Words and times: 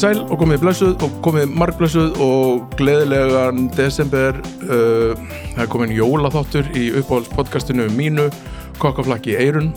Komið 0.00 0.16
sæl 0.16 0.32
og 0.32 0.38
komið 0.40 0.62
blessuð 0.62 1.02
og 1.04 1.16
komið 1.20 1.50
margblessuð 1.60 2.14
og 2.24 2.60
gleðilegan 2.78 3.66
desember. 3.76 4.38
Uh, 4.64 5.12
það 5.52 5.60
er 5.60 5.68
komin 5.74 5.92
jólaþáttur 5.92 6.70
í 6.72 6.86
uppáhaldspodcastinu 7.02 7.84
mínu 7.98 8.24
Kokkaflakki 8.80 9.34
eirun 9.36 9.68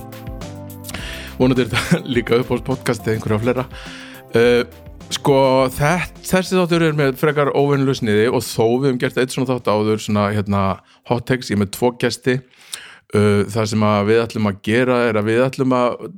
vonandi 1.42 1.66
er 1.66 1.74
þetta 1.74 2.00
líka 2.16 2.40
uppáhaldspodcast 2.40 3.04
eða 3.04 3.18
einhverja 3.18 3.42
flera 3.44 3.68
uh, 3.68 4.64
sko 5.12 5.42
þess, 5.76 6.16
þessi 6.32 6.56
þáttur 6.56 6.88
er 6.88 6.98
með 7.02 7.20
frekar 7.20 7.52
óvinnlusniði 7.52 8.32
og 8.32 8.48
þó 8.48 8.64
við 8.64 8.94
hefum 8.94 9.04
gert 9.04 9.20
eitt 9.20 9.36
svona 9.36 9.52
þátt 9.52 9.70
áður 9.76 10.08
svona 10.08 10.32
hérna 10.32 10.66
hot 11.12 11.28
takes, 11.28 11.52
ég 11.52 11.60
er 11.60 11.66
með 11.66 11.76
tvo 11.76 11.92
gesti. 12.00 12.40
Uh, 13.12 13.44
það 13.52 13.74
sem 13.76 13.88
við 14.08 14.24
ætlum 14.24 14.54
að 14.56 14.66
gera 14.72 15.04
er 15.12 15.20
að 15.20 15.34
við 15.34 15.46
ætlum 15.52 15.80
að 15.84 16.12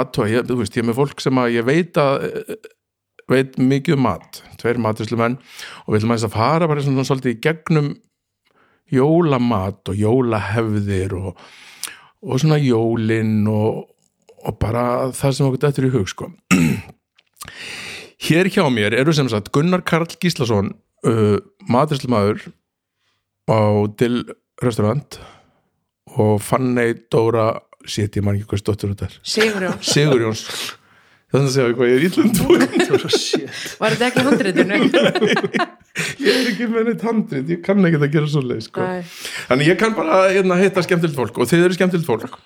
aðtóa, 0.00 0.46
þú 0.48 0.62
veist, 0.64 0.80
ég 0.80 0.86
er 0.86 0.92
með 0.94 1.02
fólk 1.04 1.28
sem 1.28 1.44
að 1.44 1.58
ég 1.60 1.68
veit 1.68 2.00
að 2.00 2.30
veit 3.30 3.58
mikið 3.58 3.96
um 3.96 4.06
mat, 4.08 4.42
tveir 4.60 4.80
maturslumenn 4.82 5.38
og 5.84 5.92
við 5.92 6.00
ætlum 6.00 6.14
að 6.14 6.20
þess 6.20 6.28
að 6.28 6.36
fara 6.36 6.68
bara 6.70 6.84
svona 6.84 7.06
svolítið 7.06 7.34
í 7.36 7.40
gegnum 7.46 7.90
jólamat 8.90 9.92
og 9.92 9.98
jólahefðir 9.98 11.14
og, 11.18 11.44
og 12.26 12.42
svona 12.42 12.58
jólin 12.60 13.46
og, 13.50 13.84
og 14.42 14.58
bara 14.62 14.84
það 15.16 15.36
sem 15.36 15.48
okkur 15.48 15.62
dættur 15.64 15.88
í 15.88 15.92
hug 15.94 16.10
sko. 16.10 16.30
Hér 18.26 18.50
hjá 18.52 18.64
mér 18.72 18.98
eru 18.98 19.14
sem 19.16 19.30
sagt 19.32 19.52
Gunnar 19.54 19.84
Karl 19.86 20.10
Gíslason 20.20 20.74
uh, 21.08 21.38
maturslumæður 21.70 22.50
á 23.48 23.60
Dill 23.98 24.24
restaurant 24.60 25.20
og 26.18 26.40
Fanny 26.42 26.92
Dóra 27.12 27.54
sétt 27.88 28.18
ég 28.18 28.26
man 28.26 28.36
ekki 28.36 28.50
hvað 28.50 28.62
stóttur 28.64 28.92
þetta 28.92 29.08
er. 29.08 29.16
Sigurjón, 29.24 29.80
Sigurjóns 29.80 30.44
þannig 31.30 31.48
að 31.48 31.54
segja 31.54 31.76
hvað 31.78 31.90
ég 31.90 31.96
er 31.96 32.06
íllum 32.08 32.30
var 33.80 33.94
þetta 33.94 34.08
ekki 34.10 34.26
handritinu? 34.26 34.78
ég 36.26 36.30
er 36.34 36.50
ekki 36.52 36.68
með 36.70 36.90
neitt 36.90 37.06
handrit, 37.06 37.50
ég 37.54 37.64
kann 37.64 37.86
ekki 37.86 38.00
að 38.00 38.12
gera 38.16 38.30
svo 38.30 38.44
leið 38.44 38.62
sko. 38.66 38.86
Þannig 39.48 39.72
ég 39.72 39.80
kann 39.80 39.96
bara 39.96 40.22
hérna, 40.28 40.58
hitta 40.60 40.84
skemmtilt 40.86 41.16
fólk 41.16 41.38
og 41.40 41.50
þið 41.50 41.66
eru 41.68 41.78
skemmtilt 41.78 42.08
fólk. 42.08 42.38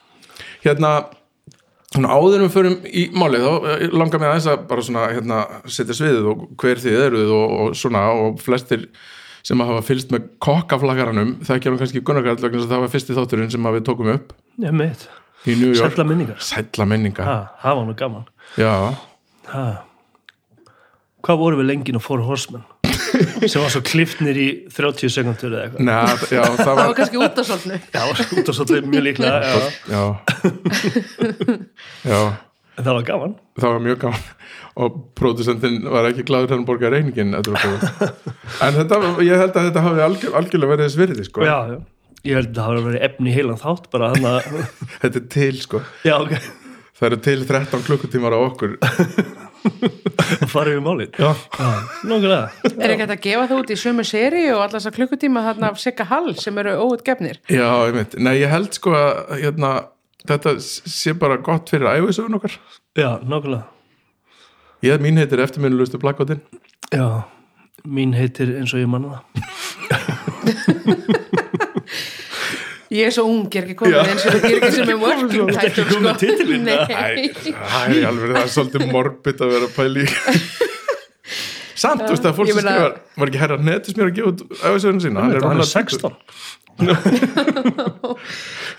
Hérna 0.64 0.94
svona, 1.94 2.12
áður 2.12 2.38
en 2.38 2.46
við 2.46 2.55
förum 2.55 2.78
í 2.88 3.08
málið 3.14 3.44
þá 3.46 3.68
eh, 3.72 3.84
langar 3.94 4.22
mér 4.22 4.32
aðeins 4.32 4.48
að 4.52 4.64
bara 4.70 4.86
svona 4.86 5.08
hérna, 5.12 5.42
setja 5.70 5.96
sviðið 5.96 6.30
og 6.33 6.46
hver 6.61 6.80
þið 6.83 7.02
eruð 7.08 7.34
og, 7.36 7.58
og 7.58 7.77
svona 7.78 8.06
og 8.20 8.40
flestir 8.42 8.89
sem 9.45 9.61
að 9.61 9.74
hafa 9.74 9.84
fylst 9.84 10.14
með 10.14 10.30
kokkaflakaranum 10.45 11.36
það 11.45 11.58
ekki 11.58 11.70
alveg 11.70 11.84
kannski 11.84 12.02
Gunnar 12.06 12.24
Karl 12.24 12.40
vegna 12.40 12.62
þess 12.62 12.68
að 12.70 12.74
það 12.74 12.84
var 12.86 12.95
fyrsti 12.95 13.18
þátturinn 13.18 13.52
sem 13.52 13.68
að 13.68 13.77
við 13.77 13.86
tókum 13.90 14.14
upp. 14.14 14.33
Ég 14.64 14.77
meit, 14.77 15.05
í 15.44 15.56
New 15.58 15.72
York. 15.72 15.82
Sætla 15.82 16.06
minningar. 16.08 16.38
Sælla 16.42 16.86
minninga 16.88 17.27
ha, 17.27 17.40
Það 17.62 17.80
var 17.80 17.88
nú 17.88 17.96
gaman. 17.98 18.28
Já, 18.60 18.72
ha. 19.50 19.64
Hvað 21.24 21.40
voru 21.40 21.60
við 21.60 21.70
lengin 21.70 21.98
og 21.98 22.05
fór 22.05 22.22
Horseman 22.24 22.64
sem 23.50 23.60
var 23.62 23.70
svo 23.72 23.80
kliftnir 23.84 24.36
í 24.36 24.48
30 24.72 25.12
sekundur 25.12 25.52
eða 25.52 25.68
eitthvað. 25.68 25.86
Nei, 25.88 25.94
já 26.34 26.42
það 26.42 26.58
Það 26.58 26.72
var 26.72 26.80
var 26.80 26.96
kannski 26.98 27.20
út 27.20 27.38
af 27.40 27.48
svolítið 27.48 27.78
Já, 27.94 28.02
út 28.40 28.50
af 28.50 28.58
svolítið 28.58 28.90
mjög 28.92 29.06
líklega 29.08 29.36
já. 29.44 29.54
Já. 29.94 30.02
Já. 32.14 32.20
En 32.74 32.83
það 32.83 32.96
var 32.96 33.04
gaman. 33.06 33.34
Það 33.60 33.74
var 33.77 33.83
mjög 33.84 33.98
gaman. 34.02 34.22
Og 34.84 34.94
pródusentinn 35.14 35.77
var 35.86 36.08
ekki 36.08 36.24
gladur 36.27 36.56
hann 36.56 36.64
borga 36.66 36.90
reyningin 36.90 37.34
en 37.38 37.44
þetta, 38.74 38.98
ég 39.22 39.38
held 39.38 39.54
að 39.54 39.68
þetta 39.68 39.84
hafi 39.84 40.02
algjör, 40.08 40.33
algjörlega 40.40 40.72
verið 40.74 40.88
þess 40.88 40.98
virði 40.98 41.27
sko. 41.28 41.44
Já, 41.46 41.58
já 41.77 41.78
Ég 42.24 42.39
held 42.39 42.51
að 42.51 42.57
það 42.57 42.68
hafa 42.70 42.85
verið 42.89 43.02
efni 43.08 43.33
heilan 43.35 43.58
þátt 43.61 43.89
bara 43.92 44.11
að 44.14 44.20
þetta 45.02 45.18
er 45.20 45.27
til 45.35 45.57
sko. 45.61 45.80
Já, 46.08 46.14
ok, 46.23 46.33
það 46.96 47.08
eru 47.11 47.18
til 47.27 47.42
13 47.51 47.83
klukkutímar 47.89 48.33
á 48.36 48.39
okkur. 48.46 48.79
Farið 50.52 50.74
við 50.77 50.83
málið. 50.84 51.18
Já, 51.20 51.30
Nógulega 52.05 52.73
Er 52.77 52.92
ekki 52.92 53.01
hægt 53.05 53.13
að 53.14 53.23
gefa 53.24 53.45
það 53.48 53.61
út 53.63 53.70
í 53.73 53.77
sömu 53.80 54.05
séri 54.05 54.42
og 54.52 54.58
allar 54.61 54.74
þessar 54.77 54.95
klukkutíma 54.98 55.42
þarna 55.46 55.70
af 55.73 55.79
Sigga 55.80 56.05
Hall 56.11 56.34
sem 56.40 56.58
eru 56.61 56.74
óutgefnir? 56.84 57.39
já 57.48 57.64
ég 57.89 57.95
veit, 57.96 58.17
nei 58.20 58.34
ég 58.42 58.52
held 58.52 58.77
sko 58.77 58.92
að 58.96 59.33
hérna, 59.40 59.70
þetta 60.29 60.52
sé 60.61 61.14
bara 61.17 61.39
gott 61.45 61.73
fyrir 61.73 61.89
æfisögun 61.96 62.36
okkar. 62.40 62.58
Já, 63.01 63.11
nógulega 63.24 63.64
ég, 64.84 65.01
mín 65.01 65.17
heitir 65.20 65.40
eftirminnulegustu 65.45 66.01
plakkotin 66.02 66.40
Já, 66.92 67.24
mín 67.89 68.13
heitir 68.17 68.52
eins 68.61 68.73
og 68.77 68.84
ég 68.84 68.89
manna 68.92 69.23
það 69.89 71.40
Ég 72.94 73.08
er 73.08 73.14
svo 73.14 73.24
ung, 73.27 73.46
ég 73.50 73.56
er 73.58 73.64
ekki 73.66 73.77
komin 73.80 73.96
eins 73.98 74.24
og 74.28 74.34
ég 74.38 74.44
er 74.52 74.58
ekki 74.60 74.72
sem 74.77 74.90
er 74.94 74.98
working 75.00 75.48
ert 75.50 75.56
ekki 75.58 75.70
title 75.72 75.84
komin 75.88 76.05
með 76.06 76.16
titilinn, 76.22 76.64
Nei. 76.68 76.78
Æ, 76.84 77.50
það 77.55 77.94
er 77.96 78.05
alveg 78.10 78.28
það 78.36 78.42
er 78.44 78.52
svolítið 78.55 78.82
morbid 78.92 79.38
að 79.42 79.55
vera 79.55 79.66
að 79.68 79.74
pæli 79.78 80.05
samt, 81.84 82.04
þú 82.04 82.12
veist 82.12 82.28
að 82.30 82.36
fólk 82.38 82.52
sem 82.52 82.60
skrifar 82.60 82.92
var 83.18 83.33
ekki 83.33 83.40
herra 83.42 83.56
netis 83.70 83.96
mér 83.98 84.12
að 84.12 84.16
gefa 84.20 84.30
út 84.30 84.40
æfisögun 84.60 85.02
sína? 85.02 85.24
Hann 85.24 85.34
er 85.34 85.42
venjulega 85.42 85.72
16 85.74 86.14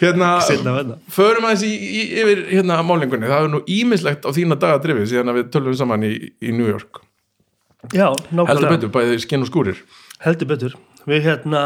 hérna, 0.01 0.97
förum 1.15 1.45
aðeins 1.47 1.63
yfir 1.65 2.39
hérna 2.51 2.79
málingunni, 2.87 3.27
það 3.31 3.45
er 3.47 3.51
nú 3.53 3.61
ímislegt 3.71 4.23
á 4.27 4.29
þína 4.35 4.57
daga 4.59 4.81
drifið 4.83 5.11
síðan 5.11 5.31
að 5.31 5.39
við 5.39 5.51
tölum 5.53 5.77
saman 5.79 6.03
í, 6.07 6.13
í 6.43 6.55
New 6.55 6.67
York, 6.67 7.03
Já, 7.93 8.09
heldur 8.33 8.71
betur, 8.71 8.89
bæði 8.93 9.19
skinn 9.23 9.45
og 9.45 9.49
skúrir. 9.51 9.77
Heldur 10.23 10.49
betur. 10.49 10.75
Við 11.05 11.27
hérna 11.27 11.61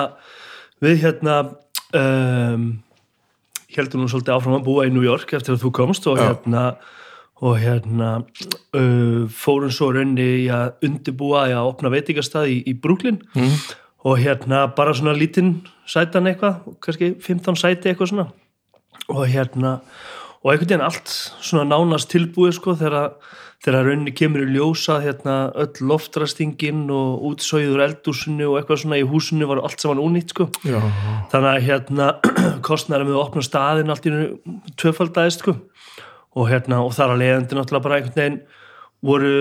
við 0.83 1.01
hérna 1.03 1.35
um, 1.97 2.69
heldum 3.75 4.03
nú 4.03 4.09
svolítið 4.11 4.35
áfram 4.35 4.57
að 4.59 4.65
búa 4.67 4.87
í 4.87 4.93
New 4.93 5.05
York 5.05 5.33
eftir 5.37 5.55
að 5.55 5.63
þú 5.65 5.73
komst 5.79 6.07
og 6.09 6.19
Já. 6.19 6.29
hérna 6.29 6.63
og 7.39 7.55
hérna 7.61 8.09
uh, 8.75 9.27
fórum 9.31 9.71
svo 9.71 9.93
raunni 9.95 10.25
í 10.41 10.47
að 10.51 10.83
undibúa 10.89 11.45
að 11.47 11.69
opna 11.69 11.91
veitingastað 11.93 12.51
í, 12.51 12.57
í 12.67 12.73
Brooklyn 12.75 13.21
mm. 13.31 13.55
og 14.09 14.19
hérna 14.19 14.65
bara 14.75 14.95
svona 14.97 15.15
lítinn 15.15 15.61
sætan 15.87 16.27
eitthvað, 16.29 16.65
kannski 16.83 17.13
15 17.23 17.59
sæti 17.61 17.91
eitthvað 17.91 18.11
svona 18.11 18.27
og 19.09 19.23
hérna 19.31 19.79
og 20.39 20.53
einhvern 20.53 20.69
veginn 20.69 20.85
allt 20.85 21.11
svona 21.43 21.67
nánast 21.67 22.09
tilbúið 22.13 22.55
sko 22.55 22.75
þegar 22.79 23.17
rauninni 23.67 24.13
kemur 24.15 24.45
í 24.45 24.53
ljósa 24.53 25.01
hérna 25.03 25.49
öll 25.59 25.81
loftrastingin 25.89 26.85
og 26.95 27.25
útsóiður 27.27 27.83
eldúsinu 27.83 28.47
og 28.47 28.59
eitthvað 28.59 28.83
svona 28.85 28.99
í 29.01 29.07
húsinu 29.07 29.49
var 29.49 29.59
allt 29.67 29.83
saman 29.83 29.99
únýtt 29.99 30.31
sko. 30.31 30.47
Já, 30.63 30.79
þannig 31.33 31.49
að 31.51 31.65
hérna 31.67 32.07
kostnæri 32.67 33.07
með 33.09 33.17
að 33.17 33.23
opna 33.25 33.43
staðin 33.43 33.91
allt 33.91 34.07
í 34.07 34.13
tvöfaldæðist 34.79 35.43
sko. 35.43 35.57
Og 36.39 36.47
hérna 36.47 36.79
og 36.85 36.95
þar 36.95 37.17
að 37.17 37.25
leiðandi 37.25 37.59
náttúrulega 37.59 37.87
bara 37.89 37.99
einhvern 37.99 38.21
veginn 38.21 38.39
voru 39.03 39.35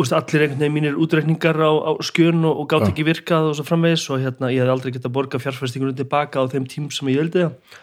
úst, 0.00 0.16
allir 0.16 0.46
einhvern 0.48 0.64
veginn 0.64 0.76
mínir 0.80 0.98
útreikningar 0.98 1.62
á, 1.62 1.70
á 1.70 1.90
skjön 2.02 2.42
og, 2.42 2.64
og 2.64 2.70
gátt 2.72 2.88
ekki 2.88 3.06
virkað 3.06 3.52
og 3.52 3.56
svo 3.60 3.68
framvegis. 3.68 4.08
Og 4.10 4.26
hérna 4.26 4.50
ég 4.50 4.66
hef 4.66 4.74
aldrei 4.74 4.90
getað 4.96 5.14
borga 5.14 5.38
fjárfæstingunum 5.38 5.94
tilbaka 6.02 6.42
á 6.42 6.50
þeim 6.50 6.66
tím 6.66 6.90
sem 6.90 7.14
ég 7.14 7.22
vildi 7.22 7.46
það 7.46 7.78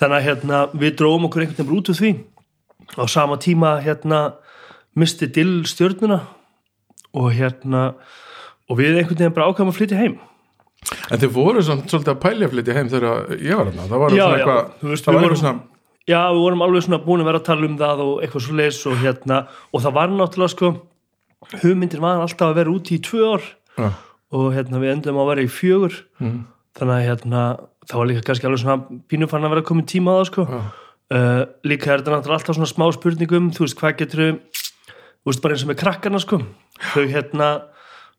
þannig 0.00 0.16
að 0.18 0.26
hérna 0.28 0.58
við 0.74 0.96
dróum 1.00 1.26
okkur 1.28 1.44
einhvern 1.44 1.58
veginn 1.66 1.78
út 1.78 1.90
úr 1.92 1.98
því. 2.00 2.12
Á 2.98 3.04
sama 3.08 3.36
tíma 3.42 3.74
hérna 3.84 4.20
misti 4.98 5.26
dill 5.30 5.62
stjörnuna 5.68 6.20
og 7.14 7.32
hérna 7.36 7.94
og 8.68 8.78
við 8.80 8.98
einhvern 9.00 9.18
veginn 9.18 9.34
bara 9.36 9.48
ákvæmum 9.52 9.72
að 9.72 9.78
flytja 9.80 9.98
heim. 10.00 10.18
En 11.10 11.18
þið 11.18 11.32
voru 11.34 11.62
samt 11.66 11.88
svolítið 11.90 12.14
að 12.14 12.20
pælja 12.22 12.48
flytja 12.52 12.74
heim 12.76 12.88
þegar 12.92 13.32
ég 13.42 13.56
var 13.58 13.66
þarna, 13.70 13.88
það 13.90 13.98
var 14.04 14.10
svona 14.14 14.36
eitthvað 14.38 14.60
það 14.78 15.12
var 15.12 15.18
vorum- 15.18 15.24
eitthvað 15.24 15.42
svona 15.42 15.66
Já, 16.08 16.20
við 16.32 16.38
vorum 16.40 16.62
alveg 16.64 16.82
svona 16.86 17.04
búin 17.04 17.20
að 17.20 17.26
vera 17.28 17.38
að 17.42 17.44
tala 17.44 17.66
um 17.68 17.74
það 17.76 17.98
og 18.00 18.12
eitthvað 18.24 18.44
svo 18.46 18.54
leis 18.56 18.78
og 18.88 18.94
hérna 19.02 19.38
og 19.74 19.82
það 19.84 19.92
var 19.98 20.08
náttúrulega 20.08 20.52
sko 20.54 20.70
hugmyndir 21.62 22.00
var 22.00 22.22
alltaf 22.22 22.46
að 22.48 22.54
vera 22.62 22.72
úti 22.72 22.94
í 22.96 23.02
tvö 23.04 23.26
ár 23.34 23.42
já, 23.76 23.88
og 24.32 24.46
hérna 24.54 24.80
við 24.80 24.92
endum 24.94 25.18
að 25.20 25.28
vera 25.32 25.44
í 25.44 25.50
fjögur. 25.52 25.98
Mm, 26.22 26.38
þannig 26.78 26.94
að 26.96 27.06
hérna 27.10 27.42
það 27.88 28.00
var 28.00 28.10
líka 28.10 28.26
kannski 28.26 28.48
alveg 28.48 28.62
svona 28.62 29.00
pínu 29.08 29.28
fann 29.30 29.46
að 29.46 29.54
vera 29.56 29.66
komin 29.66 29.88
tíma 29.88 30.14
á 30.14 30.20
það 30.20 30.28
sko. 30.30 30.46
Uh, 31.08 31.42
líka 31.64 31.92
er 31.92 32.02
þetta 32.02 32.12
náttúrulega 32.12 32.36
alltaf 32.42 32.58
svona 32.58 32.68
smá 32.68 32.84
spurningum 32.92 33.48
þú 33.56 33.64
veist 33.64 33.78
hvað 33.80 33.94
getur 34.02 34.22
þú 34.28 35.30
veist 35.30 35.42
bara 35.44 35.56
eins 35.56 35.64
og 35.64 35.70
með 35.72 35.80
krakkana 35.82 36.20
sko. 36.22 36.40
Þau 36.92 37.04
hérna 37.08 37.48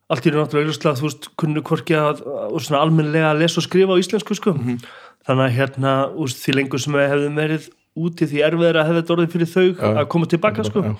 allt 0.09 0.25
í 0.25 0.33
raun 0.33 0.41
náttúrulega 0.43 0.71
auðvitað 0.71 0.99
þú 0.99 1.05
veist, 1.05 1.29
kunnu 1.37 1.63
hvorki 1.69 1.97
að, 1.97 2.23
svona 2.65 2.81
almennlega 2.81 3.29
að 3.29 3.43
lesa 3.43 3.61
og 3.61 3.67
skrifa 3.67 3.93
á 3.93 4.01
íslensku 4.01 4.37
sko. 4.39 4.55
Þannig 5.27 5.43
að 5.45 5.55
hérna, 5.59 5.93
úst, 6.17 6.41
því 6.41 6.55
lengur 6.57 6.81
sem 6.81 6.95
við 6.97 7.11
hefðum 7.13 7.37
verið 7.37 7.69
úti 7.99 8.29
því 8.31 8.41
erfiðar 8.47 8.79
að 8.79 8.89
hefði 8.89 9.01
þetta 9.01 9.15
orðið 9.15 9.33
fyrir 9.35 9.51
þau 9.51 9.65
Já. 9.67 9.89
að 9.91 10.09
koma 10.15 10.29
tilbaka 10.31 10.65
sko. 10.65 10.85
Já. 10.87 10.93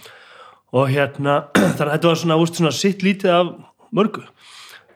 og 0.69 0.91
hérna, 0.93 1.35
þannig 1.77 1.87
að 1.87 1.93
þetta 1.95 2.11
var 2.11 2.21
svona, 2.21 2.37
úst, 2.43 2.59
svona 2.59 2.75
sitt 2.75 3.05
lítið 3.05 3.33
af 3.33 3.51
mörgu 3.95 4.25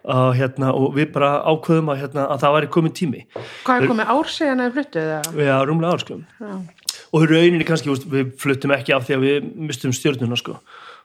og 0.04 0.36
hérna, 0.36 0.72
og 0.76 0.96
við 0.98 1.12
bara 1.16 1.34
ákveðum 1.48 1.92
að, 1.94 2.00
hérna, 2.04 2.26
að 2.34 2.42
það 2.44 2.56
væri 2.58 2.72
komin 2.76 2.96
tími 2.98 3.22
Hvað 3.64 3.76
er 3.76 3.92
komið 3.92 4.10
ár 4.12 4.32
síðan 4.34 4.64
að 4.64 4.66
þið 4.66 4.80
fluttuð 4.80 5.12
það? 5.12 5.44
að 5.56 5.66
rúmlega 5.70 5.94
ár 5.94 6.04
sko 6.04 6.18
Já. 6.20 6.56
og 7.14 7.24
í 7.24 7.30
rauninni 7.32 7.68
kannski, 7.68 8.00
við 8.12 8.34
fluttum 8.44 8.76
ekki 8.76 8.96
af 8.96 9.06
því 9.08 9.16
að 9.16 9.28
við 9.28 9.48
mistum 9.70 9.96
stjórnuna 9.96 10.40
sko 10.40 10.58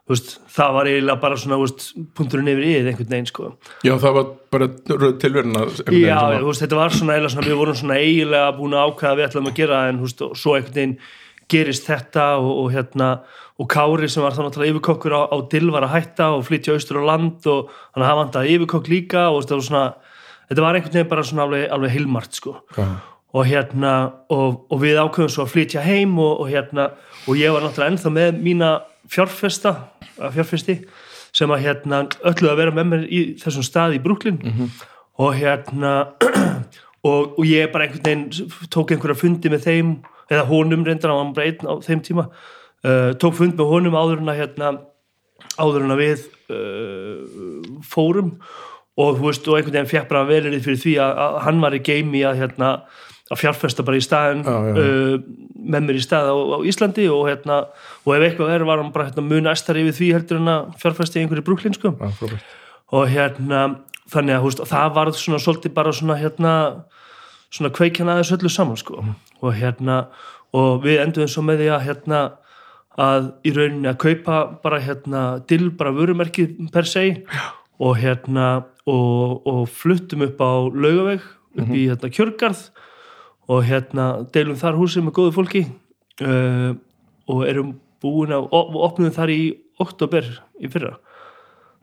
Úst, 0.09 0.39
það 0.49 0.71
var 0.73 0.89
eiginlega 0.89 1.21
bara 1.21 1.37
svona 1.37 1.59
úst, 1.61 1.91
punkturinn 2.17 2.49
yfir 2.49 2.65
yfir 2.65 2.87
einhvern 2.89 3.11
veginn 3.13 3.27
sko 3.29 3.49
Já, 3.85 3.93
það 4.01 4.15
var 4.17 4.29
bara 4.55 4.69
tilverðina 5.21 5.67
Já, 5.93 6.21
veist, 6.41 6.63
þetta 6.65 6.79
var 6.79 6.95
svona 6.97 7.19
eiginlega 7.19 7.33
svona, 7.35 7.49
við 7.51 7.59
vorum 7.61 7.77
svona 7.77 7.99
eiginlega 8.01 8.55
búin 8.57 8.77
að 8.79 8.87
ákveða 8.89 9.11
að 9.11 9.19
við 9.21 9.27
ætlum 9.27 9.51
að 9.51 9.59
gera 9.61 9.83
en 9.91 10.01
veist, 10.07 10.25
svo 10.41 10.55
einhvern 10.57 10.79
veginn 10.79 10.97
gerist 11.49 11.89
þetta 11.89 12.31
og, 12.41 12.51
og 12.65 12.73
hérna 12.75 13.11
og 13.59 13.67
Kári 13.73 14.07
sem 14.11 14.23
var 14.23 14.37
þá 14.37 14.45
náttúrulega 14.45 14.75
yfirkokkur 14.75 15.15
á, 15.19 15.23
á 15.35 15.37
dill 15.51 15.73
var 15.75 15.87
að 15.89 15.95
hætta 15.97 16.31
og 16.37 16.45
flytja 16.47 16.77
austur 16.77 17.01
á 17.03 17.09
land 17.09 17.47
og 17.51 17.73
hann 17.97 18.05
hafði 18.07 18.21
vantaði 18.23 18.53
yfirkokk 18.55 18.91
líka 18.93 19.25
og 19.33 19.41
þetta 19.43 19.57
var 19.57 19.65
svona, 19.69 19.85
þetta 20.51 20.65
var 20.65 20.79
einhvern 20.79 20.95
veginn 20.95 21.11
bara 21.11 21.25
svona 21.27 21.47
alveg, 21.49 21.65
alveg 21.75 21.95
heilmart 21.97 22.39
sko. 22.39 22.55
Og 23.37 23.45
hérna, 23.45 23.95
og, 24.33 24.63
og 24.73 24.81
við 24.81 25.01
ákveðum 25.03 25.33
svo 25.33 25.45
að 25.45 25.53
flytja 25.57 25.83
heim 25.85 26.15
og, 26.23 26.45
og 26.45 26.53
hérna 26.53 26.87
og 27.27 27.41
ég 27.41 27.53
var 27.53 27.67
náttúrulega 27.67 27.93
ennþá 27.97 28.13
með 28.15 28.39
mína 28.47 28.71
fjárfesta, 29.11 29.75
fjárfesti 30.17 30.79
sem 31.35 31.51
að 31.53 31.65
hérna 31.67 32.05
öllu 32.31 32.53
að 32.53 32.61
vera 32.63 32.75
með 32.77 32.93
mér 32.93 33.09
í 33.11 33.25
þessum 33.43 33.67
stað 33.67 33.99
í 33.99 34.03
Brooklyn. 34.05 34.39
Og 35.19 35.35
hérna 35.35 35.97
og, 37.09 37.35
og 37.35 37.43
ég 37.47 37.73
bara 37.75 37.89
einhvern 37.89 38.07
veginn 38.07 38.71
tók 38.71 38.95
einhverja 38.95 39.19
fundi 39.19 39.51
með 39.51 39.67
þeim 39.67 39.93
eða 40.29 40.47
honum 40.51 40.87
reyndar, 40.87 41.13
bara 41.35 41.49
einn 41.49 41.69
á 41.69 41.75
þeim 41.85 42.05
tíma 42.05 42.29
uh, 42.29 43.13
tók 43.21 43.37
fund 43.39 43.59
með 43.59 43.73
honum 43.73 43.99
áður 43.99 44.23
en 44.23 44.33
að 44.33 44.41
hérna, 44.43 44.73
áður 45.59 45.87
en 45.87 45.95
að 45.95 46.03
við 46.03 46.25
uh, 46.55 47.83
fórum 47.89 48.35
og 48.99 49.19
þú 49.19 49.29
veist, 49.29 49.47
og 49.47 49.59
einhvern 49.59 49.77
veginn 49.77 49.93
fekk 49.93 50.09
bara 50.11 50.27
verið 50.29 50.59
fyrir 50.65 50.81
því 50.83 50.97
að, 51.05 51.21
að 51.25 51.39
hann 51.47 51.63
var 51.63 51.77
í 51.77 51.83
geimi 51.87 52.25
að 52.27 52.41
hérna, 52.43 52.71
að 53.29 53.43
fjárfesta 53.43 53.85
bara 53.87 54.01
í 54.01 54.05
staðin 54.05 54.45
já, 54.47 54.57
já. 54.69 54.79
uh, 54.83 55.51
með 55.69 55.89
mér 55.89 56.01
í 56.01 56.05
stað 56.05 56.31
á, 56.33 56.37
á 56.37 56.59
Íslandi 56.69 57.09
og 57.13 57.27
hérna, 57.29 57.61
og 58.05 58.15
ef 58.17 58.27
eitthvað 58.29 58.55
er 58.57 58.67
var 58.69 58.83
hann 58.83 58.95
bara 58.95 59.11
hérna, 59.11 59.27
mun 59.27 59.53
æstar 59.53 59.79
yfir 59.81 59.97
því 59.99 60.15
heldur 60.17 60.41
en 60.41 60.55
að 60.55 60.73
fjárfesta 60.83 61.21
í 61.21 61.25
einhverju 61.25 61.47
brúklin 61.47 61.77
Já, 61.77 61.93
frábært. 62.19 62.57
og 62.97 63.13
hérna 63.13 63.63
þannig 64.09 64.39
að 64.39 64.45
húst, 64.47 64.63
það 64.69 64.95
var 64.97 65.13
svona 65.17 65.41
svolítið 65.43 65.75
bara 65.77 65.93
svona 65.95 66.17
hérna 66.19 66.55
svona 67.55 67.73
kveikjana 67.75 68.17
aðeins 68.17 68.35
öllu 68.37 68.51
saman 68.53 68.81
sko. 68.81 69.03
Og 69.43 69.57
hérna 69.57 70.09
og 70.57 70.83
við 70.85 71.03
enduðum 71.05 71.33
svo 71.33 71.45
með 71.45 71.63
því 71.63 71.71
að 71.75 71.87
hérna 71.87 72.21
að 72.99 73.29
í 73.47 73.53
rauninni 73.55 73.91
að 73.91 74.01
kaupa 74.03 74.39
bara 74.63 74.81
hérna 74.83 75.23
dill 75.51 75.71
bara 75.79 75.95
vörumerki 75.95 76.49
per 76.75 76.89
se. 76.89 77.05
Og 77.79 77.99
hérna 78.01 78.49
og, 78.89 79.47
og 79.47 79.69
fluttum 79.71 80.25
upp 80.27 80.41
á 80.43 80.53
laugaveg 80.67 81.23
upp 81.59 81.75
í 81.75 81.85
hérna 81.87 82.11
kjörgarð. 82.11 82.65
Og 83.49 83.65
hérna 83.65 84.09
deilum 84.35 84.59
þar 84.61 84.81
húsið 84.81 85.07
með 85.07 85.19
góðu 85.21 85.37
fólki. 85.39 85.65
Uh, 86.19 86.75
og 87.31 87.45
erum 87.47 87.77
búin 88.03 88.35
að 88.35 88.49
og 88.55 88.81
opnum 88.89 89.15
þar 89.15 89.31
í 89.31 89.43
oktober 89.79 90.27
í 90.59 90.71
fyrra. 90.73 90.97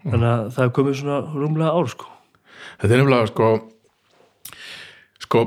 Þannig 0.06 0.30
að 0.30 0.50
það 0.58 0.66
er 0.66 0.76
komið 0.76 1.00
svona 1.00 1.22
rúmlega 1.32 1.72
ár 1.74 1.90
sko. 1.90 2.10
Þetta 2.82 2.92
er 2.92 3.02
nefnilega 3.02 3.30
sko 3.32 3.50
sko, 5.24 5.46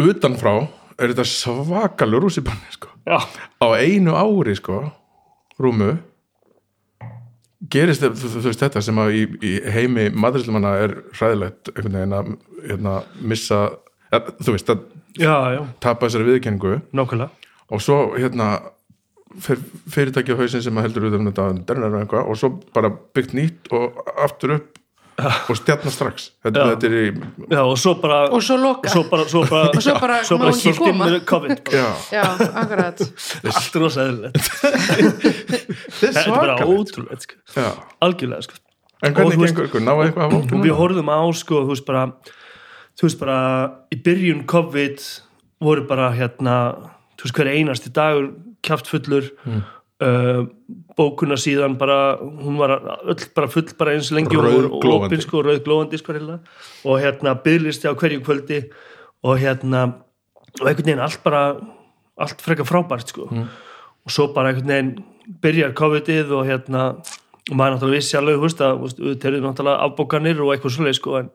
utanfrá 0.00 0.56
er 0.98 1.12
þetta 1.12 1.26
svakalur 1.28 2.26
rússipanni 2.26 2.74
sko. 2.74 2.90
Á 3.06 3.66
einu 3.78 4.14
ári 4.16 4.56
sko 4.58 4.82
rúmu 5.60 5.94
gerist 7.70 8.04
þetta 8.04 8.82
sem 8.84 8.98
að 9.00 9.16
í, 9.16 9.22
í 9.40 9.52
heimi 9.72 10.08
maðurslumanna 10.12 10.74
er 10.84 10.96
hræðilegt 11.16 11.72
einhvern 11.72 11.98
veginn 11.98 12.16
að 12.18 12.30
hérna, 12.68 12.94
missa 13.20 13.60
ja, 14.12 14.20
þú 14.20 14.56
veist 14.56 14.72
að 14.72 14.84
tapa 15.84 16.06
þessari 16.08 16.28
viðkenningu 16.28 16.78
nákvæmlega. 16.92 17.30
Og 17.72 17.80
svo 17.82 17.98
hérna 18.18 18.48
fer, 19.40 19.60
fyrirtæki 19.90 20.36
á 20.36 20.40
hausin 20.40 20.64
sem 20.64 20.78
að 20.78 20.88
heldur 20.88 21.08
út 21.08 21.18
um 21.18 21.30
þetta 21.30 22.20
og 22.20 22.38
svo 22.38 22.52
bara 22.74 22.92
byggt 22.92 23.36
nýtt 23.36 23.72
og 23.74 24.02
aftur 24.26 24.58
upp 24.58 24.80
og 25.48 25.56
stjarnar 25.60 25.92
strax 25.94 26.24
þetta, 26.42 26.58
Já. 26.58 26.64
þetta 26.72 26.88
er 26.88 26.94
í 26.98 27.04
Já, 27.54 27.60
og 27.62 27.76
svo 27.78 27.92
bara 28.02 28.16
Og 28.34 28.42
svo 28.42 28.56
loka. 28.58 28.90
svo 28.90 29.02
bara, 29.10 29.24
svo 29.30 29.42
bara, 29.46 29.68
Og 29.70 29.82
svo 29.84 29.94
bara 30.00 30.16
svo 30.26 30.38
bara 30.40 30.52
koma. 30.78 31.06
með 31.06 31.20
COVID 31.30 31.60
bara. 31.64 31.78
já, 31.78 31.88
Já, 32.16 32.24
akkurat. 32.62 33.02
allt 33.54 33.76
rosa 33.82 34.06
eðlilegt 34.08 34.38
þetta 35.14 35.60
þetta 36.00 36.24
er 36.24 36.32
bara 36.34 36.56
ótrúlegt 36.66 37.26
sko. 37.28 37.38
já. 37.56 37.70
algjörlega 38.02 38.42
sko. 38.48 38.58
en 39.04 39.12
Og 39.12 39.18
hvernig 39.20 39.38
veist- 39.38 39.54
gengur 39.54 39.68
ykkur, 39.68 39.84
náðu 39.84 40.06
eitthvað 40.08 40.26
að 40.26 40.34
vóta 40.38 40.62
við 40.64 40.76
horfðum 40.80 41.12
á 41.12 41.20
sko, 41.36 41.62
þú 41.66 41.74
veist 41.74 41.86
bara 41.88 42.04
þú 42.94 43.06
veist 43.08 43.20
bara, 43.20 43.38
í 43.94 43.96
byrjun 44.06 44.42
COVID 44.50 45.06
voru 45.64 45.86
bara 45.88 46.10
hérna 46.14 46.56
þú 47.18 47.28
veist 47.28 47.38
hver 47.38 47.52
einasti 47.54 47.90
dagur 47.94 48.32
kjaftfullur 48.64 49.30
Mm. 49.44 49.62
Uh, 50.02 50.46
bókuna 50.96 51.36
síðan 51.40 51.76
bara 51.78 52.16
hún 52.18 52.58
var 52.58 52.76
öll 53.04 53.26
bara 53.36 53.50
full 53.50 53.68
bara 53.78 53.94
eins 53.94 54.10
lengi 54.14 54.36
og 54.36 54.44
voru 54.46 54.68
Rauðglóandi. 54.68 55.06
opin 55.06 55.24
sko, 55.24 55.42
rauðglóandi 55.46 56.00
sko, 56.00 56.12
hreinlega. 56.12 56.40
og 56.84 57.00
hérna 57.02 57.36
byggðlisti 57.44 57.90
á 57.90 57.94
hverju 57.94 58.24
kvöldi 58.24 58.60
og 59.24 59.38
hérna 59.38 59.84
og 60.60 60.66
einhvern 60.68 60.84
veginn 60.86 61.04
allt 61.04 61.22
bara 61.24 61.44
allt 62.18 62.42
frekar 62.42 62.68
frábært 62.68 63.10
sko 63.10 63.28
og 63.30 64.10
svo 64.10 64.28
bara 64.34 64.52
einhvern 64.52 64.70
veginn 64.70 64.94
byrjar 65.42 65.74
COVID-ið 65.74 66.32
og 66.36 66.46
hérna 66.46 66.82
og 67.44 67.56
maður 67.58 67.74
náttúrulega 67.74 68.00
vissi 68.00 68.16
alveg, 68.16 68.38
þú 68.38 68.46
veist, 68.46 68.60
að 68.64 68.70
auðvitað 68.80 69.26
eru 69.30 69.40
náttúrulega 69.44 69.84
afbókanir 69.84 70.38
og 70.40 70.52
eitthvað 70.54 70.72
svoleið 70.78 70.94
sko, 70.96 71.16
en, 71.18 71.26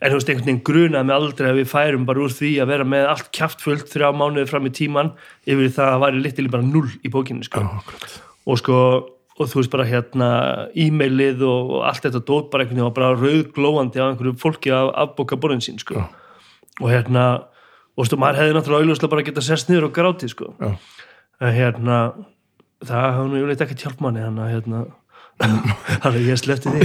en 0.00 0.08
þú 0.08 0.16
veist, 0.16 0.30
einhvern 0.32 0.48
veginn 0.48 0.62
grunaði 0.64 1.08
mig 1.08 1.16
aldrei 1.18 1.48
að 1.50 1.58
við 1.60 1.68
færum 1.68 2.06
bara 2.08 2.22
úr 2.24 2.32
því 2.32 2.52
að 2.62 2.70
vera 2.72 2.86
með 2.88 3.08
allt 3.10 3.28
kjaftfullt 3.36 3.92
þrjá 3.92 4.08
mánuði 4.16 4.48
fram 4.48 4.68
í 4.70 4.72
tíman 4.78 5.10
yfir 5.44 5.74
það 5.76 5.90
að 5.90 6.02
væri 6.06 6.22
litli 6.24 6.48
bara 6.54 6.64
null 6.64 6.88
í 7.04 7.12
bókinni 7.12 7.44
sko. 7.44 7.66
og 8.48 8.62
sko 8.62 8.78
og 9.42 9.48
þú 9.48 9.60
veist 9.60 9.72
bara 9.72 9.88
hérna 9.88 10.28
e-mailið 10.72 11.44
og, 11.44 11.70
og 11.76 11.84
allt 11.90 12.04
þetta 12.06 12.24
dót 12.24 12.48
bara 12.52 12.64
einhvern 12.64 12.80
veginn 12.80 12.88
var 12.88 12.96
bara 12.96 13.20
rauðglóandi 13.20 14.00
á 14.00 14.08
einhverju 14.08 14.34
fólki 14.40 14.72
að 14.72 14.92
afbóka 15.04 15.36
borðin 15.40 15.64
sín 15.64 15.80
sko. 15.82 16.00
og 16.80 16.88
hérna 16.88 17.44
og 17.92 18.08
stu, 18.08 18.16
maður 18.16 18.40
hefði 18.40 18.56
náttúrulega 18.56 18.84
þannig 26.02 26.20
að 26.20 26.28
ég 26.28 26.40
sleppti 26.40 26.72
því 26.74 26.82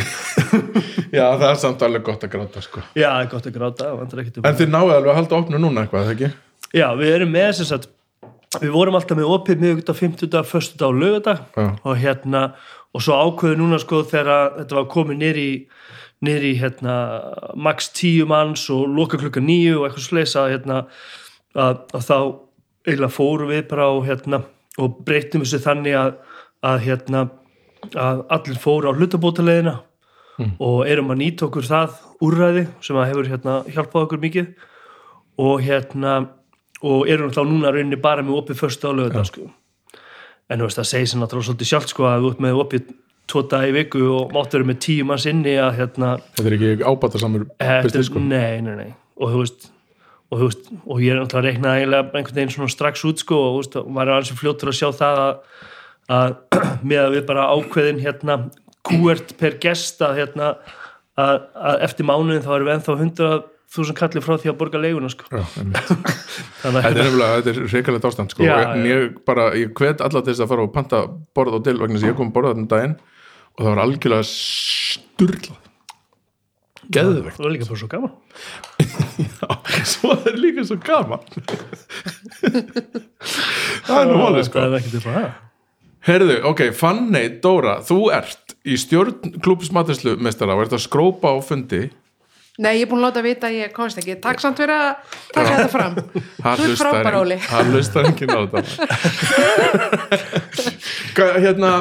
já, 1.17 1.25
það 1.25 1.49
er 1.49 1.59
samt 1.61 1.85
alveg 1.87 2.07
gott 2.07 2.25
að 2.25 2.33
gráta 2.33 2.63
sko. 2.63 2.83
já, 2.97 3.09
er 3.11 3.29
gott 3.31 3.49
að 3.49 3.59
gráta 3.59 3.91
um 3.93 4.01
en 4.07 4.57
þið 4.57 4.73
náðu 4.73 4.95
alveg 4.95 5.11
að 5.13 5.19
halda 5.21 5.39
opnu 5.41 5.61
núna 5.61 5.85
eitthvað, 5.85 6.11
ekki? 6.15 6.31
já, 6.73 6.87
við 6.99 7.13
erum 7.19 7.31
með 7.35 7.51
þess 7.59 7.77
að 7.77 7.87
við 8.61 8.73
vorum 8.73 8.97
alltaf 8.97 9.19
með 9.19 9.31
opið 9.35 9.63
miðvikudag, 9.63 9.97
fimmtudag, 9.99 10.47
föstudag 10.47 10.93
og 10.93 10.99
lögadag 11.01 11.81
og 11.83 11.97
hérna 11.99 12.43
og 12.95 13.03
svo 13.03 13.17
ákveðu 13.19 13.59
núna 13.59 13.79
sko 13.81 14.01
þegar 14.07 14.61
þetta 14.61 14.77
var 14.79 14.87
komið 14.93 15.19
niður 16.23 16.45
í 16.47 16.53
hérna 16.57 16.95
max 17.59 17.91
tíu 17.93 18.27
manns 18.29 18.63
og 18.73 18.87
loka 18.89 19.19
klukka 19.21 19.43
níu 19.43 19.81
og 19.81 19.89
eitthvað 19.89 20.07
sleisa 20.07 20.47
hérna 20.49 20.85
að, 21.53 21.83
að 21.93 22.07
þá 22.07 22.17
eiginlega 22.87 23.13
fórum 23.13 23.51
við 23.51 23.67
bara 23.69 23.89
og 23.93 24.07
hérna 24.07 24.41
og 24.81 25.01
breytum 25.05 25.43
þessu 25.43 25.59
þannig 25.65 25.97
að, 25.99 26.15
að 26.65 26.81
hérna 26.87 27.25
að 27.95 28.25
allir 28.29 28.57
fóru 28.59 28.89
á 28.91 28.97
hlutabótaleðina 28.97 29.75
og 30.61 30.83
erum 30.87 31.09
að 31.11 31.17
nýta 31.23 31.47
okkur 31.47 31.65
það 31.65 31.95
úrræði 32.21 32.67
sem 32.85 32.95
að 32.99 33.07
hefur 33.09 33.29
hérna 33.31 33.55
hjálpað 33.73 34.03
okkur 34.05 34.19
mikið. 34.21 34.47
Og 35.37 35.61
hérna 35.65 36.11
og 36.85 37.07
erum 37.09 37.31
þá 37.33 37.41
núna 37.45 37.71
rauninni 37.73 37.97
bara 38.01 38.21
með 38.21 38.37
opið 38.43 38.59
förstu 38.61 38.89
á 38.89 38.93
lögða 38.93 39.23
sko. 39.25 39.47
en 40.49 40.59
þú 40.59 40.67
veist 40.69 40.77
það 40.79 40.87
segir 40.91 41.07
sér 41.09 41.19
náttúrulega 41.21 41.47
svolítið 41.49 41.67
sjálft 41.71 41.89
sko 41.91 42.03
að 42.07 42.21
þú 42.23 42.29
ert 42.31 42.39
með 42.45 42.59
opið 42.61 42.83
tvo 43.27 43.41
dag 43.51 43.65
í 43.67 43.71
viku 43.75 44.03
og 44.15 44.29
máttu 44.31 44.55
verið 44.55 44.67
með 44.69 44.77
tíu 44.85 45.05
manns 45.09 45.25
inni 45.27 45.55
að 45.59 45.73
hérna 45.81 46.11
þetta 46.37 46.45
er 46.47 46.53
ekki 46.55 46.85
ábata 46.87 47.19
samur 47.19 47.47
er- 47.59 47.81
nei, 48.29 48.61
nei, 48.61 48.75
nei. 48.75 48.93
Og 49.17 49.33
þú 49.33 49.41
veist 49.41 49.67
og, 50.31 50.37
þú 50.39 50.43
veist, 50.45 50.69
og 50.87 51.01
ég 51.03 51.11
er 51.11 51.19
náttúrulega 51.19 51.41
að 51.41 51.47
reikna 51.49 51.73
eiginlega 51.75 52.13
einhvern 52.13 52.35
veginn 52.37 52.53
svona 52.55 52.69
strax 52.71 53.03
út 53.09 53.19
sko 53.19 53.35
og 53.35 53.75
og 53.75 53.89
maður 53.91 54.07
er 54.13 54.17
alveg 54.21 54.39
fljótur 54.39 54.71
að 54.71 54.77
sjá 54.79 54.89
það 55.01 55.21
að, 55.25 55.35
að 56.07 56.37
með 56.89 57.03
að 57.03 57.13
við 57.17 57.27
bara 57.29 57.49
ákveðin 57.53 58.01
hérna 58.03 58.39
kúert 58.87 59.35
per 59.39 59.57
gest 59.63 60.01
að 60.05 60.21
hérna 60.21 60.53
að, 61.17 61.43
að 61.55 61.85
eftir 61.87 62.07
mánuðin 62.07 62.43
þá 62.45 62.51
erum 62.55 62.69
við 62.69 62.75
ennþá 62.77 62.95
100.000 62.97 63.97
kallir 63.97 64.23
frá 64.23 64.37
því 64.39 64.51
að 64.53 64.57
borga 64.61 64.81
leiguna 64.81 65.11
sko. 65.11 65.27
Já, 65.31 65.43
Þetta 66.61 66.71
að 66.71 66.89
er 66.89 66.97
nefnilega, 67.01 67.37
þetta 67.37 67.53
er 67.53 67.71
reikalegt 67.73 68.09
ástand 68.09 68.33
sko. 68.33 68.45
Já, 68.47 68.55
en 68.71 68.87
ég 68.87 69.21
bara, 69.27 69.49
ég 69.59 69.73
hvet 69.77 70.03
alla 70.05 70.23
til 70.23 70.33
þess 70.33 70.45
að 70.45 70.51
fara 70.53 70.67
og 70.67 70.73
panta 70.75 71.03
borð 71.37 71.59
og 71.59 71.65
til 71.67 71.77
vegna 71.81 71.99
að 71.99 72.11
ég 72.11 72.19
kom 72.19 72.33
borða 72.35 72.53
þarna 72.53 72.65
um 72.65 72.69
daginn 72.73 72.99
og 73.57 73.63
það 73.63 73.71
var 73.71 73.83
algjörlega 73.83 74.27
sturlað. 74.29 75.63
Geðvegt 76.93 77.35
það 77.35 77.43
var 77.43 77.51
líka 77.51 77.67
bara 77.67 77.81
svo 77.81 77.89
gaman. 77.91 78.13
Já, 79.27 79.47
svo 79.91 80.13
er 80.29 80.37
líka 80.39 80.63
svo 80.69 80.77
gaman. 80.79 81.25
Það 83.87 83.99
er 83.99 84.07
nú 84.07 84.21
alveg 84.23 84.45
sko. 84.47 84.61
Það 84.61 84.69
er 84.69 84.77
ekki 84.79 84.93
til 84.93 85.03
það 85.03 85.27
Herðu, 86.07 86.37
ok, 86.47 86.61
Fanney, 86.77 87.33
Dóra, 87.43 87.79
þú 87.83 87.97
ert 88.15 88.53
í 88.67 88.77
stjórn 88.79 89.39
klúpsmaturslu 89.43 90.13
mestara 90.23 90.55
og 90.55 90.63
ert 90.65 90.75
að 90.77 90.85
skrópa 90.85 91.33
á 91.35 91.37
fundi. 91.43 91.89
Nei, 92.57 92.71
ég 92.79 92.87
er 92.87 92.89
búin 92.89 93.03
að 93.03 93.11
láta 93.11 93.21
vita 93.21 93.49
að 93.51 93.57
ég 93.59 93.73
komst 93.75 93.99
ekki. 94.01 94.15
Takk 94.23 94.39
samt 94.41 94.57
fyrir 94.57 94.73
að 94.73 95.11
taka 95.35 95.49
þetta 95.51 95.67
fram. 95.69 95.97
Þú 96.41 96.69
hlustar 96.71 96.87
frábær, 96.95 97.17
Óli. 97.19 97.35
hann 97.51 97.69
hlustar 97.75 98.07
enginn 98.09 98.33
á 98.33 98.39
þetta. 98.47 98.61
Hva- 101.17 101.35
Hérna 101.43 101.71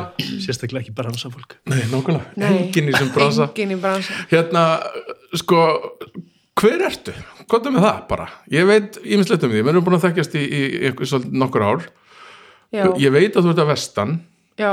sérstaklega 0.43 0.83
ekki 0.85 0.93
bransa 0.99 1.31
fólk. 1.33 1.57
Nei, 1.71 1.81
nákvæmlega, 1.89 2.37
Nei, 2.43 2.51
enginn 2.67 2.91
í 2.93 2.97
sem 2.99 3.09
brasa. 3.15 3.49
Engin 3.55 3.73
í 3.73 3.81
bransa 3.81 4.13
Hérna, 4.35 4.67
sko 5.39 5.63
hver 6.61 6.85
ertu? 6.91 7.15
Hvað 7.47 7.71
er 7.71 7.77
með 7.79 7.87
það 7.87 8.03
bara? 8.11 8.27
Ég 8.53 8.67
veit 8.69 8.99
ímislegt 9.05 9.45
um 9.47 9.53
því, 9.55 9.63
við 9.63 9.73
erum 9.73 9.87
búin 9.87 9.97
að 10.01 10.09
þekkjast 10.11 10.37
í, 10.37 10.45
í, 10.45 10.63
í 10.77 10.93
svolítið 11.09 11.41
nokkur 11.41 11.65
ár 11.71 11.87
Já, 12.75 12.85
Ég 12.99 13.13
veit 13.15 13.37
að 13.37 13.47
þú 13.47 13.53
ert 13.55 13.63
að 13.63 13.71
vestan. 13.73 14.15
Já. 14.59 14.73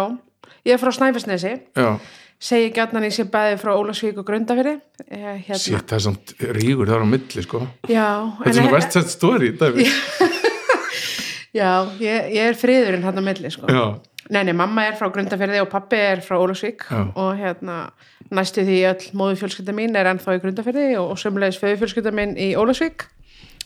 Ég 0.66 0.74
er 0.76 0.82
frá 0.82 0.92
Snæfellsnesi. 0.96 1.56
Já, 1.78 1.90
Segi 2.44 2.74
gjarnan 2.76 3.06
ég 3.08 3.14
sé 3.16 3.24
bæði 3.32 3.56
frá 3.62 3.72
Ólasvík 3.78 4.18
og 4.20 4.26
Grundafiri 4.28 4.74
hérna. 5.08 5.56
shit, 5.60 5.86
það 5.88 5.94
er 5.96 6.02
samt 6.04 6.34
rígur 6.58 6.90
þar 6.92 7.06
á 7.06 7.08
milli, 7.08 7.44
sko. 7.46 7.62
Já, 7.88 8.08
Þetta 8.42 8.50
er 8.50 8.58
svona 8.58 8.82
Side 8.90 9.14
Story, 9.14 9.52
David 9.56 9.88
Já, 11.54 11.86
ég, 12.02 12.34
ég 12.34 12.50
er 12.50 12.58
friðurinn 12.58 13.06
hann 13.06 13.22
á 13.22 13.24
milli 13.24 13.52
sko. 13.54 13.70
Nei, 14.34 14.42
nei, 14.48 14.54
mamma 14.58 14.88
er 14.90 14.96
frá 14.98 15.08
Grundafirði 15.14 15.60
og 15.62 15.70
pappi 15.72 16.00
er 16.00 16.22
frá 16.26 16.36
Ólasvík 16.42 16.84
og 16.92 17.34
hérna 17.38 17.78
næstu 18.34 18.64
því 18.66 18.78
öll 18.90 19.08
móðu 19.20 19.38
fjölskylda 19.44 19.76
mín 19.76 19.96
er 20.00 20.10
ennþá 20.10 20.38
í 20.38 20.42
Grundafirði 20.44 20.86
og, 20.98 21.12
og 21.14 21.20
sömulegis 21.22 21.60
föðu 21.62 21.80
fjölskylda 21.84 22.14
mín 22.16 22.34
í 22.40 22.54
Ólasvík 22.58 23.06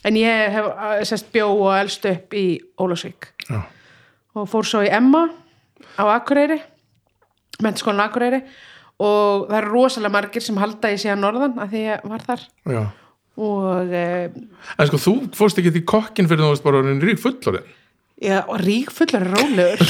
en 0.06 0.18
ég 0.20 0.52
hef 0.54 0.70
eh, 0.74 1.04
sest 1.08 1.30
bjó 1.34 1.48
og 1.54 1.72
elst 1.78 2.06
upp 2.10 2.34
í 2.38 2.46
Ólasvík 2.82 3.30
já, 3.48 3.62
og 4.38 4.50
fór 4.51 4.67
svo 4.67 4.86
í 4.86 4.91
Emma 4.94 5.25
á 5.98 6.03
Akureyri 6.13 6.62
mennskólan 7.63 8.06
Akureyri. 8.06 8.41
Og 8.98 9.46
það 9.50 9.58
eru 9.60 9.74
rosalega 9.74 10.13
margir 10.13 10.41
sem 10.41 10.58
halda 10.58 10.89
í 10.89 10.98
síðan 11.01 11.22
norðan 11.22 11.60
að 11.62 11.74
því 11.74 11.82
ég 11.84 12.08
var 12.10 12.24
þar. 12.25 12.46
Já. 12.65 12.82
Og 13.38 13.91
e, 13.94 14.06
En 14.82 14.89
sko, 14.89 14.98
þú 15.01 15.13
fórst 15.38 15.60
ekki 15.62 15.74
til 15.75 15.84
kokkin 15.86 16.29
fyrir 16.29 16.41
þú 16.41 16.53
veist 16.56 16.65
bara 16.65 16.82
rík 16.88 17.22
fullorinn 17.22 17.67
já, 18.18 18.38
og 18.50 18.58
rík 18.64 18.90
fullar 18.90 19.24
rólegur. 19.30 19.82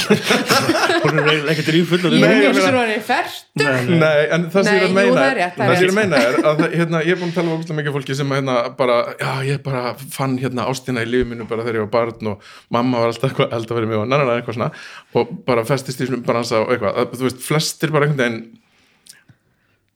Hún 1.04 1.20
er 1.22 1.46
ekkert 1.52 1.70
ríf 1.72 1.88
fullur 1.88 2.12
ég 2.12 2.20
Nei, 2.20 2.28
er 2.28 2.48
ekki 2.50 2.58
meina- 2.58 2.68
svo 2.68 2.82
hann 2.82 3.04
fært 3.06 3.88
Nei, 3.88 4.20
en 4.34 4.46
það 4.52 4.66
sem 4.68 4.76
ég 4.76 4.82
er 4.82 4.88
að 4.88 4.96
meina 4.98 5.14
það 5.16 5.28
er 5.28 5.38
rétt, 5.38 5.56
það 5.56 5.64
er 5.64 5.70
það 5.70 5.78
sem 5.78 5.84
ég 5.84 5.88
er 5.88 5.92
að 5.92 5.98
meina 5.98 6.20
er 6.20 6.38
að 6.42 6.60
það- 6.60 6.76
hérna, 6.80 7.02
ég 7.06 7.14
er 7.14 7.20
búin 7.22 7.32
að 7.32 7.38
tala 7.38 7.48
um 7.48 7.54
ógustlega 7.56 7.78
mikið 7.80 7.96
fólki 7.96 8.18
sem 8.18 8.34
hérna 8.36 8.56
bara, 8.78 8.98
já, 9.22 9.32
ég 9.48 9.62
bara 9.64 9.82
fann 10.18 10.38
hérna 10.42 10.68
ástina 10.68 11.04
í 11.04 11.08
lífi 11.08 11.30
mínu 11.32 11.48
bara 11.48 11.64
þegar 11.64 11.80
ég 11.80 11.86
var 11.86 11.92
barn 11.96 12.32
og 12.34 12.48
mamma 12.70 13.02
var 13.04 13.12
alltaf 13.14 13.30
eitthvað 13.30 13.56
eld 13.58 13.72
að 13.72 13.80
vera 13.80 13.90
mig 13.92 14.00
og 14.02 14.08
nannan 14.12 14.34
eitthvað 14.36 14.58
svona. 14.58 14.70
Og 15.16 15.34
bara 15.48 15.64
festist 15.64 16.04
í 16.04 16.08
svona 16.10 16.26
bransa 16.28 16.60
og 16.64 16.72
eitthvað, 16.74 17.00
að, 17.00 17.16
þú 17.16 17.28
veist, 17.30 17.44
flestir 17.48 17.94
bara 17.94 18.08
einhvern 18.08 18.24
veginn 18.24 18.42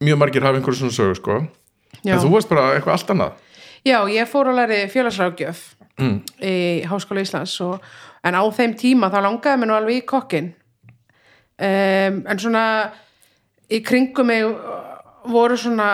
mjög 0.02 0.18
margir 0.18 0.42
hafa 0.46 0.58
einhverju 0.58 0.80
svona 0.80 0.96
sögu, 0.96 1.18
sko. 1.20 1.42
Já. 2.02 2.16
en 2.16 2.24
þú 2.24 2.32
varst 2.32 2.50
bara 2.50 2.72
eitthvað 2.74 2.96
allt 2.96 3.12
annað. 3.14 3.38
Já, 3.86 3.98
ég 4.10 4.30
fór 4.30 4.50
að 4.50 4.58
læri 4.60 4.78
félagsrákjöf 4.90 5.60
mm. 5.98 6.16
í 6.42 6.54
Háskóla 6.90 7.22
Íslands 7.24 7.54
og, 7.64 7.82
en 8.22 8.38
á 8.38 8.42
þeim 8.54 8.76
tíma 8.78 9.10
þá 9.12 9.20
langaði 9.26 9.60
mér 9.60 9.70
nú 9.70 9.76
alveg 9.76 10.00
í 10.00 10.06
kokkin 10.08 10.52
um, 11.58 12.22
en 12.26 12.42
svona 12.42 12.64
í 13.72 13.82
kringum 13.84 14.28
mig 14.30 14.46
voru 15.32 15.56
svona 15.58 15.86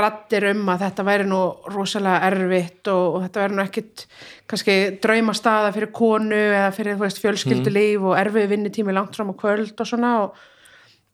rattir 0.00 0.48
um 0.50 0.66
að 0.72 0.84
þetta 0.86 1.04
væri 1.06 1.26
nú 1.30 1.38
rosalega 1.70 2.26
erfitt 2.26 2.90
og, 2.90 3.04
og 3.14 3.24
þetta 3.26 3.42
væri 3.44 3.54
nú 3.54 3.62
ekkit 3.62 4.04
kannski 4.50 4.76
drauma 5.02 5.34
staða 5.36 5.70
fyrir 5.76 5.92
konu 5.94 6.38
eða 6.38 6.72
fyrir 6.74 6.98
veist, 6.98 7.20
fjölskyldulíf 7.22 8.08
og 8.10 8.18
erfið 8.18 8.50
vinnutími 8.54 8.94
langt 8.96 9.14
fram 9.14 9.30
á 9.30 9.38
kvöld 9.38 9.78
og 9.78 9.90
svona 9.90 10.12
og 10.24 10.42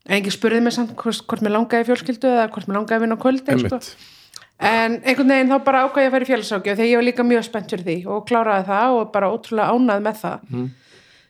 engin 0.08 0.32
spurði 0.32 0.62
mig 0.64 0.76
samt 0.76 0.96
hvort, 0.96 1.24
hvort 1.28 1.44
mér 1.44 1.56
langaði 1.58 1.88
fjölskyldu 1.90 2.32
eða 2.32 2.48
hvort 2.54 2.68
mér 2.68 2.80
langaði 2.80 2.96
að 2.96 3.04
vinna 3.04 3.20
á 3.20 3.24
kvöld 3.24 3.42
sko. 3.42 3.52
einmitt, 3.52 3.90
En 4.62 5.00
einhvern 5.02 5.28
veginn 5.28 5.50
þá 5.50 5.58
bara 5.66 5.82
ákvað 5.84 6.04
ég 6.04 6.08
að 6.08 6.14
fara 6.14 6.24
í 6.24 6.28
félagságjöf 6.30 6.76
þegar 6.78 6.88
ég 6.90 6.96
var 7.00 7.06
líka 7.08 7.26
mjög 7.26 7.44
spennt 7.48 7.72
fyrir 7.74 7.84
því 7.88 7.96
og 8.14 8.24
kláraði 8.28 8.66
það 8.68 8.98
og 9.00 9.12
bara 9.12 9.30
ótrúlega 9.34 9.74
ánað 9.74 10.04
með 10.06 10.20
það. 10.20 10.40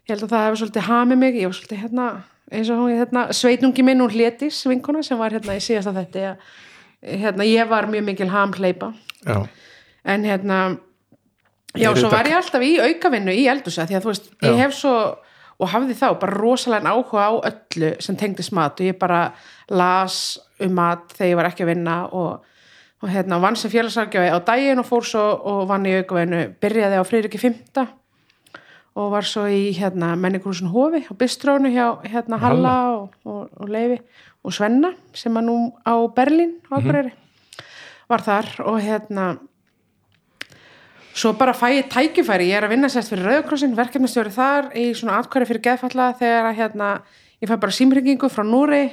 Ég 0.04 0.12
held 0.12 0.24
að 0.26 0.34
það 0.34 0.44
hefur 0.44 0.60
svolítið 0.60 0.88
hamið 0.90 1.20
mig, 1.22 1.36
ég 1.40 1.48
var 1.48 1.56
svolítið 1.56 1.80
hérna, 1.80 2.06
eins 2.52 2.70
og 2.70 2.82
hún, 2.82 2.92
hérna, 2.92 3.22
sveitnungi 3.32 3.84
minn, 3.86 4.02
hún 4.04 4.12
hlétis 4.12 4.60
vinkona 4.68 5.02
sem 5.02 5.18
var 5.18 5.32
hérna 5.32 5.56
í 5.56 5.62
síðasta 5.64 5.94
þetta, 5.96 6.34
hérna, 7.24 7.46
ég 7.48 7.70
var 7.72 7.88
mjög 7.88 8.04
mikil 8.10 8.28
hamhleipa, 8.28 8.92
já, 9.24 9.38
en 10.04 10.28
hérna, 10.28 10.58
já, 11.72 11.88
svo 11.96 12.12
var 12.12 12.28
ég 12.28 12.36
alltaf 12.36 12.62
í 12.62 12.74
aukavinnu 12.84 13.32
í 13.32 13.48
eldúsa 13.48 13.88
því 13.88 13.96
að 13.96 14.04
þú 14.04 14.12
veist, 14.12 14.28
ég 14.44 14.52
Já. 14.52 14.60
hef 14.60 14.76
svo, 14.76 14.94
og 15.56 15.70
hafði 15.72 15.96
þá 15.96 16.08
bara 16.20 16.36
rosalega 16.36 16.92
áhuga 16.92 17.24
á 17.24 17.32
öllu 17.48 17.94
sem 18.04 18.16
tengdist 18.20 18.52
mat 18.52 18.76
og 18.76 18.90
ég 18.92 18.98
bara 19.00 19.30
las 19.72 20.36
um 20.60 20.74
mat 20.76 21.14
þegar 21.16 21.30
ég 21.30 21.38
var 21.40 21.48
ekki 21.48 21.64
að 21.64 21.72
vinna 21.72 21.96
og 22.12 22.44
og 23.04 23.10
hérna 23.12 23.36
vann 23.36 23.56
sem 23.60 23.68
félagsargjafi 23.68 24.32
á 24.32 24.40
daginn 24.40 24.80
og 24.80 24.88
fór 24.88 25.04
svo 25.04 25.22
og 25.44 25.66
vann 25.68 25.84
í 25.84 25.92
aukaveinu 25.98 26.46
byrjaði 26.60 26.96
á 26.96 27.04
Friðriki 27.04 27.40
5 27.42 27.82
og 28.96 29.10
var 29.12 29.26
svo 29.28 29.44
í 29.50 29.74
hérna 29.76 30.14
menningrúsin 30.16 30.70
Hofi 30.72 31.02
á 31.04 31.12
bistrónu 31.12 31.68
hjá 31.74 32.00
hérna 32.08 32.38
Halla 32.40 32.76
og, 32.94 33.10
og, 33.28 33.50
og 33.60 33.68
Leifi 33.68 33.98
og 34.40 34.54
Svenna 34.56 34.94
sem 35.12 35.36
er 35.36 35.44
nú 35.44 35.74
á 35.84 36.00
Berlín 36.16 36.62
á 36.72 36.80
Akureyri 36.80 37.12
var 38.08 38.24
þar 38.24 38.48
og 38.64 38.80
hérna 38.80 39.26
svo 41.14 41.34
bara 41.36 41.52
fæ 41.52 41.70
ég 41.76 41.90
tækifæri. 41.92 42.48
Ég 42.50 42.58
er 42.58 42.64
að 42.66 42.72
vinna 42.74 42.88
sérst 42.88 43.12
fyrir 43.12 43.28
Rauðkrossin 43.28 43.76
verkefnastjóri 43.76 44.32
þar 44.34 44.72
í 44.74 44.86
svona 44.96 45.20
atkværi 45.20 45.50
fyrir 45.50 45.64
geðfalla 45.68 46.08
þegar 46.18 46.48
að 46.50 46.58
hérna 46.62 46.88
ég 47.42 47.52
fæ 47.52 47.56
bara 47.60 47.76
símringingu 47.76 48.32
frá 48.32 48.46
Núri 48.48 48.86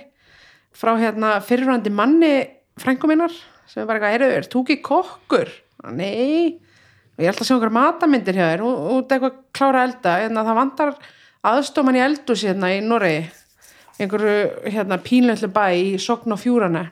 frá 0.75 0.93
hérna 0.99 1.39
fyrirvændi 1.45 1.95
manni 1.95 2.33
frængu 2.79 3.07
minnar 3.07 3.33
sem 3.71 3.81
er 3.83 3.87
bara 3.89 4.01
eitthvað, 4.01 4.15
er, 4.19 4.37
er 4.41 4.47
þú 4.51 4.63
ekki 4.65 4.77
kokkur? 4.85 5.51
Nei, 5.95 6.57
og 7.15 7.23
ég 7.23 7.31
ætla 7.31 7.45
að 7.45 7.47
sjá 7.49 7.55
einhverja 7.55 7.77
matamyndir 7.79 8.37
hjá 8.37 8.47
þér, 8.51 8.63
út 8.67 9.13
eitthvað 9.15 9.37
klára 9.55 9.81
að 9.83 9.87
elda, 9.89 10.15
en 10.27 10.41
það 10.41 10.57
vantar 10.59 10.93
aðstoman 11.51 11.97
í 11.97 12.03
eldus 12.05 12.43
hérna 12.45 12.69
í 12.75 12.81
Noregi, 12.85 13.23
einhverju 14.01 14.35
hérna 14.75 14.99
pínlöllu 15.01 15.49
bæ 15.55 15.63
í 15.79 15.95
Sogn 16.01 16.35
og 16.35 16.41
Fjúrana, 16.43 16.83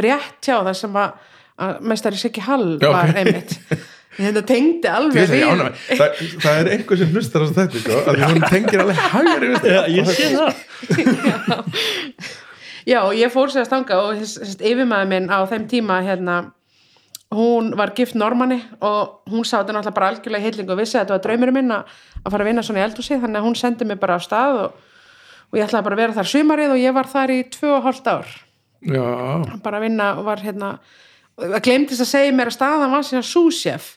rétt 0.00 0.40
hjá 0.48 0.56
það 0.66 0.76
sem 0.80 0.96
að, 1.04 1.18
að 1.66 1.82
mestari 1.92 2.18
Siggi 2.20 2.42
Hall 2.46 2.70
Já, 2.82 2.88
var 2.90 3.12
ok. 3.12 3.20
einmitt. 3.22 3.58
Þetta 4.14 4.42
tengdi 4.46 4.86
Ég 4.86 4.94
alveg 4.94 5.32
með. 5.58 5.78
það, 5.98 6.20
það 6.44 6.58
er 6.60 6.68
einhver 6.70 6.98
sem 7.00 7.08
hlustar 7.10 7.42
á 7.42 7.46
þetta 7.50 7.80
sko, 7.82 7.96
að 7.98 8.14
því 8.20 8.28
hún 8.30 8.44
tengir 8.46 8.82
alveg 8.84 8.98
þetta. 9.64 9.80
ég 9.90 10.10
sé 10.14 10.28
það 10.30 10.52
Já, 12.84 13.00
ég 13.16 13.32
fór 13.32 13.48
sér 13.52 13.64
að 13.64 13.70
stanga 13.70 13.98
og 14.04 14.20
yfirmaður 14.20 15.08
minn 15.08 15.30
á 15.32 15.40
þeim 15.48 15.64
tíma 15.70 16.02
hérna, 16.04 16.34
hún 17.34 17.72
var 17.78 17.94
gift 17.96 18.16
normanni 18.18 18.58
og 18.84 19.30
hún 19.32 19.46
sá 19.48 19.56
þetta 19.62 19.78
náttúrulega 19.78 19.96
bara 19.96 20.10
algjörlega 20.12 20.42
í 20.42 20.48
hillingu 20.50 20.74
og 20.74 20.80
vissi 20.82 20.98
að 20.98 21.06
þetta 21.06 21.16
var 21.16 21.22
draumurinn 21.24 21.56
minn 21.56 21.72
að 21.74 21.94
fara 22.28 22.44
að 22.44 22.50
vinna 22.50 22.64
svona 22.66 22.82
í 22.82 22.84
eldhúsi 22.84 23.18
þannig 23.22 23.40
að 23.40 23.46
hún 23.48 23.56
sendi 23.58 23.88
mig 23.88 24.00
bara 24.02 24.18
á 24.18 24.20
stað 24.22 24.60
og, 24.66 24.76
og 25.48 25.58
ég 25.58 25.64
ætlaði 25.64 25.86
bara 25.88 25.96
að 25.96 26.02
vera 26.02 26.16
þar 26.18 26.30
sumarið 26.34 26.74
og 26.74 26.82
ég 26.82 26.96
var 26.98 27.10
þar 27.10 27.32
í 27.32 27.38
tvö 27.56 27.72
og 27.78 27.88
hálft 27.88 28.10
ár. 28.12 28.34
Já, 28.84 29.06
bara 29.64 29.80
að 29.80 29.86
vinna 29.86 30.10
og 30.20 30.28
var 30.28 30.44
hérna 30.44 30.74
og 31.40 31.54
glemtist 31.64 32.04
að 32.04 32.10
segja 32.12 32.34
mér 32.36 32.52
að 32.52 32.58
staðan 32.58 32.92
var 32.92 33.06
síðan 33.08 33.26
súsjef 33.26 33.94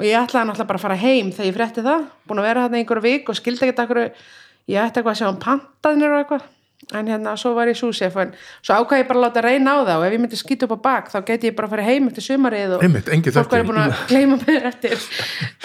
og 0.00 0.06
ég 0.08 0.16
ætlaði 0.16 0.48
náttúrulega 0.48 0.70
bara 0.72 0.80
að 0.80 0.86
fara 0.86 1.02
heim 1.02 1.34
þegar 1.36 1.50
ég 1.50 1.58
frétti 1.58 1.84
það 1.84 2.08
búin 2.24 2.40
að 2.40 2.48
vera 2.48 2.64
þarna 2.64 2.80
einhverju 2.80 3.04
vik 3.04 3.28
og 3.28 3.38
skildi 3.38 3.68
akkur 3.70 4.00
ég 4.00 4.80
ætti 4.80 5.02
eitthvað 5.02 5.12
að 5.12 5.20
sjá 5.20 5.28
um 5.28 5.38
pantaðnir 5.44 6.14
og 6.14 6.22
eitthvað 6.22 6.48
en 6.96 7.08
hérna 7.10 7.34
svo 7.38 7.52
var 7.54 7.68
ég 7.70 7.78
súsjef 7.78 8.16
en 8.22 8.32
svo 8.60 8.78
ákvað 8.80 9.02
ég 9.02 9.08
bara 9.08 9.20
að 9.20 9.24
láta 9.26 9.42
reyna 9.44 9.74
á 9.76 9.78
það 9.84 9.96
og 9.96 10.06
ef 10.06 10.14
ég 10.14 10.22
myndi 10.22 10.38
skýta 10.40 10.66
upp 10.66 10.76
á 10.76 10.78
bak 10.86 11.10
þá 11.12 11.18
geti 11.28 11.50
ég 11.50 11.56
bara 11.58 11.68
að 11.68 11.74
fara 11.76 11.88
heim 11.88 12.06
eftir 12.10 12.26
sumarið 12.26 12.76
og 12.76 12.86
einmitt, 12.86 13.10
fólk 13.36 13.52
væri 13.54 13.66
búin 13.68 13.82
að 13.82 13.98
gleyma 14.10 14.38
mér 14.40 14.70
eftir, 14.70 14.96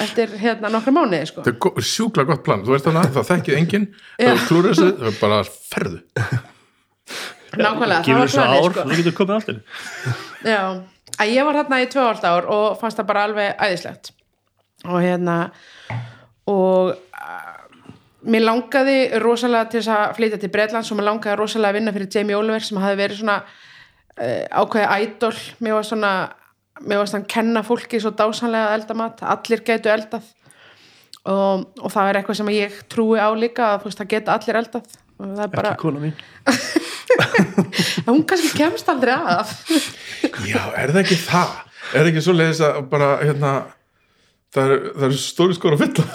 eftir 0.06 0.36
hérna 0.42 0.72
nokkra 0.74 0.96
mánuði 0.96 1.30
sko. 1.32 1.46
Þetta 1.46 1.72
er 1.72 1.88
sjúklega 1.92 2.34
gott 2.34 2.44
plan, 2.46 2.66
þú 2.66 2.76
veist 2.76 2.90
þannig 2.90 3.08
að 3.08 3.16
það 3.16 3.32
þekkið 3.32 3.62
enginn, 3.62 3.88
það 4.20 4.44
klúra 4.50 4.74
þessu, 4.74 4.92
það 5.00 5.10
er 5.14 5.18
bara 5.22 5.40
ferðu. 5.72 6.04
nákvæmlega, 7.56 8.02
það 8.04 8.20
var 8.20 8.34
planið 8.34 8.60
ár, 8.60 8.76
sko. 8.76 8.86
þú 8.90 9.00
getur 9.00 9.16
komið 9.20 9.36
aftur 9.40 9.62
Já, 10.54 10.62
að 11.16 11.32
ég 11.32 11.48
var 11.48 11.60
hérna 11.62 11.82
í 11.82 11.90
tvö 11.92 12.06
ált 12.10 12.28
ár 12.28 12.50
og 12.52 12.66
fannst 12.82 13.00
það 13.00 13.10
bara 13.12 13.26
alveg 13.30 13.64
æðislegt 13.68 14.12
og 14.86 15.00
hérna 15.02 15.38
og 16.52 16.94
mér 18.26 18.46
langaði 18.48 18.98
rosalega 19.24 19.70
til 19.70 19.82
þess 19.82 19.94
að 19.96 20.16
flytja 20.18 20.42
til 20.42 20.52
Bretlands 20.54 20.90
og 20.92 21.00
mér 21.00 21.10
langaði 21.10 21.38
rosalega 21.40 21.74
að 21.74 21.80
vinna 21.80 21.94
fyrir 21.96 22.10
Jamie 22.16 22.38
Oliver 22.38 22.66
sem 22.66 22.82
hafi 22.82 23.00
verið 23.00 23.22
svona 23.22 23.38
uh, 23.46 24.44
ákveði 24.62 25.06
ædol 25.06 25.38
mér 25.62 25.78
var 25.78 25.88
svona 25.90 26.16
mér 26.84 27.00
var 27.00 27.10
svona 27.10 27.24
að 27.24 27.32
kenna 27.32 27.64
fólki 27.66 28.02
svo 28.04 28.12
dásanlega 28.16 28.72
að 28.72 28.76
elda 28.80 28.98
mat. 29.00 29.24
Allir 29.36 29.64
getu 29.68 29.92
eldað. 29.92 30.28
Og, 31.26 31.66
og 31.82 31.90
það 31.94 32.10
er 32.10 32.20
eitthvað 32.20 32.40
sem 32.42 32.52
ég 32.54 32.76
trúi 32.92 33.18
á 33.18 33.30
líka 33.34 33.72
að 33.72 33.80
þú 33.82 33.90
veist, 33.90 34.02
það 34.02 34.12
geta 34.12 34.36
allir 34.36 34.60
eldað. 34.62 34.98
Er 35.16 35.52
bara, 35.54 35.72
ekki 35.72 35.86
kona 35.86 36.00
mín. 36.04 36.16
Hún 38.10 38.26
kannski 38.28 38.52
kemst 38.60 38.90
aldrei 38.92 39.16
að. 39.16 39.54
Já, 40.46 40.60
er 40.76 40.92
það 40.92 41.02
ekki 41.06 41.20
það? 41.24 41.56
Er 41.94 42.02
það 42.02 42.12
ekki 42.12 42.26
svo 42.26 42.36
leiðis 42.36 42.64
að 42.68 42.82
bara, 42.92 43.10
hérna, 43.24 43.54
það 44.54 44.74
eru 44.76 45.08
er 45.08 45.18
stóri 45.22 45.58
skóra 45.58 45.80
að 45.80 45.86
fylla? 45.86 46.06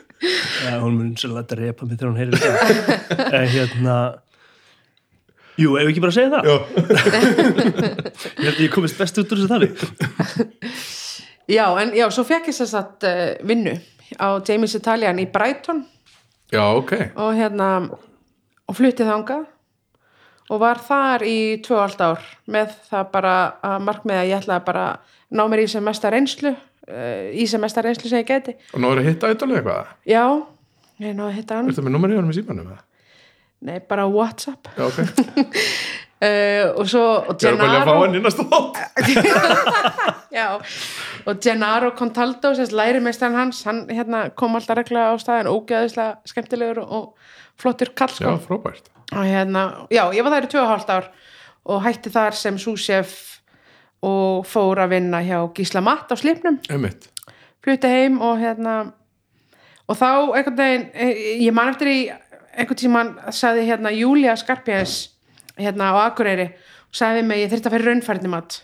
Já, 0.20 0.74
hún 0.82 0.98
mun 0.98 1.12
sérlega 1.16 1.44
að 1.44 1.52
drepa 1.54 1.86
mig 1.86 1.96
þegar 1.96 2.10
hún 2.10 2.20
heyrir 2.20 2.36
þetta. 2.40 3.28
En 3.40 3.46
hérna 3.54 3.94
Jú, 5.60 5.74
ef 5.76 5.90
ekki 5.90 6.00
bara 6.00 6.14
segja 6.14 6.30
það? 6.32 6.46
Já, 6.48 6.56
Ég 8.40 8.46
held 8.46 8.54
að 8.54 8.64
ég 8.64 8.72
komist 8.72 9.00
best 9.00 9.18
út 9.20 9.32
úr 9.34 9.40
þessu 9.40 9.50
þannig. 9.50 9.72
Já, 11.50 11.64
en 11.82 11.90
já, 11.98 12.06
svo 12.14 12.24
fekk 12.24 12.48
ég 12.52 12.56
sér 12.56 12.68
satt 12.70 13.04
uh, 13.08 13.24
vinnu 13.44 13.74
á 14.16 14.38
James 14.46 14.76
Italian 14.78 15.20
í 15.20 15.26
Brighton. 15.30 15.82
Já, 16.50 16.62
ok. 16.78 16.94
og 17.18 17.34
hérna 17.36 17.68
og 17.90 18.78
fluttið 18.78 19.10
þangað. 19.10 19.48
Og 20.50 20.58
var 20.58 20.80
þar 20.82 21.22
í 21.26 21.38
tvö 21.62 21.76
og 21.76 21.82
allt 21.84 22.00
ár 22.02 22.24
með 22.50 22.72
það 22.88 23.10
bara 23.12 23.34
að 23.66 23.84
markmiða 23.86 24.22
að 24.24 24.30
ég 24.32 24.40
ætlaði 24.40 24.64
bara 24.66 24.86
ná 25.30 25.44
mér 25.46 25.62
í 25.62 25.68
sem 25.70 25.84
mesta 25.86 26.10
reynslu 26.10 26.54
í 27.40 27.46
sem 27.50 27.60
mesta 27.62 27.82
reynslu 27.84 28.08
sem 28.10 28.22
ég 28.22 28.28
geti 28.30 28.56
Og 28.74 28.80
nú 28.82 28.90
er 28.92 29.00
að 29.02 29.08
hitta 29.10 29.30
eitthvað 29.32 29.56
eitthvað? 29.60 29.90
já, 30.10 30.24
ég 31.04 31.14
náðu 31.16 31.28
að 31.30 31.36
hitta 31.40 31.58
hann 31.60 31.68
Er 31.68 31.74
þetta 31.76 31.86
með 31.88 31.94
nummer 31.96 32.10
í 32.14 32.18
honum 32.20 32.30
í 32.34 32.38
símanum? 32.38 32.70
nei, 33.60 33.78
bara 33.90 34.06
Whatsapp 34.08 34.70
Já, 34.76 34.84
ok. 34.88 34.98
uh, 35.04 36.66
og 36.80 36.86
svo 36.88 37.04
og 37.28 37.36
Ég 37.40 37.50
er 37.50 37.54
að 37.54 37.62
velja 37.64 37.80
að 37.80 37.86
fá 37.86 37.92
Gennaro 37.92 38.00
hann 38.00 38.16
í 38.16 38.22
næsta 38.24 38.46
þátt. 38.50 38.76
já, 40.32 40.46
og 41.26 41.40
Gennaro 41.44 41.90
Contaldo 41.98 42.52
sérst 42.56 42.72
lærimeistarinn 42.76 43.36
hans, 43.38 43.62
hann 43.68 43.82
hérna, 43.90 44.26
kom 44.36 44.54
alltaf 44.58 44.78
regla 44.80 45.08
á 45.10 45.14
staðin, 45.20 45.50
ógeðislega 45.50 46.18
skemmtilegur 46.28 46.82
og 46.86 47.10
flottur 47.60 47.90
kall 47.98 48.12
Já, 48.14 48.30
sko. 48.36 48.36
frábært. 48.46 48.88
og 49.12 49.24
hérna, 49.26 49.64
já, 49.92 50.04
ég 50.16 50.24
var 50.24 50.36
þær 50.38 50.46
í 50.48 50.52
tvö 50.54 50.62
og 50.64 50.70
hálft 50.74 50.92
ár 50.94 51.10
og 51.70 51.82
hætti 51.84 52.12
þar 52.14 52.36
sem 52.38 52.56
súsef 52.62 53.39
og 54.06 54.46
fór 54.48 54.80
að 54.80 54.94
vinna 54.94 55.20
hjá 55.24 55.38
Gísla 55.56 55.82
Matt 55.84 56.12
á 56.12 56.16
slipnum 56.16 56.58
flutti 57.64 57.90
heim 57.92 58.20
og 58.24 58.38
hérna 58.40 58.78
og 59.90 59.98
þá 59.98 60.08
einhvern 60.38 60.56
veginn 60.56 60.86
eh, 60.94 61.22
ég 61.44 61.52
man 61.52 61.72
eftir 61.72 61.90
í 61.92 62.00
einhvern 62.56 62.80
tímann 62.80 63.12
sagði 63.34 63.66
hérna 63.68 63.92
Júlia 63.92 64.36
Skarpjæns 64.40 65.10
hérna 65.60 65.92
á 65.92 66.08
Akureyri 66.08 66.48
og 66.50 66.96
sagði 66.96 67.20
við 67.20 67.28
mig 67.28 67.42
ég 67.44 67.52
þurfti 67.52 67.68
að 67.68 67.76
fyrir 67.76 67.90
raunfærni 67.90 68.32
mat 68.32 68.60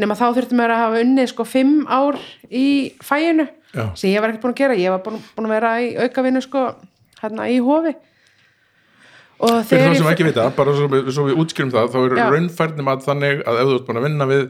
nema 0.00 0.16
þá 0.18 0.24
þurfti 0.34 0.58
mér 0.58 0.74
að 0.74 0.82
hafa 0.82 1.04
unnið 1.04 1.30
sko 1.30 1.46
fimm 1.46 1.84
ár 1.86 2.18
í 2.50 2.66
fæinu 3.04 3.46
Já. 3.74 3.86
sem 3.94 4.10
ég 4.10 4.22
var 4.22 4.30
ekkert 4.30 4.42
búin 4.42 4.54
að 4.54 4.60
gera, 4.62 4.74
ég 4.78 4.90
var 4.90 5.02
búin, 5.02 5.22
búin 5.36 5.48
að 5.48 5.54
vera 5.54 5.70
í 5.82 5.94
aukavinnu 6.02 6.42
sko 6.42 6.64
hérna 7.20 7.46
í 7.50 7.60
hofi 7.62 7.94
Fyrir 9.40 9.90
þá 9.90 9.96
sem 9.98 10.10
ekki 10.12 10.26
vita, 10.28 10.46
bara 10.56 10.74
svo, 10.76 10.86
við- 10.92 11.10
svo 11.12 11.26
við 11.28 11.40
útskjörum 11.42 11.72
það, 11.74 11.90
þá 11.92 11.98
eru 12.04 12.20
Já. 12.20 12.28
raunfærni 12.32 12.86
mat 12.86 13.04
þannig 13.04 13.42
að 13.44 13.60
ef 13.60 13.68
þú 13.68 13.74
ert 13.78 13.86
búin 13.88 14.00
að 14.00 14.06
vinna 14.08 14.28
við, 14.30 14.44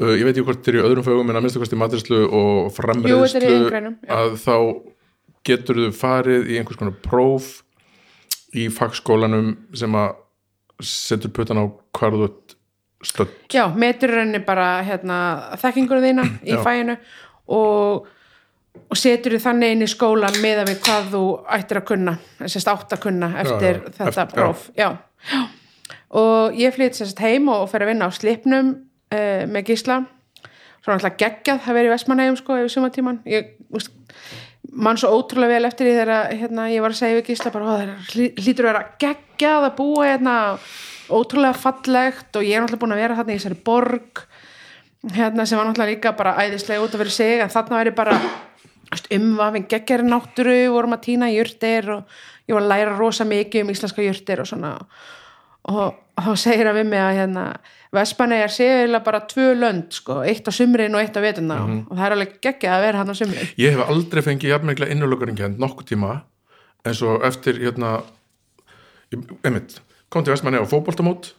uh, 0.00 0.14
ég 0.14 0.24
veit 0.24 0.36
ekki 0.36 0.46
hvort 0.46 0.68
eru 0.72 0.78
í 0.80 0.86
öðrum 0.86 1.06
fögum 1.08 1.30
en 1.32 1.36
að 1.40 1.44
minnsta 1.46 1.62
kosti 1.62 1.80
matrislu 1.80 2.22
og 2.30 2.72
er 3.42 3.90
já. 4.06 4.16
að 4.16 4.38
þá 4.44 4.56
getur 5.44 5.80
þú 5.82 5.92
farið 5.98 6.48
í 6.48 6.58
einhvers 6.60 6.78
konar 6.78 6.96
próf 7.02 7.50
í 8.54 8.68
fagskólanum 8.72 9.56
sem 9.74 9.92
að 9.98 10.14
setur 10.82 11.32
puttan 11.34 11.58
á 11.62 11.64
hvar 11.98 12.14
þú 12.16 12.26
ert 12.28 12.56
stödd. 13.02 13.34
Já, 13.52 13.66
metur 13.74 14.14
henni 14.14 14.38
bara 14.46 14.82
hérna, 14.86 15.18
þekkingur 15.60 16.02
þína 16.04 16.26
í 16.46 16.58
fæinu 16.62 16.96
og, 17.50 18.06
og 18.92 18.96
setur 18.96 19.32
þið 19.36 19.44
þannig 19.46 19.72
inn 19.74 19.84
í 19.86 19.88
skólan 19.90 20.38
með 20.42 20.62
að 20.62 20.70
við 20.72 20.80
hvað 20.86 21.10
þú 21.12 21.22
ættir 21.56 21.80
að 21.80 21.86
kunna, 21.90 22.14
sérst 22.44 22.68
átt 22.72 22.92
að 22.96 23.02
kunna 23.06 23.28
eftir 23.42 23.78
já, 23.82 23.90
þetta 23.98 24.08
eftir- 24.24 24.34
próf. 24.36 24.66
Já. 24.76 24.88
Já. 25.32 25.42
Og 26.22 26.56
ég 26.60 26.74
flytt 26.76 26.98
sérst 26.98 27.20
heim 27.24 27.48
og 27.48 27.68
fer 27.72 27.84
að 27.86 27.92
vinna 27.92 28.08
á 28.08 28.10
slipnum 28.12 28.72
uh, 29.12 29.44
með 29.48 29.64
gísla. 29.72 30.02
Svo 30.82 30.92
náttúrulega 30.92 31.16
geggjað 31.22 31.68
að 31.68 31.76
vera 31.78 31.88
í 31.88 31.92
Vestmannegjum 31.92 32.36
sko 32.40 32.56
yfir 32.58 32.72
sumatíman. 32.74 33.20
Ég 33.30 33.52
úst, 33.72 33.92
mann 34.72 34.98
svo 35.00 35.12
ótrúlega 35.14 35.54
vel 35.56 35.68
eftir 35.68 35.86
því 35.88 35.94
þegar 36.00 36.32
hérna, 36.40 36.66
ég 36.72 36.82
var 36.84 36.92
að 36.92 37.00
segja 37.00 37.18
við 37.20 37.30
gísla 37.30 37.52
bara, 37.54 37.64
"Ó, 37.64 37.72
það 37.78 38.36
hlýtur 38.40 38.66
að 38.66 38.72
vera 38.72 38.84
geggjað 38.98 39.66
að 39.68 39.76
búa 39.76 40.04
hérna 40.10 40.36
ótrúlega 41.12 41.54
fallegt 41.54 42.36
og 42.36 42.42
ég 42.42 42.56
er 42.56 42.62
náttúrulega 42.64 42.82
búin 42.82 42.92
að 42.96 43.02
vera 43.04 43.16
þarna 43.16 43.32
í 43.32 43.38
þessari 43.38 43.64
borg 43.64 44.22
hérna 45.12 45.46
sem 45.46 45.58
var 45.58 45.66
náttúrulega 45.66 45.92
líka 45.96 46.12
bara 46.16 46.36
æðislega 46.38 46.82
út 46.84 46.94
af 46.94 47.00
fyrir 47.02 47.10
sig 47.10 47.40
en 47.40 47.48
þarna 47.52 47.78
væri 47.80 47.94
bara 47.94 48.18
umvafin 49.16 49.66
geggjari 49.70 50.06
náttúru 50.06 50.56
vorum 50.74 50.96
að 50.96 51.04
týna 51.08 51.30
jurtir 51.32 51.88
og 51.94 52.16
ég 52.48 52.56
var 52.56 52.64
að 52.64 52.72
læra 52.72 52.96
rosa 52.98 53.26
mikið 53.28 53.64
um 53.64 53.72
íslenska 53.74 54.04
jurtir 54.04 54.42
og 54.42 54.48
svona. 54.50 54.72
Og 55.70 55.94
þá 56.18 56.32
segir 56.36 56.68
hann 56.68 56.78
við 56.80 56.90
mig 56.90 57.00
að 57.00 57.16
hérna 57.20 57.44
Vespaneyjar 57.92 58.52
séu 58.52 59.00
bara 59.04 59.20
tvö 59.28 59.52
lönd 59.54 59.92
sko, 59.92 60.22
eitt 60.24 60.48
á 60.48 60.52
sumrin 60.52 60.94
og 60.96 61.02
eitt 61.02 61.16
á 61.16 61.20
veturna. 61.20 61.58
Og 61.88 61.96
það 61.96 62.06
er 62.06 62.14
alveg 62.16 62.38
geggjað 62.40 62.76
að 62.76 62.84
vera 62.86 63.02
hann 63.02 63.12
á 63.12 63.16
sumrin. 63.16 63.52
Ég 63.60 63.76
hef 63.76 63.88
aldrei 63.88 64.22
fengið 64.24 64.54
jafnmegla 64.54 64.88
innulökuringkend 64.94 65.60
nokkuð 65.60 65.92
tíma 65.92 66.22
eins 66.88 67.02
og 67.06 67.24
eftir 67.26 67.60
hérna 67.60 68.00
einmitt, 69.44 69.80
kom 70.08 70.24
til 70.24 70.32
Vestmanni 70.32 70.58
á 70.58 70.66
fótboltamót 70.66 71.34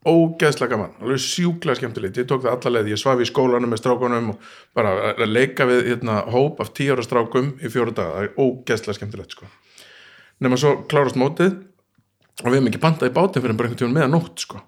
ógeðslega 0.00 0.72
gaman, 0.72 0.92
alveg 1.02 1.20
sjúklega 1.20 1.76
skemmtilegt 1.76 2.16
ég 2.22 2.28
tók 2.28 2.46
það 2.46 2.54
alla 2.54 2.70
leið, 2.78 2.86
ég 2.94 3.00
svaf 3.02 3.20
í 3.20 3.26
skólanum 3.28 3.68
með 3.68 3.82
strákunum 3.82 4.30
og 4.32 4.46
bara 4.76 4.94
að 5.10 5.26
leika 5.28 5.66
við 5.68 5.90
hérna, 5.90 6.22
hóp 6.32 6.62
af 6.64 6.70
tíu 6.76 6.94
ára 6.94 7.04
strákum 7.04 7.50
í 7.60 7.68
fjóra 7.68 7.92
daga 7.92 8.14
það 8.14 8.28
er 8.28 8.38
ógeðslega 8.40 8.96
skemmtilegt 8.96 9.36
sko. 9.36 9.50
nema 10.40 10.56
svo 10.56 10.72
klárast 10.88 11.20
mótið 11.20 11.52
og 12.40 12.48
við 12.48 12.56
hefum 12.56 12.72
ekki 12.72 12.82
bandað 12.86 13.12
í 13.12 13.14
bátinn 13.18 13.44
fyrir 13.44 13.58
bara 13.58 13.68
einhvern 13.68 13.82
tíma 13.82 13.98
meðan 13.98 14.16
nótt 14.16 14.40
sko. 14.46 14.62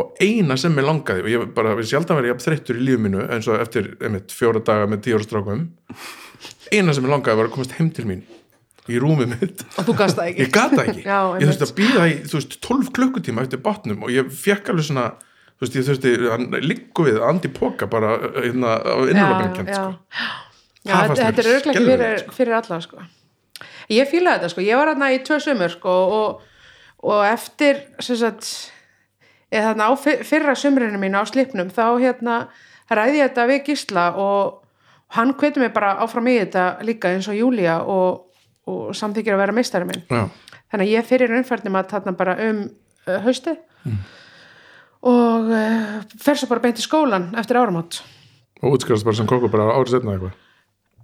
og 0.00 0.16
eina 0.24 0.56
sem 0.56 0.72
mér 0.72 0.88
langaði 0.88 1.26
og 1.26 1.32
ég 1.34 1.52
bara, 1.52 1.76
við 1.76 1.92
sjaldan 1.92 2.22
verið 2.22 2.32
jafn 2.32 2.46
þreyttur 2.46 2.80
í 2.80 2.86
lífu 2.88 3.04
mínu 3.04 3.26
eins 3.28 3.52
og 3.52 3.60
eftir 3.60 3.92
einmitt, 4.00 4.32
fjóra 4.32 4.64
daga 4.64 4.88
með 4.88 5.04
tíu 5.04 5.20
ára 5.20 5.28
strákum 5.28 5.66
eina 6.72 6.96
sem 6.96 7.04
mér 7.04 7.18
langaði 7.18 7.42
var 7.42 7.52
að 7.52 7.58
komast 7.58 7.76
heim 7.76 7.92
til 7.92 8.08
mín 8.08 8.24
í 8.90 8.98
rúmið 8.98 9.34
mitt 9.36 9.62
og 9.78 9.86
þú 9.86 9.94
gasta 10.00 10.26
ekki 10.26 10.46
ég 10.46 10.54
gata 10.54 10.82
ekki, 10.82 11.04
Já, 11.06 11.18
ég 11.38 11.50
þurfti 11.50 11.66
að 11.68 11.74
býða 11.78 12.06
í 12.10 12.14
veist, 12.32 12.56
12 12.66 12.90
klukkutíma 12.96 13.44
eftir 13.46 13.62
bátnum 13.62 14.06
og 14.06 14.10
ég 14.14 14.30
fekk 14.34 14.72
alveg 14.72 14.88
svona 14.88 15.04
þú 15.62 15.66
veist, 15.66 15.76
ég 15.78 15.86
þurfti 15.86 16.62
líku 16.66 17.06
við 17.06 17.20
andi 17.22 17.50
póka 17.54 17.86
bara 17.90 18.16
hérna, 18.40 18.78
á 18.82 18.98
innlöfingkend 19.06 19.70
já, 19.70 19.76
sko. 19.78 19.92
þetta, 20.88 21.28
er 21.30 21.50
örglega 21.52 21.76
ekki 21.76 21.84
fyrir, 21.92 22.16
sko. 22.24 22.36
fyrir 22.40 22.58
alla 22.58 22.80
sko. 22.82 23.06
ég 23.94 24.10
fílaði 24.10 24.40
þetta 24.40 24.52
sko. 24.56 24.66
ég 24.66 24.80
var 24.82 24.90
hérna 24.90 25.12
í 25.14 25.20
tvö 25.22 25.38
sömur 25.46 25.76
sko, 25.76 25.94
og, 26.18 26.42
og 27.06 27.22
eftir 27.28 27.84
sem 28.02 28.18
sagt, 28.18 28.50
eða 29.52 29.70
þarna 29.70 29.86
á 29.86 29.92
fyr- 30.02 30.26
fyrra 30.26 30.56
sömurinu 30.58 30.98
mín 30.98 31.14
á 31.14 31.22
slipnum 31.28 31.70
þá 31.70 31.86
hérna 32.02 32.42
ræði 32.90 33.22
ég 33.22 33.30
þetta 33.30 33.46
við 33.52 33.64
Gísla 33.70 34.10
og 34.18 34.58
hann 35.14 35.34
hvetur 35.38 35.62
mig 35.62 35.72
bara 35.74 35.94
áfram 36.02 36.26
í 36.32 36.38
þetta 36.40 36.66
líka 36.86 37.12
eins 37.12 37.28
og 37.30 37.36
Júlía 37.36 37.78
og, 37.84 38.31
og 38.70 38.94
samþykir 38.96 39.34
að 39.34 39.42
vera 39.42 39.56
meistari 39.56 39.88
minn. 39.88 40.04
Já, 40.06 40.26
þannig 40.72 40.86
að 40.86 40.94
ég 40.94 41.08
fyrir 41.08 41.32
raunfærnum 41.32 41.78
að 41.80 41.90
þarna 41.94 42.16
bara 42.18 42.36
um 42.48 42.62
uh, 42.68 43.18
haustið. 43.26 43.60
Og 45.12 45.50
uh, 45.50 46.00
fer 46.22 46.38
svo 46.38 46.48
bara 46.52 46.62
beint 46.62 46.78
í 46.78 46.84
skólan 46.84 47.32
eftir 47.40 47.58
áramót. 47.58 48.02
Og 48.62 48.76
útskrast 48.76 49.06
bara 49.06 49.18
sem 49.18 49.26
kókur 49.26 49.50
bara 49.50 49.72
árið 49.74 49.96
setna 49.96 50.14
eitthvað? 50.14 50.38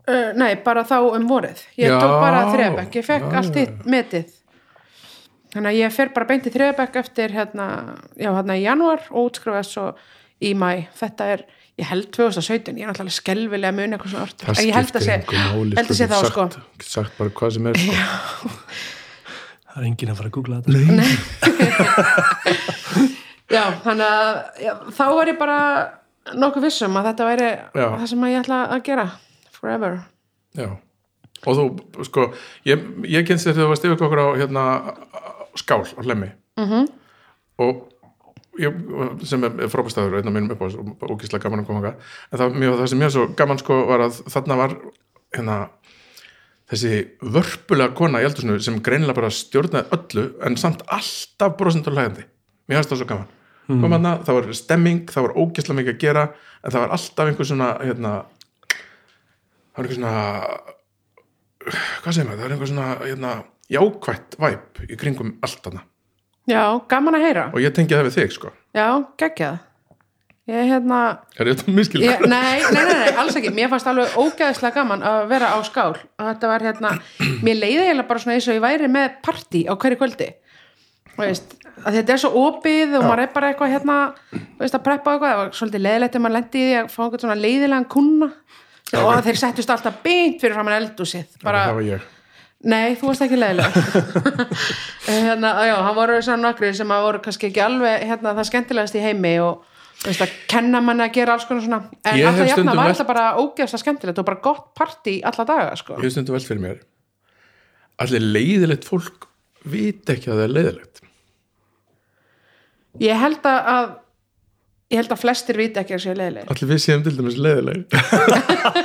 Uh, 0.09 0.31
nei, 0.39 0.53
bara 0.65 0.87
þá 0.89 1.01
um 1.11 1.27
vorið. 1.29 1.65
Ég 1.77 1.91
Já, 1.91 1.99
tók 2.01 2.15
bara 2.23 2.45
þriðabekk, 2.53 2.95
ég 3.01 3.09
fekk 3.09 3.35
allt 3.41 3.59
hitt 3.59 3.89
metið. 3.91 4.31
Þannig 5.53 5.73
að 5.73 5.81
ég 5.81 5.93
fer 5.97 6.13
bara 6.15 6.29
beint 6.29 6.47
í 6.47 6.53
þriðabekk 6.55 6.97
eftir 7.01 7.35
hérna, 7.35 7.67
já, 8.21 8.31
hérna 8.31 8.57
í 8.57 8.65
janúar 8.65 9.05
og 9.11 9.31
útskrifast 9.31 9.75
svo 9.75 9.91
í 10.45 10.55
mæ 10.57 10.87
þetta 10.97 11.29
er, 11.35 11.45
ég 11.79 11.87
held 11.87 12.09
2017 12.15 12.79
ég 12.79 12.85
er 12.85 12.91
náttúrulega 12.91 13.15
skelvilega 13.15 13.75
mun 13.77 13.95
eitthvað 13.95 14.11
svona 14.15 14.27
orð 14.27 14.39
en 14.51 14.67
ég 14.67 14.75
held 14.75 14.97
að 14.99 15.05
sé, 15.07 15.19
máli 15.31 15.79
held 15.79 15.93
að 15.93 15.99
sé 16.01 16.09
þá 16.11 16.17
sko 16.25 16.47
sagt, 16.51 16.89
sagt 16.89 17.13
bara 17.21 17.35
hvað 17.39 17.55
sem 17.57 17.69
er 17.71 17.79
sko. 17.79 18.53
Það 19.69 19.79
er 19.79 19.87
enginn 19.93 20.11
að 20.13 20.19
fara 20.19 20.29
að 20.31 20.35
googla 20.39 20.59
þetta 20.59 20.73
já, 23.57 23.63
þannig 23.85 24.09
að 24.09 24.29
já, 24.65 24.73
þá 24.99 25.05
var 25.15 25.31
ég 25.31 25.39
bara 25.39 25.61
nokkuð 26.39 26.67
vissum 26.69 26.99
að 26.99 27.09
þetta 27.13 27.29
væri 27.31 27.49
Já. 27.49 27.87
það 27.87 28.07
sem 28.11 28.25
að 28.27 28.33
ég 28.33 28.43
ætla 28.43 28.59
að 28.67 28.85
gera 28.89 29.07
forever 29.55 29.99
já 30.59 30.69
og 31.47 31.55
þú, 31.55 31.65
sko, 32.09 32.25
ég, 32.67 32.83
ég 33.07 33.27
kynst 33.29 33.47
þér 33.47 33.55
þegar 33.55 33.65
þú 33.69 33.71
varst 33.71 33.87
yfir 33.87 34.03
okkur 34.09 34.23
á 34.25 34.29
hérna, 34.41 34.65
skál 35.59 35.85
á 35.87 36.01
hlemmi 36.03 36.33
-hmm. 36.59 36.67
Mhm. 36.67 36.89
og 37.63 37.87
sem 39.29 39.45
er 39.49 39.71
frábæstaður 39.71 40.19
einn 40.19 40.31
af 40.31 40.35
mínum 40.35 40.55
upp 40.55 40.63
á 40.65 40.67
og 41.09 41.21
gísla 41.23 41.41
gaman 41.43 41.63
að 41.63 41.69
koma 41.71 41.83
þangað. 41.83 42.15
en 42.33 42.41
það, 42.43 42.57
mjög, 42.63 42.79
það 42.81 42.91
sem 42.93 43.03
mjög 43.03 43.15
svo 43.15 43.27
gaman 43.39 43.61
sko 43.63 43.81
var 43.89 44.05
að 44.07 44.21
þarna 44.35 44.59
var 44.59 44.77
hérna 45.37 45.59
þessi 46.69 46.93
vörpulega 47.23 47.97
kona 47.97 48.21
í 48.21 48.29
eldursnu 48.29 48.59
sem 48.65 48.81
greinilega 48.85 49.17
bara 49.17 49.33
stjórnaði 49.33 49.89
öllu 49.97 50.25
en 50.45 50.59
samt 50.61 50.85
alltaf 50.93 51.57
brosendur 51.61 51.97
hlægandi 51.97 52.27
mér 52.69 52.81
finnst 52.81 52.93
það 52.93 53.03
svo 53.03 53.11
gaman 53.13 53.29
mm. 53.69 53.83
kom 53.83 53.95
hana, 53.97 54.17
það 54.25 54.39
var 54.39 54.51
stemming, 54.61 55.05
það 55.13 55.29
var 55.29 55.37
ógislega 55.39 55.79
mikið 55.81 55.95
að 55.95 56.03
gera 56.05 56.25
en 56.63 56.75
það 56.75 56.85
var 56.85 56.97
alltaf 56.97 57.31
einhver 57.31 57.51
svona 57.51 57.69
hérna, 57.83 58.15
það 59.73 59.79
var 59.79 59.87
einhver 59.87 60.01
svona 60.01 60.15
hvað 61.69 62.17
segir 62.17 62.29
maður, 62.29 62.39
það 62.39 62.45
var 62.45 62.57
einhver 62.57 62.73
svona 62.73 62.89
hérna, 63.05 63.33
jákvætt 63.69 64.39
væp 64.41 64.83
í 64.89 65.01
kringum 65.01 65.37
allt 65.45 65.71
hana 65.71 65.85
já, 66.49 66.63
gaman 66.91 67.19
að 67.19 67.27
heyra. 67.29 67.47
Og 67.53 67.63
ég 67.63 67.75
tengi 67.77 67.97
það 67.97 68.09
við 68.09 68.19
þig 68.19 68.37
sko. 68.37 68.53
Já, 68.77 68.87
geggjað. 69.21 69.65
Ég 70.49 70.65
hérna 70.71 70.99
er 71.37 71.51
þetta 71.51 71.73
miskil? 71.77 72.01
ég, 72.07 72.23
nei, 72.25 72.61
nei, 72.73 72.83
nei, 72.89 72.95
nei, 73.03 73.09
alls 73.21 73.37
ekki. 73.37 73.53
Mér 73.53 73.69
fannst 73.69 73.89
alveg 73.91 74.15
ógeðslega 74.17 74.79
gaman 74.81 75.05
að 75.05 75.27
vera 75.29 75.53
á 75.53 75.59
skál. 75.69 75.93
Og 75.93 76.25
þetta 76.25 76.53
var 76.55 76.65
hérna, 76.65 76.95
mér 77.45 77.61
leiði 77.61 77.83
eiginlega 77.85 78.09
bara 78.09 78.23
svona 78.23 78.39
eins 78.39 78.49
og 78.49 78.57
ég 78.57 78.65
væri 78.65 78.89
með 78.93 79.19
partí 79.27 79.67
á 79.69 79.77
hverju 79.77 80.01
kvöldi. 80.01 80.31
Þú 81.13 81.27
veist, 81.27 81.59
að 81.85 81.99
þetta 81.99 82.15
er 82.15 82.23
svo 82.23 82.45
opið 82.47 82.97
og 82.99 83.07
maður 83.07 83.25
er 83.25 83.33
bara 83.35 83.51
eitthvað 83.53 83.73
hérna 83.75 83.97
veist, 84.59 84.75
að 84.75 84.85
preppa 84.87 85.15
eitthvað, 85.15 85.33
það 85.33 85.41
var 85.41 85.51
svolítið 85.59 85.85
leiðilegt 85.85 86.19
ef 86.19 86.25
maður 86.25 86.37
lendi 86.39 86.61
í 86.61 86.67
því 86.69 86.77
að 86.79 86.93
fá 86.93 87.01
eitthvað 87.05 87.25
svona 87.25 87.39
leiðilegan 87.43 87.89
kunna 87.95 88.29
og 88.99 89.19
þeir 89.27 89.41
settust 89.43 89.73
alltaf 89.75 89.99
beint 90.05 90.39
fyrir 90.41 90.57
framan 90.57 90.79
eldúsið 90.79 91.43
bara, 91.45 91.67
það 91.69 91.79
var 91.79 91.89
ég 91.89 92.07
Nei, 92.67 92.97
þú 92.99 93.07
varst 93.13 93.23
ekki 93.23 93.37
leiðilega 93.39 93.71
hérna, 95.07 95.51
já, 95.69 95.75
hann 95.87 95.95
voru 95.95 96.17
svona 96.27 96.49
nokkri 96.49 96.73
sem 96.75 96.91
að 96.91 97.05
voru 97.07 97.21
kannski 97.23 97.47
ekki 97.53 97.63
alveg 97.63 98.03
hérna, 98.09 98.33
það 98.35 98.49
skemmtilegast 98.51 98.97
í 98.99 99.03
heimi 99.05 99.37
og 99.45 99.63
veist 100.03 100.25
að 100.27 100.33
kenna 100.51 100.81
manni 100.83 101.05
að 101.07 101.15
gera 101.21 101.35
alls 101.37 101.47
konar 101.47 101.63
svona. 101.65 101.79
En 102.07 102.19
alltaf 102.19 102.51
jafna 102.51 102.75
var 102.79 102.91
þetta 102.93 103.07
bara 103.09 103.25
ógeðslega 103.39 103.83
skemmtilegt. 103.83 104.19
Og 104.23 104.27
bara 104.29 104.41
gott 104.43 104.69
partí 104.79 105.17
alla 105.27 105.47
daga 105.49 105.73
sko. 105.79 105.97
ég 106.03 106.13
stundu 106.15 106.35
velt 106.35 106.47
fyrir 106.51 106.63
mér 106.67 106.83
allir 107.99 108.23
leiðilegt 108.27 108.85
fólk 108.87 109.27
vita 109.67 110.15
ekki 110.15 110.31
að 110.31 110.37
það 110.39 110.45
er 110.49 110.55
leiðilegt 110.59 111.03
Ég 113.03 113.19
held 113.23 113.45
að, 113.47 113.91
ég 114.91 114.99
held 115.03 115.13
að 115.15 115.21
flestir 115.23 115.59
viti 115.59 115.79
ekki 115.83 115.95
að 115.99 116.05
séu 116.09 116.15
leiðileg 116.19 116.51
allir 116.55 116.71
við 116.73 116.81
séum 116.83 117.03
til 117.07 117.15
dæmis 117.19 117.39
leiðileg 117.39 117.99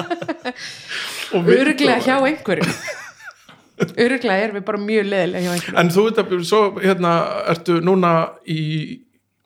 og 1.33 1.45
við- 1.47 1.61
Öruglega 1.63 2.01
hjá 2.05 2.15
einhverjum 2.19 2.73
Öruglega 3.81 4.43
erum 4.45 4.59
við 4.59 4.65
bara 4.67 4.81
mjög 4.81 5.15
einhverjum 5.17 5.79
en 5.81 5.89
þú 5.93 6.05
veit 6.05 6.21
að 6.21 6.33
svo 6.45 6.61
hérna 6.77 7.13
ertu 7.49 7.79
núna 7.81 8.13
í 8.45 8.59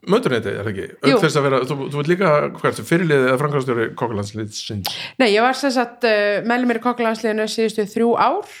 mönduneti, 0.08 0.52
er 0.52 0.66
það 0.66 0.70
ekki? 0.72 0.86
Auk 1.02 1.22
þess 1.22 1.38
að 1.38 1.46
vera, 1.46 1.60
þú, 1.68 1.78
þú 1.88 2.00
veit 2.00 2.10
líka 2.12 2.28
hvað 2.58 2.68
ertu 2.70 2.84
fyrirliðið 2.86 3.26
eða 3.30 3.40
frangastöru 3.42 3.88
kokkulandsliðsins 3.98 4.92
Nei, 5.20 5.28
ég 5.32 5.44
var 5.44 5.58
sem 5.58 5.72
sagt 5.74 6.06
uh, 6.08 6.38
meðlum 6.48 6.72
mér 6.72 6.80
í 6.80 6.84
kokkalansliðinu 6.84 7.48
síðustu 7.50 7.88
þrjú 7.88 8.12
ár. 8.20 8.54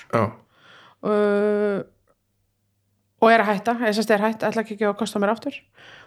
Uh, 0.98 1.78
og 3.22 3.32
er 3.32 3.44
að 3.44 3.52
hætta 3.52 3.76
eða 3.78 3.94
sem 3.94 4.02
sagt 4.02 4.16
er 4.16 4.26
hætt, 4.26 4.44
ætla 4.48 4.64
ekki 4.64 4.80
að 4.88 4.98
kosta 4.98 5.22
mér 5.22 5.34
aftur. 5.34 5.56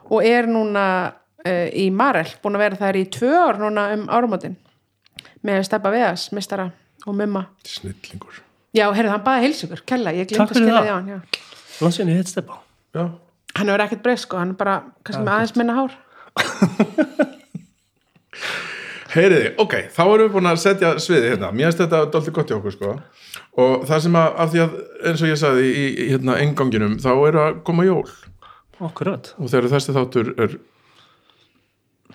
Og 0.09 0.27
er 0.27 0.49
núna 0.51 0.85
uh, 1.07 1.67
í 1.69 1.89
Marel, 1.95 2.27
búin 2.43 2.59
að 2.59 2.65
vera 2.67 2.83
þær 2.83 3.01
í 3.01 3.07
tvö 3.13 3.33
ár 3.39 3.61
núna 3.61 3.89
um 3.95 4.07
árumótin 4.11 4.59
með 5.47 5.65
Steppa 5.69 5.93
Vegas, 5.93 6.29
mistara 6.35 6.69
og 7.07 7.17
mumma. 7.17 7.47
Snillingur 7.67 8.43
Já, 8.71 8.85
heyrðu, 8.95 9.11
hann 9.11 9.23
baði 9.25 9.47
heilsugur, 9.47 9.81
kella, 9.87 10.13
ég 10.15 10.29
glemt 10.31 10.53
að 10.53 10.61
það. 10.61 10.77
því 10.77 10.91
á 10.91 10.95
hann 10.95 11.09
já. 11.11 11.19
Lansin 11.81 12.11
ég 12.11 12.21
heit 12.21 12.29
stepa 12.31 12.61
já, 12.95 13.03
Hann 13.57 13.67
hefur 13.67 13.83
ekkert 13.83 14.03
breyst 14.05 14.27
sko, 14.27 14.39
hann 14.39 14.53
er 14.53 14.59
bara 14.59 14.75
kannski 15.03 15.23
með 15.25 15.33
aðeins 15.35 15.55
minna 15.59 15.73
hár. 15.75 15.97
Heyriði, 19.11 19.49
ok, 19.59 19.75
þá 19.91 20.01
erum 20.05 20.21
við 20.23 20.35
búin 20.37 20.47
að 20.47 20.61
setja 20.63 20.93
sviði 21.03 21.33
hérna, 21.33 21.49
mér 21.51 21.67
finnst 21.67 21.81
þetta 21.83 21.99
dálítið 22.13 22.35
gott 22.37 22.53
í 22.53 22.55
okkur 22.55 22.75
sko. 22.77 22.93
Og 23.59 23.83
það 23.89 24.03
sem 24.05 24.15
að, 24.21 24.29
af 24.39 24.53
því 24.53 24.61
að 24.63 24.77
eins 25.11 25.23
og 25.25 25.31
ég 25.33 25.41
sagði 25.41 25.67
í, 25.67 25.83
í 25.91 26.07
hérna 26.13 26.37
enganginum, 26.45 26.95
þá 27.03 27.11
eru 27.17 27.43
að 27.43 27.59
koma 27.67 27.87
jól. 27.89 28.07
Akkurat 28.81 29.33
og 29.35 29.51
þegar 29.51 29.67
þessi 29.75 29.97
þáttur 29.99 30.31
er 30.39 30.55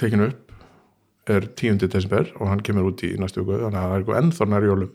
tekinu 0.00 0.30
upp 0.32 0.46
er 1.36 1.46
10. 1.58 1.84
desember 1.90 2.30
og 2.38 2.48
hann 2.48 2.62
kemur 2.64 2.88
út 2.88 3.02
í 3.04 3.12
næstu 3.20 3.42
viku, 3.42 3.60
þannig 3.66 3.82
að 3.82 4.32
það 4.32 4.46
er 4.46 4.50
nær 4.54 4.66
jólum 4.70 4.92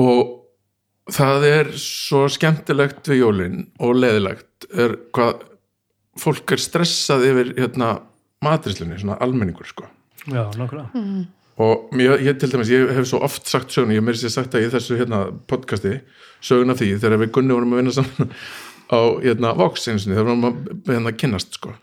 og 0.00 0.38
það 1.12 1.46
er 1.48 1.70
svo 1.80 2.24
skemmtilegt 2.30 3.08
við 3.10 3.22
jólin 3.24 3.58
og 3.82 3.98
leðilegt 3.98 4.68
er 4.70 4.96
hvað 5.14 5.42
fólk 6.20 6.54
er 6.54 6.60
stressað 6.60 7.26
yfir 7.30 7.52
hérna 7.56 7.92
matrislinni, 8.44 8.98
svona 9.00 9.18
almenningur 9.22 9.68
sko. 9.68 9.86
Já, 10.26 10.44
nákvæmlega. 10.56 11.06
Og 11.62 11.92
mér, 11.94 12.16
ég 12.24 12.38
til 12.40 12.50
dæmis, 12.52 12.70
ég 12.72 12.90
hef 12.96 13.06
svo 13.08 13.20
oft 13.24 13.48
sagt 13.48 13.72
söguna, 13.74 13.96
ég 13.96 14.04
meiri 14.04 14.18
sér 14.18 14.32
sagt 14.32 14.54
það 14.54 14.66
í 14.66 14.70
þessu 14.72 14.98
hérna 14.98 15.22
podcasti, 15.50 15.98
söguna 16.44 16.76
því 16.78 16.94
þegar 17.02 17.20
við 17.22 17.32
Gunni 17.36 17.56
vorum 17.56 17.74
að 17.74 17.82
vinna 17.82 17.94
saman 17.96 18.32
á 18.92 19.00
hérna 19.20 19.52
Vox 19.58 19.88
einsinni, 19.88 20.16
þegar 20.16 20.30
vorum 20.30 20.48
að 20.48 20.94
hérna 20.94 21.14
kynnast 21.16 21.58
sko. 21.58 21.74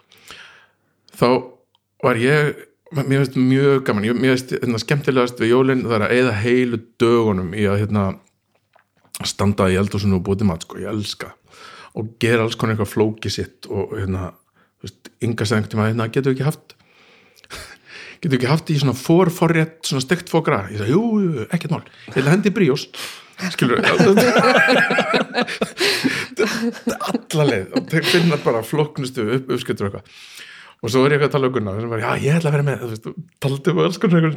Þá 1.20 1.30
var 2.06 2.20
ég 2.22 2.66
mér 2.96 3.24
finnst 3.24 3.38
mjög 3.38 3.84
gaman, 3.86 4.04
mér 4.18 4.32
finnst 4.34 4.52
hérna, 4.56 4.78
skemmtilegast 4.82 5.42
við 5.42 5.52
jólinn 5.54 5.86
það 5.86 5.96
er 5.98 6.04
að 6.06 6.14
eyða 6.16 6.34
heilu 6.42 6.78
dögunum 7.02 7.52
í 7.54 7.64
að 7.70 7.80
hérna 7.84 8.04
standa 9.28 9.66
í 9.70 9.78
eldhúsinu 9.80 10.16
og 10.18 10.24
búið 10.26 10.40
til 10.42 10.50
mat 10.50 10.64
sko, 10.66 10.74
ég 10.82 10.90
elska 10.92 11.28
og 12.00 12.04
gera 12.22 12.42
alls 12.46 12.58
konar 12.58 12.74
eitthvað 12.76 12.94
flóki 12.94 13.30
sitt 13.34 13.60
og 13.70 13.84
hérna, 13.98 14.22
þú 14.80 14.84
veist, 14.88 15.02
ynga 15.26 15.44
segðum 15.50 15.72
tíma, 15.74 15.90
hérna, 15.92 16.12
getur 16.14 16.34
ekki 16.34 16.48
haft 16.48 16.68
getur 18.24 18.38
ekki 18.40 18.54
haft 18.54 18.68
í 18.74 18.76
svona 18.82 18.98
fórforrétt, 18.98 19.80
svona 19.86 20.06
stekt 20.06 20.28
fógra 20.32 20.60
ég 20.72 20.78
sagði, 20.82 20.94
jú, 20.96 21.04
jú, 21.26 21.32
ekkert 21.50 21.74
mál, 21.76 21.86
ég 22.14 22.22
að 22.24 22.34
hendi 22.34 22.50
í 22.54 22.58
bríós. 22.58 22.84
Skilur 23.54 23.80
alla 27.10 27.44
leið. 27.48 27.68
Og 27.78 27.82
þeir 27.88 28.06
finna 28.10 28.38
bara 28.44 28.68
flokknustu 28.68 29.22
upp, 29.38 29.46
uppskiptur 29.56 29.86
eitthvað 29.88 30.06
og 30.80 30.92
svo 30.94 31.04
er 31.06 31.16
ég 31.18 31.26
að 31.26 31.34
tala 31.36 31.50
um 31.50 31.56
Gunnar 31.56 31.80
sem 31.80 31.92
var, 31.92 32.04
já, 32.04 32.12
ég 32.24 32.38
ætla 32.40 32.52
að 32.52 32.56
vera 32.58 32.68
með 32.68 32.84
þú 32.84 32.90
veist, 32.94 33.10
taldi 33.44 33.74
um 33.74 33.82
alls 33.84 34.00
konar 34.02 34.28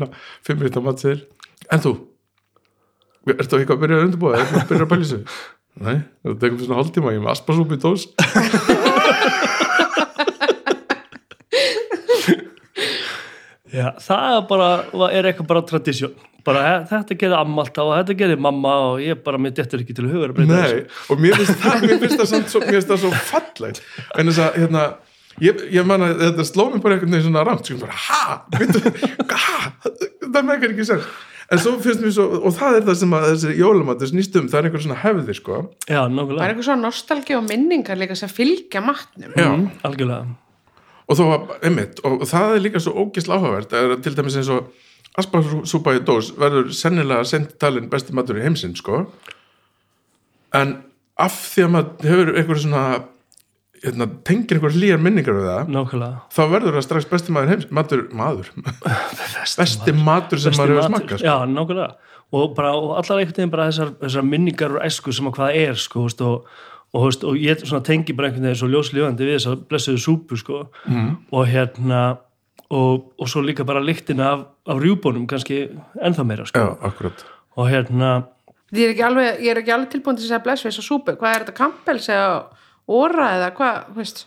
fimm 0.46 0.58
minúta 0.62 0.82
matsiðir, 0.84 1.20
en 1.70 1.84
þú? 1.84 1.92
Ertu 3.32 3.58
eitthvað 3.60 3.76
að 3.76 3.82
byrja 3.84 3.98
að 3.98 4.06
undirbúa? 4.08 4.32
Ertu 4.40 4.58
að 4.58 4.70
byrja 4.72 4.86
að 4.88 5.04
þessu 5.04 5.20
nei, 5.86 5.96
það 6.24 6.40
tekum 6.42 6.58
svona 6.64 6.78
hálftíma, 6.80 7.14
ég 7.14 7.20
er 7.20 7.24
með 7.24 7.34
aspasúpi 7.36 7.78
í 7.78 7.82
dós. 7.82 8.02
Já, 13.72 13.86
það 14.04 14.34
er 14.36 14.42
bara, 14.50 14.68
er 15.08 15.26
eitthvað 15.30 15.48
bara 15.48 15.62
tradisjón 15.64 16.12
bara 16.46 16.82
þetta 16.90 17.16
gerir 17.18 17.36
amma 17.38 17.62
alltaf 17.62 17.86
og 17.86 17.94
þetta 18.00 18.16
gerir 18.18 18.40
mamma 18.42 18.72
og 18.88 19.02
ég 19.02 19.20
bara, 19.24 19.38
mér 19.40 19.54
dettur 19.56 19.82
ekki 19.82 19.94
til 19.96 20.06
að 20.08 20.16
huga 20.16 20.28
að 20.28 20.34
breyta 20.38 20.58
Nei, 20.58 20.82
og 21.12 21.22
mér 21.22 21.38
finnst 21.38 21.62
það, 21.62 21.86
mér 21.86 22.00
finnst 22.02 22.18
það, 22.18 22.28
samt 22.32 22.66
mér 22.66 22.76
finnst 22.76 22.90
það 22.90 23.00
svo 23.04 23.12
fallegt. 23.30 23.80
En 24.18 24.30
þess 24.30 24.42
að, 24.42 24.58
hérna 24.58 24.84
ég, 25.42 25.66
ég 25.74 25.88
man 25.88 26.06
að 26.06 26.22
þetta 26.26 26.46
sló 26.48 26.68
mig 26.70 26.84
bara 26.84 26.96
einhvern 26.96 27.16
veginn 27.16 27.28
svona 27.28 27.44
rámt 27.48 27.68
sko, 27.68 27.80
bara, 27.82 27.98
ha, 28.06 28.22
það 30.22 30.42
meikar 30.48 30.72
ekki 30.72 30.88
sér 30.88 31.04
en 31.52 31.60
svo 31.60 31.74
finnst 31.82 32.02
mér 32.02 32.14
svo, 32.16 32.26
og 32.40 32.54
það 32.56 32.78
er 32.78 32.86
það 32.86 32.98
sem 33.02 33.16
að 33.16 33.26
þessi 33.28 33.56
jólamat 33.58 34.02
þess 34.02 34.14
nýstum, 34.16 34.46
það 34.50 34.58
er 34.58 34.68
einhver 34.68 34.84
svona 34.86 35.00
hefði 35.02 35.34
sko. 35.36 35.58
Já, 35.84 35.98
Það 36.06 36.30
er 36.30 36.46
eitthvað 36.46 36.68
svona 36.68 36.86
nostalgi 36.86 37.36
og 37.36 37.42
minningar 37.48 38.00
líka 38.00 38.16
sem 38.16 38.30
fylgja 38.32 38.80
matnum. 38.84 39.34
Já, 39.36 39.50
mm, 39.50 39.66
algjörlega. 39.84 40.38
Og 41.10 41.18
þó 41.18 41.24
að, 41.26 41.52
einmitt, 41.68 42.00
og 42.08 42.24
það 42.30 42.54
er 42.54 42.64
líka 42.64 42.80
svo 42.80 42.94
ógislega 43.02 43.42
áhugavert, 43.42 43.74
það 43.74 43.96
er 43.96 44.02
til 44.06 44.14
dæmis 44.16 44.38
eins 44.40 44.52
og 44.54 44.70
asparsúpa 45.20 45.96
í 45.98 46.00
dós 46.06 46.30
verður 46.40 46.72
sennilega 46.76 47.26
sent 47.28 47.58
talin 47.60 47.90
besti 47.92 48.16
matur 48.16 48.40
í 48.40 48.46
heimsinn 48.46 48.76
sko. 48.78 49.04
En 50.56 50.78
af 51.20 51.36
því 51.52 51.66
að 51.66 51.74
maður 51.74 52.08
hefur 52.12 52.32
einhver 52.40 52.62
svona 52.62 52.84
hérna, 53.82 54.08
tengir 54.26 54.58
einhver 54.58 54.74
hlýjar 54.76 55.02
minningar 55.02 55.36
við 55.36 55.48
það 55.50 55.74
Nákvæmlega 55.74 56.22
þá 56.36 56.42
verður 56.54 56.78
það 56.78 56.86
strax 56.86 57.10
besti 57.10 57.34
maður 57.34 57.52
heims 57.52 57.68
matur, 57.74 58.06
maður 58.16 58.50
besti 59.58 59.94
matur 59.98 60.42
sem 60.42 60.54
Besti 60.54 60.62
maður 60.62 60.74
hefur 60.74 60.82
matur. 60.82 60.90
smakkað 60.90 61.22
sko. 61.22 61.26
Já, 61.26 61.36
nákvæmlega 61.50 61.88
og, 62.32 62.52
bara, 62.56 62.74
og 62.76 62.92
allar 62.96 63.22
einhvern 63.22 63.36
veginn 63.36 63.52
bara 63.52 63.68
þessar, 63.70 63.94
þessar 64.00 64.28
minningar 64.28 64.76
og 64.76 64.84
æsku 64.86 65.14
sem 65.14 65.28
að 65.28 65.38
hvað 65.38 65.58
er 65.62 65.80
sko, 65.80 66.06
veist, 66.06 66.22
og, 66.24 66.46
og, 66.92 67.06
veist, 67.06 67.26
og 67.28 67.40
ég 67.40 67.64
svona 67.66 67.84
tengi 67.86 68.16
bara 68.16 68.30
einhvern 68.30 68.48
veginn 68.48 68.60
svo 68.62 68.70
ljóslífandi 68.72 69.28
við 69.28 69.38
þessar 69.38 69.58
blessuðu 69.68 70.02
súpu 70.06 70.38
sko, 70.40 70.62
mm. 70.88 71.10
og 71.34 71.50
hérna 71.50 72.02
og, 72.72 73.10
og 73.20 73.28
svo 73.28 73.44
líka 73.44 73.66
bara 73.68 73.84
lyktina 73.84 74.30
af, 74.30 74.46
af 74.64 74.80
rjúbónum 74.80 75.28
kannski 75.28 75.66
ennþá 76.00 76.24
meira 76.28 76.48
sko. 76.48 76.62
Já, 76.62 76.72
akkurat 76.88 77.26
og 77.58 77.68
hérna 77.68 78.14
Ég 78.72 78.86
er 78.88 78.94
ekki 78.94 79.02
alveg, 79.04 79.40
ég 79.44 79.52
er 79.52 79.58
ekki 79.60 79.72
alveg 79.74 79.90
tilbúin 79.92 80.16
til 80.16 80.24
að 80.24 80.30
segja 80.30 80.44
bless 80.46 80.64
við 80.64 80.70
þessa 80.70 80.84
súpu, 80.86 81.12
hvað 81.20 81.34
er 81.34 81.42
þetta 81.42 81.54
kampels 81.58 82.06
eða 82.08 82.28
óra 83.00 83.30
eða 83.38 83.50
hvað, 83.56 83.80
þú 83.92 83.98
veist? 84.02 84.22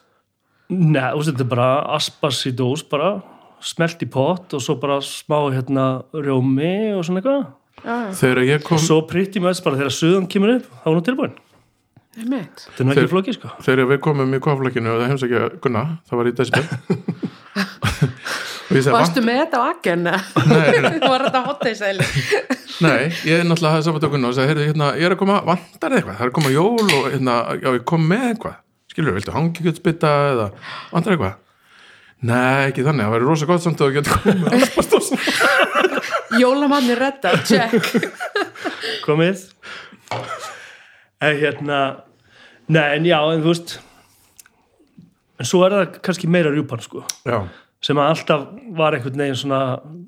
Nei, 0.74 1.02
þú 1.02 1.20
veist, 1.22 1.30
þetta 1.32 1.46
er 1.46 1.52
bara 1.54 1.70
aspas 1.96 2.40
í 2.50 2.52
dós 2.58 2.84
bara, 2.90 3.10
smelt 3.66 4.02
í 4.02 4.10
pott 4.12 4.54
og 4.58 4.62
svo 4.66 4.76
bara 4.82 5.00
smá 5.06 5.38
hérna 5.54 5.86
rjómi 6.14 6.72
og 6.98 7.06
svona 7.08 7.22
eitthvað. 7.22 7.46
Þegar 8.18 8.42
ég 8.48 8.64
kom, 8.66 8.80
svo 8.82 9.02
pritti 9.06 9.42
með 9.44 9.54
þess 9.56 9.66
bara 9.66 9.78
þegar 9.82 9.94
suðan 9.94 10.30
kemur 10.32 10.56
upp 10.56 10.70
þá 10.72 10.88
er 10.90 10.96
hún 10.96 11.06
tilbúin, 11.06 11.34
ég 12.18 12.30
meit 12.32 12.64
þetta 12.66 12.82
er 12.82 12.86
nú 12.88 12.94
Þeir- 12.96 13.04
ekki 13.04 13.14
flókið 13.14 13.36
sko. 13.38 13.50
þegar 13.68 13.90
við 13.92 14.00
komum 14.08 14.34
í 14.34 14.40
koflækinu 14.42 14.94
og 14.94 15.02
það 15.04 15.10
heimsækja 15.12 15.42
Gunna, 15.62 15.84
það 16.10 16.22
var 16.22 16.30
í 16.32 16.36
Desibel 16.40 16.66
Varstu 18.66 19.22
með 19.26 19.40
þetta 19.44 19.62
á 19.62 19.64
akken? 19.70 20.06
Nei, 20.08 20.20
Var 21.12 21.26
þetta 21.28 21.42
hotteisæli? 21.46 22.08
Nei, 22.84 23.12
ég 23.28 23.40
er 23.40 23.48
náttúrulega 23.48 23.86
saman 23.86 24.04
tökunna 24.04 24.32
og 24.32 24.38
sagði, 24.38 24.52
heyrðu, 24.54 24.68
hérna, 24.72 24.92
ég 25.00 25.08
er 25.08 25.16
að 25.16 25.22
koma, 25.22 25.40
vantar 25.46 25.94
þig 25.94 26.02
eitthvað, 26.02 26.18
það 26.18 26.26
er 26.26 26.32
að 26.32 26.38
koma 26.40 26.54
jól 26.56 26.86
og 26.86 27.10
hérna, 27.14 27.36
já, 27.62 27.70
ég 27.78 27.86
kom 27.92 28.08
með 28.10 28.26
eitthvað, 28.32 28.56
skilur, 28.92 29.18
viltu 29.20 29.36
hangikjötsbytta 29.36 30.14
eða 30.34 30.48
vantar 30.92 31.16
eitthvað? 31.16 31.42
Nei, 32.26 32.72
ekki 32.72 32.86
þannig, 32.88 33.06
það 33.06 33.14
væri 33.16 33.30
rosa 33.30 33.48
gott 33.50 33.64
samt 33.64 33.82
að 33.84 33.92
þú 33.92 33.96
getur 34.00 34.14
komið. 34.24 35.56
Jólamanni 36.42 36.96
redda, 36.98 37.36
check 37.46 37.86
komið 39.06 39.46
en 41.22 41.38
hérna 41.40 41.80
nei, 42.68 42.96
en 42.98 43.06
já, 43.08 43.18
en 43.32 43.44
þú 43.44 43.52
veist 43.52 43.76
en 45.40 45.50
svo 45.50 45.64
er 45.68 45.76
það 45.76 46.00
kannski 46.06 46.30
meira 46.32 46.52
rjúpan 46.54 46.84
sko 46.84 47.04
já, 47.28 47.38
sem 47.86 48.00
að 48.02 48.12
alltaf 48.14 48.46
var 48.78 48.98
einhvern 48.98 49.22
veginn 49.22 49.38
svona 49.38 49.62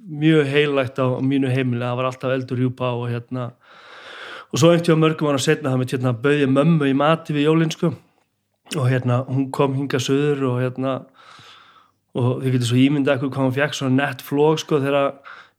mjög 0.08 0.50
heilagt 0.50 0.98
á 0.98 1.06
mínu 1.22 1.52
heimili 1.54 1.86
það 1.86 2.00
var 2.00 2.10
alltaf 2.10 2.34
eldur 2.34 2.62
rjúpa 2.62 2.90
og 2.98 3.12
hérna 3.12 3.52
og 4.52 4.60
svo 4.60 4.72
einhvern 4.72 4.86
tíma 4.88 5.04
mörgum 5.04 5.30
var 5.30 5.38
að 5.38 5.46
setna 5.46 5.74
það 5.74 5.82
með 5.82 5.94
hérna 5.94 6.14
bauði 6.24 6.52
mömmu 6.52 6.90
í 6.90 6.96
mati 6.98 7.36
við 7.36 7.50
jólin 7.50 7.74
sko. 7.74 7.92
Og 8.76 8.88
hérna 8.92 9.22
hún 9.28 9.50
kom 9.56 9.76
hinga 9.78 10.00
söður 10.04 10.46
og 10.52 10.62
hérna 10.64 10.94
og 12.18 12.40
þið 12.42 12.56
getur 12.56 12.70
svo 12.72 12.80
ímyndað 12.82 13.14
eitthvað 13.14 13.34
hvað 13.36 13.46
hún 13.46 13.58
fekk 13.58 13.78
svona 13.78 13.98
nett 14.00 14.24
flók 14.26 14.62
sko 14.64 14.80
þegar 14.84 15.12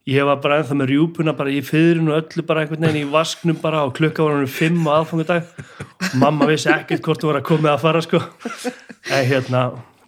ég 0.09 0.27
var 0.27 0.41
bara 0.43 0.59
ennþá 0.61 0.79
með 0.81 0.91
rjúpuna 0.93 1.37
bara 1.37 1.53
í 1.53 1.61
fyrinu 1.65 2.15
og 2.15 2.23
öllu 2.23 2.45
bara 2.49 2.65
einhvern 2.65 2.89
veginn 2.89 3.05
í 3.05 3.13
vasknum 3.13 3.61
bara 3.63 3.85
og 3.87 3.95
klukka 3.99 4.25
var 4.25 4.37
hann 4.37 4.49
um 4.49 4.53
fimm 4.53 4.89
á 4.89 4.93
aðfangudag 4.99 6.19
mamma 6.21 6.49
vissi 6.51 6.73
ekkert 6.73 7.05
hvort 7.05 7.23
þú 7.23 7.31
var 7.31 7.41
að 7.43 7.49
koma 7.53 7.75
að 7.75 7.85
fara 7.85 8.03
sko. 8.05 8.23
En 9.13 9.29
hérna 9.29 9.63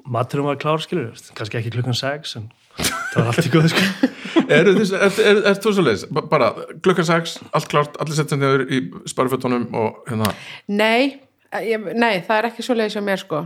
maturum 0.07 0.51
var 0.51 0.61
klár 0.63 0.83
skilur 0.85 1.13
kannski 1.35 1.61
ekki 1.61 1.75
klukkan 1.77 1.97
sex 1.99 2.37
en 2.41 2.51
það 2.79 3.21
var 3.21 3.33
allt 3.35 3.49
í 3.49 3.53
góð 3.53 3.71
sko 3.75 4.11
eru 4.51 4.75
þess, 4.79 4.93
er, 4.95 5.19
er, 5.25 5.41
er 5.51 5.59
þú 5.63 5.73
svo 5.75 5.85
leiðis 5.85 6.07
bara 6.31 6.51
klukkan 6.85 7.07
6, 7.09 7.37
allt 7.57 7.69
klárt 7.71 7.99
allir 8.03 8.19
sem 8.19 8.43
þeir 8.43 8.65
í 8.67 8.81
sparifötunum 9.11 9.69
og 9.77 10.01
hérna, 10.09 10.33
Nei, 10.71 11.21
ég, 11.67 11.91
nei, 11.95 12.21
það 12.27 12.37
er 12.37 12.51
ekki 12.51 12.67
svo 12.67 12.77
leiðis 12.79 12.99
hjá 12.99 13.05
mér 13.05 13.23
sko. 13.23 13.45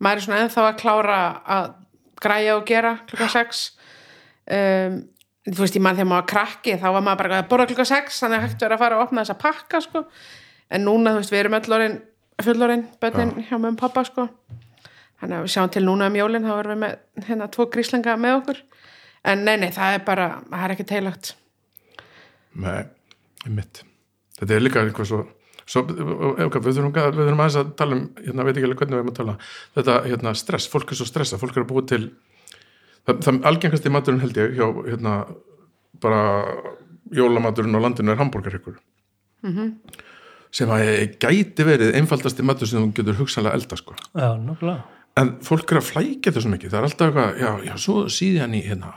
Maður 0.00 0.20
er 0.20 0.26
svona 0.26 0.42
ennþá 0.44 0.66
að 0.66 0.80
klára 0.80 1.20
að 1.56 1.70
græja 2.20 2.58
og 2.58 2.66
gera 2.68 2.94
klukkan 3.08 3.32
6 3.36 3.64
um, 4.56 5.00
Þú 5.50 5.62
veist, 5.64 5.76
ég 5.78 5.82
mann 5.82 5.96
þegar 5.96 6.08
maður 6.10 6.20
var 6.20 6.30
krakki 6.30 6.74
þá 6.76 6.86
var 6.92 7.04
maður 7.04 7.20
bara 7.22 7.38
að 7.40 7.46
borða 7.50 7.66
klukkan 7.70 7.88
6 7.88 8.18
þannig 8.22 8.38
að 8.38 8.42
hægt 8.44 8.64
verið 8.64 8.76
að 8.76 8.82
fara 8.82 8.98
að 8.98 9.04
opna 9.06 9.22
þessa 9.24 9.38
pakka 9.40 9.80
sko. 9.86 10.02
en 10.70 10.84
núna, 10.84 11.14
þú 11.14 11.22
veist, 11.22 11.32
við 11.32 11.40
erum 11.40 11.56
öll 11.56 11.76
orðin 11.76 11.96
fullorinn, 12.44 12.84
börnin 13.00 13.32
hjá 13.48 13.56
og 13.56 13.78
pappa 13.80 14.04
sko. 14.06 14.26
Þannig 15.20 15.36
að 15.36 15.44
við 15.44 15.52
sjáum 15.54 15.72
til 15.74 15.84
núna 15.84 16.08
um 16.10 16.16
jólin 16.20 16.46
þá 16.46 16.54
erum 16.56 16.72
við 16.72 16.80
með 16.84 17.28
hérna 17.28 17.50
tvo 17.52 17.68
gríslinga 17.72 18.16
með 18.16 18.38
okkur. 18.40 18.62
En 19.30 19.44
nei, 19.44 19.56
nei, 19.60 19.68
það 19.76 19.98
er 19.98 20.04
bara 20.06 20.30
það 20.48 20.64
er 20.64 20.74
ekki 20.76 20.88
teilagt. 20.88 21.34
Með 22.56 22.88
mitt 23.48 23.84
þetta 24.40 24.56
er 24.56 24.64
líka 24.64 24.82
einhver 24.82 25.08
svo, 25.08 25.20
svo 25.68 25.84
ef, 25.84 25.92
við, 25.92 26.72
þurfum, 26.78 26.92
við 26.96 27.20
þurfum 27.20 27.42
aðeins 27.44 27.58
að 27.60 27.72
tala 27.78 27.96
um 27.96 28.04
hérna 28.24 28.46
veit 28.46 28.54
ekki 28.54 28.68
alveg 28.68 28.82
hvernig 28.82 28.96
við 28.96 29.02
erum 29.02 29.12
að 29.12 29.18
tala. 29.20 29.36
Þetta 29.76 29.96
hérna, 30.06 30.34
stress, 30.38 30.68
fólk 30.72 30.92
er 30.92 31.00
svo 31.00 31.08
stressa, 31.08 31.40
fólk 31.40 31.56
er 31.56 31.66
að 31.66 31.72
búa 31.72 31.86
til 31.88 32.02
það, 33.06 33.24
það 33.26 33.40
algengast 33.50 33.88
í 33.88 33.92
maturinn 33.92 34.22
held 34.24 34.40
ég 34.40 34.54
hjá 34.56 34.66
hérna 34.88 35.16
bara 36.00 36.22
jólamaturinn 37.16 37.76
á 37.76 37.84
landinu 37.84 38.14
er 38.14 38.20
hambúrgarryggur 38.20 38.78
mm 39.44 39.52
-hmm. 39.52 39.98
sem 40.50 40.70
að 40.70 41.18
gæti 41.20 41.66
verið 41.66 41.96
einfaldasti 41.98 42.42
matur 42.42 42.68
sem 42.68 42.80
þú 42.80 42.92
getur 42.96 43.20
hugsanlega 43.20 43.54
elda 43.54 43.76
sko. 43.76 43.94
Já, 44.14 44.36
nokkulega 44.38 44.99
en 45.18 45.36
fólk 45.44 45.72
er 45.72 45.80
að 45.80 45.88
flækja 45.90 46.34
svo 46.36 46.52
mikið. 46.52 46.72
Það 46.72 46.80
er 46.80 46.88
alltaf 46.88 47.06
eitthvað, 47.10 47.40
já, 47.40 47.50
já, 47.66 47.74
svo 47.82 47.96
síði 48.12 48.42
hann 48.44 48.56
í 48.56 48.62
hérna, 48.66 48.94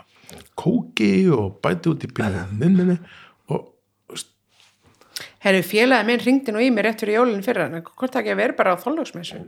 kóki 0.60 1.14
og 1.34 1.60
bæti 1.64 1.92
út 1.92 2.06
í 2.06 2.10
minni 2.54 2.98
og 3.50 3.70
Herru, 5.44 5.60
félagið 5.68 6.08
minn 6.08 6.22
ringdi 6.24 6.54
nú 6.56 6.62
í 6.64 6.70
mig 6.72 6.86
rétt 6.86 7.02
fyrir 7.04 7.20
jólinn 7.20 7.44
fyrir 7.44 7.66
hann, 7.66 7.84
hvort 7.84 8.14
það 8.14 8.22
ekki 8.22 8.32
að 8.34 8.40
vera 8.40 8.58
bara 8.58 8.76
á 8.78 8.84
þóllagsmessu 8.84 9.42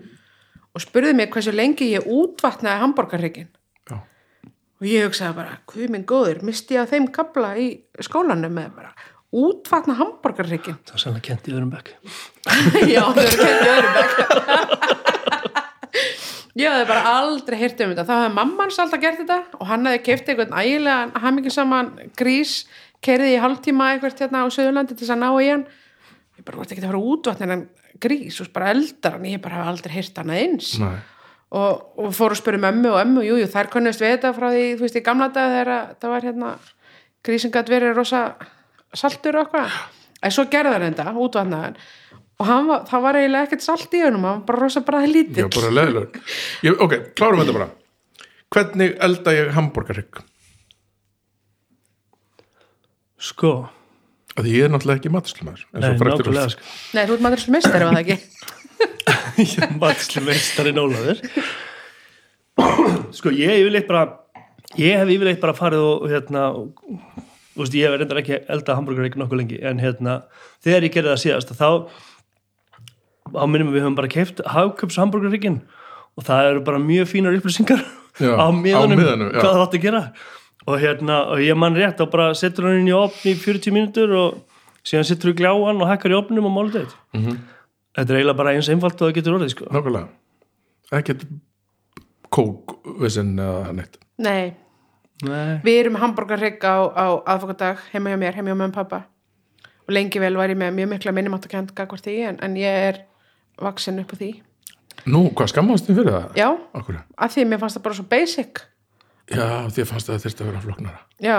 og 0.76 0.84
spurði 0.84 1.14
mig 1.16 1.32
hversu 1.32 1.54
lengi 1.56 1.88
ég 1.94 2.10
útvatnaði 2.12 2.82
hambúrgarryggin 2.84 3.48
já, 3.88 3.96
og 3.96 4.90
ég 4.90 5.08
hugsaði 5.08 5.38
bara, 5.40 5.60
hvað 5.72 5.94
minn 5.96 6.08
góður 6.10 6.44
misti 6.44 6.76
ég 6.76 6.84
á 6.84 6.92
þeim 6.92 7.08
kabla 7.16 7.54
í 7.56 7.70
skólanum 8.04 8.60
með 8.60 8.76
bara 8.76 8.92
útvatna 9.36 9.96
hambúrgarryggin 10.02 10.82
það 10.84 11.00
er 11.00 11.06
sannlega 11.06 11.28
kent 11.30 11.50
í 11.50 11.56
öðrum 11.56 11.72
bekk. 11.74 11.96
Já, 12.96 13.04
þau 13.16 13.24
eru 13.24 13.42
kænt 13.42 13.66
í 13.66 13.74
öðrum 13.74 13.98
bekk 14.02 15.05
Ég 16.56 16.72
hafði 16.72 16.86
bara 16.88 17.16
aldrei 17.20 17.58
heyrt 17.60 17.82
um 17.84 17.92
þetta. 17.92 18.06
Þá 18.08 18.14
hafði 18.16 18.36
mammans 18.38 18.78
alltaf 18.80 19.02
gert 19.04 19.18
þetta 19.20 19.40
og 19.60 19.66
hann 19.68 19.90
hafði 19.90 20.04
keift 20.06 20.30
einhvern 20.32 20.54
ægilega 20.56 21.24
hamingisaman 21.26 21.90
grís, 22.16 22.54
kerði 23.04 23.34
í 23.34 23.42
hálftíma 23.44 23.90
eitthvað 23.92 24.22
hérna 24.24 24.46
á 24.48 24.56
Söðurlandi 24.56 24.96
til 24.96 25.04
þess 25.04 25.16
að 25.18 25.20
ná 25.26 25.28
í 25.44 25.50
hann. 25.50 25.66
Ég 26.40 26.48
bara 26.48 26.62
vart 26.62 26.72
ekki 26.72 26.84
að 26.84 26.88
fara 26.94 27.02
útvatna 27.12 27.58
en 27.58 27.66
grís 28.06 28.40
og 28.40 28.54
bara 28.56 28.72
eldar 28.72 29.18
hann. 29.18 29.28
Ég 29.34 29.44
bara 29.44 29.60
hafði 29.60 29.74
aldrei 29.74 29.96
heyrt 29.98 30.22
hann 30.22 30.32
eins. 30.38 30.72
Og, 31.56 31.84
og 32.00 32.16
fór 32.16 32.34
að 32.34 32.40
spyrja 32.40 32.64
mömmu 32.64 32.94
og 32.94 33.02
ömmu 33.04 33.26
jú, 33.28 33.36
jú, 33.42 33.52
þær 33.52 33.70
kunnust 33.76 34.02
við 34.02 34.16
þetta 34.16 34.32
frá 34.36 34.48
því, 34.56 34.64
þú 34.80 34.88
veist, 34.88 34.96
í 34.98 35.04
gamla 35.06 35.28
dag 35.36 35.52
þegar 35.54 35.74
að 35.76 35.92
það 36.02 36.16
var 36.16 36.26
hérna 36.30 36.56
grísin 37.26 37.54
gætt 37.54 37.70
verið 37.72 37.94
rosa 38.00 38.24
saltur 38.96 39.42
og 39.42 39.46
eitthvað. 39.46 39.78
En 40.24 40.34
svo 40.34 40.48
gerði 40.52 40.74
hann 40.74 40.88
þetta, 40.88 41.14
útvatnaðan 41.14 41.54
og 41.54 41.68
hann 41.68 41.78
var, 42.40 42.86
það 42.90 43.06
var 43.08 43.20
eiginlega 43.22 43.48
ekkert 43.48 43.66
salt 43.66 43.96
í 43.96 44.04
honum 44.04 44.28
hann 44.28 44.40
var 44.42 44.46
bara 44.50 44.64
rosa 44.66 44.84
bræði 44.86 45.08
já, 45.08 45.14
lítill 45.16 45.50
bara 45.56 45.74
leðilegur 45.78 46.86
ok, 46.86 46.96
klárum 47.16 47.42
þetta 47.42 47.58
bara. 47.60 47.70
Hvernig 48.56 48.98
elda 49.08 49.36
ég 49.36 49.54
hambúrgarrygg 49.56 50.24
sko, 53.26 53.54
að 54.36 54.48
því 54.48 54.58
ég 54.58 54.68
er 54.68 54.74
náttúrulega 54.74 55.02
ekki 55.02 55.14
maturslumæður 55.14 55.64
eins 55.66 55.86
nei, 55.86 55.90
og 55.90 56.02
fræktur 56.02 56.28
nákvæmlega 56.28 56.54
sko. 56.54 56.68
Nei, 56.96 57.06
þú 57.08 57.18
ert 57.32 57.48
mistar 57.56 57.86
ef 57.86 57.94
það 57.94 58.04
ekki? 58.04 58.18
Matsli 59.82 60.24
meistarinn 60.26 60.80
Ólafur. 60.80 61.22
Sko 63.16 63.32
ég 63.36 63.52
hef 63.52 63.62
yfirleitt 63.64 63.88
bara 63.90 64.04
ég 64.80 65.00
hef 65.00 65.12
yfirleitt 65.12 65.42
bara 65.44 65.56
farið 65.56 65.86
og 65.88 66.10
hérna 66.12 66.50
og, 66.56 66.84
þú 67.56 67.64
veist 67.64 67.78
ég 67.80 67.88
hef 67.88 68.00
reyndar 68.00 68.22
ekki 68.22 68.42
elda 68.52 68.76
hambúrgar 68.78 69.08
ekki 69.10 69.22
nokkuð 69.22 69.42
lengi 69.42 69.62
en 69.64 69.82
hérna 69.84 70.18
þegar 70.66 70.88
ég 70.88 70.96
gerði 70.96 71.14
það 71.14 71.24
síðast 71.24 71.56
þá 71.56 71.70
á 73.38 73.46
minnum 73.48 73.74
við 73.74 73.86
höfum 73.86 73.98
bara 73.98 74.12
keift 74.12 74.42
hagköps 74.46 74.98
hambúrgarrikkin 75.02 75.62
og 76.16 76.26
það 76.28 76.50
eru 76.52 76.66
bara 76.66 76.82
mjög 76.82 77.12
fínar 77.12 77.38
upplýsingar 77.38 77.84
Já, 78.20 78.32
á 78.44 78.48
miðanum, 78.52 78.96
á 78.96 79.02
miðanum, 79.02 79.30
já. 79.32 79.40
hvað 79.40 79.54
það 79.54 79.64
átti 79.66 79.80
að 79.80 79.86
gera 79.88 80.04
og 80.66 80.82
hérna 80.82 81.18
og 81.34 81.42
ég 81.46 81.58
mann 81.60 81.78
rétt 81.78 82.02
og 82.02 82.12
bara 82.14 82.34
setur 82.38 82.70
hann 82.70 82.82
inn 82.82 82.92
í 82.92 82.96
opn 82.98 83.30
í 83.30 83.36
40 83.38 83.76
mínútur 83.76 84.14
og 84.18 84.38
síðan 84.86 85.08
setur 85.08 85.34
við 85.34 85.42
gljáan 85.44 85.82
og 85.82 85.90
hækkar 85.90 86.16
í 86.16 86.20
opnum 86.20 86.48
og 86.50 86.56
málið 86.56 86.78
þetta 86.80 86.98
mm 87.14 87.26
-hmm. 87.26 87.42
þetta 87.98 88.14
er 88.14 88.20
eiginlega 88.20 88.40
bara 88.42 88.54
eins 88.54 88.70
einfalt 88.70 89.02
og 89.02 89.10
það 89.10 89.18
getur 89.20 89.38
orðið 89.38 89.52
sko. 89.54 89.66
nákvæmlega 89.72 90.08
ekkert 91.00 91.26
kókvissin 92.30 93.36
eða 93.40 93.74
neitt 93.74 94.00
Nei, 94.18 94.56
Nei. 95.24 95.60
við 95.64 95.80
erum 95.80 96.00
hambúrgarrygg 96.00 96.64
á, 96.64 96.76
á 96.88 97.06
aðfokadag 97.26 97.78
heima 97.92 98.10
hjá 98.14 98.18
mér, 98.18 98.34
heima 98.34 98.50
hjá 98.50 98.56
mömmu 98.56 98.72
og 98.72 98.80
pappa 98.80 99.04
og 99.86 99.94
lengi 99.94 100.20
vel 100.20 100.38
var 100.38 100.50
ég 100.50 100.58
með 100.58 100.74
mjög 100.74 100.90
mikla 100.90 101.12
minnumáttakend 101.12 101.76
gagvart 101.76 102.06
því 102.06 102.16
en, 102.30 102.40
en 102.42 102.56
ég 102.58 102.88
er 102.90 103.02
vaksin 103.62 104.00
upp 104.02 104.14
á 104.14 104.16
því. 104.20 104.32
Nú, 105.12 105.22
hvað 105.38 105.52
skammast 105.52 105.88
þið 105.90 106.00
fyrir 106.00 106.16
það? 106.16 106.40
Já, 106.40 106.48
Akkur? 106.80 106.98
að 107.18 107.36
því 107.36 107.46
mér 107.50 107.62
fannst 107.62 107.78
það 107.78 107.84
bara 107.86 107.98
svo 108.00 108.06
basic. 108.10 108.62
Já, 109.30 109.46
því 109.74 109.86
fannst 109.92 110.10
það 110.10 110.16
að 110.16 110.24
þyrst 110.26 110.42
að 110.42 110.50
vera 110.50 110.64
flóknara. 110.64 111.02
Já, 111.22 111.38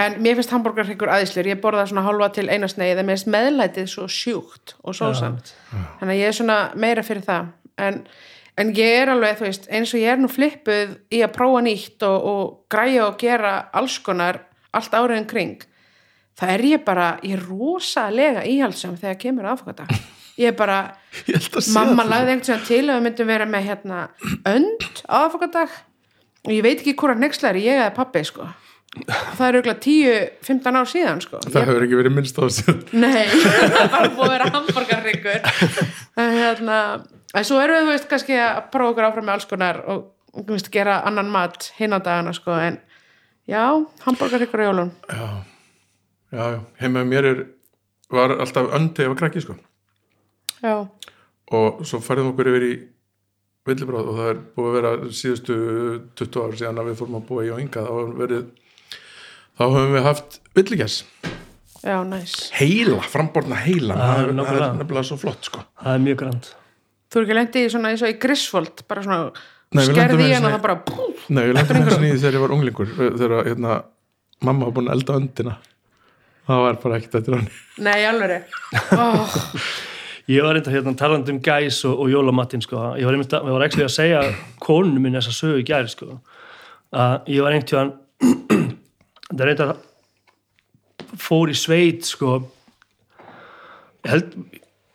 en 0.00 0.16
mér 0.24 0.38
finnst 0.38 0.54
hambúrgarryggur 0.54 1.12
aðeinslur, 1.12 1.50
ég 1.50 1.60
borða 1.60 1.86
svona 1.90 2.04
hálfa 2.06 2.30
til 2.38 2.46
eina 2.48 2.68
sneið 2.70 3.02
en 3.02 3.08
mér 3.08 3.18
finnst 3.18 3.32
meðlætið 3.34 3.90
svo 3.92 4.06
sjúkt 4.08 4.76
og 4.82 4.96
sósan, 4.96 5.36
þannig 5.72 6.14
að 6.14 6.22
ég 6.22 6.30
er 6.30 6.38
svona 6.38 6.58
meira 6.80 7.04
fyrir 7.04 7.26
það, 7.26 7.50
en, 7.84 8.00
en 8.60 8.72
ég 8.78 9.02
er 9.02 9.12
alveg, 9.12 9.36
þú 9.40 9.48
veist, 9.48 9.68
eins 9.68 9.92
og 9.92 10.00
ég 10.00 10.14
er 10.14 10.22
nú 10.22 10.32
flippuð 10.32 10.96
í 11.12 11.20
að 11.26 11.34
prófa 11.36 11.62
nýtt 11.66 12.06
og, 12.08 12.28
og 12.32 12.42
græja 12.72 13.06
og 13.10 13.20
gera 13.20 13.54
alls 13.76 13.98
konar 14.04 14.40
allt 14.74 14.96
áriðin 14.96 15.28
kring 15.30 15.64
það 16.38 16.54
er 16.56 16.64
ég 16.72 16.84
bara, 16.86 17.08
ég 17.22 17.36
er 17.38 17.44
rosalega 17.46 18.44
íhaldsam 18.48 18.96
þegar 18.98 19.20
kemur 19.20 19.50
aðfokkata 19.52 19.86
ég 20.40 20.50
er 20.50 20.58
bara, 20.58 20.78
ég 21.30 21.48
mamma 21.74 22.06
lagði 22.08 22.34
einhvern 22.34 22.44
tíðan 22.44 22.68
til 22.68 22.82
að 22.84 22.98
við 22.98 23.06
myndum 23.08 23.30
vera 23.30 23.48
með 23.48 23.66
hérna 23.68 24.02
önd 24.50 24.86
aðfokadag 25.06 25.80
og 26.44 26.52
ég 26.52 26.64
veit 26.66 26.78
ekki 26.78 26.96
hvora 27.00 27.16
nexlar 27.18 27.58
ég 27.60 27.80
eða 27.80 27.94
pappi 27.96 28.24
sko. 28.26 28.48
Það 28.94 29.46
er 29.48 29.56
auðvitað 29.58 29.78
10-15 29.82 30.76
ár 30.78 30.86
síðan 30.86 31.22
sko. 31.24 31.40
Það 31.42 31.56
ég, 31.58 31.68
hefur 31.70 31.86
ekki 31.86 31.96
verið 31.98 32.12
minnst 32.14 32.36
á 32.38 32.42
þessu. 32.46 32.74
Nei, 32.94 33.24
það 33.74 33.88
bara 33.90 34.10
búið 34.14 34.26
að 34.26 34.34
vera 34.36 34.50
hamburgarryggur 34.54 35.48
en 36.22 36.36
hérna 36.38 36.80
en 37.34 37.46
svo 37.46 37.58
erum 37.62 37.80
við, 37.80 37.86
þú 37.88 37.94
veist, 37.94 38.10
kannski 38.10 38.36
að 38.38 38.60
prófa 38.74 38.94
okkur 38.94 39.08
áfram 39.08 39.26
með 39.26 39.36
alls 39.38 39.48
konar 39.50 39.80
og 39.90 40.44
veist, 40.50 40.70
gera 40.74 41.00
annan 41.08 41.30
mat 41.32 41.70
hinn 41.78 41.94
á 41.94 41.98
dagana 41.98 42.34
sko 42.36 42.54
en 42.58 42.78
já, 43.50 43.64
hamburgarryggur 44.06 44.62
á 44.62 44.66
jólun 44.70 44.92
já, 45.10 45.26
já, 46.30 46.46
heima 46.80 47.02
með 47.02 47.10
mér 47.10 47.30
er 47.30 47.44
var 48.14 48.36
alltaf 48.38 48.70
öndi 48.76 49.06
ef 49.06 49.14
að 49.14 49.20
krakki 49.22 49.42
sko 49.44 49.56
já, 50.64 50.74
og 51.54 51.84
svo 51.86 52.02
færðum 52.02 52.32
okkur 52.32 52.50
yfir 52.52 52.66
í 52.66 52.74
villibráð 53.68 54.10
og 54.10 54.18
það 54.18 54.32
er 54.32 54.42
búið 54.56 54.68
að 54.68 54.76
vera 54.78 55.14
síðustu 55.20 55.56
20 56.20 56.42
ár 56.44 56.58
síðan 56.60 56.82
að 56.82 56.90
við 56.90 57.00
fórum 57.00 57.20
að 57.20 57.26
búa 57.30 57.46
í 57.46 57.54
og 57.54 57.62
ynga 57.62 57.86
þá 57.86 57.94
höfum 57.94 58.18
verið 58.20 58.44
þá 59.54 59.64
höfum 59.64 59.94
við 59.94 60.06
haft 60.08 60.38
villigess 60.56 60.98
já, 61.84 61.96
næs. 62.08 62.36
Heila, 62.56 63.00
framborna 63.12 63.58
heila. 63.64 63.96
Það, 63.98 64.20
er, 64.20 64.36
það 64.38 64.60
er 64.60 64.76
nefnilega 64.78 65.08
svo 65.08 65.18
flott 65.20 65.48
sko. 65.50 65.64
Það 65.82 65.98
er 65.98 66.04
mjög 66.06 66.20
grand. 66.22 66.50
Þú 67.12 67.20
er 67.20 67.26
ekki 67.26 67.36
lendið 67.38 67.66
í 67.66 67.72
svona 67.74 67.92
eins 67.92 68.04
og 68.04 68.10
í 68.10 68.16
Griswold 68.22 68.84
bara 68.90 69.04
svona 69.04 69.18
við 69.74 69.90
skerði 69.90 70.28
í 70.28 70.34
hann 70.34 70.48
og 70.48 70.54
það 70.54 70.64
bara 70.64 70.76
pú, 70.88 71.08
Nei, 71.34 71.44
ég 71.48 71.54
lendum 71.56 71.80
eins 71.80 71.94
og 71.94 72.02
nýði 72.02 72.18
þegar 72.22 72.38
ég 72.38 72.44
var 72.44 72.54
unglingur 72.56 72.92
þegar 72.98 73.36
hérna, 73.48 73.78
mamma 74.44 74.68
var 74.68 74.76
búin 74.78 74.90
að 74.90 74.96
elda 74.98 75.18
öndina. 75.20 75.56
Það 76.44 76.62
var 76.66 76.78
bara 76.82 77.00
ekkert 77.00 77.18
eftir 77.20 77.38
hann 77.38 77.46
nei, 77.80 78.00
alveg 78.04 78.50
oh, 79.00 79.36
ég 80.30 80.44
var 80.44 80.56
reynda 80.56 80.72
hérna 80.72 80.94
talandi 80.96 81.34
um 81.34 81.40
gæs 81.44 81.82
og, 81.88 81.98
og 82.04 82.12
jólamattin 82.12 82.62
sko, 82.64 82.80
ég 82.98 83.08
var 83.08 83.16
einmitt 83.16 83.34
að, 83.36 83.48
ég 83.48 83.56
var 83.56 83.66
ekki 83.66 83.84
að 83.84 83.92
segja 83.92 84.22
konunum 84.62 85.04
minn 85.04 85.18
þess 85.18 85.32
að 85.32 85.38
sögu 85.40 85.62
í 85.62 85.66
gæri 85.68 85.92
sko. 85.92 86.18
Ég 87.28 87.44
var 87.44 87.58
tíðan 87.68 87.92
það 89.34 89.44
reynda 89.48 89.68
fór 91.20 91.52
í 91.52 91.58
sveit 91.58 92.08
sko. 92.08 92.38
Held 94.04 94.32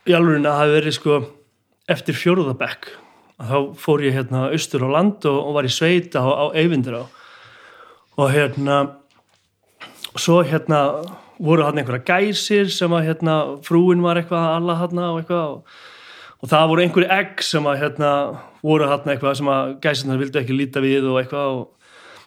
í 0.09 0.15
alveg 0.15 0.41
að 0.45 0.57
hafi 0.57 0.75
verið 0.77 0.97
sko 0.97 1.21
eftir 1.89 2.17
fjóruðabekk 2.17 2.91
að 3.39 3.51
þá 3.51 3.79
fór 3.79 4.03
ég 4.03 4.17
hérna 4.17 4.49
austur 4.49 4.83
á 4.85 4.89
land 4.91 5.25
og, 5.29 5.37
og 5.47 5.55
var 5.57 5.67
í 5.67 5.73
sveit 5.73 6.15
á, 6.17 6.25
á 6.25 6.45
Eyvindur 6.57 7.01
á 7.01 7.03
og 8.19 8.33
hérna 8.33 8.79
svo 10.19 10.41
hérna 10.43 10.79
voru 11.39 11.65
hann 11.65 11.79
einhverja 11.79 12.03
gæsir 12.07 12.69
sem 12.73 12.93
að 12.95 13.09
hérna 13.09 13.35
frúin 13.65 14.03
var 14.03 14.19
eitthvað 14.19 14.45
að 14.45 14.55
alla 14.59 14.77
hann 14.81 15.01
og 15.05 15.19
eitthvað 15.21 15.55
og, 15.55 15.81
og 16.39 16.51
það 16.51 16.69
voru 16.71 16.85
einhverju 16.85 17.11
egg 17.15 17.43
sem 17.47 17.69
að 17.71 17.83
hérna 17.83 18.13
voru 18.65 18.89
hann 18.91 19.13
eitthvað 19.13 19.37
sem 19.39 19.51
að 19.53 19.75
gæsirna 19.85 20.19
vildu 20.19 20.41
ekki 20.41 20.57
líta 20.57 20.83
við 20.83 21.07
og 21.07 21.21
eitthvað 21.21 21.53
og 21.55 21.63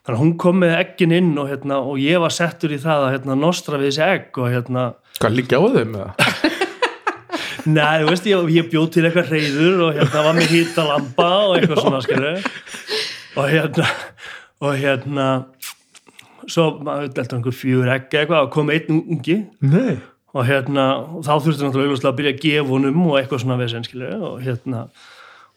þannig 0.03 0.17
að 0.17 0.23
hún 0.25 0.35
kom 0.41 0.59
með 0.63 0.75
eggin 0.81 1.15
inn 1.19 1.33
og 1.39 1.53
hérna 1.53 1.83
og 1.85 2.01
ég 2.03 2.23
var 2.23 2.35
settur 2.35 2.73
í 2.75 2.81
það 2.83 3.07
að 3.07 3.15
hérna 3.17 3.39
nostra 3.39 3.79
við 3.79 3.93
þessi 3.93 4.05
egg 4.09 4.43
og 4.43 4.51
hérna 4.51 4.89
Hvað 5.21 5.39
líka 5.39 5.61
á 5.61 5.65
þeim 5.77 5.93
með 5.93 6.07
það? 6.09 6.61
Nei, 7.77 8.03
þú 8.03 8.07
veist, 8.09 8.25
ég, 8.27 8.49
ég 8.57 8.71
bjóð 8.73 8.89
til 8.97 9.05
eitthvað 9.07 9.29
reyður 9.31 9.83
og 9.87 9.93
hérna 9.95 10.25
var 10.27 10.35
mér 10.35 10.49
hýta 10.51 10.87
lampa 10.89 11.29
og 11.45 11.53
eitthvað 11.59 11.85
svona, 11.85 12.01
skilju 12.03 12.33
og 13.39 13.53
hérna 13.53 13.91
og 14.63 14.75
hérna 14.79 15.27
svo, 16.51 16.69
heldur 16.87 17.37
einhver 17.37 17.57
fjör 17.57 17.91
egg 17.95 18.13
eitthvað 18.13 18.47
og 18.47 18.53
kom 18.55 18.71
einn 18.73 19.01
ungi. 19.01 19.39
Nei. 19.65 19.97
Og 20.33 20.47
hérna, 20.49 20.87
og 21.19 21.27
þá 21.27 21.33
þurfti 21.45 21.67
náttúrulega 21.67 22.09
að 22.09 22.21
byrja 22.21 22.33
að 22.33 22.45
gefa 22.47 22.71
honum 22.71 23.03
og 23.11 23.19
eitthvað 23.19 23.43
svona 23.43 23.59
vesen, 23.61 23.85
og 24.17 24.39
hérna, 24.41 24.87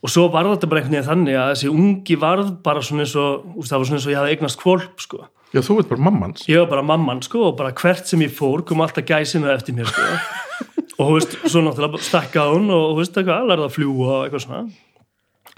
og 0.04 0.12
svo 0.12 0.26
var 0.34 0.50
þetta 0.50 0.70
bara 0.70 0.82
einhvern 0.82 0.98
veginn 0.98 1.08
þannig 1.08 1.38
að 1.40 1.52
þessi 1.54 1.72
ungi 1.72 2.18
varð 2.20 2.50
bara 2.66 2.84
svona 2.84 3.06
eins 3.06 3.16
og, 3.16 3.46
það 3.64 3.78
var 3.80 3.88
svona 3.90 4.02
eins 4.02 4.08
og 4.10 4.12
ég 4.14 4.20
hafði 4.20 4.36
eignast 4.36 4.62
kvolp, 4.62 5.06
sko. 5.06 5.22
Já, 5.56 5.62
þú 5.64 5.78
ert 5.80 5.92
bara 5.94 6.04
mammans. 6.10 6.44
Ég 6.52 6.60
var 6.60 6.74
bara 6.74 6.84
mamman 6.84 7.22
sko 7.24 7.46
og 7.48 7.56
bara 7.56 7.72
hvert 7.72 8.10
sem 8.10 8.20
ég 8.26 8.34
fór 8.36 8.66
kom 8.68 8.84
alltaf 8.84 9.06
gæsina 9.08 9.54
eftir 9.56 9.78
mér 9.78 9.88
sko. 9.88 10.04
Og 11.00 11.10
þú 11.10 11.14
veist, 11.18 11.34
svo 11.52 11.62
náttúrulega 11.64 12.00
stakkaði 12.04 12.56
hún 12.56 12.70
og 12.72 12.84
þú 12.90 13.00
veist 13.02 13.18
eitthvað, 13.20 13.48
lærði 13.50 13.66
að 13.66 13.74
fljúa 13.76 14.12
og 14.14 14.20
eitthvað 14.26 14.44
svona 14.46 14.62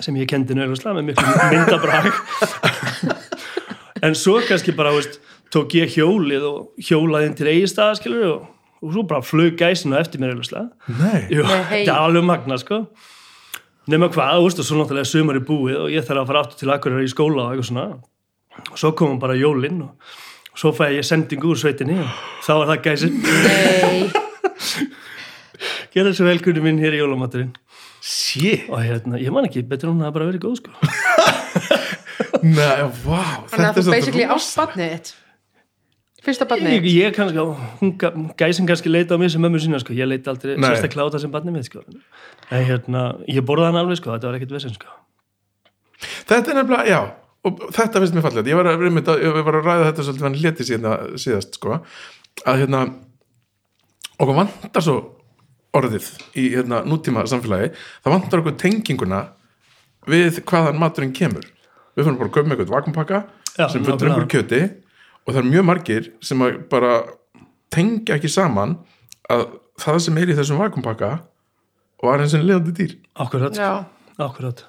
sem 0.03 0.17
ég 0.19 0.29
kendi 0.29 0.53
nöðluslega 0.57 0.97
með 0.97 1.07
miklu 1.09 1.31
myndabrag 1.51 2.09
en 4.03 4.17
svo 4.17 4.37
kannski 4.47 4.75
bara, 4.77 4.93
veist 4.95 5.19
tók 5.53 5.75
ég 5.79 5.93
hjólið 5.95 6.45
og 6.47 6.87
hjólaði 6.89 7.29
inn 7.29 7.37
til 7.39 7.49
eigi 7.51 7.69
stað, 7.71 7.97
skilur 8.01 8.25
og, 8.31 8.47
og 8.83 8.93
svo 8.95 9.05
bara 9.07 9.25
flög 9.25 9.55
gæsina 9.59 10.01
eftir 10.01 10.21
mér 10.23 10.35
þetta 11.71 11.85
er 11.85 11.95
alveg 11.95 12.27
magna 12.27 12.59
sko. 12.61 12.83
Nema 13.87 14.09
hvað, 14.11 14.35
þú 14.35 14.47
veist, 14.49 14.59
og 14.59 14.67
svo 14.67 14.79
náttúrulega 14.81 15.07
sumar 15.07 15.39
í 15.39 15.43
búið 15.47 15.77
og 15.85 15.91
ég 15.93 16.03
þarf 16.03 16.25
að 16.25 16.31
fara 16.31 16.41
aftur 16.43 16.59
til 16.59 16.71
akkurir 16.73 17.05
í 17.05 17.11
skóla 17.11 17.45
og 17.45 17.53
eitthvað 17.53 17.69
svona. 17.69 17.85
Og 18.67 18.81
svo 18.81 18.91
komum 18.97 19.21
bara 19.21 19.37
jólinn 19.39 19.79
og 19.85 20.17
svo 20.57 20.73
fæ 20.75 20.89
ég 20.95 21.05
sendingu 21.05 21.51
úr 21.53 21.59
sveitinni 21.61 21.99
og 22.01 22.09
þá 22.45 22.53
er 22.55 22.71
það 22.71 22.83
gæsir 22.87 23.11
Nei, 23.13 24.09
gera 25.93 26.09
þessu 26.09 26.25
velkunni 26.25 26.63
minn 26.65 26.81
hér 26.81 26.97
í 26.97 27.01
jólamaturinn 27.03 27.53
Shit. 28.07 28.67
Og 28.69 28.79
hérna, 28.81 29.17
ég 29.19 29.33
man 29.33 29.45
ekki, 29.47 29.65
betur 29.67 29.91
hún 29.91 30.05
að 30.05 30.15
bara 30.15 30.29
verið 30.31 30.47
góð 30.47 30.61
sko 30.61 30.71
Nei, 32.43 32.83
vá 33.05 33.21
þannig 33.51 33.69
að 33.71 33.79
þú 33.81 33.93
basically 33.95 34.25
rosa. 34.27 34.35
ást 34.37 34.59
badnið 34.61 34.91
þitt. 34.93 35.13
Fyrsta 36.27 36.47
badnið 36.49 36.73
ég, 36.75 36.87
ég 36.91 37.13
kannski, 37.15 37.43
hún, 37.81 37.91
ga- 38.01 38.11
gæsin 38.39 38.67
kannski 38.67 38.91
leita 38.91 39.15
á 39.15 39.17
mig 39.21 39.31
sem 39.31 39.41
mömmu 39.41 39.61
sína 39.63 39.79
sko, 39.79 39.93
ég 39.95 40.09
leita 40.09 40.33
aldrei 40.33 40.57
Nei. 40.57 40.67
sérstaklega 40.73 41.07
á 41.07 41.13
það 41.13 41.23
sem 41.23 41.31
barnið 41.31 41.55
mitt 41.55 41.69
sko. 41.69 41.83
En 42.51 42.65
hérna, 42.67 43.03
ég 43.31 43.45
borða 43.47 43.69
hann 43.69 43.79
alveg 43.79 43.99
sko, 44.01 44.11
þetta 44.15 44.27
var 44.31 44.39
ekkert 44.39 44.55
vesinn 44.57 44.75
sko. 44.75 44.91
Þetta 46.27 46.51
er 46.51 46.59
nefnilega, 46.59 46.87
já 46.89 46.99
og 47.47 47.61
þetta 47.71 48.01
finnst 48.01 48.15
mér 48.17 48.25
fallegt, 48.25 48.49
ég 48.51 48.57
var 48.59 48.67
að, 48.67 48.81
einmitt 48.89 49.07
að, 49.07 49.21
ég 49.23 49.37
var 49.45 49.55
að 49.55 49.67
ræða 49.69 49.85
þetta 49.91 50.03
svolítið 50.07 50.25
hann 50.27 50.39
létti 50.43 50.65
síðan 50.67 51.13
síðast 51.21 51.55
sko, 51.61 51.77
að 52.43 52.59
hérna 52.63 52.81
okkur 54.17 54.35
vantar 54.41 54.83
svo 54.83 54.97
orðið 55.77 56.09
í 56.41 56.47
hérna 56.57 56.81
nútíma 56.89 57.23
samfélagi. 57.29 57.69
Það 58.03 58.15
vantar 58.17 58.41
okkur 58.41 58.57
tenginguna 58.59 59.21
við 60.09 60.41
hvaðan 60.49 60.79
maturinn 60.81 61.13
kemur 61.15 61.45
við 61.97 62.05
fyrir 62.07 62.19
bara 62.21 62.29
að 62.29 62.35
köpa 62.37 62.47
með 62.51 62.57
eitthvað 62.57 62.75
vakumpakka 62.77 63.19
Já, 63.57 63.65
sem 63.73 63.81
fyrir 63.83 63.95
nákvæmlega. 63.97 64.13
einhver 64.13 64.29
kjöti 64.33 64.61
og 65.27 65.33
það 65.33 65.41
er 65.41 65.49
mjög 65.51 65.65
margir 65.71 66.09
sem 66.23 66.43
að 66.45 66.57
bara 66.71 66.91
tengja 67.73 68.15
ekki 68.17 68.29
saman 68.31 68.77
að 69.33 69.45
það 69.81 69.99
sem 70.05 70.17
er 70.21 70.31
í 70.31 70.37
þessum 70.37 70.61
vakumpakka 70.61 71.09
var 72.05 72.21
eins 72.23 72.35
og 72.37 72.43
lefandi 72.45 72.73
dýr. 72.77 72.93
Akkurat, 73.17 73.57
Já, 73.57 73.71
akkurat. 74.21 74.61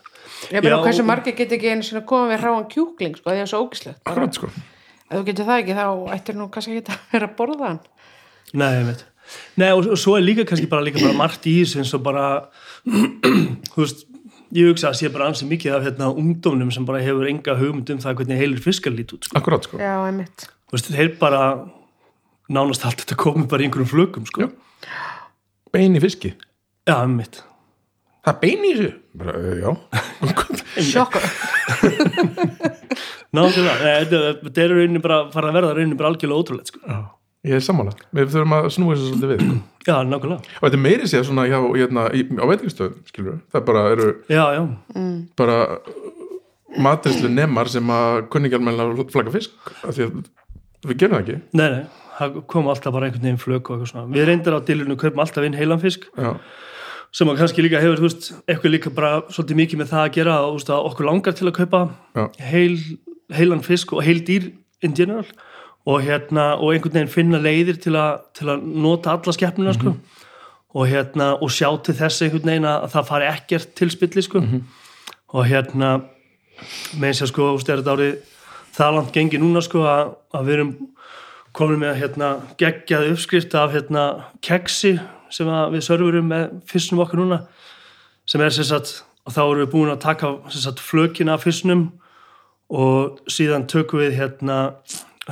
Ég 0.53 0.63
meina 0.65 0.81
hversu 0.83 1.03
og- 1.05 1.09
margir 1.11 1.37
get 1.37 1.53
ekki 1.53 1.71
einu 1.71 1.83
sinni 1.85 2.01
að 2.03 2.07
koma 2.09 2.33
við 2.33 2.41
hráan 2.43 2.67
kjúkling 2.73 3.15
sko, 3.17 3.29
það 3.31 3.43
er 3.43 3.47
svo 3.53 3.61
ógislegt. 3.67 4.01
Akkurat 4.09 4.35
sko. 4.35 4.49
Ef 5.09 5.15
þú 5.21 5.25
getur 5.29 5.47
það 5.49 5.61
ekki 5.63 5.77
þá 5.77 5.87
ættir 6.17 6.37
nú 6.37 6.49
kannski 6.53 6.79
ekki 6.81 6.93
að 6.93 6.99
vera 7.13 7.29
að 7.29 7.37
borða 7.39 7.69
hann. 7.69 7.79
Nei, 8.55 8.71
ég 8.81 8.87
veit. 8.89 9.05
Nei, 9.61 9.69
og, 9.77 9.87
og 9.93 9.99
svo 10.01 10.17
er 10.17 10.25
líka 10.25 10.45
kannski 10.49 10.69
bara 10.69 10.85
líka 10.85 11.01
bara 11.05 11.17
margt 11.17 11.45
í 11.49 11.59
þessu 11.61 11.83
eins 11.85 11.93
og 11.97 12.03
bara 12.05 12.25
þú 13.73 13.83
veist, 13.85 14.07
ég 14.57 14.69
hugsa 14.71 14.89
að 14.93 14.99
sé 15.01 15.09
bara 15.13 15.27
ansið 15.29 15.51
mikið 15.53 15.75
af 15.77 15.83
hérna 15.89 16.07
ungdómnum 16.17 16.71
sem 16.73 16.87
bara 16.89 17.03
hefur 17.05 17.27
enga 17.29 17.57
hugmynd 17.59 17.91
um 17.93 17.99
það 18.05 18.15
hvernig 18.23 18.39
heilir 18.41 18.63
fiskar 18.65 18.95
lít 18.97 19.13
út, 19.17 19.27
sko. 19.29 19.37
akkurat 19.39 19.67
sko 19.69 19.81
Já, 19.83 19.95
einmitt 20.09 20.47
Þú 20.69 20.77
veist, 20.77 20.89
þeir 20.93 21.11
bara 21.21 21.43
nánast 22.53 22.85
allt 22.89 23.03
þetta 23.05 23.17
komið 23.21 23.49
bara 23.53 23.65
í 23.65 23.69
einhverjum 23.69 23.89
flögum, 23.93 24.27
sko. 24.29 24.47
Já. 24.47 24.51
bein 25.73 25.97
í 25.97 26.01
fiski 26.05 26.33
Já, 26.89 26.95
einmitt. 27.03 27.43
það 28.25 28.33
er 28.35 28.41
bein 28.45 28.65
í 28.65 28.73
þessu 28.79 28.93
bara, 29.19 29.37
uh, 29.37 29.55
já 29.61 29.71
Sjokkur 30.89 31.25
Náttúrulega, 33.37 33.77
Nei, 33.85 33.95
þetta 34.07 34.21
þetta 34.47 34.63
er 34.65 34.73
rauninni 34.73 35.01
bara, 35.05 35.19
fara 35.35 35.51
að 35.51 35.57
verða 35.59 35.73
rauninni 35.77 35.99
bara 35.99 36.09
algjörlega 36.13 36.41
ótrúlegt, 36.45 36.71
sko. 36.73 36.81
Já, 36.89 36.99
ég 37.47 37.55
er 37.59 37.63
sammála. 37.65 37.93
Við 38.17 38.33
þurfum 38.35 38.55
að 38.59 38.69
snúa 38.75 38.95
þessu 38.97 39.11
svolítið 39.13 39.33
við. 39.35 39.45
sko. 39.45 39.59
Já, 39.89 39.95
nákvæmlega. 40.05 40.57
Og 40.59 40.65
þetta 40.67 40.81
meiri 40.85 41.07
sér 41.09 41.25
svona 41.29 41.47
hjá, 41.49 41.59
hérna, 41.79 42.07
í, 42.13 42.25
á 42.35 42.45
veitingastöðum, 42.51 42.97
skilur 43.09 43.31
við. 43.33 43.41
Það 43.55 43.65
bara 43.71 43.85
eru 43.95 44.09
Já, 44.29 44.45
já. 44.59 44.63
bara 45.39 45.59
matrislu 46.79 47.31
nemar 47.33 47.71
sem 47.73 47.89
að 47.95 48.27
kunningjálmennlega 48.33 49.07
flagga 49.13 49.33
fisk. 49.35 49.55
Af 49.87 49.95
því 49.97 50.09
að 50.09 50.19
við 50.91 51.01
gerum 51.01 51.17
það 51.17 51.23
ekki. 51.25 51.39
Nei, 51.59 51.69
nei, 51.75 51.85
það 52.19 52.37
kom 52.53 52.69
alltaf 52.71 52.95
bara 52.95 53.09
einhvern 53.09 53.25
veginn 53.29 53.41
flög 53.43 53.63
og 53.71 53.79
eitthvað 53.79 53.93
svona. 53.93 54.13
Við 54.15 54.29
reyndir 54.29 54.57
á 54.57 54.61
dilinu 54.69 54.99
kaupum 55.01 55.23
alltaf 55.25 55.47
inn 55.49 55.57
heilan 55.59 55.81
fisk 55.83 56.05
Já, 56.19 56.35
sem 57.19 57.31
að 57.33 57.39
kannski 57.41 57.65
líka 57.65 57.81
hefur, 57.83 57.99
þú 58.03 58.07
veist, 58.11 58.29
eitthvað 58.45 58.75
líka 58.75 58.93
bara 58.95 59.11
svolítið 59.33 59.61
mikið 59.63 59.81
með 59.83 59.93
það 59.95 60.05
að 60.05 60.15
gera 60.19 60.37
og 60.45 60.51
þú 60.53 60.59
veist, 60.61 60.73
að 60.77 60.89
okkur 60.91 61.09
langar 61.09 61.37
til 61.39 61.49
að 61.49 61.57
kaupa 61.63 61.81
Já. 62.19 62.25
heil, 62.53 62.75
heilan 63.39 63.65
fisk 63.65 63.95
og 63.97 64.05
heil 64.05 64.21
dýr 64.29 64.51
in 64.85 64.95
general 64.99 65.25
og 65.87 66.03
hérna, 66.05 66.55
og 66.59 66.73
einhvern 66.75 66.95
veginn 66.95 67.13
finna 67.13 67.39
leiðir 67.41 67.79
til 67.81 67.95
að, 67.97 68.25
til 68.37 68.49
að 68.51 68.65
nota 68.65 69.15
alla 69.15 69.33
skeppnuna, 69.33 69.73
sko. 69.77 69.95
Og 70.77 70.91
hérna, 70.91 71.31
og 71.41 71.53
sjá 71.53 71.71
til 71.85 71.95
þess 71.97 72.27
einhvern 72.27 72.51
veginn 72.51 72.69
að 72.69 72.91
það 72.93 73.09
fari 73.09 73.29
ekkert 73.31 73.73
til 73.79 73.91
spilli, 73.95 74.25
sko 74.25 74.43
og 75.29 75.45
hérna 75.49 75.99
þess 76.99 77.25
að 77.25 77.33
sko, 77.33 77.49
þetta 77.61 77.95
árið 77.95 78.15
það 78.77 78.95
langt 78.97 79.13
gengi 79.15 79.41
núna, 79.41 79.63
sko, 79.65 79.85
að, 79.89 80.15
að 80.35 80.49
við 80.49 80.57
erum 80.57 80.73
komin 81.57 81.83
með 81.83 82.01
hérna 82.03 82.33
geggjað 82.61 83.13
uppskrift 83.13 83.57
af 83.59 83.75
hérna 83.75 84.05
keksi 84.45 84.97
sem 85.35 85.49
við 85.73 85.85
sörfurum 85.85 86.29
með 86.31 86.51
fyrstnum 86.69 87.03
okkar 87.05 87.21
núna 87.21 87.41
sem 88.29 88.43
er 88.45 88.53
sem 88.55 88.67
sagt, 88.69 89.03
og 89.27 89.35
þá 89.35 89.43
erum 89.45 89.63
við 89.65 89.73
búin 89.73 89.93
að 89.93 90.03
taka 90.05 90.33
sem 90.49 90.63
sagt 90.65 90.83
flökin 90.85 91.33
af 91.33 91.45
fyrstnum 91.45 91.89
og 92.69 93.21
síðan 93.33 93.67
tökum 93.69 94.03
við 94.05 94.19
hérna 94.21 94.59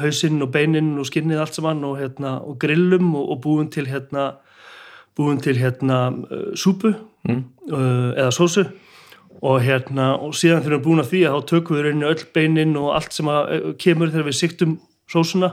hausinn 0.01 0.43
og 0.45 0.51
beinin 0.55 0.97
og 1.01 1.07
skinnið 1.09 1.43
allt 1.43 1.57
saman 1.57 1.85
og 1.87 1.99
hérna 2.01 2.37
og 2.45 2.59
grillum 2.61 3.15
og, 3.15 3.31
og 3.35 3.41
búin 3.45 3.71
til 3.73 3.89
hérna 3.91 4.35
búin 5.17 5.41
til 5.41 5.57
hérna 5.57 6.09
uh, 6.13 6.53
súpu 6.55 6.93
mm. 7.29 7.45
uh, 7.73 8.13
eða 8.17 8.31
sósu. 8.31 8.67
Og 9.43 9.61
hérna 9.61 10.17
og 10.17 10.35
síðan 10.35 10.63
þegar 10.65 10.71
við 10.71 10.73
erum 10.73 10.85
búin 10.85 11.01
að 11.03 11.11
því 11.11 11.23
að 11.25 11.35
þá 11.35 11.49
tökum 11.51 11.77
við 11.77 11.83
rauninni 11.85 12.11
öll 12.11 12.27
beinin 12.35 12.77
og 12.81 12.93
allt 12.97 13.17
sem 13.17 13.29
að 13.29 13.51
uh, 13.57 13.73
kemur 13.81 14.13
þegar 14.13 14.29
við 14.29 14.39
siktum 14.41 14.79
sósuna 15.13 15.51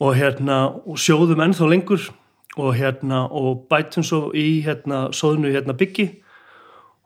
og 0.00 0.16
hérna 0.16 0.60
og 0.84 1.00
sjóðum 1.00 1.42
ennþá 1.44 1.68
lengur 1.72 2.08
og 2.56 2.76
hérna 2.76 3.26
og 3.32 3.66
bætum 3.70 4.04
svo 4.04 4.30
í 4.36 4.62
hérna 4.64 5.06
sóðinu 5.12 5.52
hérna 5.52 5.76
byggi. 5.76 6.10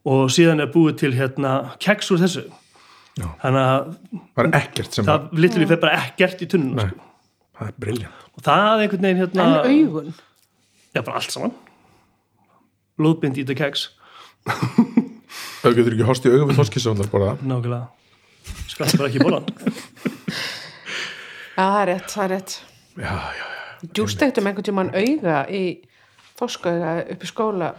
Og 0.06 0.30
síðan 0.32 0.62
er 0.62 0.70
búið 0.72 1.02
til 1.02 1.14
hérna 1.14 1.76
keks 1.82 2.10
úr 2.14 2.22
þessu 2.22 2.46
Já. 3.18 3.26
þannig 3.42 3.60
að 3.66 3.88
það 4.36 4.44
er 4.44 4.50
ekkert 4.60 4.96
sem 4.96 5.04
það 5.08 5.32
litur 5.42 5.64
við 5.66 5.80
bara 5.82 5.96
ekkert 6.06 6.44
í 6.44 6.48
tunnuna 6.52 6.84
sko. 6.88 7.08
það 7.58 7.66
er 7.72 7.74
briljant. 7.84 8.20
og 8.36 8.44
það 8.46 8.70
er 8.76 8.84
einhvern 8.84 9.06
veginn 9.08 9.22
hérna 9.24 9.46
En 9.46 9.54
augun 9.70 10.12
já 10.94 11.00
bara 11.06 11.16
allt 11.20 11.34
saman 11.34 11.54
blóðbind 13.00 13.38
í 13.40 13.44
þetta 13.44 13.58
keks 13.64 13.88
Það 15.60 15.74
getur 15.76 15.92
ekki 15.96 16.06
horst 16.08 16.24
í 16.24 16.30
augum 16.32 16.48
við 16.52 16.56
þorskisóndar 16.62 17.10
bara. 17.12 17.34
nákvæmlega 17.42 17.82
skall 18.72 18.94
bara 18.96 19.10
ekki 19.10 19.20
í 19.20 19.24
bólan 19.26 19.46
Já, 21.60 21.64
það 21.66 21.80
er 21.82 21.88
rétt, 21.90 22.08
það 22.14 22.24
er 22.24 22.30
rétt 22.36 22.54
Já, 23.00 23.12
já, 23.12 23.42
já. 23.42 23.46
Djústektum 23.96 24.48
einhvern 24.48 24.66
tímann 24.70 24.94
auga 24.96 25.42
í 25.52 25.64
þorskauga 26.40 26.94
upp 27.12 27.24
í 27.26 27.28
skóla 27.28 27.70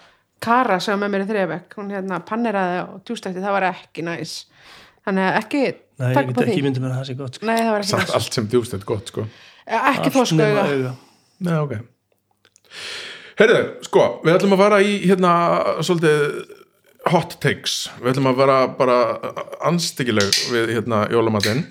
Kara 0.42 0.78
sem 0.82 0.94
var 0.98 1.02
með 1.08 1.12
mér 1.16 1.24
í 1.26 1.30
þriðabekk 1.32 1.76
hún 1.78 1.92
hérna 1.94 2.18
panneraði 2.26 2.78
og 2.86 3.02
djústakti 3.06 3.42
það 3.44 3.56
var 3.58 3.66
ekki 3.72 4.06
næs 4.06 4.32
þannig 5.08 5.28
að 5.28 5.40
ekki 5.42 5.64
Nei, 6.02 6.10
ég 6.16 6.32
því 6.34 6.46
ekki 6.48 6.66
myndið 6.66 6.84
mér 6.84 6.94
að 6.94 6.98
það 6.98 7.08
sé 7.08 7.16
gott 7.20 7.38
sko. 7.38 7.46
Nei, 7.46 7.58
það 7.60 7.72
var 7.72 7.84
ekki 7.84 7.92
Samt 7.92 8.14
allt 8.18 8.38
sem 8.38 8.50
djúst 8.50 8.76
er 8.78 8.86
gott 8.90 9.12
sko. 9.12 9.26
Ekki 9.78 10.14
þoskauga 10.16 10.48
nema 10.48 10.64
auga. 10.72 10.94
Nei, 11.42 11.54
ok. 11.60 11.76
Heyrðu, 13.42 13.62
sko, 13.86 14.08
við 14.26 14.36
ætlum 14.38 14.56
að 14.58 14.64
fara 14.64 14.82
í 14.82 14.96
hérna 15.04 15.34
svolítið 15.86 16.26
hot 17.12 17.38
takes. 17.44 17.78
Við 18.02 18.14
ætlum 18.16 18.32
að 18.32 18.42
vera 18.42 18.58
bara 18.78 18.98
anstíkileg 19.70 20.42
við 20.54 20.76
hérna 20.76 21.04
jólamatinn. 21.14 21.66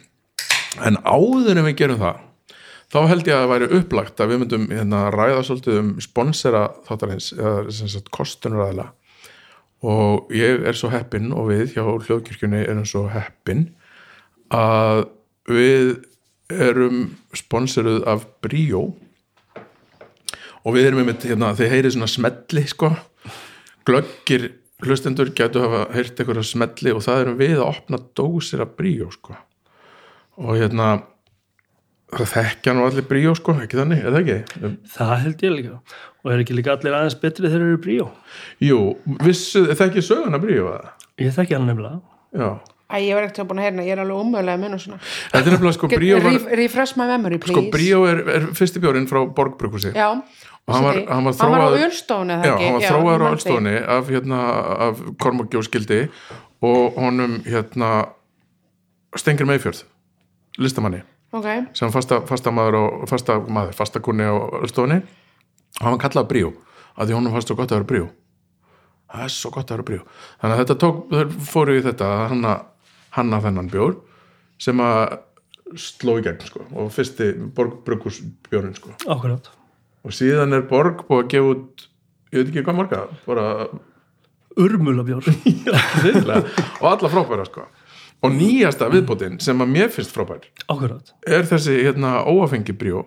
En 0.86 1.00
áður 1.02 1.58
en 1.58 1.66
við 1.66 1.78
gerum 1.82 2.02
það 2.02 2.26
þá 2.90 3.00
held 3.10 3.28
ég 3.28 3.36
að 3.36 3.44
það 3.44 3.52
væri 3.52 3.68
upplagt 3.78 4.22
að 4.22 4.32
við 4.32 4.40
myndum 4.42 4.64
hérna 4.70 5.02
ræða 5.14 5.42
svolítið 5.46 5.78
um 5.80 5.90
sponsera 6.02 6.62
þáttarins 6.88 7.30
eða 7.36 7.74
sem 7.74 7.90
sagt 7.90 8.10
kostunaræðla 8.14 8.88
og 9.86 10.32
ég 10.36 10.64
er 10.68 10.76
svo 10.76 10.90
heppinn 10.92 11.32
og 11.32 11.50
við 11.50 11.74
hjá 11.76 11.84
hljóðkirkjunni 11.84 12.64
erum 12.66 12.86
svo 12.88 13.06
heppinn 13.12 13.68
að 14.52 15.06
við 15.48 15.94
erum 16.50 17.04
sponsoruð 17.36 18.02
af 18.10 18.26
Bríó. 18.44 18.90
Og 20.60 20.74
við 20.76 20.90
erum 20.90 21.00
einmitt, 21.00 21.24
hérna, 21.24 21.54
þeir 21.56 21.70
heyrið 21.72 21.94
svona 21.94 22.10
smelli 22.10 22.66
sko, 22.68 22.90
glöggir 23.88 24.50
hlustendur 24.84 25.30
gætu 25.36 25.62
hafa 25.62 25.86
heyrt 25.94 26.20
einhverja 26.20 26.44
smelli 26.46 26.92
og 26.94 27.04
það 27.04 27.22
erum 27.24 27.38
við 27.40 27.56
að 27.58 27.68
opna 27.68 28.00
dósir 28.16 28.62
af 28.64 28.74
bríó 28.78 29.10
sko. 29.12 29.36
Og 30.40 30.56
hérna 30.60 30.90
það 32.10 32.30
þekkja 32.34 32.74
nú 32.76 32.84
allir 32.88 33.06
bríó 33.10 33.34
sko, 33.38 33.54
ekki 33.64 33.78
þannig, 33.80 34.00
eða 34.10 34.20
ekki? 34.24 34.38
Það 34.96 35.12
held 35.24 35.44
ég 35.46 35.54
líka. 35.56 35.76
Og 36.24 36.32
er 36.34 36.42
ekki 36.42 36.56
líka 36.58 36.74
allir 36.74 36.96
aðeins 36.98 37.16
betri 37.22 37.46
þegar 37.48 37.62
þeir 37.62 37.68
eru 37.70 37.78
bríó? 37.86 38.08
Jú, 38.66 38.80
vissu, 39.24 39.62
þekkja 39.78 40.02
söguna 40.04 40.40
bríó 40.42 40.66
eða? 40.74 40.92
Ég 41.20 41.32
þekki 41.36 41.56
hann 41.58 41.66
nefnilega. 41.70 42.00
Já, 42.36 42.50
Æ, 42.90 42.96
ég 43.06 43.14
var 43.14 43.22
ekkert 43.28 43.46
búin 43.46 43.60
að 43.62 43.66
heyrna, 43.68 43.82
ég 43.86 43.92
er 43.94 44.00
alveg 44.02 44.18
umöðulega 44.18 44.56
að 44.58 44.62
munna 44.64 44.78
svona. 44.82 44.96
Þetta 45.30 45.46
er 45.46 45.54
nefnilega 45.54 45.74
sko 45.76 45.88
bríó 45.92 46.16
Refresh 46.58 46.96
my 46.98 47.04
memory, 47.06 47.36
please. 47.38 47.54
Sko 47.54 47.70
bríó 47.70 48.00
er, 48.10 48.22
er 48.34 48.46
fyrsti 48.58 48.80
bjórin 48.82 49.06
frá 49.06 49.20
Borgbrukusi 49.30 49.92
Já, 49.94 50.08
Og 50.10 50.74
hann 50.74 50.82
var- 50.88 50.98
hann 51.06 51.24
var 51.28 51.36
hann 51.38 51.52
var 51.54 51.60
á 51.62 51.68
þróaður- 51.70 51.84
ölstofni 51.86 52.38
Já, 52.42 52.56
hann 52.58 52.74
var 52.74 52.82
þróaður 52.82 53.22
á 53.22 53.28
ég. 53.30 53.36
Ölstofunni 53.36 53.76
af, 53.94 54.10
hérna, 54.10 54.40
af 54.88 55.04
Kormokjóskildi 55.22 56.00
og 56.66 56.98
honum 56.98 57.38
hérna 57.46 57.92
Stengir 59.16 59.46
Meifjörð 59.46 59.84
listamanni 60.58 61.04
Ok, 61.30 61.46
sem 61.78 61.92
fasta, 61.94 62.20
fasta 62.26 62.50
maður 62.54 62.78
og 62.80 63.04
fasta 63.10 63.36
maður, 63.40 63.76
fasta 63.78 64.02
kunni 64.02 64.26
á 64.26 64.34
Ölstofunni 64.60 64.98
og 65.00 65.84
hann 65.84 65.94
var 65.94 66.02
kallað 66.02 66.28
Bríó 66.32 66.50
af 66.96 67.06
því 67.06 67.16
honum 67.16 67.36
fannst 67.36 67.52
svo 67.52 67.56
gott 67.58 67.70
að 67.70 67.80
vera 67.80 67.90
Bríó. 67.92 68.08
Það 69.10 69.24
er 69.26 69.34
svo 69.34 69.52
gott 69.54 69.70
að 69.70 69.76
vera 69.76 69.86
Bríó. 69.90 70.02
Þannig 70.40 70.56
að 70.56 70.62
þetta 70.64 70.78
tók, 70.82 70.98
þeir 71.12 71.30
fóru 71.52 71.76
í 71.78 71.84
þetta 71.86 72.10
hanna, 72.32 72.56
hanna 73.14 73.40
þennan 73.46 73.70
bjór 73.70 73.96
sem 74.60 74.82
að 74.82 75.20
sló 75.78 76.18
í 76.18 76.26
gegn 76.26 76.42
sko 76.42 76.66
og 76.74 76.90
fyrsti 76.94 77.30
Borgbrukus 77.54 78.18
bjórinn 78.50 78.74
sko. 78.74 78.96
Akkurát 79.06 79.52
og 80.04 80.16
síðan 80.16 80.56
er 80.56 80.66
Borg 80.68 81.04
búið 81.08 81.24
að 81.24 81.30
gefa 81.34 81.54
út 81.54 81.86
ég 82.30 82.38
veit 82.38 82.50
ekki 82.50 82.64
hvað 82.66 82.78
marga 82.78 83.02
bara 83.26 83.46
reyðilega 86.04 86.40
og 86.80 86.86
alla 86.90 87.10
frábæra 87.12 87.46
sko 87.48 87.66
og 88.20 88.36
nýjasta 88.36 88.90
viðbótin 88.92 89.40
sem 89.42 89.60
að 89.62 89.72
mér 89.72 89.90
finnst 89.94 90.12
frábær 90.14 90.44
Akkurát 90.66 91.14
er 91.26 91.48
þessi 91.48 91.78
hérna 91.80 92.20
óafengi 92.28 92.76
bríó 92.76 93.06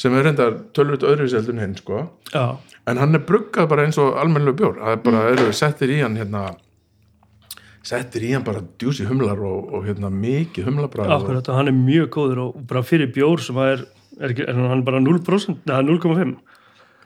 sem 0.00 0.14
er 0.16 0.24
reyndar 0.24 0.56
tölvut 0.72 1.02
öðruvíseldun 1.04 1.60
hinn 1.60 1.74
sko. 1.76 2.06
Já, 2.32 2.56
en 2.88 3.00
hann 3.02 3.18
er 3.18 3.20
bruggað 3.28 3.66
bara 3.68 3.84
eins 3.84 3.98
og 4.00 4.14
almennlega 4.16 4.56
bjór. 4.56 4.78
Það 4.80 4.94
er 4.94 5.02
bara, 5.04 5.24
eru 5.34 5.50
settir 5.52 5.92
í 5.92 5.98
hann 6.00 6.16
hérna 6.16 6.44
settir 7.86 8.24
í 8.28 8.32
hann 8.34 8.44
bara 8.44 8.62
djúsi 8.80 9.06
humlar 9.08 9.40
og, 9.44 9.70
og 9.74 9.86
hérna 9.88 10.10
mikið 10.12 10.68
humlabræð 10.68 11.06
og, 11.06 11.14
akkurát 11.16 11.48
og 11.48 11.56
hann 11.58 11.70
er 11.72 11.76
mjög 11.76 12.10
góður 12.16 12.42
og 12.44 12.58
bara 12.68 12.82
fyrir 12.86 13.12
bjór 13.14 13.40
sem 13.44 13.60
er, 13.64 13.86
er, 14.20 14.34
er 14.44 14.60
hann 14.72 14.84
bara 14.86 15.00
0% 15.00 15.64
Nei, 15.68 15.78
0,5 15.88 16.34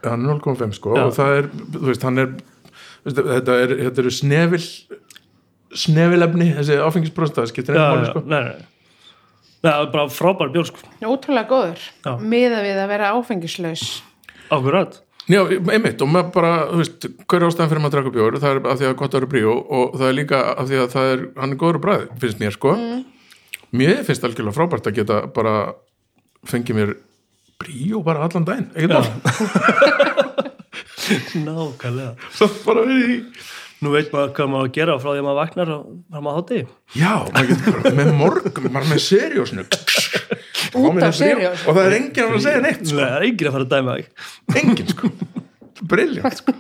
hann 0.05 0.26
er 0.26 0.41
0,5 0.43 0.74
sko 0.78 0.97
Já. 0.99 1.05
og 1.07 1.14
það 1.16 1.37
er, 1.39 1.49
þú 1.76 1.85
veist, 1.87 2.07
hann 2.09 2.22
er 2.24 2.32
þetta, 3.07 3.55
er, 3.55 3.76
þetta 3.85 4.03
eru 4.03 4.14
snefil 4.18 4.64
snefilefni, 5.79 6.51
þessi 6.59 6.79
áfengisbrósta 6.85 7.43
það 7.43 7.51
skiptir 7.53 7.79
máli 7.79 8.07
já, 8.07 8.11
sko. 8.12 8.25
nei, 8.29 8.41
nei. 8.51 8.70
Nei, 9.64 9.70
það 9.70 9.81
er 9.81 9.93
bara 9.95 10.11
frábær 10.12 10.53
bjór 10.53 10.68
sko. 10.68 10.83
Ótrúlega 11.09 11.49
góður. 11.49 11.85
Miða 12.20 12.61
við 12.66 12.81
að 12.83 12.91
vera 12.93 13.14
áfengislaus. 13.16 13.87
Akkurát 14.53 15.01
Já, 15.25 15.41
einmitt, 15.49 16.03
og 16.05 16.11
maður 16.12 16.33
bara, 16.35 16.49
þú 16.68 16.79
veist, 16.83 17.05
hver 17.25 17.39
er 17.39 17.47
ástæðan 17.49 17.70
fyrir 17.70 17.81
maður 17.81 17.95
að 17.95 17.95
draka 17.97 18.11
bjór, 18.12 18.35
það 18.43 18.51
er 18.51 18.59
af 18.68 18.77
því 18.77 18.89
að 18.91 18.97
gott 19.01 19.14
að 19.14 19.22
vera 19.22 19.29
bríó 19.33 19.55
og 19.57 19.95
það 19.97 20.11
er 20.11 20.16
líka 20.18 20.41
af 20.53 20.66
því 20.68 20.81
að 20.83 20.91
það 20.93 21.12
er, 21.14 21.22
hann 21.39 21.55
er 21.55 21.61
góður 21.62 21.79
á 21.81 21.85
bræði, 21.87 22.09
finnst 22.20 22.43
mér, 22.43 22.57
sko. 22.59 22.75
Mér 23.81 24.03
finnst 24.05 24.27
algjörlega 24.29 24.57
frábært 24.59 24.91
að 24.91 24.99
geta 24.99 25.22
bara 25.39 25.55
fengið 26.51 26.77
mér 26.77 26.93
bríó 27.62 28.03
bara 28.05 28.29
allan 28.29 28.45
daginn, 28.45 28.68
ekkert 28.77 28.93
mál. 29.01 30.12
Nákvæmlega. 31.47 32.12
Svo 32.37 32.51
bara 32.66 32.85
verið 32.85 33.14
í, 33.14 33.18
Nú 33.85 33.93
veit 33.93 34.11
maður 34.14 34.30
hvað 34.37 34.51
maður 34.53 34.68
að 34.68 34.74
gera 34.78 34.97
frá 35.03 35.11
því 35.11 35.20
að 35.20 35.26
maður 35.26 35.41
vaknar 35.41 35.72
og 35.74 35.87
það 36.14 36.24
maður 36.26 36.39
hátti 36.41 36.61
já, 36.97 37.12
maður 37.35 37.49
getur 37.51 37.78
bara 37.78 37.95
með 37.99 38.12
morgun, 38.20 38.68
maður 38.74 38.93
með 38.95 39.03
seriósnu. 39.05 39.64
út 40.74 41.03
af 41.05 41.16
seriós 41.18 41.64
Og 41.68 41.76
það 41.76 41.89
er 41.89 41.97
enginn 41.99 42.30
að 42.30 42.45
segja 42.47 42.62
neitt, 42.64 42.85
Nei, 42.85 42.91
sko. 42.91 43.01
það 43.01 43.16
er 43.18 43.26
enginn 43.28 43.51
að 43.51 43.57
fara 43.57 43.66
að 43.66 43.74
dæma 43.74 43.97
þig 43.99 44.07
Enginn, 44.62 44.95
sko. 44.95 45.11
Briljant, 45.91 46.41
sko. 46.41 46.55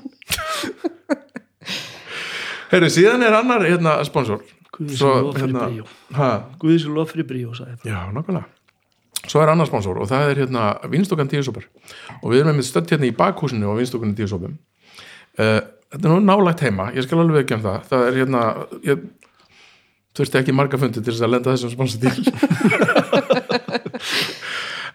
Herru, 2.74 2.90
síðan 2.90 3.22
er 3.22 3.36
annar, 3.38 3.62
hérna, 3.68 3.96
sponsor. 4.08 4.42
Guði 4.74 4.96
Svo, 4.98 5.14
sem 5.14 5.22
lof 5.22 5.36
fyrir 7.14 7.22
hérna, 7.22 7.30
bríó 7.30 7.54
Já, 7.86 7.98
nákvæmlega. 8.10 8.48
Svo 9.24 9.40
er 9.40 9.52
annar 9.52 9.68
sponsor 9.70 10.00
og 10.02 10.08
það 10.10 10.30
er 10.30 10.40
hérna 10.42 10.64
vinstokkan 10.92 11.30
tíusópar 11.30 11.64
og 12.20 12.32
við 12.32 12.42
erum 12.42 12.58
með 12.58 12.66
stödd 12.68 12.90
hérna 12.92 13.08
í 13.08 13.14
bakhúsinu 13.16 13.70
á 13.72 13.74
vinstokkan 13.78 14.12
tíusópum. 14.18 14.58
Uh, 15.38 15.60
þetta 15.94 16.08
er 16.08 16.12
nú 16.12 16.18
nálægt 16.26 16.64
heima, 16.66 16.84
ég 16.94 17.02
skal 17.06 17.18
alveg 17.22 17.38
ekki 17.44 17.56
um 17.58 17.64
það. 17.64 17.78
Það 17.90 18.00
er 18.08 18.14
hérna, 18.20 18.40
ég 18.84 18.96
þurfti 20.14 20.36
ekki 20.40 20.54
marga 20.54 20.76
fundi 20.82 20.98
til 21.00 21.12
þess 21.12 21.26
að 21.26 21.32
lenda 21.34 21.54
þessum 21.54 21.74
sponsor 21.74 21.98
til. 22.02 22.16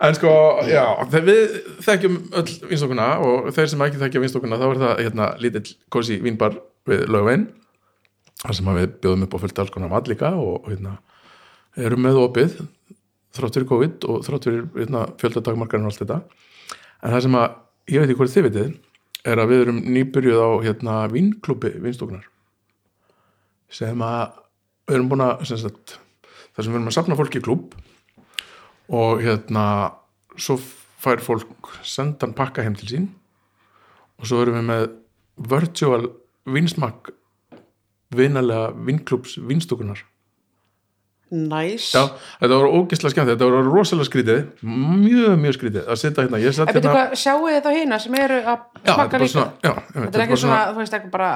en 0.06 0.14
sko, 0.16 0.32
já, 0.70 0.86
þegar 1.12 1.26
við 1.28 1.40
þekkjum 1.84 2.16
öll 2.40 2.52
vinstokkuna 2.72 3.08
og 3.26 3.36
þeir 3.56 3.70
sem 3.72 3.84
ekki 3.86 4.02
þekkja 4.04 4.24
vinstokkuna 4.24 4.60
þá 4.60 4.68
er 4.70 4.82
það 4.84 4.94
hérna 5.04 5.26
lítill 5.44 5.70
kosi 5.92 6.16
vínbar 6.24 6.54
við 6.88 7.00
lögvein 7.12 7.44
þar 8.40 8.56
sem 8.56 8.72
við 8.78 8.88
bjóðum 9.04 9.26
upp 9.28 9.36
á 9.36 9.42
fullt 9.44 9.60
alls 9.64 9.74
konar 9.76 9.92
mat 9.92 10.08
líka 10.08 10.30
og, 10.40 10.56
hérna 10.70 10.94
erum 11.80 12.02
með 12.06 12.16
opið 12.24 12.52
þrátt 13.36 13.56
fyrir 13.58 13.70
COVID 13.70 13.96
og 14.10 14.16
þrátt 14.26 14.46
fyrir 14.48 14.64
hérna, 14.78 15.02
fjöldadagmarkarinn 15.20 15.88
og 15.88 15.92
allt 15.92 16.04
þetta 16.06 16.20
en 17.04 17.12
það 17.14 17.22
sem 17.26 17.36
að, 17.40 17.48
ég 17.92 17.98
veit 18.00 18.08
ekki 18.08 18.20
hvort 18.22 18.36
þið 18.36 18.46
vitið 18.48 18.70
er 19.28 19.42
að 19.42 19.52
við 19.52 19.64
erum 19.66 19.80
nýbyrjuð 19.96 20.40
á 20.40 20.50
hérna 20.64 21.00
vinklúbi 21.12 21.74
vinstoknar 21.84 22.28
sem 23.70 24.02
að 24.02 24.40
við 24.90 24.98
erum 24.98 25.10
búin 25.12 25.26
að 25.26 25.46
sem 25.50 25.62
sagt, 25.62 25.98
þar 26.56 26.64
sem 26.64 26.72
við 26.72 26.80
erum 26.80 26.92
að 26.92 26.98
safna 26.98 27.18
fólki 27.20 27.42
í 27.42 27.46
klúb 27.46 27.76
og 28.90 29.22
hérna 29.22 29.66
svo 30.40 30.58
fær 31.00 31.22
fólk 31.24 31.74
sendan 31.86 32.36
pakka 32.38 32.66
heim 32.66 32.78
til 32.80 32.90
sín 32.90 33.10
og 34.20 34.30
svo 34.30 34.42
erum 34.44 34.60
við 34.60 34.70
með 34.72 34.86
virtual 35.50 36.02
vinsmak 36.50 37.12
vinalega 38.16 38.72
vinklúbs 38.88 39.38
vinstokunar 39.46 40.02
næs 41.32 41.90
Já, 41.94 42.04
þetta 42.42 42.58
var 42.60 42.74
ógeðslega 42.80 43.14
skemmt, 43.14 43.32
þetta 43.34 43.50
var 43.50 43.70
rosalega 43.70 44.08
skrítið, 44.10 44.42
mjög, 44.66 45.36
mjög 45.44 45.58
skrítið 45.58 45.90
að 45.90 46.00
sitja 46.02 46.26
hérna, 46.26 46.42
ég 46.44 46.56
satt 46.58 46.72
hérna 46.74 46.94
hvað, 46.96 47.16
sjáu 47.22 47.40
þið 47.46 47.60
þá 47.66 47.70
hérna 47.76 48.00
sem 48.04 48.18
eru 48.24 48.40
að 48.42 48.58
Já, 48.84 48.94
bara 48.96 49.22
líka? 49.24 49.32
svona, 49.36 49.48
já, 49.64 49.74
Þetta 49.94 50.10
er 50.20 50.26
ekki 50.26 50.40
svona, 50.44 50.60
þú 50.74 50.84
veist, 50.84 50.98
ekki 51.00 51.14
bara 51.14 51.32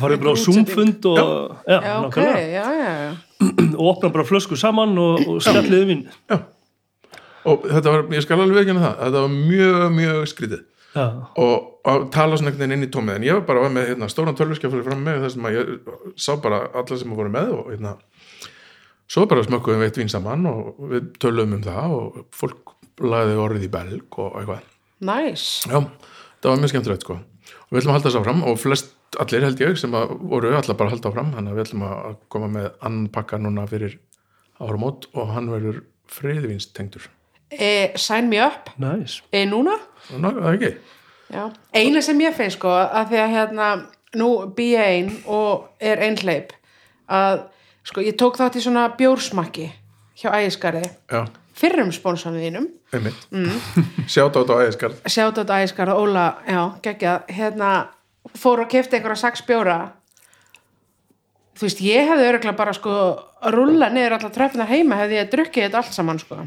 farið 0.00 0.24
bara 0.24 0.34
á 0.34 0.36
Zoom-fund 0.44 1.08
og, 1.12 1.22
já, 1.68 1.76
Já, 1.76 1.94
ok, 2.08 2.18
nákvæmlega. 2.18 2.48
já, 2.54 2.66
já, 2.80 2.90
já 3.04 3.12
og 3.80 3.86
opna 3.92 4.12
bara 4.14 4.24
flösku 4.28 4.56
saman 4.56 4.98
og, 4.98 5.24
og 5.28 5.42
skalliði 5.44 5.88
vinn 5.92 6.04
og 7.44 7.66
þetta 7.68 7.92
var, 7.92 8.06
ég 8.16 8.24
skal 8.24 8.40
alveg 8.40 8.62
ekki 8.64 8.78
það, 8.80 8.94
þetta 9.02 9.20
var 9.26 9.34
mjög, 9.34 9.82
mjög 9.98 10.22
skrítið. 10.32 10.62
Já, 10.94 11.04
og 11.42 11.88
að 11.90 12.04
tala 12.14 12.36
svona 12.38 12.52
einhvern 12.52 12.62
veginn 12.70 12.76
inn 12.78 12.86
í 12.86 12.90
tómið 12.94 13.16
en 13.18 13.24
ég 13.26 13.34
var 13.40 13.46
bara 13.48 13.70
með 13.74 13.88
hérna, 13.90 14.06
stóran 14.12 14.36
tölviskjafari 14.38 14.84
fram 14.86 15.00
með 15.02 15.24
þess 15.24 15.40
að 15.42 15.56
ég 15.56 15.72
sá 16.22 16.36
bara 16.40 16.60
alla 16.70 16.98
sem 17.00 17.10
voru 17.18 17.32
með 17.34 17.50
og 17.56 17.72
hérna 17.72 17.96
svo 19.10 19.26
bara 19.30 19.44
smökkuðum 19.46 19.82
við 19.82 19.90
eitt 19.90 20.00
vín 20.00 20.12
saman 20.12 20.48
og 20.50 20.80
við 20.90 21.12
töluðum 21.22 21.58
um 21.58 21.64
það 21.64 21.94
og 21.98 22.18
fólk 22.34 22.74
lagði 23.04 23.38
orðið 23.42 23.66
í 23.66 23.70
belg 23.72 24.18
og 24.22 24.36
eitthvað. 24.40 24.66
Næs, 25.04 25.46
Já, 25.68 25.80
það 26.40 26.50
var 26.50 26.60
mjög 26.62 26.72
skemmtilegt 26.72 27.06
sko. 27.06 27.18
Og 27.18 27.74
við 27.74 27.80
ætlum 27.80 27.92
að 27.92 27.98
halda 27.98 28.08
þess 28.08 28.20
áfram 28.20 28.44
og 28.48 28.60
flest 28.60 28.92
allir 29.20 29.44
held 29.46 29.62
ég 29.62 29.78
sem 29.78 29.94
að 29.98 30.14
voru 30.30 30.52
allar 30.54 30.78
bara 30.78 30.90
að 30.90 30.96
halda 30.96 31.10
áfram. 31.10 31.32
Þannig 31.34 31.52
að 31.52 31.58
við 31.58 31.66
ætlum 31.66 31.86
að 31.88 32.16
koma 32.32 32.50
með 32.54 32.68
annan 32.78 33.10
pakka 33.14 33.40
núna 33.42 33.66
fyrir 33.70 33.98
áramót 34.62 35.08
og 35.12 35.32
hann 35.34 35.50
verður 35.52 35.82
friðvinstengdur. 36.14 37.08
E, 37.54 37.94
sign 38.00 38.30
me 38.30 38.40
up. 38.42 38.70
Næs 38.80 39.20
e, 39.30 39.44
Núna? 39.46 39.76
Ná, 40.14 40.30
það 40.30 40.46
er 40.48 40.56
ekki? 40.58 40.72
Já. 41.34 41.44
Eina 41.74 42.02
sem 42.04 42.20
ég 42.22 42.36
finnst 42.36 42.58
sko 42.58 42.72
að 42.72 43.12
því 43.12 43.20
að 43.24 43.34
hérna 43.34 43.68
nú 44.18 44.30
bý 44.54 44.68
ég 44.74 44.90
ein 44.94 45.10
og 45.30 45.68
er 45.82 46.02
einhleip 46.04 46.54
að 47.10 47.44
sko 47.84 48.04
ég 48.04 48.16
tók 48.20 48.38
þátt 48.40 48.58
í 48.58 48.64
svona 48.64 48.88
bjórsmakki 48.98 49.70
hjá 50.20 50.30
ægiskarði 50.38 50.84
fyrrum 51.54 51.90
spónsanum 51.94 52.42
þínum. 52.42 52.70
Mm. 53.30 53.58
Sjátt 54.12 54.38
á 54.38 54.42
ægiskarð 54.42 55.02
sjátt 55.10 55.38
átt 55.42 55.52
ægiskarð 55.58 55.98
Óla, 55.98 56.26
já, 56.48 56.62
geggjað. 56.82 57.28
Hérna 57.34 57.70
fór 58.38 58.64
og 58.64 58.72
kefti 58.72 58.98
einhverja 58.98 59.22
sex 59.26 59.44
bjóra. 59.46 59.78
Þú 61.54 61.68
veist, 61.68 61.84
ég 61.86 62.08
hefði 62.10 62.28
örgulega 62.32 62.58
bara 62.58 62.74
sko 62.74 62.94
að 63.44 63.54
rúlla 63.54 63.90
niður 63.92 64.16
allar 64.16 64.34
tröfnar 64.34 64.70
heima 64.70 64.98
hefði 65.02 65.20
ég 65.20 65.30
drukkið 65.30 65.66
þetta 65.68 65.82
allt 65.82 65.94
saman 65.94 66.20
sko. 66.22 66.40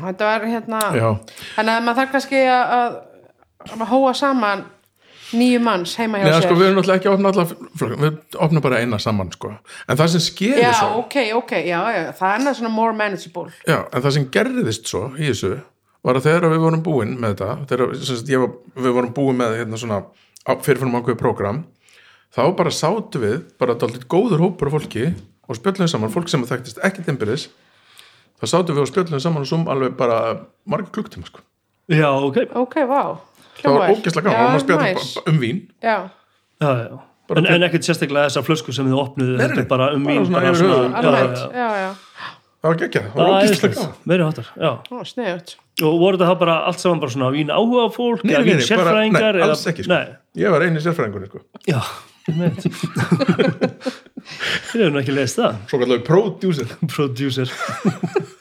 Þetta 0.00 0.26
var 0.26 0.46
hérna 0.48 0.80
Já, 0.96 1.08
þannig 1.56 1.74
að 1.76 1.86
maður 1.86 1.98
þarf 2.00 2.12
kannski 2.14 2.42
að, 2.48 2.74
að, 2.76 2.98
að 3.76 3.88
hóa 3.90 4.12
saman 4.16 4.64
nýju 5.36 5.60
manns 5.64 5.96
heima 6.00 6.18
hjá 6.20 6.24
Neða, 6.28 6.38
sér. 6.40 6.46
sko, 6.48 6.54
við 6.58 6.66
erum 6.68 6.78
náttúrulega 6.80 7.00
ekki 7.00 7.10
að 7.10 7.16
opna 7.16 7.32
alla 7.32 7.44
flokka, 7.50 7.98
við 8.04 8.38
opna 8.46 8.62
bara 8.64 8.78
eina 8.82 8.98
saman, 9.02 9.30
sko. 9.34 9.50
En 9.88 9.96
það 10.00 10.08
sem 10.14 10.24
skerir 10.26 10.62
já, 10.64 10.72
svo 10.78 10.88
ok, 11.04 11.16
ok, 11.40 11.52
já, 11.66 11.80
já, 11.96 12.02
það 12.18 12.32
er 12.34 12.40
náttúrulega 12.44 12.58
svona 12.60 12.72
more 12.74 12.96
manageable. 12.96 13.50
Já, 13.68 13.78
en 13.92 14.02
það 14.06 14.16
sem 14.16 14.28
gerðist 14.38 14.90
svo 14.90 15.02
í 15.18 15.28
þessu 15.30 15.52
var 16.02 16.16
að 16.16 16.26
þegar 16.30 16.48
við 16.54 16.62
vorum 16.64 16.82
búin 16.86 17.16
með 17.20 17.34
þetta 17.36 17.50
þegar 17.70 17.94
sagt, 18.08 18.30
ég 18.32 18.40
var, 18.40 18.54
við 18.86 18.94
vorum 18.96 19.14
búin 19.20 19.36
með 19.42 19.58
hérna 19.60 19.80
svona 19.82 19.98
á- 20.48 20.62
fyrirfram 20.64 20.94
ákveðu 20.96 21.18
prógram 21.20 21.58
þá 22.32 22.42
bara 22.56 22.70
sátu 22.72 23.20
við 23.20 23.40
bara 23.60 23.74
dálítið 23.76 24.06
góður 24.08 24.40
hópur 24.46 24.70
af 24.70 24.78
fólki 24.78 25.10
og 25.50 25.58
spjöllum 25.58 25.90
saman, 25.90 26.12
fólk 26.14 26.30
sem 26.32 26.44
þekktist 26.48 26.80
ekki 26.86 27.04
timbris 27.04 27.48
þá 28.40 28.46
sátu 28.54 28.72
við 28.72 28.84
og 28.86 28.88
spjöllum 28.88 29.20
saman 29.20 29.44
og 29.44 29.50
sum 29.50 29.66
alveg 29.68 29.92
bara 29.98 30.20
marga 30.64 30.88
klukktíma 30.94 31.26
sko. 31.28 31.42
Já, 31.90 32.06
ok, 32.16 32.36
ok, 32.54 32.76
vá 32.88 33.02
það 33.60 33.76
var 33.76 33.94
ógeðslega 33.94 34.26
gaman, 34.26 34.50
maður 34.50 34.64
spjalla 34.64 34.88
nice. 34.88 35.14
bara 35.14 35.32
um 35.32 35.40
vín. 35.40 35.62
Já, 35.80 35.96
já, 36.60 36.70
já. 36.84 36.98
En, 37.30 37.46
en 37.46 37.62
ekkert 37.68 37.86
sérstaklega 37.86 38.26
þessa 38.26 38.42
flösku 38.42 38.74
sem 38.74 38.88
þið 38.90 39.00
opnuðu 39.00 39.34
þetta 39.38 39.60
er 39.62 39.66
bara 39.70 39.90
um 39.94 40.06
svona 40.08 40.40
bara 40.40 40.54
svona, 40.58 40.78
já, 40.90 41.42
já, 41.54 41.68
já. 41.78 41.90
það 42.58 42.66
var 42.66 42.78
geggjað, 42.80 43.04
það 43.12 43.20
var 43.20 43.74
gaman. 43.76 43.92
Meiri 44.10 44.26
hátar, 44.26 44.48
já. 44.58 44.72
Ó, 44.90 44.96
sniðut 45.06 45.54
Og 45.80 45.94
voru 46.02 46.18
þetta 46.20 46.34
bara 46.42 46.56
allt 46.68 46.82
saman 46.82 47.00
bara 47.00 47.14
svona 47.14 47.30
vín 47.32 47.52
áhuga 47.54 47.86
fólk 47.94 48.24
Nei, 48.26 48.34
eða 48.34 48.42
nei, 48.42 48.50
vín 48.50 48.66
sérfræðingar 48.66 49.38
nei, 49.38 49.44
alls 49.46 49.62
ekki, 49.70 49.86
sko. 49.86 49.94
Nei, 49.94 50.18
ég 50.42 50.52
var 50.52 50.66
eini 50.66 50.82
sérfræðingur 50.82 51.30
sko. 51.30 51.44
já, 51.70 51.80
meit 52.34 52.66
Þið 54.70 54.82
hefur 54.82 54.92
nú 54.92 55.00
ekki 55.00 55.14
leist 55.14 55.38
það. 55.40 55.62
Svo 55.70 55.80
kallar 55.80 55.96
við 55.96 56.04
producer. 56.10 56.74
Producer 56.90 57.54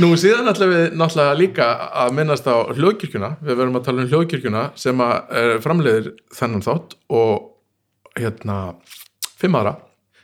Nú 0.00 0.14
síðan 0.16 0.48
ætlum 0.48 0.70
við 0.72 0.94
náttúrulega 0.96 1.36
líka 1.36 1.64
að 2.00 2.14
minnast 2.16 2.46
á 2.48 2.64
hljóðkirkjuna, 2.72 3.34
við 3.44 3.58
verum 3.58 3.74
að 3.76 3.88
tala 3.88 4.00
um 4.00 4.08
hljóðkirkjuna 4.08 4.62
sem 4.80 5.02
að 5.04 5.34
er 5.42 5.50
framleiðir 5.60 6.06
þennan 6.32 6.64
þátt 6.64 6.94
og 7.12 8.14
hérna 8.16 8.56
fimm 9.40 9.58
aðra 9.58 9.74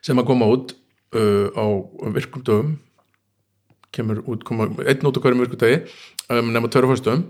sem 0.04 0.16
að 0.16 0.28
koma 0.30 0.48
út 0.48 0.72
uh, 1.12 1.52
á 1.52 1.64
virkum 2.16 2.44
dögum. 2.46 2.78
Kemur 3.92 4.22
út, 4.24 4.46
koma 4.48 4.70
einn 4.84 5.04
út 5.08 5.20
á 5.20 5.22
hverjum 5.24 5.44
virkum 5.44 5.60
degi 5.60 5.82
um, 6.32 6.48
nema 6.54 6.70
tverju 6.72 6.94
fórstöðum 6.94 7.26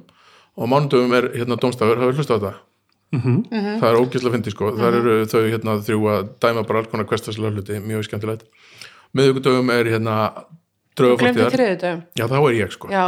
og 0.59 0.62
á 0.62 0.70
mánudögum 0.70 1.18
er 1.18 1.28
hérna 1.34 1.59
dómstafur, 1.59 1.99
hafið 1.99 2.22
hlusta 2.22 2.34
á 2.34 2.39
þetta? 2.39 2.55
Það 3.80 3.89
er 3.89 3.99
ógæslega 3.99 4.34
fyndi 4.34 4.53
sko. 4.53 4.70
Þar 4.76 4.97
eru 5.01 5.18
þau 5.30 5.43
hérna 5.47 5.76
þrjú 5.80 6.09
að 6.12 6.32
dæma 6.43 6.64
bara 6.68 6.82
alls 6.82 6.91
konar 6.93 7.07
hverstaslega 7.09 7.55
hluti, 7.55 7.78
mjög 7.82 8.07
skemmtilegt. 8.07 8.43
Miðvikudögum 9.16 9.70
er 9.72 9.89
hérna 9.89 10.16
þriðutöfum 10.99 12.03
Já, 12.18 12.24
þá 12.28 12.36
er 12.38 12.55
ég 12.59 12.72
sko. 12.74 12.90
já, 12.92 13.03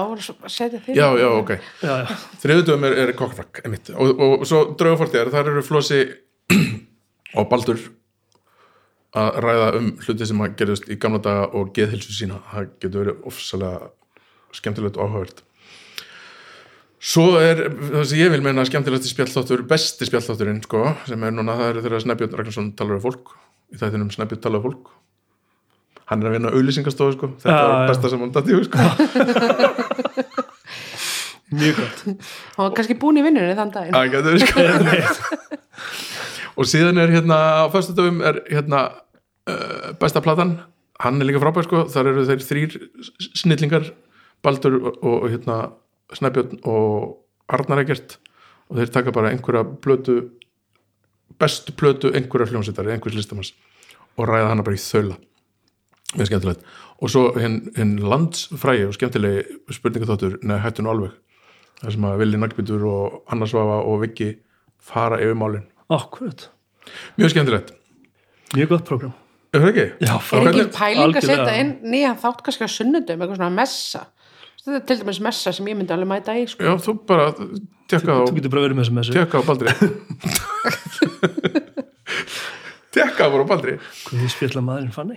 Já, 0.97 1.07
já, 1.21 1.29
ok. 1.37 1.53
Já, 1.83 1.95
já, 2.01 2.19
Þriðutöfum 2.45 2.87
er, 2.89 2.99
er 3.05 3.13
kokkfrakk, 3.19 3.63
einmitt. 3.65 3.93
Og, 3.95 4.25
og 4.27 4.45
svo 4.49 4.63
draugafortíðar, 4.81 5.33
þar 5.35 5.53
eru 5.55 5.65
Flósi 5.67 6.03
og 7.39 7.49
Baldur 7.51 7.83
að 9.21 9.39
ræða 9.43 9.69
um 9.81 9.93
hluti 10.05 10.27
sem 10.29 10.43
að 10.45 10.57
gerðist 10.61 10.91
í 10.91 10.99
gamla 11.03 11.19
daga 11.25 11.47
og 11.59 11.73
geðhilsu 11.75 12.15
sína. 12.15 12.39
Það 12.53 12.69
getur 12.83 13.05
verið 13.05 13.25
ofsalega 13.31 13.91
skemmtilegt 14.55 14.99
og 14.99 15.09
áhugavert. 15.09 15.43
Svo 17.01 17.39
er 17.41 17.63
það 17.71 18.03
sem 18.11 18.21
ég 18.21 18.33
vil 18.35 18.43
meina 18.45 18.65
skemmtilegasti 18.69 19.11
spjallþáttur, 19.15 19.63
besti 19.69 20.05
spjallþátturinn, 20.05 20.61
sko, 20.67 20.83
sem 21.09 21.23
er 21.25 21.33
núna, 21.33 21.55
það 21.57 21.71
eru 21.73 21.85
þeirra 21.87 22.01
Snæbjörn 22.05 22.35
Ragnarsson 22.37 22.73
talar 22.77 22.99
við 22.99 23.07
fólk, 23.07 23.31
í 23.73 23.81
þættinum 23.81 24.11
Snæbjörn 24.13 24.43
talar 24.45 24.61
við 24.61 24.67
fólk. 24.69 24.91
Hann 26.11 26.23
er 26.25 26.29
að 26.31 26.35
vinna 26.37 26.51
auðlýsingastofu, 26.51 27.13
sko. 27.15 27.27
Þetta 27.43 27.57
Já, 27.57 27.69
var 27.71 27.91
besta 27.93 28.07
sem 28.11 28.21
hann 28.25 28.33
dætti, 28.35 28.53
sko. 28.67 28.79
mjög 31.61 31.75
gott. 31.79 31.99
Hann 32.07 32.65
var 32.65 32.73
kannski 32.79 32.95
búin 32.99 33.21
í 33.21 33.23
vinnunni 33.27 33.55
þann 33.59 33.73
daginn. 33.75 33.95
Það 33.95 34.07
getur 34.17 34.35
sko. 34.45 34.59
Og 36.61 36.65
síðan 36.69 37.01
er 37.01 37.09
hérna 37.15 37.37
á 37.63 37.65
föstudöfum 37.73 38.19
er 38.27 38.37
hérna 38.51 38.81
uh, 39.49 39.89
besta 40.03 40.21
platan. 40.25 40.51
Hann 41.01 41.17
er 41.23 41.27
líka 41.31 41.43
frábær 41.43 41.65
sko, 41.69 41.79
þar 41.89 42.07
eru 42.13 42.23
þeir 42.29 42.43
þrýr 42.45 42.71
snillingar 43.39 43.85
Baldur 44.45 44.75
og, 44.81 44.93
og 45.05 45.29
hérna 45.31 45.57
Snæbjörn 46.17 46.61
og 46.69 47.17
Arnar 47.53 47.83
Egert 47.85 48.19
og 48.71 48.79
þeir 48.79 48.93
taka 48.95 49.15
bara 49.15 49.31
einhverja 49.33 49.65
plötu 49.83 50.15
bestu 51.41 51.75
plötu 51.77 52.07
einhverja 52.13 52.51
hljómsveitari, 52.51 52.95
einhvers 52.95 53.17
listamanns 53.17 53.53
og 54.19 54.29
ræða 54.29 54.51
hana 54.53 54.67
bara 54.67 54.79
í 54.79 54.83
þaula 54.83 55.17
mjög 56.17 56.31
skemmtilegt. 56.31 56.63
Og 57.01 57.13
svo 57.13 57.25
hinn, 57.41 57.61
hinn 57.77 57.97
landsfrægi 58.03 58.87
og 58.89 58.95
skemmtilegi 58.97 59.59
spurningaþáttur, 59.77 60.39
neða 60.43 60.65
hættu 60.67 60.85
nú 60.85 60.93
alveg 60.95 61.17
það 61.81 61.95
sem 61.97 62.07
að 62.11 62.19
Vili 62.21 62.41
Nagbítur 62.41 62.83
og 62.91 63.33
Anna 63.33 63.47
Svafa 63.49 63.81
og 63.89 64.03
Viki 64.03 64.35
fara 64.85 65.21
yfir 65.23 65.39
málin. 65.39 65.65
Akkurat, 65.91 66.49
mjög 67.17 67.33
skemmtilegt, 67.35 67.75
mjög 68.57 68.75
gott 68.75 68.85
program 68.89 69.15
er 69.51 69.63
það 69.65 69.71
ekki? 69.73 69.87
Já, 70.05 70.13
er 70.15 70.23
frábært. 70.23 70.59
ekki 70.61 70.77
pæling 70.77 71.17
að 71.19 71.27
setja 71.27 71.55
inn 71.59 71.71
nýjan 71.91 72.19
þátt 72.23 72.43
kannski 72.47 72.67
á 72.67 72.71
sunnudum 72.71 73.17
eitthvað 73.25 73.41
svona 73.41 73.57
messa. 73.57 74.03
Þetta 74.61 74.77
er 74.77 74.85
til 74.91 74.99
dæmis 75.01 75.21
messa 75.25 75.53
sem 75.57 75.71
ég 75.71 75.79
myndi 75.79 75.95
alveg 75.95 76.11
mæta 76.11 76.37
í 76.37 76.45
sko. 76.51 76.61
Já, 76.69 76.73
þú 76.85 76.95
bara 77.09 77.27
tekka 77.91 78.11
á, 78.15 78.21
Þú 78.29 78.37
getur 78.37 78.53
bara 78.53 78.65
verið 78.67 78.77
með 78.79 78.85
þessu 78.85 78.97
messu. 78.99 79.13
tekka 79.17 79.41
á 79.41 79.43
Baldri. 79.49 79.71
Tekka 82.95 83.27
á 83.27 83.29
bara 83.33 83.47
á 83.47 83.51
Baldri. 83.51 83.75
Hvað 84.07 85.17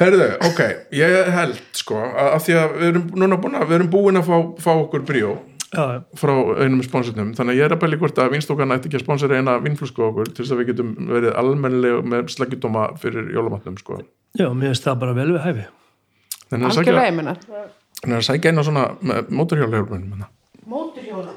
Herðu, 0.00 0.26
ok, 0.48 0.60
ég 0.96 1.30
held 1.34 1.58
sko 1.76 1.98
að, 2.00 2.28
að 2.34 2.42
því 2.46 2.54
að 2.56 2.74
við 2.78 2.86
erum 2.90 3.08
núna 3.20 3.38
búin 3.40 3.58
að 3.58 3.66
við 3.68 3.76
erum 3.78 3.90
búin 3.92 4.20
að 4.20 4.30
fá, 4.30 4.36
fá 4.64 4.70
okkur 4.72 5.04
bríó 5.08 5.34
Já, 5.70 6.00
frá 6.18 6.32
einum 6.64 6.80
sponsornum 6.82 7.34
þannig 7.38 7.54
að 7.54 7.60
ég 7.60 7.68
er 7.68 7.74
að 7.76 7.82
bæli 7.84 7.98
hvort 8.00 8.16
að 8.18 8.32
vinstúkan 8.32 8.74
ætti 8.74 8.88
ekki 8.88 8.98
að 8.98 9.04
sponsora 9.04 9.38
eina 9.38 9.58
vinnflösku 9.62 10.02
okkur 10.08 10.32
til 10.32 10.42
þess 10.42 10.54
að 10.56 10.62
við 10.62 10.70
getum 10.72 10.94
verið 11.12 11.36
almennileg 11.42 12.08
með 12.10 12.32
sleggjudóma 12.34 12.86
fyrir 13.02 13.28
jólamatnum 13.36 13.76
sko. 13.78 14.00
Já, 14.34 14.48
mér 14.48 14.72
finnst 14.72 14.88
það 14.88 14.98
bara 15.04 15.14
vel 15.20 15.28
við 15.30 15.44
hæfi. 15.44 15.68
Þannig 16.50 16.66
að 16.66 16.80
algjörlega 16.80 17.04
sækja, 17.04 17.12
ég 17.12 17.16
menna 17.20 17.36
þannig 18.00 18.16
að 18.18 18.26
sækja 18.26 18.54
á 18.56 18.62
svona 18.66 18.88
móturhjálahjálpunum 19.30 20.26
móturhjóla, 20.70 21.36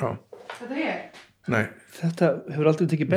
Já, 0.00 0.10
þetta 0.58 0.74
er 0.74 0.82
ég. 0.82 1.22
Nei, 1.52 1.64
Þetta 1.92 2.28
hefur 2.52 2.70
aldrei 2.70 2.88
tekið 2.90 3.14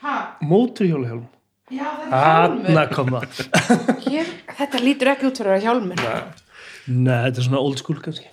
ha, 0.00 0.14
Móturhjólahjálm 0.40 1.24
já 1.70 1.86
þetta 1.86 2.20
er 2.20 2.44
hjálmur. 2.44 2.68
Anna 2.70 2.84
koma 2.92 3.20
Hér, 4.10 4.30
þetta 4.58 4.82
lítur 4.84 5.10
ekki 5.14 5.28
út 5.30 5.40
fyrir 5.42 5.56
að 5.56 5.64
hjálmur. 5.68 6.02
Nei. 6.02 6.20
Nei, 6.90 7.16
þetta 7.28 7.42
er 7.42 7.46
svona 7.46 7.62
old 7.62 7.78
school 7.82 8.00
kannski. 8.02 8.28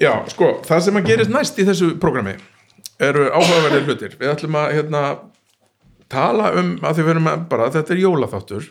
Já, 0.00 0.12
sko, 0.30 0.48
það 0.66 0.80
sem 0.88 0.98
að 1.00 1.08
gerist 1.10 1.30
næst 1.34 1.58
í 1.62 1.66
þessu 1.68 1.92
prógrami 2.02 2.34
eru 3.02 3.28
áhugaverðir 3.30 3.84
hlutir. 3.88 4.14
Við 4.20 4.30
ætlum 4.34 4.56
að 4.58 4.72
hérna, 4.76 5.02
tala 6.12 6.50
um 6.60 6.72
að 6.82 6.98
því 6.98 7.04
við 7.06 7.12
erum 7.14 7.28
að 7.30 7.44
bara, 7.50 7.68
þetta 7.74 7.94
er 7.94 8.02
jólaþáttur 8.02 8.66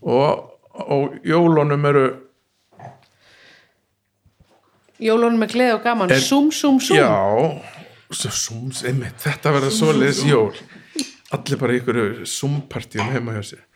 og, 0.00 0.42
og 0.80 1.16
jólunum 1.26 1.84
eru, 1.90 2.04
jólunum 5.00 5.44
er 5.46 5.52
gleð 5.54 5.74
og 5.78 5.82
gaman, 5.84 6.12
Er- 6.12 6.20
sum 6.24 6.50
sum 6.52 6.80
sum. 6.80 6.96
Já, 7.00 7.60
sums, 8.12 8.84
einmitt, 8.88 9.16
þetta 9.24 9.52
verður 9.56 9.74
svoleiðis 9.76 10.22
jól. 10.28 10.52
Allir 11.34 11.60
bara 11.60 11.76
ykkur 11.78 12.00
sumpartíum 12.26 13.12
heima 13.14 13.36
hjá 13.36 13.44
sér. 13.52 13.66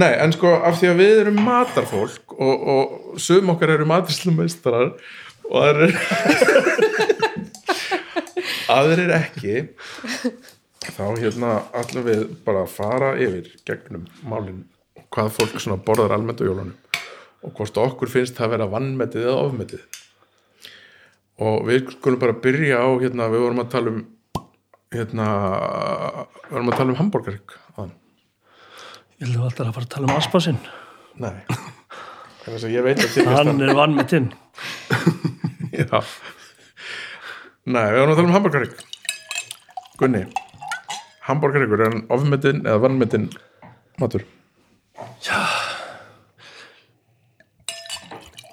Nei, 0.00 0.12
en 0.22 0.30
sko, 0.30 0.52
af 0.62 0.76
því 0.78 0.90
að 0.92 1.00
við 1.00 1.20
erum 1.24 1.40
matarfólk 1.42 2.34
og, 2.36 2.66
og 2.74 3.16
sum 3.18 3.50
okkar 3.50 3.72
eru 3.74 3.88
matarslumeistrar 3.90 4.92
og 5.50 5.64
aðrir 5.64 5.96
aðrir 8.76 9.10
ekki 9.16 9.54
þá 10.94 11.04
hérna 11.18 11.56
allir 11.76 12.06
við 12.06 12.22
bara 12.46 12.64
að 12.64 12.74
fara 12.76 13.10
yfir 13.18 13.50
gegnum 13.66 14.06
málin 14.22 14.62
hvað 15.10 15.32
fólk 15.40 15.58
svona 15.58 15.82
borðar 15.82 16.14
almennt 16.14 16.42
á 16.42 16.46
jólunum 16.46 16.76
og 17.42 17.56
hvort 17.56 17.82
okkur 17.82 18.12
finnst 18.12 18.38
það 18.38 18.54
vera 18.54 18.70
vannmetið 18.70 19.26
eða 19.26 19.42
ofmetið 19.48 19.82
og 21.40 21.66
við 21.66 21.90
skulum 21.96 22.22
bara 22.22 22.40
byrja 22.44 22.84
á 22.84 22.88
hérna, 23.00 23.30
við 23.32 23.46
vorum 23.46 23.62
að 23.64 23.72
tala 23.74 23.94
um 23.94 24.00
hérna, 24.90 25.26
við 26.48 26.54
vorum 26.54 26.70
að 26.72 26.78
tala 26.80 26.92
um 26.92 26.98
hambúrgarík 26.98 27.56
Ég 29.20 29.28
held 29.28 29.36
að 29.36 29.44
alltaf 29.50 29.66
að 29.68 29.74
fara 29.76 29.86
að 29.86 29.92
tala 29.94 30.08
um 30.08 30.16
aspasinn 30.16 30.60
Nei. 31.20 31.36
Hann 32.40 33.60
er 33.60 33.74
vann 33.76 33.92
með 33.98 34.06
tinn. 34.08 34.28
Já. 35.76 36.00
Nei, 37.68 37.84
við 37.92 37.98
erum 38.00 38.12
að 38.14 38.16
tala 38.16 38.26
um 38.26 38.34
hambúrgarrygg 38.38 38.80
Gunni 40.00 40.22
Hambúrgarryggur 41.28 41.84
er 41.84 41.90
hann 41.92 42.06
ofmetin 42.16 42.62
eða 42.64 42.80
vannmetin 42.86 43.28
matur? 44.00 44.24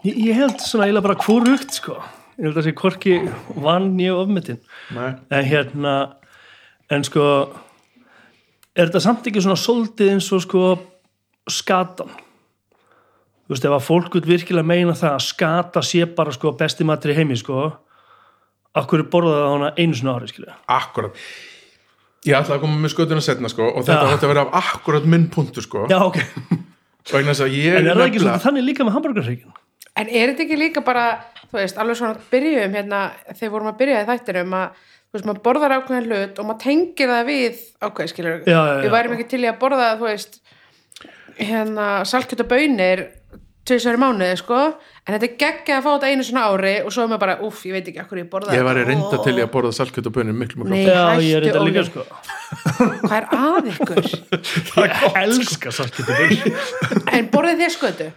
Ég, 0.04 0.14
ég 0.14 0.38
held 0.38 0.60
svona 0.62 0.86
eiginlega 0.86 1.08
bara 1.08 1.18
hvorugt 1.24 1.74
sko. 1.80 1.96
Ég 2.38 2.46
held 2.46 2.54
að 2.54 2.60
það 2.60 2.68
sé 2.68 2.76
hvorki 2.84 3.16
vann 3.66 3.90
ég 4.04 4.14
ofmetin. 4.14 4.60
Nei, 4.94 5.10
En 5.34 5.48
hérna, 5.48 5.94
en 6.94 7.04
sko, 7.04 7.24
er 8.78 8.88
þetta 8.90 9.02
samt 9.04 9.28
ekki 9.28 9.42
svona 9.44 9.60
soldið 9.60 10.14
eins 10.14 10.30
og 10.36 10.44
sko 10.46 10.64
skatan? 11.52 12.10
Þú 13.48 13.54
veist, 13.56 13.66
ef 13.68 13.76
að 13.78 13.86
fólk 13.88 14.16
vil 14.18 14.26
virkilega 14.28 14.68
meina 14.68 14.96
það 14.98 15.14
að 15.16 15.24
skata 15.28 15.84
sé 15.86 16.06
bara 16.18 16.34
sko 16.36 16.52
besti 16.60 16.84
matur 16.88 17.14
í 17.14 17.18
heimi 17.20 17.38
sko, 17.40 17.70
akkur 18.78 19.06
er 19.06 19.12
borðað 19.12 19.46
á 19.48 19.50
hana 19.54 19.70
einu 19.80 19.96
svona 19.96 20.18
ári, 20.20 20.28
skilja. 20.32 20.58
akkurat 20.68 21.16
Ég 22.28 22.36
ætla 22.36 22.58
að 22.58 22.64
koma 22.66 22.76
með 22.82 22.92
skötuna 22.92 23.22
setna 23.24 23.48
sko 23.48 23.64
og 23.70 23.86
þetta 23.88 24.10
Já. 24.10 24.16
ætti 24.18 24.26
að 24.28 24.32
vera 24.34 24.42
af 24.50 24.66
akkurat 24.74 25.06
minn 25.08 25.30
punktu 25.32 25.62
sko 25.64 25.86
Já, 25.88 26.00
ok. 26.04 26.18
En 27.08 27.24
er 27.24 27.38
það 27.38 27.46
ekki 27.48 27.84
nefnilega- 27.88 28.20
svona 28.20 28.40
þannig 28.44 28.66
líka 28.68 28.84
með 28.84 28.96
hamburgarreikin? 28.98 29.54
En 29.96 30.10
er 30.12 30.34
þetta 30.34 30.44
ekki 30.44 30.58
líka 30.60 30.82
bara, 30.84 31.06
þú 31.48 31.56
veist, 31.62 31.78
alveg 31.80 31.96
svona 32.02 32.18
byrjum 32.34 32.74
hérna, 32.76 33.00
þegar 33.32 33.54
vorum 33.54 33.70
að 33.72 33.78
byrja 33.80 34.02
í 34.04 34.08
þættinum 34.10 34.52
að, 34.60 34.82
þú 35.08 35.18
veist, 35.18 35.28
maður 35.30 35.44
borðar 35.48 35.78
ákveðin 35.78 36.10
hlut 36.12 36.42
og 36.42 36.50
maður 36.50 36.64
tengir 36.66 37.14
það 37.14 37.30
við 37.32 37.62
ákveð, 37.88 38.12
skilur, 38.14 38.40
Já, 38.44 38.58
já, 38.58 38.74
já. 38.74 38.82
við 38.86 38.96
værim 38.98 39.16
ekki 39.18 39.30
til 39.34 39.44
í 39.46 39.50
að 39.52 39.62
borða, 39.62 39.92
þú 40.02 40.10
veist, 40.10 40.40
hérna, 41.38 41.88
bönir 42.52 43.06
tvisari 43.68 44.00
mánuði, 44.00 44.38
sko, 44.40 44.58
en 45.04 45.12
þetta 45.16 45.28
er 45.28 45.34
geggja 45.42 45.78
að 45.78 45.84
fá 45.84 45.90
þetta 45.98 46.10
einu 46.14 46.24
svona 46.24 46.44
ári 46.54 46.70
og 46.88 46.94
svo 46.96 47.04
er 47.04 47.10
maður 47.12 47.22
bara, 47.26 47.34
úff, 47.44 47.66
ég 47.68 47.76
veit 47.76 47.90
ekki 47.92 48.00
akkur 48.00 48.22
ég 48.22 48.30
borða 48.32 48.54
Ég 48.56 48.64
var 48.64 48.80
reynda 48.88 49.18
til 49.26 49.34
í 49.36 49.42
að 49.44 49.50
borða 49.52 49.74
bönir 50.16 50.38
miklu 50.40 50.62
miklu 50.62 50.72
Nei. 50.72 50.86
oftar. 50.88 50.96
Já, 50.96 51.26
ég 51.26 51.36
er 51.36 51.44
hættu, 51.44 51.50
þetta 51.52 51.66
líka 51.68 51.84
sko. 51.90 52.06
Hvað 53.04 53.16
er 53.18 53.28
að 53.36 53.68
ykkur? 53.74 54.08
Ég 54.88 55.18
elska 55.24 55.74
saltkjötaböll. 55.76 56.54
En 57.18 57.28
borðið 57.34 57.64
þér 57.66 57.74
skötu? 57.76 58.08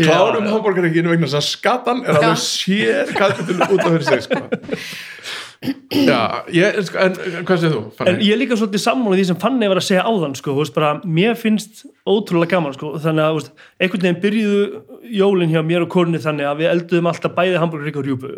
Klárum 0.00 0.50
hambúrgarrygginu 0.50 1.12
vegna 1.14 1.30
þess 1.30 1.38
að 1.38 1.46
skatan 1.46 2.02
er 2.06 2.18
alveg 2.18 2.42
sér 2.42 3.14
kapitul 3.14 3.60
út 3.68 3.84
af 3.84 3.94
fyrir 3.94 4.08
sig 4.08 4.26
sko 4.26 4.42
Já, 5.60 6.46
ég, 6.56 6.76
en 6.96 7.16
hvað 7.44 7.58
segir 7.60 7.74
þú? 7.74 7.80
En 8.08 8.20
ég 8.24 8.32
er 8.32 8.38
líka 8.40 8.56
svolítið 8.56 8.80
sammála 8.80 9.16
því 9.18 9.24
sem 9.28 9.38
Fanny 9.42 9.66
var 9.68 9.76
að 9.76 9.84
segja 9.90 10.04
áðan 10.08 10.36
sko, 10.38 10.54
veist, 10.56 10.72
bara, 10.72 10.94
mér 11.04 11.34
finnst 11.36 11.82
ótrúlega 12.08 12.54
gaman 12.54 12.72
sko, 12.72 12.94
þannig 13.02 13.26
að 13.26 13.34
veist, 13.36 13.50
einhvern 13.76 14.06
veginn 14.06 14.22
byrjuðu 14.22 14.62
jólin 15.18 15.50
hjá 15.52 15.60
mér 15.68 15.84
og 15.84 15.90
korni 15.92 16.20
þannig 16.22 16.48
að 16.48 16.62
við 16.62 16.70
elduðum 16.70 17.10
alltaf 17.10 17.34
bæði 17.36 17.58
hamburgerík 17.60 17.98
og 18.00 18.06
rjúbu 18.06 18.30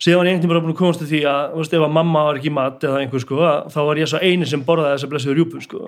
síðan 0.00 0.22
var 0.22 0.30
ég 0.30 0.32
einhvern 0.32 0.40
veginn 0.40 0.52
bara 0.54 0.62
búin 0.64 0.72
að 0.72 0.78
komast 0.80 1.02
til 1.04 1.08
því 1.10 1.20
að 1.28 1.58
veist, 1.58 1.76
ef 1.76 1.84
að 1.84 1.92
mamma 1.98 2.22
var 2.30 2.40
ekki 2.40 2.52
mat 2.56 2.86
eða 2.88 3.02
einhver 3.02 3.24
sko, 3.26 3.42
að, 3.44 3.58
þá 3.74 3.80
var 3.90 4.00
ég 4.00 4.10
svo 4.14 4.20
eini 4.24 4.48
sem 4.48 4.64
borðaði 4.64 4.96
þessa 4.96 5.10
blessuðu 5.12 5.36
rjúbu 5.38 5.60
sko. 5.66 5.82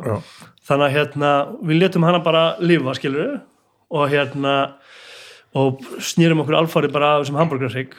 þannig 0.68 0.84
að 0.90 0.98
hérna, 0.98 1.30
við 1.64 1.80
letum 1.80 2.04
hana 2.04 2.20
bara 2.20 2.44
lifa 2.60 2.94
skilur 3.00 3.38
og 3.88 4.12
hérna 4.12 4.54
og 5.56 5.80
snýrum 6.04 6.44
okkur 6.44 6.58
alfari 6.60 6.92
bara 6.92 7.14
af 7.16 7.24
þessum 7.24 7.40
hamburgerík 7.40 7.96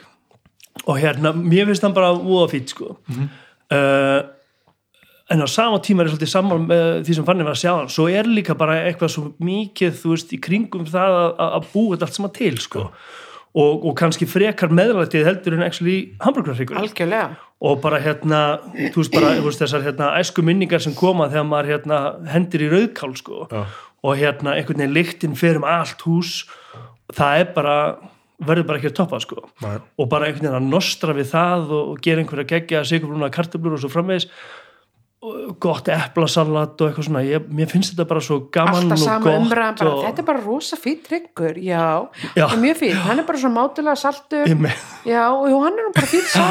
og 0.86 0.98
hérna, 1.00 1.32
mér 1.34 1.66
finnst 1.70 1.82
hann 1.86 1.94
bara 1.96 2.12
voða 2.14 2.48
fýtt 2.52 2.74
sko. 2.74 2.94
Uh, 3.68 4.20
en 5.28 5.42
á 5.44 5.48
sama 5.50 5.76
tíma 5.84 6.02
er 6.02 6.08
ég 6.08 6.14
svolítið 6.14 6.30
saman 6.32 6.62
með 6.70 6.84
því 7.04 7.14
sem 7.18 7.26
fannig 7.28 7.44
var 7.48 7.52
að 7.56 7.60
sjá 7.60 7.72
hann 7.76 7.90
svo 7.92 8.06
er 8.08 8.24
líka 8.30 8.54
bara 8.56 8.78
eitthvað 8.86 9.10
svo 9.12 9.24
mikið 9.44 9.96
þú 10.00 10.12
veist, 10.14 10.30
í 10.32 10.38
kringum 10.40 10.86
það 10.88 11.16
að, 11.18 11.32
að- 11.48 11.66
búa 11.74 11.90
þetta 11.96 12.06
allt 12.08 12.16
saman 12.16 12.32
til 12.38 12.54
sko. 12.64 12.86
Og, 13.58 13.84
og 13.88 13.94
kannski 13.98 14.26
frekar 14.28 14.70
meðlætið 14.76 15.24
heldur 15.26 15.54
en 15.56 15.64
actually 15.66 15.98
hamburgerhryggur 16.22 16.78
Algjörlega. 16.78 17.36
og 17.64 17.80
bara 17.82 17.98
hérna, 18.04 18.40
þú 18.92 19.00
veist 19.02 19.12
bara 19.16 19.30
þú 19.38 19.46
veist, 19.48 19.62
þessar 19.64 19.84
hérna, 19.88 20.10
æsku 20.20 20.44
minningar 20.46 20.80
sem 20.84 20.94
koma 20.94 21.26
þegar 21.32 21.46
maður 21.48 21.70
hérna, 21.72 22.00
hendir 22.32 22.64
í 22.64 22.68
rauðkál 22.72 23.16
sko. 23.18 23.46
Já. 23.50 23.64
og 24.04 24.14
hérna 24.20 24.52
einhvern 24.54 24.78
veginn 24.84 24.94
lyktin 24.94 25.34
fer 25.36 25.56
um 25.58 25.64
allt 25.66 26.04
hús. 26.06 26.44
Það 27.16 27.40
er 27.40 27.48
bara 27.56 27.76
verður 28.38 28.68
bara 28.68 28.80
ekki 28.80 28.92
að 28.92 28.98
toppa 29.00 29.18
sko 29.22 29.42
Nei. 29.64 29.76
og 29.98 30.08
bara 30.10 30.28
einhvern 30.28 30.46
veginn 30.46 30.60
að 30.60 30.70
nostra 30.70 31.14
við 31.16 31.30
það 31.32 31.74
og, 31.74 31.92
gera 32.04 32.22
einhverja 32.22 32.50
geggja 32.52 32.84
sigurbrúna 32.86 33.30
kartöflur 33.34 33.76
og 33.76 33.82
svo 33.82 33.90
framvegis 33.92 34.28
gott 35.58 35.88
eplasalat 35.90 36.78
og 36.78 36.92
eitthvað 36.92 37.06
svona. 37.08 37.20
Ég, 37.26 37.46
mér 37.50 37.66
finnst 37.66 37.90
þetta 37.90 38.04
bara 38.06 38.20
svo 38.22 38.36
gaman 38.54 38.84
alltaf 38.92 39.00
og 39.16 39.24
gott 39.24 39.38
umræðan 39.40 39.78
bara, 39.80 39.90
og, 39.96 40.02
þetta 40.06 40.22
er 40.22 40.26
bara 40.28 40.42
rosa 40.44 40.76
fýtt 40.78 41.00
tryggur 41.08 41.56
já, 41.58 41.80
Já. 42.38 42.44
er 42.46 42.60
mjög 42.62 42.76
fýtt, 42.78 43.00
hann 43.02 43.18
er 43.18 43.26
bara 43.26 43.40
svo 43.42 43.50
mátulega 43.50 43.96
saltur. 43.98 44.46
Já, 45.08 45.24
og 45.34 45.56
hann 45.64 45.74
er 45.82 45.88
bara 45.96 46.06
fýtt 46.06 46.28
já, 46.38 46.44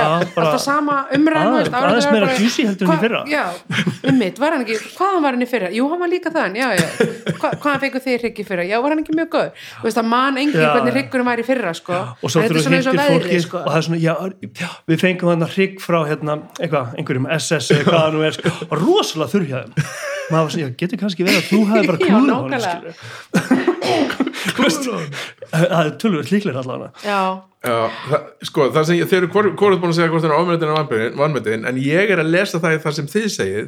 bara- 0.00 0.46
alltaf 0.46 0.62
sama 0.64 0.96
umræðan 1.12 1.58
Aðeins- 1.58 1.76
aðeins 1.76 2.08
meira 2.14 2.26
bara- 2.30 2.38
juicy 2.40 2.64
heldur 2.70 2.88
en 2.88 2.96
í 2.96 3.02
fyrra. 3.04 3.20
já, 3.28 3.44
um 4.08 4.18
mitt, 4.22 4.40
var 4.40 4.56
hann 4.56 4.64
ekki 4.64 4.78
hvaðan 4.96 5.22
var 5.26 5.36
hann 5.36 5.44
í 5.44 5.50
fyrra, 5.52 5.70
jú, 5.76 5.90
hann 5.92 6.00
var 6.00 6.08
líka 6.14 6.32
þann 6.32 6.56
já, 6.56 6.68
já, 6.72 6.88
Hva, 7.36 7.52
hvaðan 7.60 7.80
fengur 7.84 8.00
þið 8.06 8.18
hrygg 8.22 8.40
í 8.40 8.46
fyrra? 8.48 8.64
Já, 8.64 8.80
var 8.80 8.94
hann 8.96 9.02
ekki 9.04 9.12
mjög 9.18 9.28
góð, 9.36 9.50
þú 9.82 9.88
veist 9.90 10.00
að 10.00 10.08
man 10.08 10.40
engin 10.40 10.56
Já, 10.56 10.72
hvernig 10.72 10.92
já. 10.94 10.96
hryggurum 10.96 11.26
var 11.28 11.36
í 11.36 11.44
fyrra 11.44 11.74
sko. 11.76 11.92
og 12.22 12.30
svo 12.32 12.40
þú 12.40 12.42
hittir 12.46 12.64
fólki 12.96 13.38
og 13.60 13.68
það 13.68 13.76
er 13.76 13.86
svona, 13.90 14.00
já, 14.00 14.14
við 14.88 15.00
fengum 15.04 15.28
hann 15.34 15.44
að 15.44 15.52
hrygg 15.58 15.80
frá 15.84 15.98
hérna, 16.08 16.38
það 18.06 18.14
nú 18.16 18.20
er, 18.26 18.32
sko, 18.38 18.48
rosalega 18.82 19.32
þurrhjaðum 19.34 19.72
maður 20.26 20.46
var 20.46 20.52
svona, 20.56 20.76
getur 20.80 20.98
kannski 21.02 21.22
verið 21.26 21.40
að 21.42 21.48
þú 21.50 21.60
hefði 21.70 21.86
bara 21.90 22.02
klúður 24.56 25.06
það 25.50 25.80
er 25.80 25.90
tölvöld 26.00 26.28
líklega 26.32 26.58
allavega. 26.62 26.90
Já, 27.06 27.20
Já, 27.66 27.90
það, 28.06 28.20
sko, 28.46 28.60
það 28.74 28.84
sem 28.86 28.96
ég, 29.00 29.06
þeir 29.10 29.22
eru 29.24 29.30
hvort 29.34 29.80
búin 29.82 29.90
að 29.90 29.96
segja 29.98 30.10
hvort 30.12 30.22
það 30.22 30.30
er 30.30 30.38
ofmetin 30.38 30.72
og 30.72 30.76
vannmetin 31.18 31.62
en 31.66 31.76
ég 31.82 32.04
er 32.14 32.18
að 32.22 32.30
lesa 32.30 32.60
það 32.62 32.76
í 32.76 32.78
það 32.84 32.92
sem 32.98 33.08
þið 33.10 33.26
segið 33.34 33.66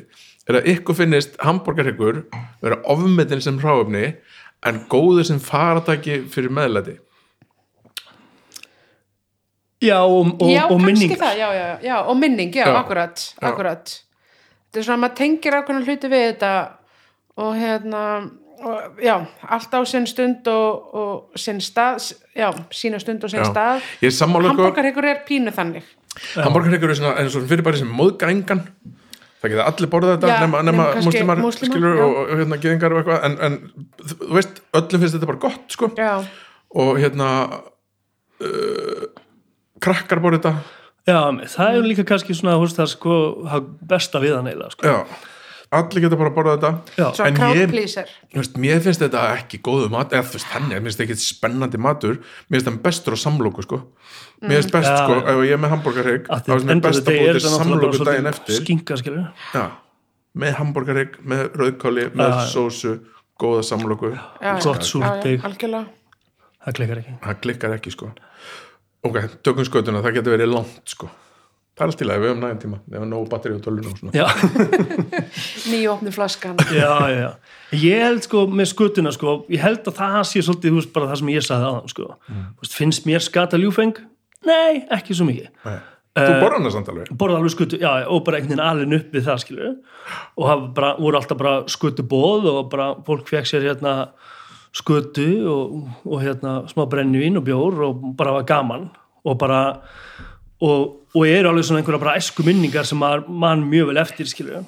er 0.48 0.54
að 0.60 0.68
ykkur 0.74 0.94
finnist 0.98 1.32
hambúrgarryggur 1.42 2.16
vera 2.62 2.78
ofmetin 2.94 3.42
sem 3.44 3.58
hráöfni 3.62 4.04
en 4.68 4.76
góður 4.92 5.24
sem 5.26 5.40
faratæki 5.42 6.14
fyrir 6.30 6.52
meðlæti. 6.54 6.94
Já, 9.82 9.98
og, 10.02 10.32
og, 10.42 10.48
já 10.50 10.64
og 10.66 10.80
það, 10.82 11.34
já, 11.38 11.48
já, 11.54 11.66
já, 11.86 11.96
og 12.02 12.16
minning, 12.18 12.50
já, 12.54 12.64
Já. 12.66 12.74
akkurat, 12.80 13.16
Já. 13.34 13.48
akkurat 13.50 13.92
þetta 14.78 14.84
er 14.84 14.88
svona 14.88 14.98
að 14.98 15.04
maður 15.04 15.16
tengir 15.18 15.56
ákveðna 15.58 15.86
hluti 15.88 16.10
við 16.12 16.26
þetta 16.28 16.52
og 17.38 17.56
hérna 17.58 18.02
og, 18.58 19.00
já, 19.02 19.14
allt 19.54 19.74
á 19.74 19.80
sinn 19.86 20.06
stund 20.10 20.48
og, 20.50 20.94
og 20.94 21.38
sinn 21.38 21.60
stað 21.62 22.12
já, 22.36 22.48
sína 22.74 23.00
stund 23.02 23.26
og 23.26 23.32
sinn 23.32 23.42
Já. 23.42 23.50
stað. 23.50 23.88
Ég 24.02 24.14
er 25.12 25.24
pínu 25.26 25.54
þannig. 25.54 25.90
Hambúrgarryggur 26.34 26.94
er 26.94 26.98
svona, 26.98 27.14
er 27.20 27.30
svona 27.30 27.50
fyrirbæri 27.50 27.82
sem 27.82 27.90
móðgængan 27.94 28.64
það 29.38 29.52
geta 29.52 29.66
allir 29.70 29.90
borðað 29.92 30.16
þetta 30.16 30.30
Já, 30.32 30.38
nema, 30.42 30.62
nema 30.66 30.86
muslimar, 31.06 31.42
múslimar, 31.42 31.76
skilur 31.76 32.00
og, 32.02 32.16
og 32.24 32.32
hérna 32.40 32.58
geðingar 32.62 32.94
og 32.94 33.02
eitthvað. 33.02 33.26
En, 33.28 33.36
en 33.46 34.08
þú 34.14 34.32
veist, 34.34 34.62
öllum 34.80 35.04
finnst 35.04 35.18
þetta 35.18 35.30
bara 35.30 35.42
gott 35.44 35.76
sko. 35.76 35.90
Já, 35.98 36.14
og 36.82 36.98
hérna 36.98 37.28
uh, 38.42 39.06
krakkar 39.82 40.22
borða 40.24 40.40
þetta 40.40 40.77
já, 41.08 41.18
það 41.56 41.78
er 41.80 41.88
líka 41.88 42.04
kannski 42.12 42.36
svona, 42.36 42.54
þú 42.58 42.66
veist, 42.66 42.78
það 42.78 42.86
er 42.86 42.92
sko 42.94 43.16
besta 43.94 44.20
við 44.22 44.36
hann 44.36 44.48
eiginlega, 44.52 44.74
sko. 44.76 44.86
Já, 44.88 44.98
allir 45.78 46.00
geta 46.04 46.16
bara 46.20 46.30
borðað 46.36 46.54
þetta. 46.62 46.70
Já. 46.96 47.06
svo 47.16 47.24
En 47.28 47.34
crowd 47.36 47.56
ég- 47.58 47.72
pleaser. 47.72 48.12
Þú 48.32 48.40
veist, 48.40 48.54
mér 48.64 48.78
finnst 48.84 49.02
þetta 49.04 49.24
ekki 49.36 49.58
góðu 49.66 49.90
mat 49.92 50.14
eða 50.16 50.24
þú 50.28 50.38
veist, 50.38 50.48
henni, 50.54 50.74
mér 50.78 50.86
finnst 50.86 51.00
þetta 51.02 51.06
ekki 51.08 51.26
spennandi 51.26 51.80
matur. 51.88 52.20
Mér 52.48 52.56
finnst 52.60 52.68
það 52.70 52.78
bestur 52.86 53.16
á 53.16 53.18
samlóku 53.24 53.64
sko. 53.66 53.80
Mér 54.40 54.62
finnst 54.62 54.72
best 54.72 54.88
Já. 54.88 54.96
sko, 55.02 55.18
ef 55.28 55.42
ég 55.44 55.52
er 55.52 55.60
með 55.60 55.72
hambúrgarrygg 55.74 56.28
Að 56.30 56.40
þá 56.46 56.50
finnst 56.54 56.66
mér 56.70 56.80
best 56.86 57.02
að 57.02 57.18
búið 57.18 57.40
samlóku 57.58 58.04
daginn 58.08 58.30
eftir. 58.32 58.54
skinka, 58.62 58.96
skilur 58.96 59.26
já, 59.54 59.64
með 60.38 60.54
hambúrgarrygg, 60.60 61.18
með 61.26 61.42
rauðkáli 61.58 62.04
með 62.14 62.36
sósu, 62.52 62.94
góða 63.38 63.64
samlóku 63.66 64.12
Gott 64.62 64.84
ekki. 67.02 67.18
Það 67.22 67.40
klikkar 67.44 67.74
ekki 67.76 67.90
sko 67.92 68.12
ok, 69.06 69.18
tökum 69.46 69.68
skötuna, 69.68 70.02
það 70.04 70.20
getur 70.20 70.36
verið 70.36 70.54
langt 70.56 70.94
sko. 70.94 71.10
Það 71.78 71.84
er 71.84 71.92
allt 71.92 72.00
í 72.02 72.06
lagi, 72.08 72.22
við 72.24 72.32
höfum 72.32 72.40
nægum 72.42 72.60
tíma. 72.64 72.80
Við 72.88 72.98
höfum 72.98 73.10
nógu 73.12 73.28
batteri 73.30 73.54
og 73.54 73.60
tölun 73.62 73.86
og 73.86 74.00
svona. 74.00 74.14
Já, 74.16 74.26
nýju 75.70 75.92
opnu 75.92 76.10
flaskan. 76.14 76.58
Já, 76.74 76.90
já, 77.06 77.20
já 77.22 77.58
ég 77.76 78.00
held 78.00 78.24
sko 78.24 78.46
með 78.48 78.70
skutuna 78.72 79.12
sko 79.12 79.42
ég 79.52 79.60
held 79.62 79.88
að 79.88 79.98
það 79.98 80.18
sé 80.30 80.42
svolítið, 80.44 80.72
þú 80.72 80.80
veist, 80.80 80.92
bara 80.94 81.10
það 81.10 81.20
sem 81.20 81.30
ég 81.34 81.44
sagði 81.44 81.68
aðan 81.68 81.92
sko, 81.92 82.08
Þú 82.28 82.64
veist, 82.64 82.76
finnst 82.78 83.08
mér 83.08 83.24
skata 83.24 83.60
ljúfeng? 83.60 84.00
Nei, 84.48 84.84
ekki 84.94 85.16
svo 85.16 85.26
mikið. 85.28 85.50
Nei. 85.66 85.78
þú 86.18 86.30
borðar 86.40 86.56
hana 86.56 86.70
samt 86.74 86.88
alveg? 86.90 87.10
borða 87.20 87.38
alveg 87.38 87.52
skutu, 87.54 87.78
já, 87.78 87.90
og 88.10 88.24
bara 88.26 88.38
einhvern 88.38 88.56
veginn 88.56 88.64
alveg 88.64 88.94
upp 88.98 89.12
við 89.14 89.28
það, 89.28 89.42
skilur 89.44 89.68
og 90.38 90.48
það 90.48 90.64
bara, 90.78 90.92
voru 90.98 91.20
alltaf 91.20 91.38
bara 91.38 91.52
skutu 91.70 92.06
bóð 92.10 92.48
og 92.50 92.60
bara 92.72 92.88
fólk 93.06 93.28
fekk 93.30 93.50
sér 93.50 93.68
hérna 93.68 93.92
skutu 94.78 95.28
og, 95.50 95.82
og 96.06 96.22
hérna 96.22 96.60
smá 96.70 96.86
brennivín 96.90 97.40
og 97.40 97.46
bjór 97.48 97.82
og 97.88 98.08
bara 98.18 98.38
var 98.38 98.48
gaman. 98.48 98.88
Og 99.26 99.36
bara 99.38 99.60
og, 100.64 100.96
og 101.14 101.26
eru 101.26 101.52
alveg 101.52 101.66
svona 101.66 101.82
einhverja 101.82 102.02
bara 102.02 102.16
æsku 102.18 102.46
minningar 102.46 102.86
sem 102.88 102.98
mann 102.98 103.68
mjög 103.70 103.92
vel 103.92 104.02
eftir, 104.02 104.30
skilur 104.30 104.64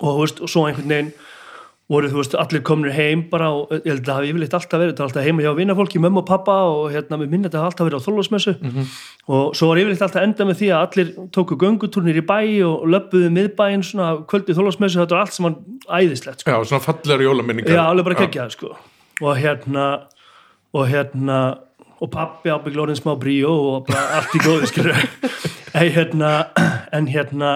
og, 0.00 0.08
þú 0.08 0.18
veist, 0.22 0.40
og 0.42 0.50
svo 0.50 0.66
einhvern 0.66 0.90
veginn 0.90 1.12
voru 1.92 2.08
þú 2.08 2.20
veist 2.22 2.34
allir 2.38 2.62
komnir 2.64 2.94
heim 2.96 3.24
bara 3.30 3.50
og 3.52 3.72
ég 3.74 3.90
held 3.90 4.00
að 4.00 4.06
það 4.06 4.16
hafi 4.16 4.30
yfirleitt 4.30 4.54
alltaf 4.56 4.80
verið 4.80 4.92
þetta 4.92 5.02
var 5.02 5.10
alltaf 5.10 5.26
heima 5.26 5.44
hjá 5.44 5.50
vinnafólki, 5.58 6.00
mömmu 6.00 6.22
og 6.22 6.28
pappa 6.28 6.54
og 6.70 6.86
hérna 6.94 7.18
með 7.20 7.34
minna 7.34 7.50
þetta 7.50 7.60
hafi 7.60 7.70
alltaf 7.72 7.88
verið 7.88 8.00
á 8.00 8.06
þólasmessu 8.06 8.54
og 9.36 9.58
svo 9.58 9.68
var 9.68 9.80
yfirleitt 9.82 10.04
alltaf 10.06 10.24
enda 10.24 10.46
með 10.48 10.60
því 10.62 10.70
að 10.72 10.86
allir 10.86 11.12
tóku 11.36 11.58
göngutúrnir 11.60 12.22
í 12.22 12.24
bæ 12.24 12.38
og 12.70 12.86
löbbuðu 12.94 13.28
miðbæinn 13.36 13.84
svona 13.84 14.08
kvöldið 14.30 14.62
þólasmessu 14.62 15.02
þetta 15.02 15.18
var 15.18 15.26
allt 15.26 15.36
sem 15.36 15.50
var 15.50 16.00
æðislegt 16.00 16.46
sko. 16.46 16.54
Já, 16.54 16.70
svona 16.70 16.86
fallegar 16.86 17.26
jólaminningar. 17.26 17.76
Já, 17.76 17.84
alveg 17.84 18.08
bara 18.08 18.20
kekkjað 18.22 18.56
sko. 18.56 18.72
Og 19.20 19.36
hérna 19.36 19.86
og 20.72 20.88
hérna 20.88 21.40
og 22.02 22.10
pappi 22.10 22.50
ábyggla 22.50 22.86
orðin 22.86 22.98
smá 22.98 23.12
bríó 23.20 23.52
og 23.52 23.90
bara 23.90 24.18
allt 24.18 24.32
í 24.34 24.40
góðu 24.42 24.70
skilur 24.70 24.96
en 25.78 25.92
hérna 25.94 26.32
en 26.92 27.10
hérna 27.10 27.52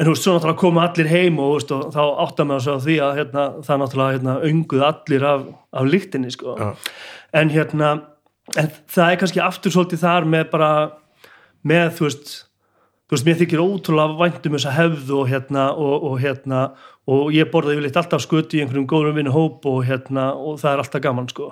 en 0.00 0.06
þú 0.06 0.12
veist, 0.14 0.24
svo 0.24 0.34
náttúrulega 0.34 0.60
koma 0.60 0.84
allir 0.88 1.10
heim 1.10 1.40
og, 1.42 1.56
veist, 1.58 1.72
og 1.76 1.90
þá 1.92 2.02
áttar 2.24 2.46
með 2.48 2.60
þessu 2.60 2.76
á 2.76 2.84
því 2.84 2.98
að 3.04 3.18
hérna, 3.18 3.46
það 3.66 3.82
náttúrulega 3.82 4.14
hérna, 4.16 4.36
önguð 4.48 4.84
allir 4.86 5.26
af, 5.28 5.42
af 5.76 5.90
lyktinni 5.92 6.30
sko. 6.32 6.54
Já. 6.56 6.70
en 7.40 7.52
hérna 7.52 7.90
en 8.58 8.70
það 8.90 9.10
er 9.10 9.18
kannski 9.20 9.42
aftur 9.44 9.74
svolítið 9.74 10.04
þar 10.04 10.30
með 10.30 10.46
bara 10.54 10.70
með 11.66 11.92
þú 11.98 12.06
veist 12.08 12.32
þú 13.10 13.16
veist, 13.16 13.26
mér 13.26 13.38
þykir 13.42 13.64
ótrúlega 13.64 14.18
væntum 14.22 14.56
þessa 14.56 14.72
hefð 14.78 15.12
og 15.18 15.28
hérna 15.30 15.66
og, 15.74 16.08
og 16.10 16.16
hérna 16.22 16.62
og 17.10 17.32
ég 17.34 17.48
borði 17.50 17.76
yfirleitt 17.76 17.98
alltaf 17.98 18.22
skötu 18.24 18.58
í 18.58 18.62
einhverjum 18.64 18.86
góðum 18.90 19.16
vinnu 19.18 19.32
hóp 19.34 19.66
og 19.68 19.82
hérna 19.88 20.30
og 20.36 20.60
það 20.62 20.72
er 20.72 20.82
alltaf 20.84 21.04
gaman 21.04 21.30
sko. 21.30 21.50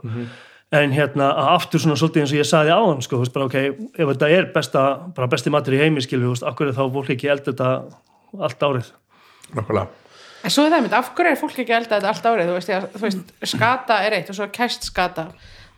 En 0.79 0.93
hérna 0.93 1.31
að 1.33 1.51
aftur 1.55 1.81
svona 1.81 1.97
svolítið 1.97 2.25
eins 2.25 2.33
og 2.35 2.41
ég 2.43 2.49
saði 2.49 2.75
á 2.77 2.81
hann 2.81 3.01
sko, 3.05 3.17
þú 3.17 3.25
veist 3.25 3.37
bara 3.37 3.47
ok, 3.49 3.57
ef 3.97 4.11
þetta 4.11 4.29
er 4.37 4.51
besta, 4.53 4.83
bara 5.17 5.31
besti 5.33 5.53
matur 5.53 5.79
í 5.79 5.81
heimi 5.81 6.05
skilju, 6.05 6.27
þú 6.27 6.35
veist, 6.35 6.49
akkur 6.51 6.69
er 6.69 6.77
þá 6.77 6.83
fólk 6.99 7.15
ekki 7.15 7.31
elda 7.33 7.55
þetta 7.55 7.71
allt 8.49 8.67
árið? 8.69 8.91
Nákvæmlega. 9.57 9.87
En 10.45 10.53
svo 10.55 10.67
er 10.67 10.75
það 10.75 10.85
mynd, 10.85 10.97
af 10.99 11.09
hverju 11.17 11.33
er 11.33 11.41
fólk 11.41 11.57
ekki 11.65 11.75
elda 11.79 11.97
þetta 11.97 12.13
allt 12.13 12.29
árið, 12.29 12.51
þú 12.51 12.59
veist, 12.59 12.73
ég, 12.75 12.85
þú 12.93 13.03
veist, 13.07 13.33
skata 13.55 13.97
er 14.05 14.19
eitt 14.19 14.29
og 14.29 14.37
svo 14.39 14.51
kæst 14.55 14.85
skata, 14.91 15.25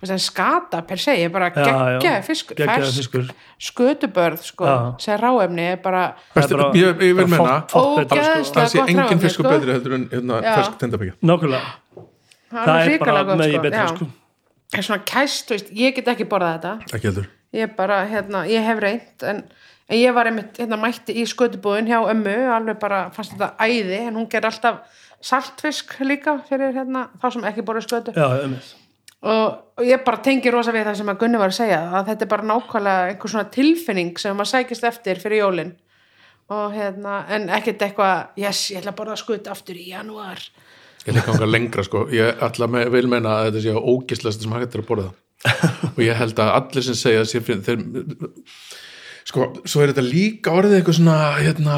skata 0.08 0.82
per 0.86 0.96
se 0.98 1.12
er 1.24 1.28
bara 1.28 1.50
geggjaði 1.50 2.22
fiskur, 2.24 2.56
fersk 2.56 2.96
fiskur. 2.96 3.26
skötubörð, 3.60 4.42
sko, 4.42 4.96
sem 4.98 5.18
ráefni 5.20 5.60
er 5.72 5.76
bara, 5.82 6.14
Bestu, 6.34 6.54
Það 6.56 6.60
er 6.60 6.62
bara- 6.62 6.72
ég, 6.74 7.02
ég 7.02 7.16
vil 7.16 7.26
bara 7.26 7.26
menna 7.26 7.68
sko. 7.68 8.04
Það 8.54 8.68
sé 8.68 8.80
engin 8.88 9.20
fiskur 9.20 9.44
sko. 9.44 9.50
betri 9.50 9.72
heldur 9.72 9.94
en 9.94 10.08
hérna, 10.08 10.40
fersk 10.42 10.78
tindabækja 10.78 11.12
nákvæmlega, 11.22 11.60
það 12.50 12.64
það 12.64 12.80
er 12.80 12.90
er 12.92 12.98
bara 12.98 13.24
með 13.24 13.44
í 13.46 13.52
sko, 13.52 13.62
betra 13.62 13.84
já. 13.84 13.88
sko. 13.96 14.06
En 14.72 14.82
svona 14.82 15.02
kæst, 15.04 15.46
þú 15.48 15.50
veist, 15.58 15.70
ég 15.74 15.94
get 15.94 16.06
ekki 16.08 16.24
borðað 16.24 16.56
þetta, 16.60 16.94
ekki 16.94 17.06
heldur 17.10 17.26
ég 17.52 17.76
bara, 17.76 18.06
hérna, 18.06 18.44
ég 18.46 18.62
hef 18.64 18.78
reynt, 18.78 19.22
en, 19.22 19.44
en 19.90 19.96
ég 19.98 20.14
var 20.14 20.26
einmitt, 20.26 20.56
hérna, 20.56 20.76
mætti 20.78 21.12
í 21.18 21.24
skötubúðin 21.26 21.88
hjá 21.90 21.98
ömmu, 22.08 22.36
alveg 22.54 22.78
bara, 22.78 23.10
fannst 23.10 23.32
þetta 23.34 23.56
æði, 23.58 24.06
en 24.06 24.14
hún 24.14 24.28
ger 24.30 24.46
alltaf 24.46 24.80
saltfisk 25.20 25.98
líka 26.00 26.38
fyrir, 26.48 26.72
hérna, 26.72 27.08
þá 27.20 27.32
sem 27.32 27.42
ekki 27.50 27.62
borðið 27.66 27.88
skötu. 27.88 28.14
já, 28.14 28.44
um 28.44 28.54
og, 29.26 29.60
og 29.76 29.84
ég 29.86 30.02
bara 30.06 30.22
tengi 30.24 30.52
rosa 30.52 30.74
við 30.74 30.88
það 30.88 30.98
sem 31.00 31.12
að 31.12 31.20
Gunni 31.22 31.40
var 31.40 31.52
að 31.52 31.58
segja 31.60 31.80
að 31.90 32.10
þetta 32.10 32.26
er 32.26 32.32
bara 32.32 32.48
nákvæmlega 32.50 33.06
einhver 33.12 33.34
svona 33.34 33.52
tilfinning 33.54 34.12
sem 34.20 34.36
maður 34.36 34.52
sækist 34.54 34.90
eftir 34.90 35.22
fyrir 35.22 35.44
jólin. 35.44 35.72
Og 36.50 36.74
hérna, 36.74 37.22
en 37.30 37.48
ekkert 37.54 37.84
eitthvað 37.86 38.40
yes, 38.42 38.66
ég 38.72 38.80
ætla 38.80 38.94
að 38.94 38.98
borða 38.98 39.18
skut 39.20 39.50
aftur 39.52 39.78
í 39.78 39.90
janúar. 39.92 40.40
Ég 41.06 41.14
leik 41.14 41.28
ánga 41.30 41.46
lengra 41.46 41.84
sko. 41.86 42.08
Ég 42.12 42.42
ætla 42.42 42.66
með, 42.68 42.90
vil 42.96 43.06
meina 43.12 43.36
að 43.36 43.50
þetta 43.50 43.62
sé 43.66 43.74
ógislast 43.94 44.42
sem 44.42 44.56
hægt 44.56 44.74
er 44.74 44.82
að 44.82 44.88
borða 44.88 45.10
og 45.94 46.00
ég 46.04 46.18
held 46.18 46.40
að 46.42 46.52
allir 46.56 46.84
sem 46.84 46.96
segja 46.98 47.24
sér 47.28 47.44
fyrir 47.44 47.62
þeir, 47.64 47.84
sko, 49.28 49.46
svo 49.64 49.82
er 49.82 49.92
þetta 49.92 50.04
líka 50.04 50.54
orðið 50.56 50.80
eitthvað 50.80 50.98
svona 50.98 51.18
hérna, 51.38 51.76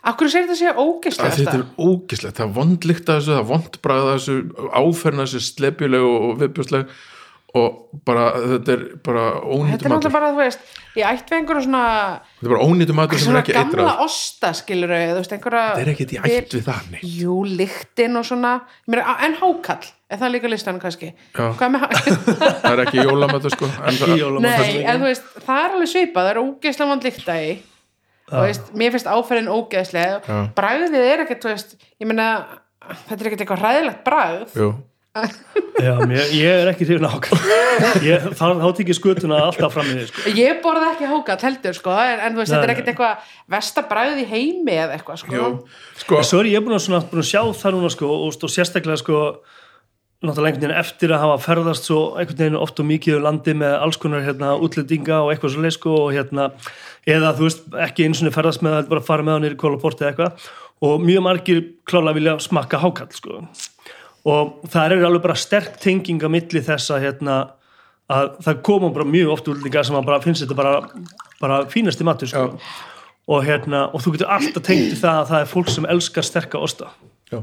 Akkur 0.00 0.30
segir 0.32 0.48
þetta 0.48 0.58
sé 0.58 0.68
að 0.70 0.78
ógislega 0.80 1.36
þetta 1.36 1.56
er 1.58 1.64
ógislegt 1.76 2.38
það 2.38 2.46
er 2.46 2.52
vondlikt 2.56 3.08
að 3.10 3.18
þessu, 3.18 3.32
það 3.32 3.40
er 3.40 3.48
vondbræð 3.50 4.04
að 4.06 4.12
þessu 4.14 4.68
áferna 4.80 5.26
þessu 5.26 5.40
slepjuleg 5.44 6.06
og, 6.06 6.20
og 6.28 6.38
viðbjörsleg 6.40 6.94
og 7.58 8.00
bara 8.06 8.26
þetta 8.38 8.74
er 8.76 8.82
bara 9.04 9.22
Þetta 9.40 9.88
er 9.88 9.92
náttúrulega 9.92 10.12
bara, 10.14 10.28
þú 10.30 10.40
veist, 10.40 10.66
ég 10.94 11.06
ætti 11.08 11.32
við 11.32 11.38
einhverju 11.40 11.64
svona, 11.66 11.84
þetta 12.36 12.46
er 12.46 12.52
bara 12.52 12.66
ónýtum 12.68 12.98
matur 13.00 13.18
sem 13.18 13.22
er 13.22 13.26
svona 13.26 13.40
ekki 13.42 13.56
gamla 13.56 13.70
eitrað 13.72 14.02
osta, 14.04 14.52
skilur 14.60 14.92
þú 14.94 15.16
veist, 15.16 15.34
einhverja... 15.36 15.64
þetta 15.70 15.82
er 15.82 15.90
ekkert 15.94 16.14
í 16.14 16.20
ætt 16.20 16.54
við 16.54 16.68
það 16.68 16.92
nei. 16.92 17.00
Jú, 17.16 17.38
lyktin 17.60 18.20
og 18.20 18.28
svona, 18.30 18.52
ég 18.84 18.94
meina, 18.94 19.16
en 19.26 19.34
hákall, 19.40 19.90
er 20.06 20.22
það 20.22 20.34
líka 20.36 20.52
listan 20.52 20.78
kannski? 20.82 21.10
Það 21.34 22.70
er 22.70 22.84
ekki 22.84 23.02
jólamatur 23.02 23.56
sko. 23.56 23.72
En 23.82 23.98
það, 23.98 24.14
jólamatur. 24.22 24.70
Nei, 24.70 24.84
en 24.84 25.02
þú 25.02 25.10
veist, 25.10 25.34
það 25.48 25.64
er 25.64 25.76
alveg 25.76 25.92
svipað, 25.96 26.30
það 26.30 26.32
er 26.36 26.42
ógeðslega 26.44 27.42
í 27.50 27.52
og 27.58 27.69
veist, 28.30 28.70
mér 28.78 28.94
finnst 28.94 29.10
áferðin 29.10 29.50
ógeðslega 29.50 30.20
Já. 30.26 30.38
bragðið 30.58 31.08
er 31.08 31.24
ekkert, 31.24 31.42
þú 31.44 31.52
veist 31.54 31.74
ég 32.00 32.10
meina, 32.10 32.28
þetta 33.08 33.18
er 33.20 33.30
ekkert 33.30 33.44
eitthvað 33.44 33.64
hræðilegt 33.64 34.06
bragð. 34.06 34.56
Já, 35.80 35.96
mér, 36.06 36.28
ég 36.36 36.46
er 36.62 36.68
ekki 36.70 36.86
hrifin 36.86 37.08
hákall 37.10 37.38
Ég- 38.06 38.28
þá, 38.38 38.44
tekið 38.78 38.94
skutuna 38.94 39.40
alltaf 39.48 39.72
fram 39.74 39.88
í 39.90 39.96
því 39.96 40.04
sko. 40.06 40.32
ég 40.38 40.60
borða 40.62 40.92
ekki 40.92 41.08
hákall 41.10 41.42
heldur, 41.48 41.74
sko 41.74 41.94
en, 41.98 42.20
en 42.28 42.36
þú 42.36 42.42
veist, 42.42 42.52
Nei, 42.52 42.58
þetta 42.60 42.68
er 42.68 42.72
ekkert 42.76 42.90
eitthvað 42.92 43.24
í 44.22 44.26
heimi 44.30 44.76
eða 44.76 44.94
eitthvað, 44.98 45.18
sko. 45.24 45.48
Sko, 46.04 46.20
En 46.20 46.28
Svo 46.30 46.42
er 46.44 46.50
ég 46.52 46.62
búin 46.62 46.76
að, 46.78 46.84
svona, 46.86 47.02
búin 47.10 47.24
að 47.24 47.30
sjá 47.32 47.42
það 47.58 47.74
núna 47.74 47.90
sko, 47.96 48.12
og, 48.14 48.38
og 48.46 48.54
sérstaklega 48.54 49.00
sko, 49.02 49.24
náttúrulega 50.20 50.52
einhvern 50.52 50.66
veginn 50.66 50.80
eftir 50.82 51.12
að 51.14 51.22
hafa 51.22 51.36
ferðast 51.46 51.86
svo 51.88 52.00
einhvern 52.20 52.38
veginn 52.42 52.58
oft 52.60 52.80
og 52.82 52.86
mikið 52.90 53.16
um 53.16 53.22
landi 53.24 53.54
með 53.56 53.76
alls 53.86 53.98
konar 54.00 54.24
hérna, 54.24 54.52
útlendinga 54.60 55.20
og 55.24 55.30
eitthvað 55.32 55.54
svo 55.54 55.62
leið 55.64 55.76
sko, 55.78 55.92
og 55.96 56.10
hérna, 56.12 56.50
eða 57.08 57.30
þú 57.38 57.46
veist 57.46 57.78
ekki 57.86 58.04
eins 58.04 58.20
og 58.20 58.34
ferðast 58.34 58.64
með 58.64 58.74
það, 58.76 58.90
bara 58.90 59.04
fara 59.06 59.24
með 59.24 59.38
hann 59.38 59.46
í 59.48 59.52
kólaporti 59.62 60.04
eða 60.04 60.10
eitthvað 60.12 60.50
og 60.90 61.06
mjög 61.06 61.24
margir 61.24 61.62
klála 61.88 62.12
vilja 62.16 62.34
smakka 62.44 62.80
hákall 62.82 63.08
sko. 63.16 63.40
og 64.28 64.68
það 64.68 64.84
er 64.84 65.06
alveg 65.08 65.24
bara 65.24 65.38
sterk 65.40 65.80
tenging 65.80 66.20
að 66.20 66.34
milli 66.36 66.62
þess 66.66 66.92
að 66.92 67.06
hérna, 67.06 67.36
að 68.12 68.34
það 68.44 68.60
koma 68.68 68.90
bara 68.92 69.08
mjög 69.08 69.32
oft 69.38 69.48
útlendinga 69.48 69.86
sem 69.88 69.96
að 69.96 70.10
bara 70.10 70.20
finnst 70.24 70.44
þetta 70.44 70.58
bara, 70.58 70.74
bara 71.40 71.62
fínasti 71.72 72.04
matur 72.04 72.28
sko. 72.28 72.44
og, 73.24 73.40
hérna, 73.48 73.86
og 73.88 74.04
þú 74.04 74.18
getur 74.18 74.36
alltaf 74.36 74.68
tengt 74.68 75.00
það 75.00 75.22
að 75.22 75.32
það 75.32 75.46
er 75.46 75.50
fólk 75.54 75.72
sem 75.72 75.88
elskar 75.96 76.28
sterka 76.28 76.60
osta 76.60 76.92
já 77.32 77.40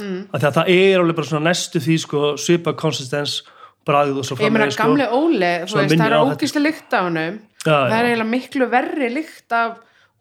af 0.00 0.40
því 0.40 0.48
að 0.50 0.58
það 0.58 0.72
er 0.76 1.02
alveg 1.02 1.18
bara 1.20 1.30
svona 1.30 1.50
næstu 1.50 1.82
því 1.84 1.98
sko, 2.04 2.22
svipa 2.40 2.74
konsistens 2.78 3.40
bragð 3.86 4.20
og 4.20 4.26
svo 4.28 4.36
ég 4.36 4.50
meina, 4.50 4.66
framvegis, 4.66 4.78
sko. 4.78 4.88
gamli 4.88 5.06
Óli, 5.10 5.52
þú 5.66 5.78
veist, 5.80 5.94
það 5.96 6.08
er 6.08 6.18
ógísli 6.20 6.64
lykt 6.64 6.96
af 6.96 7.06
honum. 7.08 7.38
Já, 7.60 7.76
það 7.76 7.96
er 7.98 8.08
eiginlega 8.10 8.30
miklu 8.30 8.68
verri 8.72 9.12
lykt 9.14 9.56
af 9.56 9.78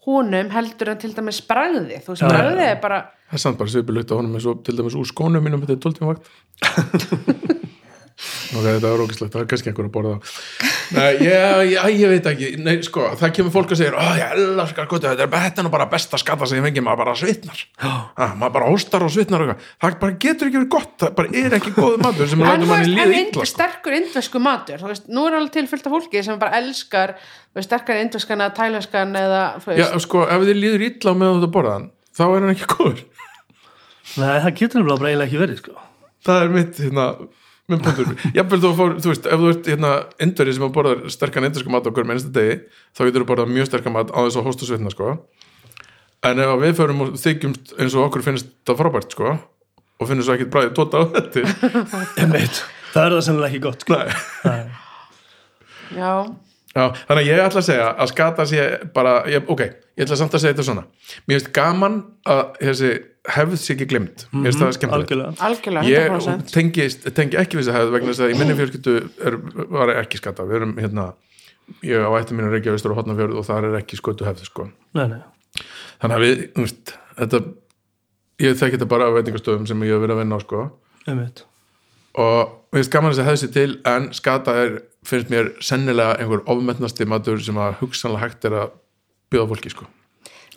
honum 0.08 0.52
heldur 0.54 0.94
en 0.94 1.02
til 1.02 1.14
dæmis 1.16 1.42
bragðið 1.48 2.04
þú 2.06 2.14
veist, 2.14 2.24
já. 2.24 2.70
er 2.70 2.80
bara 2.82 3.00
það 3.30 3.38
er 3.38 3.44
samt 3.44 3.60
bara 3.60 3.74
svipilugt 3.74 4.14
á 4.14 4.16
honum 4.18 4.38
eins 4.38 4.48
og 4.50 4.64
til 4.66 4.78
dæmis 4.80 4.98
úr 4.98 5.08
skónum 5.10 5.44
mínum 5.46 5.64
þetta 5.66 5.76
er 5.76 5.82
12 5.84 6.08
vakt 6.10 6.26
ok, 8.20 8.65
þetta 8.65 8.89
er 8.89 9.03
ógislegt, 9.05 9.34
það 9.34 9.41
er 9.41 9.49
kannski 9.53 9.72
einhver 9.72 9.88
að 9.88 9.93
borða 9.95 10.15
Nei, 10.89 11.11
ég, 11.22 11.70
ég, 11.70 11.84
ég 12.01 12.09
veit 12.09 12.28
ekki. 12.32 12.47
Nei, 12.65 12.80
sko, 12.82 13.03
það 13.20 13.34
kemur 13.38 13.53
fólk 13.53 13.74
að 13.76 13.80
segja 13.84 13.91
Ó, 13.93 14.05
ég 14.17 14.32
elskar 14.34 14.88
gott, 14.89 15.03
þetta 15.05 15.26
er, 15.28 15.30
þetta 15.45 15.61
er 15.61 15.67
nú 15.67 15.72
bara 15.74 15.86
besta 15.91 16.17
skata 16.17 16.47
sem 16.49 16.57
ég 16.57 16.65
fengi, 16.65 16.82
maður 16.82 17.01
bara 17.03 17.13
svitnar. 17.20 17.61
Ah, 17.86 18.34
maður 18.34 18.55
bara 18.55 18.72
hóstar 18.72 19.05
og 19.05 19.13
svitnar 19.13 19.45
og 19.45 19.51
það 19.84 19.97
bara 20.01 20.17
getur 20.26 20.49
ekki 20.49 20.59
verið 20.59 20.72
gott, 20.74 20.95
það 21.03 21.13
bara 21.20 21.43
er 21.43 21.57
ekki 21.59 21.76
góð 21.78 21.99
matur 22.01 22.32
sem 22.32 22.41
en 22.41 22.49
lætur 22.49 22.65
þú 22.65 22.72
manni 22.72 22.89
en 22.89 22.97
illa 22.97 23.22
ind, 23.22 23.38
sko. 23.38 23.47
sterkur 23.53 23.97
indvesku 23.99 24.41
matur 24.43 24.82
þú 24.82 24.91
veist, 24.91 25.07
nú 25.13 25.28
er 25.30 25.38
alveg 25.38 25.55
til 25.55 25.65
fullt 25.70 25.89
af 25.89 25.95
fólki 25.95 26.26
sem 26.26 26.41
bara 26.41 26.59
elskar 26.59 27.15
sterkar 27.59 28.01
indveskan 28.01 28.41
eða 28.41 28.55
tæleskan 28.57 29.15
eða, 29.20 29.43
þú 29.63 29.78
Já, 29.78 29.88
sko, 30.01 30.26
ef 30.26 30.45
þið 30.49 30.61
líður 30.63 30.88
illa 30.89 31.15
með 31.22 31.36
þetta 31.38 31.53
borðan 31.59 31.89
þá 32.17 32.24
er 32.26 32.39
hann 32.39 32.53
ekki 32.55 32.70
góður. 32.74 33.03
Nei, 34.17 34.38
það 34.41 34.53
getur 34.57 34.82
nefnilega 34.82 35.03
bara 35.03 35.11
eiginlega 35.11 35.30
ekki 35.30 35.43
verið 35.43 35.61
sko. 35.61 35.76
það 36.26 36.41
er 36.43 36.55
mitt, 36.57 36.82
hérna 36.82 37.05
minn 37.70 37.84
punktur, 37.86 38.09
jafnvel 38.36 38.59
þú 38.63 38.72
fór, 38.80 38.95
þú 39.03 39.11
veist 39.13 39.28
ef 39.30 39.43
þú 39.43 39.51
ert 39.53 39.70
hérna 39.72 39.91
indverið 40.26 40.57
sem 40.57 40.65
að 40.67 40.74
borðar 40.80 41.03
sterkan 41.13 41.47
indverska 41.49 41.74
mat 41.74 41.89
okkur 41.91 42.07
með 42.09 42.20
einsta 42.20 42.34
degi, 42.39 42.57
þá 42.97 43.01
getur 43.07 43.24
þú 43.26 43.30
borðað 43.32 43.53
mjög 43.55 43.70
sterkan 43.70 43.95
mat 43.95 44.11
á 44.13 44.20
þess 44.26 44.39
að 44.41 44.49
hósta 44.49 44.70
svitna, 44.70 44.93
sko 44.95 45.13
en 46.30 46.41
ef 46.43 46.49
að 46.51 46.63
við 46.65 46.76
förum 46.82 47.05
og 47.05 47.13
þykjumst 47.22 47.74
eins 47.80 47.93
og 47.95 48.07
okkur 48.09 48.26
finnst 48.26 48.49
það 48.67 48.80
frábært, 48.82 49.13
sko 49.15 49.32
og 49.99 50.07
finnst 50.09 50.28
svo 50.28 50.36
ekkit 50.36 50.51
bræðið 50.53 50.76
tóta 50.80 50.99
á 50.99 51.03
þetta 51.15 51.45
Einmitt. 52.26 52.61
það 52.93 53.05
er 53.05 53.15
það 53.17 53.26
sennilega 53.30 53.49
ekki 53.53 53.63
gott 53.70 53.86
sko. 53.86 53.99
Nei. 54.49 54.61
já 55.95 56.11
Já, 56.70 56.84
þannig 57.09 57.24
að 57.24 57.28
ég 57.32 57.39
ætla 57.41 57.61
að 57.63 57.65
segja 57.65 57.86
að 57.97 58.09
skata 58.11 58.43
sé 58.45 58.65
bara, 58.93 59.13
ég, 59.28 59.47
ok, 59.49 59.61
ég 59.97 60.05
ætla 60.05 60.17
samt 60.20 60.36
að 60.38 60.43
segja 60.43 60.53
þetta 60.53 60.65
svona 60.67 60.84
mér 61.26 61.39
finnst 61.39 61.49
gaman 61.55 61.95
að 62.30 62.41
þessi 62.61 62.91
hefð 63.36 63.56
sé 63.62 63.76
ekki 63.76 63.88
glimt, 63.94 64.26
mér 64.34 64.50
finnst 64.50 64.62
það 64.64 64.76
skemmtilegt. 64.78 65.14
algjörlega. 65.14 65.48
Algjörlega, 65.48 65.90
ég 65.90 66.12
100% 66.16 66.54
tengi, 66.56 66.88
tengi 67.18 67.40
ekki 67.42 67.60
við 67.60 67.66
þess 67.66 67.74
að 67.74 67.80
hefð 67.80 67.96
vegna 67.96 68.14
þess 68.14 68.26
að 68.26 68.34
í 68.34 68.38
minni 68.40 68.58
fjölskyldu 68.60 68.96
er, 69.30 69.40
var 69.76 69.94
ekki 69.96 70.22
skata, 70.22 70.46
við 70.50 70.62
erum 70.62 70.76
hérna 70.80 71.08
ég 71.86 72.02
á 72.06 72.10
ættum 72.18 72.40
mínu 72.40 72.52
Reykjavístur 72.54 72.94
og 72.94 73.02
Hotnafjörð 73.02 73.40
og 73.42 73.48
þar 73.48 73.70
er 73.70 73.80
ekki 73.82 74.00
skötu 74.00 74.28
hefð 74.28 74.48
sko. 74.48 74.70
nei, 74.98 75.06
nei. 75.12 75.22
þannig 76.02 76.16
að 76.16 76.26
við, 76.26 76.44
veist, 76.58 76.94
þetta 77.20 77.44
ég 78.40 78.58
þekki 78.60 78.80
þetta 78.80 78.90
bara 78.90 79.10
á 79.12 79.16
veitingastöðum 79.18 79.68
sem 79.70 79.86
ég 79.86 79.96
hef 79.96 80.04
verið 80.04 80.16
að 80.16 80.22
vinna 80.24 80.40
á 80.40 80.42
sko. 80.44 80.66
Og 82.20 82.40
mér 82.74 82.80
finnst 82.80 82.94
gaman 82.94 83.14
þess 83.14 83.22
að 83.24 83.30
hefð 83.30 83.42
sér 83.44 83.54
til 83.56 83.70
en 83.92 84.10
skata 84.16 84.56
er, 84.64 84.76
finnst 85.08 85.32
mér 85.34 85.54
sennilega 85.64 86.18
einhver 86.20 86.44
ofmetnasti 86.50 87.08
matur 87.10 87.42
sem 87.44 87.60
að 87.60 87.80
hugsanlega 87.84 88.26
hægt 88.26 88.50
er 88.50 88.58
að 88.64 88.76
bjóða 89.30 89.52
fólki 89.54 89.74
sko. 89.74 89.88
Það 89.88 89.99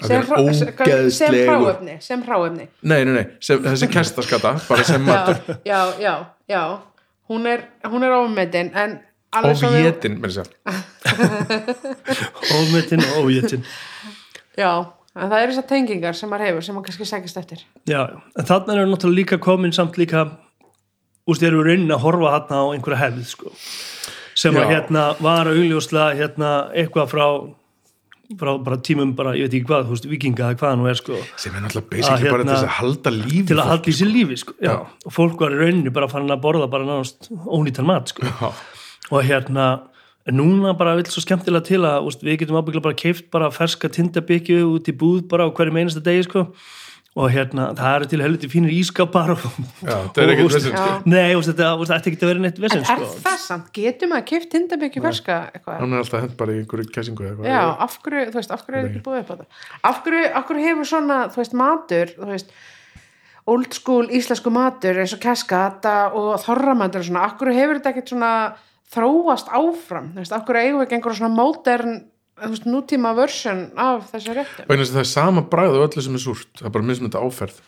sem, 0.06 0.16
er 0.20 0.24
hrá- 0.28 1.10
sem 1.18 1.34
hráefni 1.46 1.96
sem 2.04 2.22
hráefni. 2.26 2.68
Nei, 2.82 3.04
nei, 3.04 3.14
nei, 3.18 3.26
sem, 3.40 3.60
þessi 3.64 3.88
kerstaskata 3.92 4.54
bara 4.68 4.84
sem 4.88 5.02
matur. 5.06 5.40
já, 5.64 5.80
já, 6.00 6.02
já, 6.02 6.14
já 6.48 6.62
hún 7.30 7.46
er, 7.46 7.64
hún 7.88 8.02
er 8.04 8.12
ofmetin 8.18 8.72
en 8.74 8.98
með 9.32 9.54
þess 9.56 10.38
að 10.42 10.48
ómetin 12.58 13.00
og 13.06 13.24
ójetin 13.26 13.62
já, 14.58 14.70
en 15.16 15.30
það 15.30 15.38
eru 15.44 15.54
þessar 15.54 15.68
tengingar 15.70 16.16
sem 16.18 16.28
maður 16.32 16.46
hefur 16.50 16.66
sem 16.66 16.76
maður 16.76 16.88
kannski 16.90 17.06
sækist 17.08 17.38
eftir. 17.40 17.62
Já, 17.88 18.02
en 18.36 18.48
þarna 18.48 18.76
er 18.76 18.90
náttúrulega 18.90 19.18
líka 19.22 19.38
komin 19.42 19.72
samt 19.72 19.96
líka 20.00 20.26
úst, 21.28 21.42
erum 21.46 21.62
við 21.62 21.70
raunin 21.72 21.94
að 21.94 22.02
horfa 22.04 22.34
þarna 22.36 22.60
á 22.60 22.64
einhverja 22.74 23.00
hefð 23.06 23.24
sko. 23.30 23.52
sem 24.34 24.56
að 24.56 24.64
Já. 24.66 24.70
hérna 24.74 25.02
var 25.20 25.50
augljóslega 25.52 26.14
hérna 26.20 26.52
eitthvað 26.76 27.10
frá 27.12 27.26
frá 28.38 28.52
bara 28.64 28.76
tímum 28.80 29.14
bara, 29.18 29.34
ég 29.36 29.48
veit 29.48 29.56
ekki 29.58 29.68
hvað, 29.68 29.88
veist, 29.92 30.06
vikinga 30.08 30.46
eða 30.46 30.58
hvað 30.58 30.70
það 30.70 30.78
nú 30.80 30.88
er 30.88 30.98
sko, 31.00 31.20
sem 31.36 31.54
er 31.54 31.64
náttúrulega 31.64 31.90
basically 31.92 32.26
Að 32.26 32.30
bara 32.30 32.42
hérna- 32.42 32.52
til 32.52 32.56
þess 32.56 32.68
að 32.68 32.76
halda 32.78 33.10
lífi 33.16 33.46
til 33.50 33.56
að 33.58 33.70
halda 33.72 33.90
í 33.92 33.96
sér 33.98 34.10
lífi 34.12 34.36
sko, 34.42 34.52
já. 34.62 34.70
Já. 34.72 34.76
og 35.06 35.12
fólk 35.12 35.40
var 35.44 35.56
í 35.56 35.58
rauninni 35.60 35.92
bara 35.92 36.08
farin 36.08 36.30
að 36.32 36.42
borða 36.46 36.68
bara 36.70 36.84
nánast 36.88 37.28
ónýtan 37.46 37.88
mat 37.88 38.08
sko. 38.08 38.22
Já. 38.24 38.52
og 39.12 39.24
hérna 39.28 39.66
núna 40.30 40.76
bara 40.78 40.94
vill 40.96 41.10
svo 41.10 41.20
skemmtilega 41.24 41.64
til 41.66 41.82
að 41.82 42.06
úst, 42.06 42.22
við 42.22 42.38
getum 42.44 42.56
ábyggla 42.62 42.82
bara 42.82 42.94
keift 42.94 43.30
bara 43.30 43.50
ferska 43.50 43.90
tindabykju 43.90 44.62
út 44.78 44.86
í 44.86 44.94
búð 44.94 45.26
bara 45.28 45.44
á 45.44 45.50
hverjum 45.50 45.80
einasta 45.82 46.00
degi 46.00 46.22
sko. 46.28 46.46
Og 47.12 47.28
hérna 47.28 47.66
það 47.76 47.94
eru 47.96 48.06
til 48.08 48.20
helviti 48.24 48.48
fínir 48.48 48.72
ískapar 48.72 49.34
og, 49.34 49.42
Já, 49.84 49.96
það 50.14 50.20
er 50.22 50.30
og, 50.30 50.32
ekkert 50.32 50.54
vesinn, 50.54 50.76
sko. 50.76 50.94
Nei, 51.12 51.34
úst, 51.36 51.50
þetta 51.52 51.96
ætti 51.98 52.12
ekki 52.12 52.20
að 52.22 52.30
vera 52.30 52.44
neitt 52.44 52.60
en 52.60 52.64
vesinn 52.64 52.80
er 52.80 52.88
sko. 52.88 53.08
það 53.26 53.40
samt, 53.42 53.66
getur 53.76 54.10
maður 54.12 54.26
kipt 54.30 54.48
tindabykju 54.54 55.02
ferska 55.04 55.38
eitthvað? 55.52 55.80
Hann 55.82 55.92
er 55.92 56.04
alltaf 56.04 56.24
hent 56.24 56.36
bara 56.40 56.54
í 56.54 56.62
einhverju 56.62 56.88
kæsingu 56.94 57.26
eða 57.26 57.34
eitthvað. 57.34 57.50
Já, 57.52 57.64
af 57.84 57.98
hverju, 58.06 58.22
þú 58.30 58.40
veist, 58.40 58.54
af 58.56 58.64
hverju 58.64 58.80
er 58.80 58.88
ekki 58.88 59.02
búið 59.04 59.20
upp 59.20 59.32
á 59.32 59.34
þetta? 59.34 59.64
Af 59.90 60.00
hverju, 60.06 60.22
af 60.40 60.46
hverju 60.48 60.66
hefur 60.70 60.90
svona, 60.92 61.18
þú 61.34 61.42
veist, 61.42 61.58
matur, 61.60 62.14
þú 62.16 62.30
veist, 62.32 62.56
old 63.52 63.76
school 63.76 64.08
íslensku 64.08 64.52
matur 64.54 65.02
eins 65.02 65.12
og 65.16 65.20
keskata 65.20 65.96
og 66.16 66.32
þorramatur 66.46 67.02
og 67.02 67.10
svona, 67.10 67.26
af 67.28 67.36
hverju 67.40 67.58
hefur 67.58 67.80
þetta 67.80 67.92
ekkert 67.92 68.14
svona 68.14 68.32
þróast 68.92 69.52
áfram, 69.52 70.12
þú 70.14 70.22
veist, 70.22 70.32
af 70.36 70.48
hverju 70.48 70.64
eigum 70.64 70.80
við 70.80 70.86
ekki 70.86 70.98
einhverja 70.98 71.20
svona 71.20 71.36
modern, 71.36 72.00
veist, 72.50 72.66
nútíma 72.66 73.14
version 73.16 73.70
af 73.76 74.08
þessu 74.12 74.34
réttum? 74.38 74.66
vegna 74.68 74.82
þess 74.84 74.92
að 74.92 74.98
það 74.98 75.04
er 75.04 75.12
sama 75.12 75.44
bragð 75.52 75.78
á 75.78 75.84
öllu 75.86 76.02
sem 76.06 76.18
er 76.18 76.24
súrt 76.24 76.50
það 76.58 76.68
er 76.70 76.74
bara 76.78 76.88
mismöndi 76.90 77.22
áferð 77.22 77.60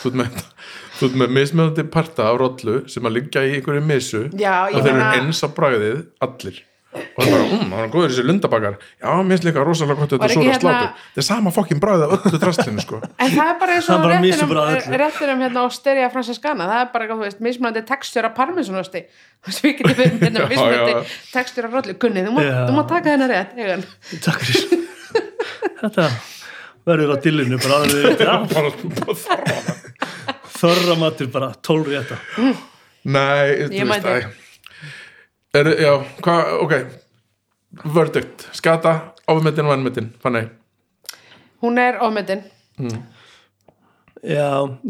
þú 0.00 0.10
ert 0.12 1.16
með, 1.18 1.30
mismöndi 1.34 1.84
parta 1.90 2.28
af 2.30 2.38
rollu 2.40 2.80
sem 2.90 3.06
að 3.06 3.16
liggja 3.18 3.44
í 3.46 3.56
einhverju 3.58 3.82
misu 3.86 4.24
Já, 4.38 4.68
og 4.70 4.78
þeir 4.84 4.92
eru 4.94 5.06
eins 5.18 5.42
á 5.42 5.48
bragðið 5.50 6.02
allir 6.22 6.60
og 6.90 7.22
það 7.22 7.28
er 7.28 7.30
bara, 7.30 7.42
um, 7.54 7.70
það 7.70 7.82
er 7.84 7.90
góður 7.92 8.10
þessi 8.10 8.22
lundabakar 8.26 8.74
já, 8.80 9.10
mér 9.22 9.28
finnst 9.30 9.44
líka 9.46 9.62
rosalega 9.66 9.98
gott 10.00 10.10
þetta 10.14 10.26
ekki 10.26 10.34
súra 10.40 10.46
hérna- 10.48 10.62
slátur 10.64 10.88
það 11.14 11.20
er 11.22 11.26
sama 11.28 11.52
fokkin 11.54 11.82
af 11.84 12.14
öllu 12.16 12.40
drastlinu 12.42 12.82
sko. 12.82 12.98
En 13.18 13.30
það 13.30 13.50
er 13.52 13.58
bara 13.60 13.76
eins 13.76 13.86
Það 13.86 13.94
og 13.94 14.10
er 14.10 14.24
réttinum, 14.24 14.98
réttinum 15.04 15.44
hérna 15.44 15.60
á 15.62 15.66
Steria 15.70 16.08
Franciskana, 16.10 16.66
það 16.66 16.80
er 16.82 16.90
bara, 16.96 17.06
þú 17.12 17.20
veist, 17.22 17.40
mismunandi 17.46 17.84
textur 17.86 18.26
af 18.26 18.34
parmesanosti, 18.34 19.04
þú 19.06 19.52
veist, 19.52 19.62
við 19.62 19.76
getum 19.78 19.96
við 20.00 20.18
hérna 20.24 20.48
mismunandi 20.50 20.96
já. 20.96 21.00
textur 21.36 21.68
af 21.70 21.78
rollu, 21.78 21.94
Gunni, 22.02 22.26
þú 22.26 22.34
má, 22.34 22.42
þú 22.66 22.74
má 22.74 22.82
taka 22.90 23.14
þennan 23.14 23.30
rétt, 23.30 23.54
takk 24.26 24.40
fyrir. 24.50 24.86
Þetta 25.80 26.10
verður 26.90 27.14
á 27.14 27.16
dillinu 27.22 27.56
bara 27.62 27.80
aðrið 27.84 28.02
þetta 28.10 28.26
þorra. 30.60 30.94
Matur 31.00 31.30
bara 31.32 31.52
tólri 31.64 31.96
þetta 32.00 32.18
Nei, 33.04 33.68
þú 33.70 33.86
veist 33.86 33.88
mæti. 33.94 34.08
æ. 34.26 34.49
Er, 35.54 35.70
Já, 35.80 35.92
hvað, 36.24 36.52
ok 36.64 36.74
Verdict, 37.94 38.48
skata 38.56 38.96
ofmetin 39.30 39.66
og 39.68 39.74
vannmetin, 39.74 40.10
fannig 40.22 40.48
Hún 41.60 41.76
er 41.78 41.98
ofmetin, 42.00 42.40
já, 44.24 44.46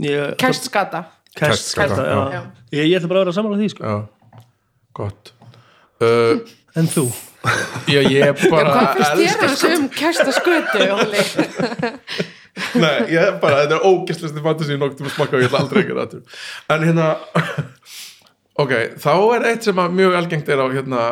ég 0.07 0.37
kæst 0.39 0.69
skata. 0.71 1.03
Kæstskata, 1.35 1.89
Kæstskata, 1.89 2.05
já. 2.07 2.21
já. 2.35 2.43
Ég, 2.73 2.85
ég 2.91 2.97
ætla 3.01 3.09
bara 3.11 3.21
að 3.21 3.25
vera 3.25 3.35
saman 3.35 3.55
á 3.55 3.59
því 3.59 3.69
sko. 3.73 3.83
Já, 3.83 4.41
gott 4.99 5.33
uh, 6.03 6.39
en 6.79 6.89
þú 6.91 7.05
Já, 7.91 8.01
ég 8.05 8.43
bara 8.53 8.73
Hvað 8.75 9.17
finnst 9.17 9.41
þér 9.41 9.49
hans 9.49 9.65
um 9.71 9.87
kæsta 9.95 10.33
skötu, 10.37 10.83
Óli? 10.95 11.23
Nei, 12.83 12.97
ég 13.15 13.39
bara, 13.43 13.63
þetta 13.65 13.79
er 13.79 13.87
ógæstlesti 13.89 14.43
fantasy 14.45 14.77
nokk 14.79 14.99
til 14.99 15.07
að 15.09 15.15
smakka 15.15 15.39
og 15.39 15.45
ég 15.45 15.49
ætla 15.51 15.63
aldrei 15.65 15.83
að 15.85 15.89
gera 15.91 16.07
þetta 16.11 16.77
En 16.77 16.85
hérna 16.89 17.07
Ok, 18.59 18.73
þá 19.01 19.13
er 19.37 19.47
eitt 19.53 19.67
sem 19.67 19.79
mjög 19.95 20.17
algengt 20.19 20.49
er 20.51 20.63
á 20.63 20.67
hérna 20.73 21.03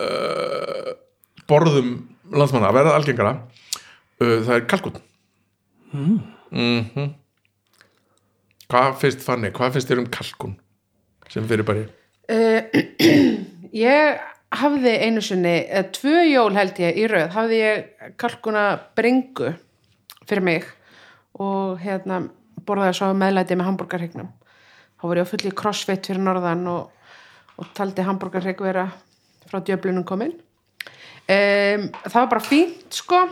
uh, 0.00 0.92
borðum 1.50 1.94
landsmanna 2.32 2.70
að 2.70 2.78
verða 2.80 2.94
algengara 2.96 3.32
uh, 3.36 4.38
það 4.46 4.54
er 4.56 4.68
kalkun 4.70 5.00
mm. 5.92 7.10
Hvað 8.72 8.94
finnst 9.02 9.24
Fanny, 9.24 9.50
hvað 9.52 9.74
finnst 9.76 9.90
þér 9.90 10.00
um 10.00 10.12
kalkun 10.12 10.54
sem 11.32 11.48
fyrir 11.48 11.68
bara 11.68 11.84
Ég 13.86 14.20
hafði 14.52 14.92
einu 15.06 15.22
sinni, 15.24 15.54
eða 15.64 15.88
tvö 15.96 16.22
jól 16.28 16.52
held 16.56 16.78
ég 16.82 17.00
í 17.00 17.08
röð, 17.10 17.28
hafði 17.32 17.60
ég 17.60 18.10
kalkuna 18.20 18.64
bringu 18.96 19.52
fyrir 20.28 20.44
mig 20.44 20.68
og 21.40 21.80
hérna 21.82 22.22
borðaði 22.66 22.98
svo 22.98 23.10
meðlæti 23.16 23.56
með 23.58 23.70
hambúrgarhegnum. 23.70 24.28
Þá 25.02 25.08
var 25.10 25.18
ég 25.18 25.26
á 25.26 25.32
fulli 25.32 25.50
crossfit 25.58 26.06
fyrir 26.06 26.22
norðan 26.22 26.62
og, 26.70 27.16
og 27.58 27.72
taldi 27.74 28.06
hambúrgarhegg 28.06 28.62
vera 28.62 28.86
frá 29.50 29.58
djöflunum 29.58 30.06
komin. 30.06 30.36
Um, 31.26 31.88
það 32.06 32.20
var 32.20 32.30
bara 32.30 32.44
fínt 32.46 32.94
sko, 32.94 33.24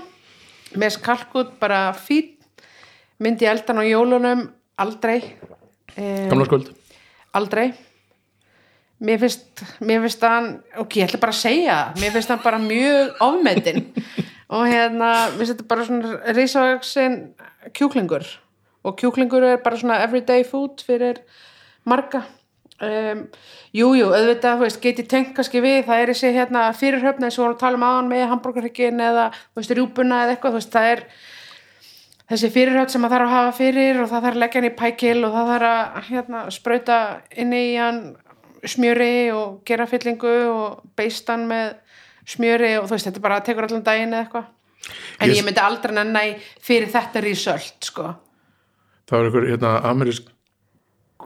með 0.74 0.98
kalkut 1.06 1.54
bara 1.62 1.84
fínt, 1.94 2.66
myndi 3.22 3.46
eldan 3.46 3.78
á 3.78 3.84
jólunum? 3.86 4.48
Aldrei. 4.82 5.20
Um, 5.94 6.26
gamla 6.34 6.50
skuld 6.50 6.74
aldrei. 7.32 7.70
Mér 9.00 9.20
finnst, 9.22 9.62
mér 9.80 10.02
finnst 10.04 10.24
hann 10.26 10.48
ok, 10.76 10.98
ég 11.00 11.06
ætla 11.08 11.22
bara 11.22 11.32
að 11.32 11.40
segja 11.40 11.76
mér 11.96 12.12
finnst 12.12 12.28
hann 12.28 12.42
bara 12.44 12.58
mjög 12.60 13.22
ofmetin 13.24 13.86
og 14.52 14.66
hérna, 14.68 15.12
mér 15.30 15.38
finnst 15.38 15.54
þetta 15.54 15.68
bara 15.70 15.86
svona 15.88 16.34
risavaksin 16.36 17.16
kjúklingur. 17.76 18.26
Og 18.84 18.96
kjúklingur 19.00 19.46
er 19.46 19.62
bara 19.64 19.80
svona 19.80 20.02
everyday 20.04 20.44
food 20.44 20.84
fyrir 20.84 21.22
marga. 21.88 22.22
Um, 22.80 23.26
jú, 23.76 23.90
jú, 23.92 24.06
auðvitað 24.08 24.62
veist, 24.62 24.78
geti 24.80 25.04
tengt 25.04 25.34
kannski 25.36 25.60
við, 25.60 25.82
það 25.84 26.00
er 26.00 26.12
þessi 26.14 26.30
hérna 26.32 26.62
fyrirhöfna 26.72 27.28
eins 27.28 27.36
og 27.36 27.42
við 27.42 27.44
vorum 27.44 27.56
að 27.58 27.60
tala 27.60 27.76
um 27.76 27.84
aðan 27.84 28.08
með 28.08 28.22
hambúrgarhryggin 28.30 29.02
eða, 29.04 29.26
þú 29.52 29.60
veist, 29.60 29.74
rjúpuna 29.76 30.22
eða 30.24 30.32
eitthvað, 30.32 30.54
þú 30.54 30.60
veist, 30.62 30.72
það 30.72 30.88
er 30.94 31.02
þessi 32.30 32.50
fyrirhöfn 32.54 32.94
sem 32.94 33.04
maður 33.04 33.16
þarf 33.18 33.26
að 33.28 33.34
hafa 33.36 33.52
fyrir 33.58 34.00
og 34.00 34.08
það 34.08 34.24
þarf 34.24 34.32
að 34.32 34.40
leggja 34.44 34.60
hann 34.62 34.70
í 34.70 34.72
pækil 34.80 35.18
og 35.28 35.36
það 35.36 35.52
þarf 35.52 35.68
að 35.74 36.08
hérna, 36.08 36.42
sprauta 36.56 36.98
inn 37.44 37.52
í 37.58 37.62
hann 37.76 38.00
smjöri 38.70 39.12
og 39.36 39.60
gera 39.68 39.86
fyllingu 39.90 40.34
og 40.54 40.82
beist 40.96 41.28
hann 41.32 41.44
með 41.52 41.70
smjöri 42.30 42.74
og 42.80 42.88
þú 42.88 42.96
veist, 42.96 43.10
þetta 43.10 43.24
bara 43.28 43.40
tekur 43.44 43.68
allan 43.68 43.84
daginn 43.84 44.16
eða 44.16 44.24
eitthvað. 44.24 44.50
En 45.20 45.28
Ég- 45.28 45.44
myndi 45.44 45.60
aldrei 45.60 45.92
nenni 46.00 46.26
fyrir 46.64 46.88
þetta 46.88 47.20
result 47.28 47.90
sko. 47.92 48.08
Það 49.04 49.18
var 49.18 49.26
einhver 49.28 49.50
hérna 49.52 49.80
amerísk 49.90 50.32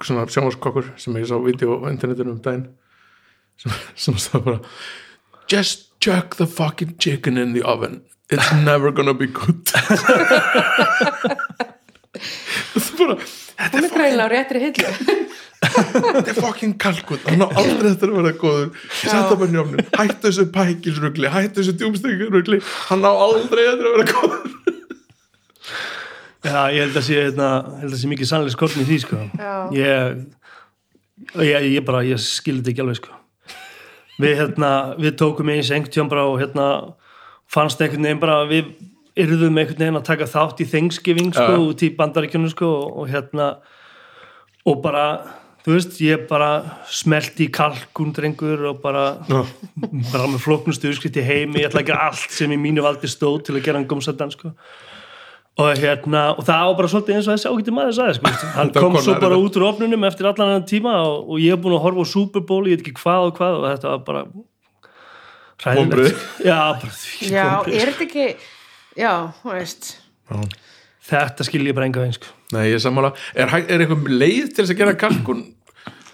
svona 0.03 0.27
sjónvarskokkur 0.27 0.93
sem 1.01 1.17
ég 1.21 1.29
sá 1.31 1.37
vídeo 1.43 1.79
á 1.85 1.87
internetinu 1.93 2.35
um 2.35 2.41
daginn 2.43 2.67
sem, 3.61 3.73
sem 3.95 4.19
stað 4.19 4.45
bara 4.49 4.61
just 5.51 5.91
chuck 6.01 6.37
the 6.37 6.47
fucking 6.47 6.97
chicken 6.99 7.39
in 7.39 7.53
the 7.55 7.63
oven. 7.63 8.03
It's 8.31 8.53
never 8.53 8.91
gonna 8.91 9.15
be 9.15 9.27
good. 9.27 9.71
Bara 12.95 13.17
þetta 13.19 13.81
er 13.81 13.91
greinlega 13.93 14.27
á 14.27 14.33
réttri 14.33 14.61
hillu. 14.63 14.91
Þetta 15.65 16.31
er 16.31 16.37
fucking 16.37 16.75
kalkun 16.81 17.21
hann 17.25 17.41
á 17.41 17.49
aldrei 17.57 17.89
þetta 17.95 18.09
að 18.11 18.17
vera 18.19 18.33
góður. 18.37 18.69
Setja 19.01 19.37
bara 19.41 19.49
njófnin, 19.55 19.87
hættu 19.97 20.29
þessu 20.29 20.45
pækilsrugli 20.53 21.31
hættu 21.33 21.63
þessu 21.63 21.75
djúmstökkurrugli 21.81 22.59
hann 22.91 23.07
á 23.09 23.13
aldrei 23.13 23.63
þetta 23.71 23.89
að 23.89 23.95
vera 23.95 24.07
góður 24.11 24.64
Já, 26.45 26.69
ég 26.75 26.83
held 26.85 26.97
að 26.99 27.05
sé, 27.07 27.21
hérna, 27.25 27.51
held 27.81 27.95
að 27.95 28.01
sé 28.03 28.09
mikið 28.11 28.29
sannlega 28.29 28.53
skortin 28.53 28.83
í 28.83 28.89
því, 28.89 28.97
sko. 29.01 29.21
Já. 29.41 29.53
Ég, 29.73 30.19
ég, 31.41 31.69
ég 31.73 31.87
bara, 31.87 32.03
ég 32.05 32.21
skildi 32.21 32.61
þetta 32.61 32.73
ekki 32.75 32.85
alveg, 32.85 32.99
sko. 33.01 33.21
Við, 34.21 34.35
hérna, 34.43 34.73
við 35.01 35.17
tókum 35.23 35.53
eins 35.55 35.73
engtjón 35.75 36.11
bara 36.13 36.27
og, 36.29 36.37
hérna, 36.43 36.67
fannst 37.51 37.81
einhvern 37.81 38.11
veginn 38.11 38.21
bara, 38.23 38.43
við 38.51 38.75
yrðum 39.25 39.57
einhvern 39.57 39.81
veginn 39.87 40.01
að 40.03 40.07
taka 40.11 40.29
þátt 40.35 40.61
í 40.61 40.69
Thanksgiving, 40.69 41.33
sko, 41.33 41.49
Já. 41.57 41.65
út 41.65 41.87
í 41.87 41.93
bandaríkjunum, 41.97 42.53
sko, 42.53 42.71
og, 42.83 43.01
og 43.01 43.11
hérna, 43.15 43.51
og 44.69 44.85
bara, 44.85 45.09
þú 45.65 45.79
veist, 45.79 45.99
ég 46.05 46.29
bara 46.29 46.53
smelti 46.93 47.49
í 47.49 47.53
kalkun, 47.57 48.13
drengur, 48.13 48.69
og 48.69 48.83
bara, 48.85 49.15
bara 50.13 50.29
með 50.29 50.43
flóknustu 50.45 50.93
uppskrift 50.93 51.23
í 51.23 51.25
heimi, 51.25 51.63
ég 51.65 51.73
ætla 51.73 51.87
að 51.87 51.95
gera 51.95 52.11
allt 52.13 52.37
sem 52.37 52.53
í 52.53 52.61
mínu 52.61 52.85
valdi 52.85 53.09
stóð 53.09 53.47
til 53.49 53.57
að 53.57 53.65
gera 53.65 53.81
hann 53.81 53.89
gómsættan, 53.89 54.37
sko 54.37 54.53
og 55.55 55.69
hérna, 55.79 56.23
og 56.35 56.43
það 56.49 56.65
var 56.67 56.75
bara 56.81 56.89
svolítið 56.91 57.15
eins 57.19 57.29
og 57.29 57.37
þessi 57.37 57.51
ágætti 57.53 57.75
maður 57.77 57.93
sagði, 57.99 58.15
sko, 58.19 58.33
hann 58.59 58.73
kom 58.75 58.97
svo 58.99 59.15
bara 59.23 59.37
út 59.39 59.59
úr 59.61 59.67
ofnunum 59.69 60.07
eftir 60.09 60.27
allan 60.31 60.51
hann 60.57 60.67
tíma 60.67 60.97
og, 61.07 61.29
og 61.31 61.39
ég 61.43 61.55
hef 61.55 61.63
búin 61.63 61.77
að 61.77 61.85
horfa 61.87 62.03
á 62.03 62.07
Super 62.11 62.43
Bowl, 62.49 62.65
ég 62.67 62.75
veit 62.81 62.83
ekki 62.89 62.97
hvað 62.99 63.29
og 63.29 63.37
hvað 63.39 63.59
og 63.61 63.67
þetta 63.69 63.93
var 63.93 64.03
bara 64.09 64.25
hræðilegt. 65.65 66.25
Já, 66.49 66.59
bara 66.81 66.97
því 66.99 67.31
já, 67.31 67.47
er 67.71 67.93
þetta 67.93 68.07
ekki 68.09 68.27
já, 68.99 69.13
þú 69.43 69.53
veist. 69.55 69.93
Þetta 71.05 71.45
skil 71.47 71.63
ég 71.69 71.77
bara 71.77 71.87
enga 71.91 72.01
veginn 72.03 72.17
sko. 72.17 72.31
Nei, 72.55 72.65
ég 72.71 72.79
er 72.79 72.83
sammála. 72.83 73.11
Er, 73.37 73.51
er 73.61 73.83
eitthvað 73.85 74.11
leið 74.11 74.51
til 74.55 74.63
þess 74.65 74.73
að 74.75 74.79
gera 74.81 74.95
kalkun? 74.99 75.43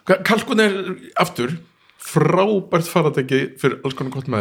Ka- 0.08 0.20
Kalkun 0.26 0.62
er 0.64 0.76
aftur 1.22 1.56
frábært 2.00 2.88
faratæki 2.88 3.40
fyrir 3.60 3.80
alls 3.84 3.96
konar 3.98 4.12
gott 4.14 4.28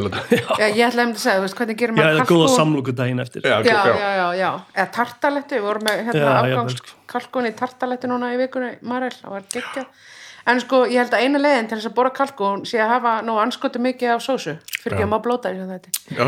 já, 0.62 0.68
ég 0.68 0.86
ætla 0.88 1.06
að 1.06 1.18
segja, 1.20 1.38
þú 1.38 1.44
veist, 1.46 1.58
hvernig 1.60 1.78
gerir 1.80 1.94
já, 1.94 1.98
maður 1.98 2.14
það 2.14 2.22
er 2.22 2.30
góða 2.32 2.48
samlóku 2.56 2.92
daginn 2.96 3.20
eftir. 3.24 3.42
Já, 3.44 3.58
já, 3.60 3.74
já. 3.74 3.74
já, 3.88 4.10
já, 4.20 4.28
já, 4.40 4.52
eða 4.76 4.88
tartalettu 4.96 5.58
við 5.58 5.66
vorum 5.68 5.84
með 5.90 5.96
hérna 6.08 6.22
Já, 6.22 6.30
afgangs 6.30 6.56
jafnvel, 6.56 6.78
sko. 6.80 6.96
kalkun 7.14 7.50
í 7.50 7.52
tartalettu 7.60 8.06
núna 8.12 8.32
í 8.34 8.40
vikunni 8.40 8.72
Marel, 8.88 9.12
það 9.18 9.36
var 9.36 9.44
geggjað. 9.56 9.88
En 10.50 10.62
sko, 10.64 10.78
ég 10.90 10.98
held 11.04 11.14
að 11.14 11.24
eina 11.26 11.40
leiðin 11.44 11.68
til 11.70 11.78
þess 11.78 11.90
að 11.92 11.98
bora 12.00 12.12
kalkun 12.16 12.64
sé 12.66 12.80
að 12.82 12.94
hafa 12.96 13.12
nú 13.28 13.34
anskotu 13.38 13.78
mikið 13.84 14.10
af 14.16 14.22
sósu 14.24 14.56
fyrir 14.80 14.96
ekki 14.96 15.06
að 15.06 15.12
maður 15.12 15.26
blóta 15.28 15.52
Já, 15.52 16.26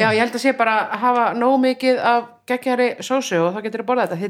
já, 0.00 0.08
ég 0.08 0.20
held 0.24 0.34
að 0.34 0.42
sé 0.42 0.50
bara 0.56 0.74
að 0.88 1.04
hafa 1.04 1.26
nóg 1.38 1.58
mikið 1.62 2.00
af 2.00 2.22
geggjari 2.48 2.88
sósu 3.04 3.38
og 3.44 3.52
þá 3.52 3.60
getur 3.68 3.84
þú 3.84 3.86
borðað 3.92 4.16
þetta. 4.16 4.24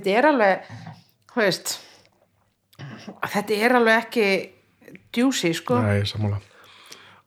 Þetta 3.33 3.55
er 3.63 3.73
alveg, 3.79 4.19
djúsi, 5.13 5.53
sko 5.55 5.79
Nei, 5.83 6.03
sammála. 6.09 6.39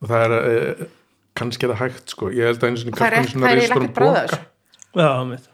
Og 0.02 0.10
það 0.10 0.26
er, 0.26 0.34
e, 0.36 0.88
kannski 1.36 1.66
er 1.68 1.74
það 1.74 1.82
hægt, 1.84 2.10
sko. 2.16 2.30
Ég 2.36 2.50
held 2.50 2.60
að 2.64 2.68
einu 2.70 2.78
sinni 2.82 2.96
það 2.96 3.06
er, 3.08 3.16
kalkun 3.16 3.26
ekki- 3.26 3.44
það 3.44 3.52
er 3.52 3.62
eiginlega 3.62 3.80
ekkert 3.82 3.96
bræða 4.00 4.26
þessu 4.26 4.40
já, 4.96 5.24
mitt 5.30 5.50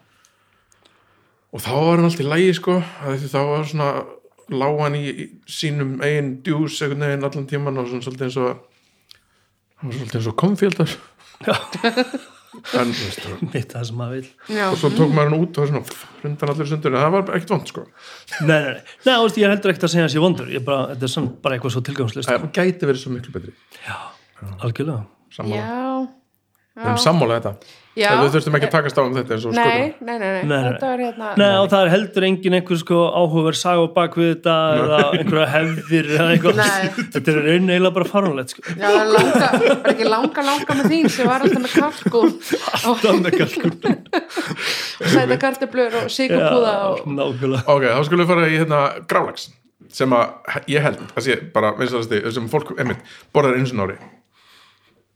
Og 1.52 1.60
þá 1.60 1.70
var 1.76 1.96
hann 1.96 2.04
alltaf 2.08 2.20
í 2.24 2.28
lægi, 2.32 2.52
sko. 2.56 2.74
af 2.80 3.16
Því 3.20 3.28
þá 3.32 3.40
var 3.52 3.64
svona, 3.68 3.88
lá 4.52 4.68
hann 4.82 4.94
í 4.96 5.02
í 5.12 5.26
sínum 5.46 5.96
eigin 6.02 6.30
djús 6.44 6.78
einhvern 6.82 7.04
veginn 7.06 7.24
allan 7.28 7.46
tíman 7.50 7.78
og 7.78 7.88
svona 7.90 8.04
svolítið 8.06 8.28
eins 8.28 8.36
og 8.40 8.48
hann 9.76 9.90
var 9.90 9.98
svolítið 9.98 10.16
eins 10.20 10.30
og 10.32 10.36
komfjöldar. 10.42 10.94
Já. 11.46 11.54
En, 12.52 12.90
mitt 13.54 13.70
það 13.72 13.84
sem 13.88 13.96
maður 13.96 14.18
vil 14.18 14.56
já, 14.58 14.64
og 14.68 14.74
svo 14.76 14.90
tók 14.92 15.12
maður 15.16 15.30
hann 15.30 15.36
út 15.40 15.60
og 15.62 15.70
svona 15.70 15.80
hrundan 16.20 16.50
allir 16.52 16.68
sundur, 16.68 16.92
en 16.92 17.00
það 17.00 17.14
var 17.14 17.30
ekkert 17.38 17.52
vond, 17.54 17.70
sko. 17.72 17.84
nei, 18.42 18.48
nei, 18.50 18.72
nei, 18.74 18.82
nei 19.08 19.14
veist, 19.22 19.38
ég 19.40 19.54
heldur 19.54 19.72
ekkert 19.72 19.86
að 19.88 19.92
segja 19.94 20.04
hans 20.04 20.16
ég 20.18 20.24
vondur. 20.26 20.50
Ég 20.52 20.66
bara, 20.66 20.82
þetta 20.92 21.08
er 21.08 21.12
samt 21.14 21.38
bara 21.44 21.56
eitthvað 21.56 21.74
svo 21.78 21.84
tilgangslist 21.88 22.28
Það 22.28 22.44
gæti 22.58 22.90
verið 22.90 23.00
svo 23.04 23.14
miklu 23.14 23.32
betri. 23.38 23.54
algjörlega. 24.60 25.06
Sammála. 25.32 25.62
já, 25.64 26.08
Við 26.72 26.86
erum 26.88 27.00
sammála 27.02 27.34
þetta. 27.36 27.50
já. 28.00 28.06
Við 28.16 28.30
þurftum 28.32 28.54
ekki 28.56 28.66
að 28.68 28.70
takast 28.72 28.96
á 28.96 29.02
um 29.04 29.16
þetta 29.18 29.36
og 29.36 29.52
nei, 29.52 29.64
nei, 29.68 29.88
nei, 30.00 30.12
nei, 30.22 30.28
Nei, 30.32 30.44
nei. 30.48 30.62
þetta 30.70 30.88
var 30.88 31.02
hérna 31.04 31.32
Nei, 31.36 31.50
og 31.60 31.66
það 31.68 31.82
er 31.84 31.90
heldur 31.92 32.26
engin 32.28 32.56
einhver 32.56 32.78
sko 32.80 33.00
áhugaverð 33.12 33.58
saga 33.60 33.82
á 33.84 33.88
bak 33.98 34.16
við 34.16 34.30
þetta 34.30 34.54
eða 34.78 35.00
einhverja 35.18 35.50
hefðir 35.52 36.08
eða 36.16 36.30
eitthvað. 36.32 36.62
Þetta 37.12 37.34
er 37.34 37.38
raun 37.44 37.68
eiginlega 37.74 37.94
bara 37.98 38.08
farunlegt 38.08 38.54
sko. 38.54 38.64
Já, 38.72 38.88
það 38.88 39.68
er 39.68 39.92
ekki 39.92 40.08
langa, 40.08 40.46
langa 40.48 40.78
með 40.80 40.90
þín 40.94 41.12
sem 41.18 41.28
var 41.28 41.44
alltaf 41.44 41.62
með 41.66 41.76
kalkun 41.76 42.34
og 42.88 43.04
Þannig 43.04 43.38
kalkun 43.42 43.76
sæta 45.12 45.40
karteblur 45.44 46.00
og 46.00 46.08
og 46.08 47.06
nákvæmlega. 47.20 47.64
Ok, 47.68 47.84
þá 47.92 48.02
skulum 48.08 48.24
við 48.24 48.32
fara 48.32 48.48
í 48.48 48.56
hérna 48.56 48.82
grálags 49.12 49.50
sem 49.92 50.12
að 50.16 50.60
ég 50.72 50.80
held 50.88 51.04
að 51.12 51.24
sé 51.26 51.36
bara 51.52 51.74
vinsalasti, 51.76 52.24
sem 52.32 52.48
fólk, 52.48 52.72
einmitt, 52.80 53.04
borðar 53.34 53.58
eins 53.60 53.76
og 53.76 53.82
nári 53.82 53.98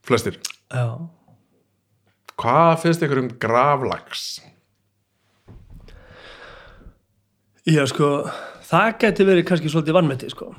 flestir. 0.06 0.36
Já, 0.68 0.84
Hvað 2.36 2.74
finnst 2.82 3.04
ykkur 3.04 3.22
um 3.22 3.30
gravlags? 3.40 4.26
Já, 7.66 7.82
sko, 7.90 8.28
það 8.68 8.90
geti 9.02 9.24
verið 9.26 9.46
kannski 9.48 9.70
svolítið 9.72 9.96
vannmeti, 9.96 10.28
sko. 10.30 10.52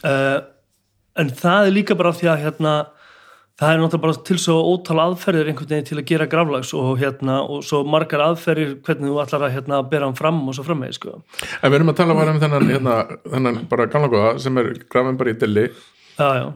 Uh, 0.00 0.40
en 1.20 1.30
það 1.36 1.68
er 1.68 1.74
líka 1.76 1.96
bara 1.98 2.14
því 2.16 2.30
að 2.32 2.40
hérna, 2.46 2.72
það 3.60 3.74
er 3.74 3.82
náttúrulega 3.82 4.04
bara 4.06 4.24
til 4.26 4.38
svo 4.40 4.56
ótal 4.72 4.96
aðferðir 5.04 5.52
einhvern 5.52 5.70
veginn 5.70 5.86
til 5.90 5.98
að 6.00 6.08
gera 6.08 6.28
graflags 6.32 6.72
og 6.80 6.96
hérna, 6.98 7.36
og 7.44 7.60
svo 7.68 7.82
margar 7.86 8.24
aðferðir 8.24 8.74
hvernig 8.88 9.12
þú 9.12 9.20
ætlar 9.22 9.46
að 9.46 9.54
hérna 9.58 9.82
bera 9.92 10.08
hann 10.08 10.18
fram 10.18 10.40
og 10.48 10.56
svo 10.56 10.64
framvegi, 10.66 10.96
sko. 10.96 11.20
En 11.60 11.68
við 11.68 11.78
erum 11.78 11.92
að 11.92 12.00
tala 12.00 12.18
bara 12.18 12.34
um 12.34 12.40
þennan, 12.42 12.72
hérna, 12.72 12.96
þennan 13.36 13.60
bara 13.70 13.88
gamla 13.92 14.10
góða 14.16 14.34
sem 14.42 14.64
er 14.64 14.72
grafin 14.88 15.20
bara 15.20 15.36
í 15.36 15.38
dilli 15.44 15.68
Já, 16.16 16.28
já. 16.40 16.48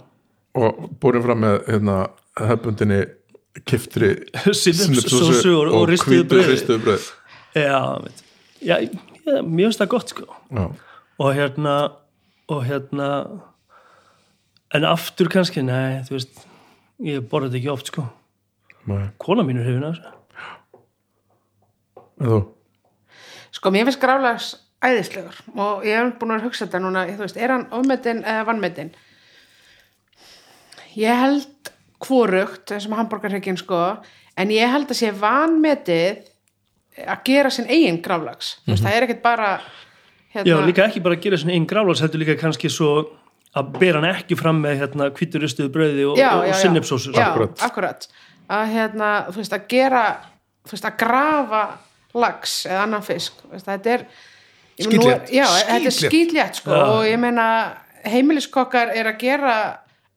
og 0.58 0.82
búin 0.98 1.22
fram 1.28 1.44
með 1.44 1.60
hérna 1.68 2.00
hefbundinni 2.40 3.04
kiftri 3.68 4.14
Sinnepssósu 4.62 5.54
og, 5.56 5.72
og 5.74 5.88
ristuðu 5.90 6.26
bröð. 6.84 7.08
Já. 7.56 7.80
Já, 8.58 8.76
já, 8.82 9.40
mér 9.42 9.68
finnst 9.68 9.80
það 9.82 9.90
gott, 9.94 10.12
sko. 10.14 10.26
Já, 10.50 10.64
og 11.18 11.34
hérna 11.34 11.74
og 12.48 12.64
hérna 12.64 13.08
en 14.74 14.84
aftur 14.88 15.28
kannski, 15.32 15.62
nei, 15.64 16.00
þú 16.06 16.16
veist 16.16 16.46
ég 17.04 17.26
borða 17.30 17.50
þetta 17.50 17.60
ekki 17.60 17.72
oft 17.72 17.90
sko 17.92 18.04
nei, 18.88 19.08
kona 19.20 19.44
mín 19.46 19.60
er 19.60 19.68
þessu 19.68 20.14
en 22.18 22.30
þú? 22.30 22.40
sko, 23.58 23.72
mér 23.74 23.88
finnst 23.88 24.02
grálags 24.02 24.48
æðislegur 24.84 25.38
og 25.58 25.86
ég 25.86 25.98
hef 25.98 26.16
búin 26.20 26.36
að 26.36 26.48
hugsa 26.48 26.66
þetta 26.66 26.82
núna, 26.82 27.06
þú 27.10 27.24
veist, 27.26 27.38
er 27.38 27.54
hann 27.54 27.68
ofmetin 27.74 28.24
eða 28.24 28.46
vannmetin 28.48 28.92
ég 30.98 31.22
held 31.24 31.72
hvorugt 32.04 32.70
þessum 32.72 32.96
hambúrgarhrygginn 32.98 33.58
sko 33.60 33.82
en 34.38 34.52
ég 34.54 34.70
held 34.70 34.90
að 34.90 35.00
sé 35.00 35.12
vanmetið 35.18 36.24
að 37.06 37.24
gera 37.26 37.50
sinn 37.54 37.68
eigin 37.70 38.00
grálags 38.02 38.56
þú 38.64 38.74
veist, 38.74 38.84
það 38.86 38.96
er 38.96 39.06
ekkert 39.06 39.22
bara 39.24 39.50
já, 39.58 40.42
hérna, 40.42 40.60
líka 40.66 40.86
ekki 40.86 41.02
bara 41.04 41.18
að 41.18 41.26
gera 41.26 41.40
svona 41.40 41.56
einn 41.56 41.68
grálags 41.70 42.02
heldur 42.04 42.22
líka 42.22 42.38
kannski 42.40 42.70
svo 42.72 42.92
að 43.58 43.74
bera 43.80 44.00
hann 44.02 44.10
ekki 44.12 44.38
fram 44.38 44.62
með 44.62 44.82
hérna 44.82 45.10
kvíturistuðu 45.14 45.72
brauði 45.74 46.06
og, 46.06 46.18
já, 46.20 46.30
og, 46.36 46.46
já, 46.46 46.54
og 46.54 46.88
já. 46.88 47.12
já, 47.14 47.26
Akkúrat. 47.26 47.62
akkurat 47.64 48.08
að 48.48 48.72
hérna, 48.72 49.10
þú 49.28 49.42
veist, 49.42 49.54
að 49.54 49.68
gera 49.72 50.02
þú 50.64 50.74
veist, 50.76 50.88
að 50.88 50.98
grafa 51.02 51.62
lax 52.18 52.58
eða 52.68 52.82
annan 52.86 53.04
fisk, 53.04 53.40
þú 53.44 53.54
veist, 53.56 53.68
þetta 53.68 53.94
er 53.96 54.04
Skítlétt. 54.78 55.30
já, 55.34 55.44
þetta 55.66 55.90
er 55.90 55.94
skýtlétt 55.96 56.60
sko, 56.60 56.70
Já. 56.70 56.82
og 56.86 57.00
ég 57.08 57.18
meina 57.18 57.46
heimiliskokkar 58.06 58.92
er 58.94 59.10
að 59.10 59.16
gera 59.24 59.54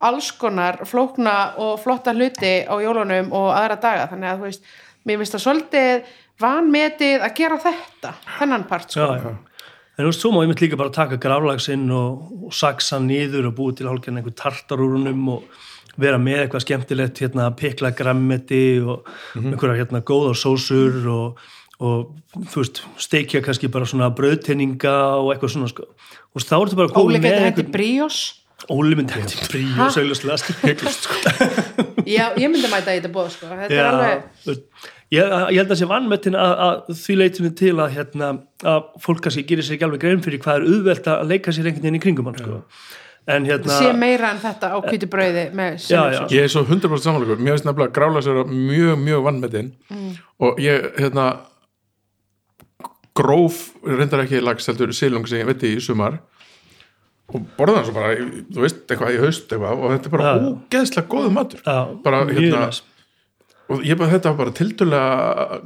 alls 0.07 0.31
konar 0.39 0.81
flókna 0.89 1.35
og 1.61 1.79
flotta 1.83 2.13
hluti 2.15 2.53
á 2.65 2.75
jólunum 2.81 3.31
og 3.37 3.51
aðra 3.53 3.77
daga, 3.81 4.09
þannig 4.11 4.31
að 4.31 4.41
þú 4.41 4.49
veist 4.49 4.71
mér 5.05 5.21
finnst 5.21 5.37
það 5.37 5.45
svolítið 5.45 6.11
vanmetið 6.41 7.25
að 7.25 7.33
gera 7.37 7.57
þetta, 7.61 8.13
þennan 8.39 8.67
part 8.69 8.93
sko. 8.93 9.07
já, 9.07 9.21
já. 9.21 9.67
en 9.97 10.03
þú 10.03 10.09
veist, 10.09 10.23
svo 10.23 10.33
má 10.33 10.41
ég 10.43 10.51
mitt 10.51 10.63
líka 10.63 10.79
bara 10.79 10.93
taka 10.95 11.19
grálagsinn 11.21 11.87
og, 11.95 12.31
og 12.47 12.55
saksa 12.55 13.01
niður 13.03 13.51
og 13.51 13.57
búið 13.59 13.79
til 13.79 13.89
hálfgerðin 13.91 14.21
einhver 14.21 14.37
tartarúrunum 14.41 15.29
og 15.35 15.61
vera 16.01 16.19
með 16.21 16.45
eitthvað 16.45 16.65
skemmtilegt 16.65 17.23
hérna, 17.23 17.49
pikla 17.57 17.91
grammeti 17.95 18.79
og 18.81 19.09
einhverja 19.37 19.83
hérna 19.83 20.03
góðar 20.07 20.37
sósur 20.39 21.01
og, 21.11 21.41
og 21.83 22.45
þú 22.51 22.63
veist, 22.63 22.83
steikja 23.01 23.43
kannski 23.45 23.69
bara 23.71 23.89
svona 23.89 24.11
brauðtinninga 24.15 24.95
og 25.19 25.33
eitthvað 25.33 25.55
svona 25.55 25.71
sko. 25.71 25.89
og 26.31 26.45
þá 26.45 26.55
ertu 26.61 26.79
bara 26.79 26.93
Óli 26.93 26.95
komið 26.95 27.17
með 27.17 27.27
getur 27.27 27.47
hætti 27.47 27.65
einhvern 27.67 27.75
bríós 28.61 28.71
Óli 28.71 28.95
myndi 28.95 29.13
hætti 29.17 29.47
brí 29.51 29.63
Ha? 29.75 29.85
og 29.87 29.91
segluslega 29.95 30.55
Hygglust, 30.61 31.03
sko. 31.07 31.15
já, 32.05 32.31
ég 32.37 32.47
myndi 32.51 32.69
mæta 32.71 32.93
í 32.95 32.99
þetta 33.01 33.11
bóð 33.15 33.29
sko. 33.35 33.47
þetta 33.49 33.73
er 33.73 33.89
alveg 33.89 34.23
ég, 35.11 35.35
ég 35.51 35.59
held 35.59 35.71
að 35.75 35.79
sé 35.81 35.87
vannmettin 35.89 36.35
að, 36.39 36.53
að 36.67 36.95
því 37.01 37.15
leitinu 37.19 37.51
til 37.59 37.75
að, 37.79 37.89
hérna, 37.97 38.29
að 38.63 38.81
fólk 39.03 39.21
kannski 39.25 39.43
gerir 39.49 39.65
sér 39.67 39.75
ekki 39.77 39.87
alveg 39.89 40.01
grein 40.05 40.21
fyrir 40.23 40.39
hvað 40.43 40.61
er 40.61 40.67
auðvelt 40.71 41.07
að 41.11 41.25
leika 41.33 41.51
sér 41.51 41.67
einhvern 41.71 41.83
veginn 41.87 41.99
í 41.99 42.03
kringum 42.05 42.29
hann 42.31 42.39
sko. 42.39 42.61
en 43.31 43.45
hérna 43.45 43.75
sé 43.77 43.91
meira 43.93 44.31
en 44.33 44.39
þetta 44.41 44.71
á 44.73 44.77
hvítu 44.81 45.07
brauði 45.11 45.43
með 45.53 45.75
Já, 45.77 45.77
já. 45.77 45.85
sinnepsósu. 45.85 46.35
Ég 46.35 46.47
er 46.47 46.51
svo 46.55 46.63
100% 46.65 47.03
samanleikur, 47.05 47.37
mér 47.43 47.53
finnst 47.57 47.67
nefnilega 47.67 47.93
grálags 47.97 48.27
vera 48.31 48.45
mjög, 48.49 48.95
mjög 49.03 49.23
vannmetinn 49.27 49.71
og 50.41 50.57
ég, 50.63 50.87
hérna 50.97 51.27
gróf, 53.17 53.71
reyndar 53.85 54.23
ekki 54.23 54.39
lags 54.41 54.67
heldur 54.71 54.93
silung 54.95 55.27
sem 55.27 55.41
ég 55.43 55.49
veit 55.51 55.63
í 55.67 55.75
sumar 55.83 56.21
og 57.31 57.45
borða 57.57 57.79
hann 57.79 57.87
svo 57.87 57.95
bara, 57.95 58.13
þú 58.51 58.63
veist, 58.65 58.81
eitthvað 58.87 59.15
í 59.15 59.19
haust 59.21 59.45
eitthvað 59.47 59.83
og 59.83 59.93
þetta 59.95 60.09
er 60.09 60.15
bara 60.15 60.33
ógeðslega 60.37 61.11
góðu 61.11 61.31
matur. 61.35 61.63
Já, 61.65 61.77
bara, 62.05 62.23
hérna, 62.29 62.63
og 63.71 63.85
ég 63.87 63.99
bara, 63.99 64.11
þetta 64.15 64.31
var 64.31 64.39
bara 64.41 64.55
tildulega 64.59 65.61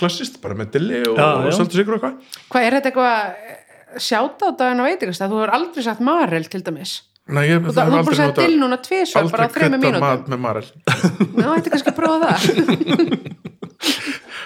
klassist, 0.00 0.40
bara 0.42 0.56
með 0.58 0.72
dilli 0.76 1.02
og, 1.08 1.18
og 1.18 1.48
já. 1.48 1.56
saltu 1.58 1.80
sigur 1.80 1.96
og 1.96 2.00
eitthvað. 2.00 2.40
Hvað 2.52 2.66
er 2.66 2.78
þetta 2.78 2.92
eitthvað 2.92 4.00
sjáta 4.06 4.50
á 4.50 4.50
daginn 4.60 4.82
og 4.82 4.90
veitingast 4.90 5.24
þú 5.24 5.40
hefur 5.40 5.54
aldrei 5.58 5.86
sagt 5.86 6.04
marel 6.06 6.46
til 6.52 6.62
dæmis. 6.66 6.96
Nei, 7.30 7.44
ég, 7.46 7.60
og 7.62 7.74
það, 7.74 7.90
þú 7.90 7.98
er 7.98 8.06
bara 8.06 8.14
að 8.14 8.20
segja 8.20 8.36
til 8.38 8.54
núna 8.58 8.78
tvisvar 8.82 9.28
bara 9.30 9.44
á 9.44 9.48
aldrei 9.48 9.54
þreymur 9.56 9.82
krydda 9.82 9.82
mínútum. 9.84 10.06
mat 10.06 10.30
með 10.30 10.40
marel. 10.44 10.64
Ná, 11.38 11.44
þetta 11.46 11.68
er 11.68 11.74
kannski 11.74 11.92
að 11.92 12.00
prófa 12.00 12.32
það? 12.32 13.28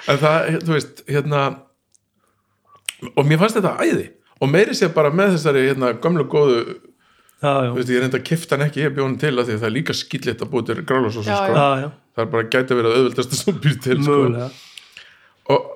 En 0.05 0.19
það, 0.21 0.49
þú 0.67 0.75
veist, 0.75 0.99
hérna 1.09 1.43
og 3.17 3.27
mér 3.29 3.41
fannst 3.41 3.57
þetta 3.59 3.73
æði 3.81 4.05
og 4.45 4.51
meiri 4.53 4.77
sér 4.79 4.93
bara 4.97 5.11
með 5.15 5.35
þessari 5.39 5.65
hérna, 5.69 5.91
gömlu 6.05 6.27
góðu, 6.31 6.59
já, 7.41 7.51
já, 7.51 7.71
þú 7.71 7.79
veist, 7.81 7.93
ég 7.95 8.05
reynda 8.05 8.21
að 8.21 8.27
kifta 8.31 8.57
hann 8.59 8.67
ekki 8.69 8.85
ég 8.85 8.95
bjóð 8.97 9.09
hann 9.09 9.19
til 9.25 9.33
að 9.35 9.49
því 9.49 9.57
að 9.57 9.63
það 9.65 9.69
er 9.71 9.75
líka 9.79 9.97
skillit 9.99 10.45
að 10.45 10.53
búið 10.55 10.69
til 10.71 10.85
grálasósu, 10.89 11.29
Já, 11.29 11.37
sko. 11.41 11.59
já, 11.59 11.67
já, 11.85 11.89
það 12.15 12.25
er 12.27 12.31
bara 12.37 12.49
gæti 12.55 12.79
verið 12.79 12.91
að 12.93 12.99
auðvöldast 13.01 13.37
sem 13.41 13.59
býr 13.65 13.77
til, 13.85 13.99
sko. 14.07 14.21
Og, 15.45 15.67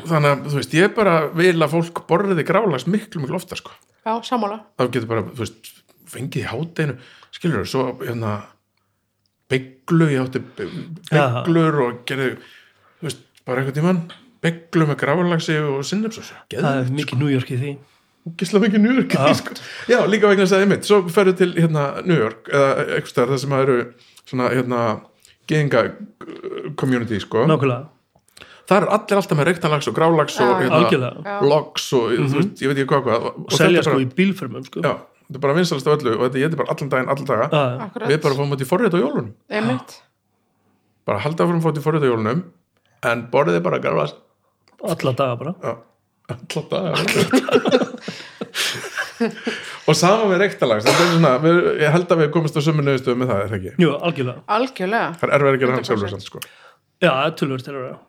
og 0.00 0.06
þannig 0.08 0.30
að, 0.32 0.46
þú 0.48 0.56
veist, 0.60 0.76
ég 0.78 0.94
bara 0.96 1.16
vil 1.36 1.52
að 1.66 1.74
fólk 1.74 2.02
borriði 2.08 2.46
grálas 2.48 2.86
miklu, 2.88 3.20
miklu 3.26 3.36
ofta, 3.36 3.58
sko. 3.60 3.74
Já, 4.06 4.14
sammála. 4.24 4.62
Þá 4.80 4.86
getur 4.94 5.10
bara, 5.10 5.24
þú 5.28 5.42
veist, 5.44 5.72
fengið 6.12 6.42
í 6.42 6.48
hátdeinu 6.48 6.96
skilur 7.32 7.68
svo, 7.68 7.84
hérna 8.00 8.38
beglu, 9.52 10.08
ég 10.12 10.22
átti 10.24 10.40
be- 10.56 10.68
beglur 11.12 11.78
og 11.86 12.02
gerði 12.08 12.30
þú 12.38 13.06
veist, 13.08 13.22
bara 13.46 13.60
einhvern 13.62 13.76
tímann 13.76 14.00
beglu 14.42 14.86
með 14.88 14.98
gráðlagsi 15.02 15.56
og 15.60 15.82
sinnepsósu 15.86 16.34
það 16.52 16.78
er 16.80 16.92
mikið 16.96 17.20
New 17.20 17.30
York 17.32 17.52
í 17.52 17.58
því 17.60 17.72
gísla 18.38 18.60
mikið 18.62 18.82
New 18.84 18.94
York 18.94 19.14
Já. 19.16 19.32
sko. 19.34 19.54
já, 19.90 19.98
líka 20.06 20.28
vegna 20.30 20.44
þess 20.46 20.54
að 20.56 20.64
einmitt 20.66 20.86
svo 20.86 21.00
ferðu 21.10 21.34
til 21.40 21.50
hérna 21.56 21.86
New 22.06 22.18
York 22.18 22.50
eða 22.52 22.68
eitthvað 22.96 23.10
stær 23.14 23.32
það 23.32 23.40
sem 23.42 23.56
að 23.56 23.62
eru 23.66 23.78
svona 24.30 24.50
hérna 24.52 24.82
geðinga 25.50 25.82
community 26.78 27.18
sko, 27.22 27.42
nákvæmlega, 27.50 27.88
það 28.70 28.76
er 28.78 28.86
allir 28.96 29.18
alltaf 29.18 29.38
með 29.40 29.48
reyktanlags 29.50 29.90
og 29.90 29.96
grálags 29.98 30.38
og 30.44 30.52
hérna, 30.62 31.10
logs 31.42 31.88
og 31.98 32.14
þú 32.14 32.28
veist, 32.38 32.62
ég 32.62 32.70
veit 32.70 32.78
ekki 32.78 32.88
hvað 32.94 33.02
hvað. 33.08 33.26
Og 33.42 33.56
selja 33.58 33.82
sko 33.82 33.96
bara, 33.96 34.04
í 34.06 34.08
bílförmum 34.20 34.64
sko. 34.68 34.84
já, 34.86 34.92
þetta 35.26 35.40
er 35.40 35.44
bara 35.48 35.58
vinsalast 35.58 35.90
af 35.90 35.98
öllu 35.98 36.14
og 36.14 36.24
þetta 36.28 36.42
ég 36.44 36.56
bara 36.62 36.76
allan 36.76 36.92
daginn, 36.94 37.10
allan 37.12 37.30
daga. 37.32 37.50
Akkurat. 37.88 38.08
Við 38.12 38.22
bara 38.22 38.38
fáum 38.38 38.54
þetta 38.54 38.66
í 38.66 38.70
forrið 38.70 38.94
á 38.94 38.98
jólunum. 39.02 39.30
Einmitt. 39.50 39.96
bara 41.02 41.18
halda 41.26 41.42
áfram 41.44 41.62
fótt 41.64 41.80
í 41.80 41.82
forrið 41.82 42.06
á 42.06 42.10
jólunum 42.12 42.44
en 43.10 43.24
borðið 43.32 43.64
bara 43.66 43.82
grálags 43.82 44.14
alla 44.82 45.12
daga 45.18 45.36
bara. 45.36 45.54
Já, 45.62 45.72
alla 46.30 46.62
daga 46.70 46.90
og 49.88 49.98
sama 49.98 50.30
með 50.30 50.46
er 50.46 51.42
við, 51.46 51.60
ég 51.82 51.96
held 51.96 52.14
að 52.14 52.22
við 52.22 52.32
komist 52.36 52.56
á 52.56 52.62
sömu 52.64 52.86
nöðustöðu 52.86 53.20
með 53.22 53.32
það, 53.32 53.42
er 53.42 53.52
það 53.52 53.58
ekki? 53.60 53.74
Jú, 53.84 53.90
algjörlega, 54.08 54.44
algjörlega 54.58 55.10
Það 55.20 55.28
er 55.28 55.36
erfið 55.38 55.52
að 55.52 55.60
gera 55.64 55.76
hann 55.76 55.84
100%. 55.84 55.90
sjálfur 55.90 56.14
samt, 56.14 56.26
sko. 56.30 56.42
já, 57.02 57.10
það 57.10 57.26
er 57.26 57.36
tölvöld 57.42 57.66
til 57.66 57.74
að 57.76 57.82
vera 57.82 58.00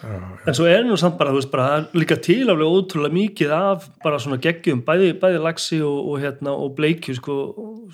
en 0.00 0.56
svo 0.56 0.66
er 0.70 0.84
nú 0.86 0.96
samt 0.98 1.18
bara, 1.20 1.32
þú 1.34 1.40
veist, 1.40 1.50
bara 1.52 1.66
líka 1.96 2.16
tilaflega 2.24 2.72
ótrúlega 2.72 3.12
mikið 3.14 3.50
af 3.52 3.84
bara 4.04 4.20
svona 4.22 4.38
geggjum, 4.40 4.80
bæði, 4.86 5.10
bæði 5.20 5.42
lagsi 5.44 5.80
og, 5.84 5.98
og 6.12 6.22
hérna, 6.22 6.54
og 6.56 6.72
bleikju, 6.78 7.16
sko 7.18 7.36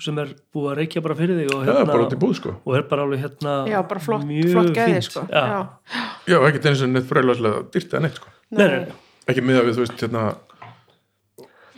sem 0.03 0.19
er 0.23 0.31
búið 0.55 0.69
að 0.71 0.79
reykja 0.81 1.03
bara 1.03 1.17
fyrir 1.19 1.41
þig 1.41 1.51
og 1.51 1.65
Já, 1.65 1.71
hérna, 1.73 1.89
bara 1.91 2.05
út 2.05 2.15
í 2.15 2.19
búð, 2.21 2.35
sko. 2.39 2.53
og 2.63 2.77
er 2.79 2.85
bara 2.87 3.07
alveg 3.07 3.25
hérna 3.25 3.57
já, 3.67 3.77
bara 3.91 4.03
flott, 4.03 4.23
mjög 4.29 4.53
flott 4.55 4.71
gæði 4.77 4.95
fínt. 4.95 5.09
sko. 5.09 5.25
já, 5.27 5.43
Já. 5.51 5.59
Já, 6.31 6.37
ekki 6.47 6.63
eins 6.71 6.85
og 6.85 6.93
neitt 6.93 7.09
fröðlagslega 7.11 7.63
dýrt 7.75 7.91
eða 7.97 8.03
neitt, 8.05 8.21
sko. 8.21 8.33
Nei, 8.55 8.63
nei, 8.67 8.79
nei. 8.85 8.97
Ekki 9.27 9.43
miða 9.43 9.65
við, 9.67 9.75
þú 9.75 9.83
veist, 9.83 10.05
hérna 10.05 10.23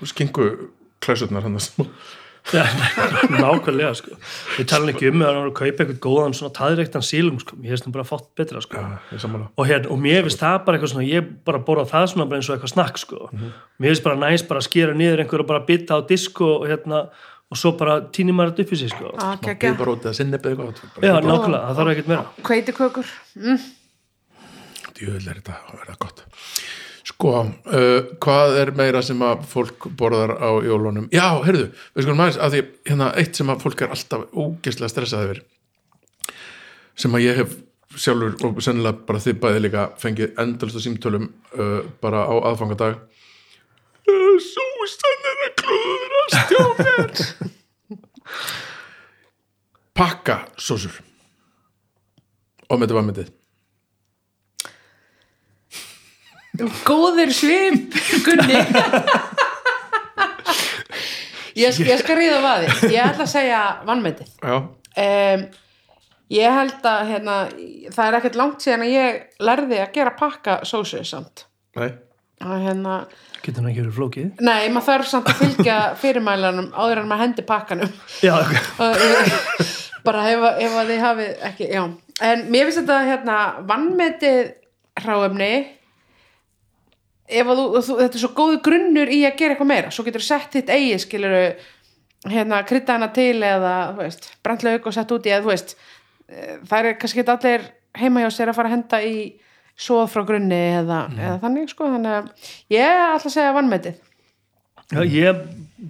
skingu 0.08 0.50
klæsurnar 1.04 1.44
hann 1.44 1.60
nákvæmlega 2.50 3.92
sko. 3.98 4.16
Við 4.58 4.68
tala 4.72 4.94
ekki 4.94 5.10
um 5.12 5.22
að 5.22 5.28
hann 5.28 5.40
var 5.40 5.50
að 5.50 5.56
kaupa 5.60 5.84
eitthvað 5.84 6.00
góðan 6.06 6.36
svona 6.38 6.54
taðirektan 6.56 7.06
sílum 7.06 7.40
sko, 7.42 7.58
ég 7.66 7.74
hefst 7.74 7.86
hann 7.86 7.96
bara 7.96 8.08
fátt 8.08 8.30
betra 8.40 8.62
sko. 8.64 8.84
Sammála. 9.22 9.50
og, 9.54 9.68
hérna, 9.70 9.92
og 9.94 10.00
mér 10.02 10.24
finnst 10.26 10.42
það 10.42 10.56
bara 10.66 10.80
eitthvað 10.80 10.94
svona 10.94 11.10
ég 11.10 11.34
bara 11.46 11.62
borða 11.68 11.86
það 11.92 12.06
svona 12.14 12.28
bara 12.30 12.40
eins 12.40 12.50
og 12.50 12.56
eitthvað 12.56 12.74
snakk 12.74 13.02
sko. 13.04 13.30
Mér 13.36 13.92
finnst 13.92 14.08
bara 14.08 14.22
næst 14.24 14.50
bara 14.50 14.64
að 14.64 14.70
skera 14.70 14.96
niður 14.98 15.24
einhver 15.26 15.44
og 15.44 15.52
bara 15.52 15.66
bytta 15.68 16.00
á 16.00 16.08
disk 16.10 16.42
og, 16.46 16.66
hérna 16.70 17.04
og 17.50 17.58
svo 17.60 17.74
bara 17.78 18.00
týnir 18.14 18.38
maður 18.38 18.56
þetta 18.56 18.66
upp 18.66 18.74
í 18.74 18.82
sig 18.82 18.94
sko. 18.94 19.14
Ah, 19.18 19.36
geggja. 19.44 19.74
býð 19.74 19.82
bara 19.84 19.96
út 19.98 20.08
eða 20.08 20.18
sinni 20.18 20.42
beðið 20.42 20.66
eitthvað. 20.66 21.06
já, 21.06 21.14
nákvæmlega, 21.26 21.64
það 21.66 21.80
þarf 21.82 21.94
ekkert 21.96 22.12
meira. 22.14 22.26
Hveitikökur 22.50 23.14
Djöðl 25.00 25.30
er 25.32 25.40
þetta 25.40 25.56
að 25.56 25.80
verða 25.80 26.00
gott. 26.04 26.24
Sko, 27.20 27.34
uh, 27.44 28.14
hvað 28.24 28.54
er 28.62 28.70
meira 28.80 29.02
sem 29.04 29.20
að 29.28 29.42
fólk 29.52 29.90
borðar 30.00 30.32
á 30.40 30.56
jólunum? 30.64 31.10
Já, 31.12 31.44
heyrðu, 31.44 31.66
við 31.92 32.06
skulum 32.06 32.22
aðeins 32.24 32.38
að 32.40 32.54
því 32.54 32.60
hérna 32.88 33.08
eitt 33.20 33.36
sem 33.36 33.50
að 33.52 33.64
fólk 33.66 33.82
er 33.84 33.90
alltaf 33.92 34.22
ógeðslega 34.32 34.92
stressað 34.94 35.26
yfir 35.26 35.42
sem 37.04 37.18
að 37.20 37.26
ég 37.26 37.42
hef 37.42 37.58
sjálfur 38.00 38.48
og 38.48 38.62
sennilega 38.64 39.04
bara 39.10 39.20
þið 39.26 39.36
bæði 39.44 39.64
líka 39.66 39.84
fengið 40.00 40.40
endalst 40.40 40.80
á 40.80 40.82
símtölum 40.86 41.26
uh, 41.60 41.82
bara 42.00 42.22
á 42.24 42.36
aðfangadag. 42.54 43.02
Uh, 44.08 44.40
Súsan 44.40 45.28
er 45.34 45.44
að 45.50 45.52
klúðrast 45.60 46.56
hjá 46.56 46.64
mér 46.80 47.12
Pakka 50.00 50.40
sósur. 50.56 51.04
Og 52.70 52.80
með 52.80 52.88
þetta 52.88 53.00
var 53.02 53.08
myndið 53.12 53.36
Góður 56.88 57.32
svip, 57.34 57.96
Gunni. 58.26 58.60
Ég, 61.60 61.76
ég 61.84 61.98
skal 62.00 62.16
ríða 62.20 62.38
vaði 62.44 62.68
Ég 62.94 63.02
ætla 63.04 63.26
að 63.26 63.32
segja 63.32 63.62
vannmyndið 63.88 64.30
Já, 64.46 64.54
um, 65.04 65.42
Ég 66.30 66.54
held 66.54 66.84
að 66.86 67.00
hérna, 67.10 67.36
það 67.90 68.04
er 68.06 68.16
ekkert 68.20 68.36
langt 68.38 68.62
síðan 68.62 68.84
að 68.86 68.92
ég 68.94 69.16
lærði 69.42 69.80
að 69.82 69.88
gera 69.96 70.12
pakka 70.14 70.60
sósu 70.70 71.00
samt. 71.10 71.42
Nei. 71.74 71.88
Að 72.46 72.60
hérna, 72.68 72.98
getur 73.42 73.64
hann 73.64 73.72
ekki 73.72 73.82
verið 73.82 73.96
flókið. 73.98 74.28
Nei, 74.46 74.68
maður 74.70 74.86
þarf 74.92 75.10
samt 75.10 75.32
að 75.34 75.40
fylgja 75.42 75.78
fyrirmælanum 76.04 76.68
áður 76.78 77.02
en 77.02 77.10
maður 77.10 77.24
hendi 77.24 77.46
pakkanum. 77.50 77.96
Já, 78.22 78.36
ok. 78.44 78.54
Og, 78.86 79.02
eh, 79.08 79.34
bara 80.06 80.28
ef, 80.30 80.46
að- 80.52 80.62
ef 80.68 80.78
að 80.84 80.94
þið 80.94 81.02
hafið 81.08 81.44
ekki, 81.50 81.72
já. 81.74 81.82
En 82.30 82.46
mér 82.54 82.70
finnst 82.70 82.84
þetta 82.84 83.00
hérna 83.10 83.40
vannmetið 83.74 84.54
að 85.02 85.10
þú, 87.30 87.66
þú, 87.78 87.98
þetta 88.04 88.18
er 88.18 88.24
svo 88.24 88.32
góðu 88.38 88.62
grunnur 88.66 89.12
í 89.14 89.20
að 89.28 89.38
gera 89.42 89.56
eitthvað 89.56 89.72
meira, 89.72 89.92
svo 89.94 90.06
getur 90.08 90.24
þú 90.24 90.30
sett 90.30 90.56
þitt 90.56 90.72
eigið 90.74 91.04
skiluru 91.06 91.44
hérna 92.30 92.64
krydda 92.68 92.98
hana 92.98 93.10
til 93.16 93.38
eða, 93.46 93.76
brandlaug 94.44 94.90
og 94.90 94.96
sett 94.96 95.14
út 95.16 95.30
í 95.30 95.34
eða, 95.34 95.46
þú 95.46 95.54
veist, 95.54 95.76
eh, 96.28 96.58
það 96.68 96.80
er 96.80 96.98
kannski 97.00 97.24
ekki 97.24 97.36
allir 97.36 97.70
heima 98.00 98.26
hjá 98.26 98.32
sér 98.34 98.52
að 98.52 98.60
fara 98.60 98.72
að 98.72 98.76
henda 98.78 99.02
í 99.06 99.16
svoð 99.80 100.10
frá 100.12 100.26
grunni 100.28 100.60
eða, 100.82 101.06
eða 101.16 101.40
þannig, 101.46 101.72
sko, 101.72 101.88
þannig 101.94 102.18
að 102.18 102.50
ég 102.76 103.04
ætla 103.06 103.30
að 103.30 103.36
segja 103.38 103.56
vannmetið 103.56 104.02
Já, 104.90 105.04
ég 105.06 105.42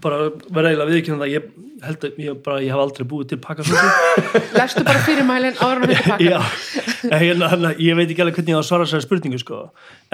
bara 0.02 0.30
verða 0.52 0.72
eiginlega 0.72 0.89
viðkynna 0.91 1.24
það 1.24 1.34
ég 1.34 1.45
held 1.80 2.04
að 2.04 2.18
ég, 2.22 2.39
bara, 2.43 2.58
ég 2.64 2.74
haf 2.74 2.82
aldrei 2.84 3.06
búið 3.10 3.30
til 3.32 3.39
pakkasósu 3.41 3.86
lestu 4.60 4.84
bara 4.86 5.04
fyrirmælin 5.06 5.56
áður 5.58 5.80
en 5.80 5.86
að 5.86 6.02
hendi 6.04 6.28
Já, 6.28 6.39
en 7.08 7.22
hérna, 7.24 7.50
hérna, 7.54 7.72
ég 7.80 7.97
veit 7.97 8.10
ekki 8.10 8.26
alveg 8.26 8.39
hvernig 8.39 8.54
ég 8.54 8.60
á 8.60 8.62
að 8.62 8.68
svara 8.68 8.88
þessari 8.88 9.06
spurningu 9.08 9.39
sko. 9.41 9.62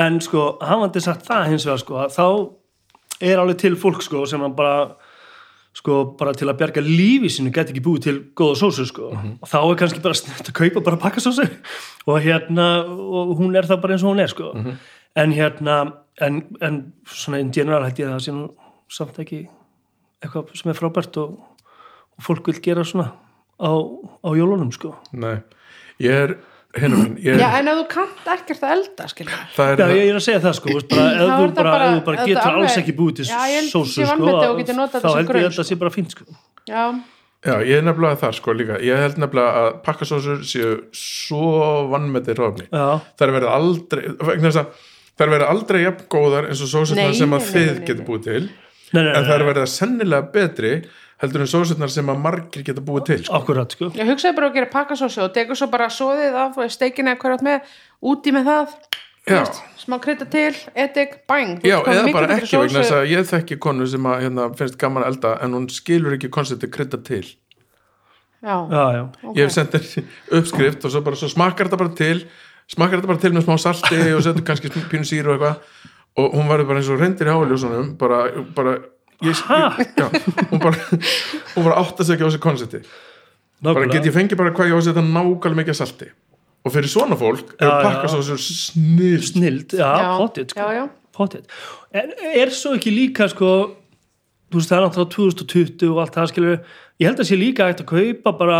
en 0.05 0.19
sko, 0.23 0.45
hafandi 0.63 1.01
sagt 1.03 1.25
það 1.27 1.49
hins 1.51 1.65
vegar 1.67 1.81
sko, 1.81 1.97
að 2.05 2.13
þá 2.15 3.25
er 3.31 3.41
alveg 3.41 3.59
til 3.63 3.73
fólk 3.81 4.05
sko, 4.05 4.23
sem 4.29 4.45
hann 4.45 4.55
bara 4.55 4.75
sko, 5.75 5.97
bara 6.19 6.35
til 6.37 6.47
að 6.51 6.59
bjarga 6.61 6.83
lífi 6.85 7.31
sinu 7.33 7.51
get 7.55 7.73
ekki 7.73 7.83
búið 7.83 8.05
til 8.05 8.17
góða 8.37 8.59
sósu 8.61 8.85
sko. 8.87 9.11
og 9.11 9.49
þá 9.49 9.57
er 9.59 9.79
kannski 9.81 10.03
bara 10.05 10.19
snitt 10.19 10.51
að 10.51 10.59
kaupa 10.61 10.85
bara 10.85 11.01
pakkasósu 11.01 11.49
og 12.05 12.21
hérna 12.23 12.69
og 12.85 13.35
hún 13.41 13.57
er 13.57 13.67
það 13.67 13.81
bara 13.83 13.97
eins 13.97 14.05
og 14.05 14.13
hún 14.13 14.23
er 14.23 14.31
sko. 14.31 14.53
en 15.15 15.35
hérna 15.35 15.79
en, 16.21 16.45
en 16.61 16.79
svona 17.09 17.41
in 17.43 17.51
general 17.51 17.83
held 17.83 17.99
ég 17.99 18.13
að 18.13 18.21
það 18.21 18.37
nú 18.37 18.45
samt 18.91 19.19
ekki 19.23 19.45
eitthvað 20.23 20.51
sem 20.57 20.71
er 20.71 20.77
frábært 20.79 21.17
og, 21.21 21.37
og 22.17 22.25
fólk 22.25 22.49
vil 22.51 22.59
gera 22.63 22.83
svona 22.87 23.11
á, 23.59 23.71
á 24.23 24.29
jólunum 24.35 24.71
sko. 24.75 24.93
Nei, 25.15 25.37
ég 26.03 26.11
er 26.25 26.35
hérna 26.75 26.99
minn, 27.01 27.17
ég 27.23 27.39
Já, 27.39 27.47
en 27.59 27.69
ef 27.71 27.81
þú 27.81 27.87
kannt 27.93 28.29
ekkert 28.35 28.63
að 28.67 28.73
elda, 28.77 29.07
skilja 29.11 29.41
það 29.55 29.73
er 29.73 29.81
Já, 29.83 29.87
ég 29.95 30.09
er 30.11 30.19
að 30.19 30.25
segja 30.27 30.43
það 30.43 30.55
sko, 30.59 30.73
veist, 30.75 30.89
bara, 30.91 31.09
ef 31.15 31.25
þú 31.25 31.49
bara, 31.59 31.67
bara- 31.69 31.89
ef 31.89 31.97
þú 31.99 32.05
bara 32.09 32.25
getur 32.29 32.41
alveg- 32.51 32.69
alls 32.69 32.79
ekki 32.81 32.95
búið 32.99 33.19
til 33.21 33.27
sósu 33.71 34.07
sko, 34.07 34.31
þá 34.31 34.47
þetta 34.55 35.03
sem 35.03 35.19
held 35.19 35.35
ég 35.35 35.45
að 35.45 35.51
þetta 35.51 35.67
sé 35.69 35.77
bara 35.83 35.93
fínt 35.95 36.15
sko. 36.17 36.27
Já, 36.69 36.81
Já, 37.45 37.59
ég 37.61 37.77
er 37.77 37.83
nefnilega 37.85 38.17
þar 38.17 38.33
sko 38.39 38.53
líka. 38.57 38.77
Ég 38.81 38.97
held 38.97 39.19
nefnilega 39.21 39.59
að 39.61 39.75
pakkasósur 39.85 40.39
séu 40.49 40.69
svo 40.97 41.49
vannmetið 41.91 42.39
ráfni 42.41 42.65
Já, 42.71 42.87
það 43.13 43.25
er 43.27 43.33
verið 43.35 43.51
aldrei 43.53 44.01
vegna 44.31 44.49
þess 44.49 44.61
að 44.63 44.79
það 45.15 45.25
er 45.27 45.33
verið 45.35 45.51
aldrei 45.53 45.81
jafn 45.83 46.07
góðar 46.15 46.47
eins 46.49 46.63
og 46.65 46.95
Nei, 46.97 47.11
sem 47.19 47.35
að 47.37 47.45
þið 47.51 47.83
getur 47.85 48.07
búið 48.07 48.23
til 48.25 48.41
nei, 48.93 49.01
nei, 49.03 49.11
en 49.15 49.25
það 49.25 49.35
er 49.37 49.45
verið 49.49 49.63
að 49.65 49.73
sennilega 49.73 50.31
betri 50.35 50.73
heldur 51.23 51.45
en 51.45 51.49
sósurnar 51.49 51.91
sem 51.93 52.11
að 52.11 52.21
margir 52.25 52.65
geta 52.67 52.83
búið 52.83 53.05
til 53.09 53.21
sko. 53.23 53.39
akkurat 53.39 53.71
sko. 53.71 53.89
Ég 53.95 54.09
hugsaði 54.09 54.35
bara 54.37 54.49
að 54.51 54.59
gera 54.59 54.71
pakkasósu 54.73 55.23
og 55.23 55.33
tekur 55.35 55.57
svo 55.59 55.69
bara 55.71 55.87
soðið 55.93 56.37
af 56.41 56.59
steikina 56.73 57.15
eða 57.15 57.21
hverjart 57.23 57.45
með, 57.47 57.71
úti 58.11 58.33
með 58.35 58.49
það 58.51 58.75
veist, 59.29 59.61
smá 59.81 59.95
krydda 60.03 60.27
til, 60.29 60.51
edik, 60.85 61.15
bang 61.29 61.55
þú 61.63 61.71
Já, 61.71 61.77
eða 61.93 62.11
bara 62.13 62.35
ekki 62.35 62.59
vegna 62.61 62.83
þess 62.83 62.97
að 62.99 63.07
ég 63.13 63.31
þekki 63.31 63.57
konu 63.63 63.87
sem 63.89 64.11
að 64.11 64.21
hérna, 64.25 64.49
finnst 64.59 64.77
gaman 64.81 65.05
að 65.05 65.13
elda 65.13 65.33
en 65.45 65.57
hún 65.57 65.69
skilur 65.73 66.17
ekki 66.17 66.29
koncepti 66.35 66.69
krydda 66.69 66.99
til. 67.07 67.23
Já, 68.45 68.57
Já, 68.69 68.83
já, 68.93 69.03
ok. 69.23 69.31
ég 69.39 69.47
hef 69.47 69.55
sendt 69.55 69.73
þér 69.73 70.11
uppskrift 70.41 70.85
og 70.85 70.93
svo, 70.93 71.01
bara, 71.07 71.17
svo 71.17 71.31
smakkar 71.31 71.71
þetta 71.71 71.81
bara 71.81 71.95
til 71.97 72.19
smakkar 72.69 72.99
þetta 72.99 73.09
bara 73.13 73.23
til 73.23 73.33
með 73.33 73.47
smá 73.47 73.57
salti 73.61 73.99
og 74.13 74.23
setur 74.25 74.45
kannski 74.45 74.69
pínu 74.91 75.07
síru 75.07 75.33
og 75.33 75.39
eitthvað 75.39 75.91
og 76.15 76.35
hún 76.35 76.51
verður 76.51 76.69
bara 76.69 76.81
eins 76.81 76.91
og 76.91 77.01
reyndir 77.01 77.29
í 77.29 77.33
háljósunum 77.35 77.95
bara, 77.99 78.19
bara 78.55 78.75
ég, 79.25 79.31
ég, 79.35 79.81
já, 79.99 80.07
hún 80.51 80.61
bara 80.63 80.77
hún 81.55 81.65
bara 81.67 81.79
átt 81.81 81.99
að 81.99 82.11
segja 82.11 82.23
á 82.23 82.27
þessu 82.29 82.43
konsepti 82.43 82.83
bara 83.61 83.73
nákvæmlega. 83.73 83.93
get 83.97 84.09
ég 84.09 84.15
fengið 84.15 84.41
bara 84.41 84.53
hvað 84.55 84.69
ég 84.71 84.75
á 84.75 84.79
að 84.79 84.85
setja 84.89 85.05
nákvæmlega 85.05 85.59
mikið 85.61 85.79
salti. 85.79 86.11
Og 86.65 86.73
fyrir 86.73 86.89
svona 86.89 87.15
fólk 87.17 87.51
er 87.59 87.69
já. 87.69 87.73
pakka 87.85 88.09
svo 88.09 88.21
þessu 88.25 88.57
snill 88.57 89.21
Snild, 89.21 89.75
já, 89.77 89.91
potið 90.17 90.55
sko. 90.55 90.63
er, 91.93 92.13
er 92.41 92.53
svo 92.53 92.73
ekki 92.79 92.93
líka 92.93 93.27
sko 93.31 93.51
þú 94.49 94.59
veist 94.59 94.71
það 94.71 94.79
er 94.79 94.85
náttúrulega 94.87 95.13
2020 95.45 95.91
og 95.91 96.01
allt 96.01 96.17
það 96.17 96.31
skilur 96.31 96.57
ég 97.01 97.09
held 97.09 97.21
að 97.21 97.29
sé 97.29 97.37
líka 97.39 97.69
að 97.69 97.85
kaupa 97.89 98.33
bara 98.39 98.59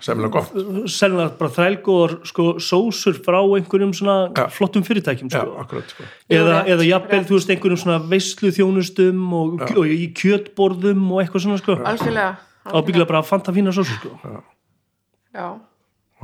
semlega 0.00 0.32
gott. 0.32 0.52
Sennilega 0.90 1.36
bara 1.38 1.52
þrælgóðar 1.54 2.14
sko 2.28 2.46
sósur 2.62 3.18
frá 3.20 3.38
einhverjum 3.42 3.92
svona 3.96 4.16
Já. 4.36 4.46
flottum 4.54 4.84
fyrirtækjum 4.86 5.28
já, 5.28 5.42
sko. 5.42 5.56
akkurat 5.60 5.92
sko. 5.92 6.06
eða, 6.30 6.60
eða 6.66 6.86
jafnvel, 6.88 7.18
rétt. 7.18 7.28
þú 7.28 7.38
veist, 7.38 7.50
einhverjum 7.54 7.82
svona 7.82 7.98
veislu 8.12 8.52
þjónustum 8.56 9.24
og, 9.40 9.64
og 9.76 9.90
í 9.92 10.08
kjötborðum 10.16 11.04
og 11.12 11.24
eitthvað 11.24 11.46
svona, 11.46 11.60
sko. 11.60 11.76
Algjörlega, 11.92 12.36
ábyggilega 12.64 13.10
bara 13.12 13.24
fanta 13.26 13.54
fína 13.56 13.74
sósu, 13.76 13.98
sko. 14.00 14.14
Já, 15.36 15.48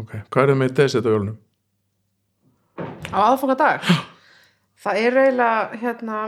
ok, 0.00 0.16
hvað 0.30 0.42
er 0.42 0.54
það 0.54 0.62
með 0.62 0.78
desert 0.80 1.08
á 1.08 1.12
jólunum? 1.12 1.36
á 3.12 3.18
aðfangadag? 3.32 3.86
Það 4.86 4.98
er 5.02 5.18
eiginlega 5.22 5.78
hérna 5.80 6.18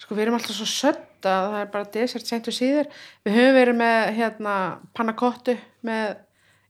sko 0.00 0.16
við 0.16 0.26
erum 0.26 0.36
alltaf 0.38 0.56
svo 0.56 0.68
sött 0.68 1.06
að 1.26 1.46
það 1.52 1.60
er 1.60 1.70
bara 1.74 1.90
desert 1.94 2.26
seint 2.26 2.48
og 2.48 2.54
síður. 2.56 2.86
Við 3.24 3.36
höfum 3.36 3.58
verið 3.58 3.78
með 3.80 4.14
hérna 4.16 4.54
pannakottu 4.96 5.56
með 5.86 6.16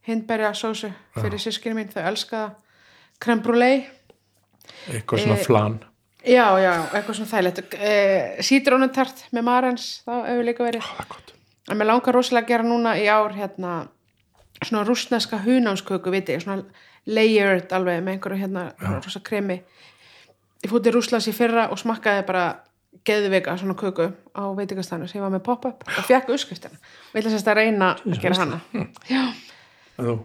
hindberja 0.09 0.55
sósu 0.57 0.91
fyrir 1.15 1.39
sískinu 1.43 1.77
mín, 1.77 1.91
þau 1.93 2.03
elska 2.11 2.43
creme 3.21 3.43
brulee 3.45 3.87
eitthvað 4.91 5.25
svona 5.25 5.39
Eh, 5.39 5.45
flan. 5.45 5.79
Já, 6.21 6.47
já, 6.61 6.73
eitthvað 6.93 7.17
svona 7.17 7.31
þægilegt. 7.31 7.75
Eh, 7.81 8.41
sítrónutart 8.45 9.25
með 9.33 9.43
marens 9.47 10.03
þá 10.07 10.13
hefur 10.27 10.45
líka 10.45 10.65
verið. 10.67 10.85
Er 11.01 11.09
gott. 11.09 11.33
En 11.71 11.79
mér 11.79 11.87
langar 11.87 12.15
rosalega 12.15 12.45
að 12.45 12.49
gera 12.49 12.69
núna 12.69 12.97
í 12.99 13.07
ár 13.09 13.33
hérna 13.37 13.89
svona 14.65 14.85
rústneska 14.85 15.39
hunánsköku 15.45 16.11
viti, 16.13 16.37
svona 16.41 16.65
layered 17.07 17.73
alveg 17.73 18.03
með 18.05 18.17
einhverju 18.19 18.41
hérna 18.43 18.65
rosa 19.03 19.21
kremi. 19.25 19.63
Ég 20.61 20.69
fótti 20.69 20.93
rúslas 20.93 21.29
í 21.29 21.33
fyrra 21.33 21.71
og 21.73 21.79
smakkaði 21.81 22.27
bara 22.27 22.45
geðvika 23.07 23.57
svona 23.61 23.77
köku 23.79 24.11
á 24.11 24.43
veitingastæðinu 24.57 25.09
sem 25.09 25.21
ég 25.21 25.25
var 25.25 25.33
með 25.35 25.47
pop-up 25.47 25.87
og 25.87 26.05
fekk 26.09 26.35
uppskriftina. 26.35 26.77
Og 27.11 27.17
ég 27.17 27.23
ætla 27.23 27.33
sérst 27.37 27.51
að 27.51 27.61
reyna 27.63 27.95
að 27.97 28.21
gera 28.23 28.41
hana. 28.43 28.61
Já, 29.09 29.25
e 30.01 30.19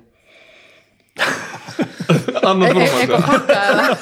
frómætt 2.45 2.77
eitthvað 2.99 3.25
pakka 3.25 3.57
eða? 3.71 3.85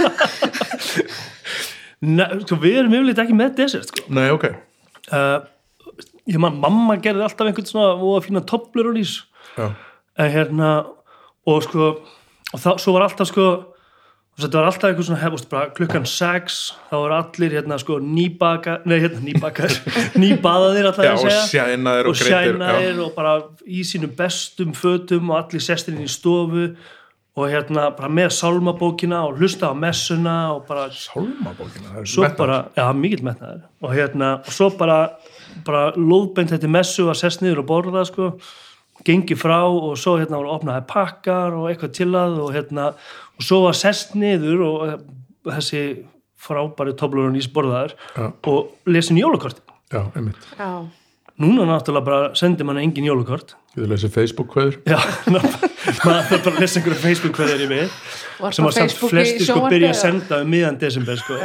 Nei, 2.03 2.25
sko, 2.43 2.57
við 2.59 2.81
erum 2.81 2.95
yfirleitt 2.97 3.21
ekki 3.23 3.35
með 3.37 3.53
desert 3.61 3.87
sko. 3.87 4.03
nei, 4.11 4.25
ok. 4.33 4.49
Uh, 5.07 5.37
ég 6.27 6.39
man, 6.41 6.57
mamma 6.59 6.97
gerði 7.03 7.23
alltaf 7.23 7.47
einhvern 7.47 7.69
svona 7.69 7.93
og 7.95 8.17
að 8.17 8.25
fína 8.27 8.41
toplur 8.47 8.89
og 8.91 8.97
lýs 8.97 9.13
já, 9.55 9.69
en 10.19 10.33
hérna 10.33 10.71
og 11.47 11.63
sko 11.63 11.85
og 11.93 12.59
þá, 12.59 12.69
svo 12.81 12.95
var 12.95 13.07
alltaf 13.07 13.31
sko 13.31 13.47
þetta 14.39 14.57
var 14.57 14.69
alltaf 14.69 14.89
einhver 14.89 15.05
svona 15.07 15.21
hefust 15.21 15.49
bara 15.51 15.69
klukkan 15.77 16.07
6 16.09 16.57
þá 16.89 16.95
voru 16.95 17.17
allir 17.19 17.53
hérna 17.59 17.77
sko 17.81 17.99
nýbaka 18.01 18.79
nei 18.89 18.97
hérna 19.03 19.21
nýbaka 19.27 19.69
nýbaðaðir 20.23 20.89
alltaf 20.89 21.05
að 21.05 21.13
og 21.13 21.27
segja. 21.27 21.45
sjænaðir 21.51 22.09
og, 22.09 22.15
og 22.15 22.21
sjænaðir 22.23 23.05
og 23.05 23.13
bara 23.17 23.37
í 23.65 23.85
sínum 23.87 24.15
bestum 24.17 24.73
fötum 24.77 25.29
og 25.31 25.43
allir 25.43 25.63
sestir 25.63 25.97
inn 25.97 26.07
í 26.07 26.11
stofu 26.11 26.71
og 27.33 27.49
hérna 27.49 27.87
bara 27.97 28.09
með 28.13 28.33
sálmabókina 28.37 29.23
og 29.27 29.39
hlusta 29.41 29.69
á 29.69 29.73
messuna 29.73 30.35
og 30.53 30.67
bara 30.67 30.89
sálmabókina 30.93 31.93
það 31.93 32.01
er 32.03 32.11
svo 32.11 32.25
metnaður. 32.25 32.41
bara, 32.43 32.57
já, 32.77 32.85
mikill 32.93 33.23
metnaður. 33.25 33.63
Og 33.81 33.95
hérna, 33.97 34.33
og 34.45 34.53
svo 34.53 34.69
bara 34.77 34.99
bara 35.65 35.87
lóðbeint 35.97 36.53
þetta 36.53 36.69
messu 36.71 37.07
að 37.09 37.19
sest 37.21 37.43
niður 37.43 37.63
og 37.63 37.69
borða 37.69 38.05
sko, 38.09 38.29
gengi 39.05 39.35
frá 39.37 39.59
og 39.65 39.95
svo 39.99 40.15
hérna 40.21 40.39
voru 40.39 40.53
opnaði 40.53 40.85
pakkar 40.89 41.57
og 41.57 41.69
eitthvað 41.71 41.95
til 41.97 42.09
að 42.17 42.39
og 42.43 42.53
hérna 42.55 42.91
og 43.43 43.47
svo 43.49 43.59
var 43.65 43.75
sest 43.75 44.13
niður 44.15 44.61
og 44.63 44.83
eh, 44.87 44.99
þessi 45.51 45.83
frábæri 46.43 46.93
nýs 47.35 47.49
borðaður 47.51 47.95
Já. 48.15 48.29
og 48.47 48.87
lesin 48.87 49.19
jólakortin. 49.19 49.63
Já, 49.91 50.05
einmitt. 50.15 50.47
Já, 50.55 50.87
núna 51.43 51.67
náttúrulega 51.67 52.05
bara 52.07 52.31
sendir 52.37 52.67
manna 52.67 52.81
engin 52.83 53.05
jólakort. 53.07 53.53
Við 53.73 53.87
lesum 53.89 54.11
Facebook 54.13 54.51
hverður 54.53 54.75
já, 54.85 54.99
maður 55.33 55.53
þarf 55.97 56.43
bara 56.45 56.51
að 56.51 56.59
lesa 56.61 56.77
einhverju 56.77 56.99
Facebook 57.01 57.39
hverður 57.39 57.63
í 57.63 57.69
við 57.71 57.95
Var 58.43 58.53
sem 58.53 58.67
var 58.67 58.75
samt 58.75 58.93
flesti 58.99 59.47
sko 59.47 59.63
byrja 59.65 59.89
að 59.89 59.97
senda 59.97 60.39
um 60.43 60.51
miðan 60.53 60.77
desember 60.81 61.17
sko, 61.17 61.39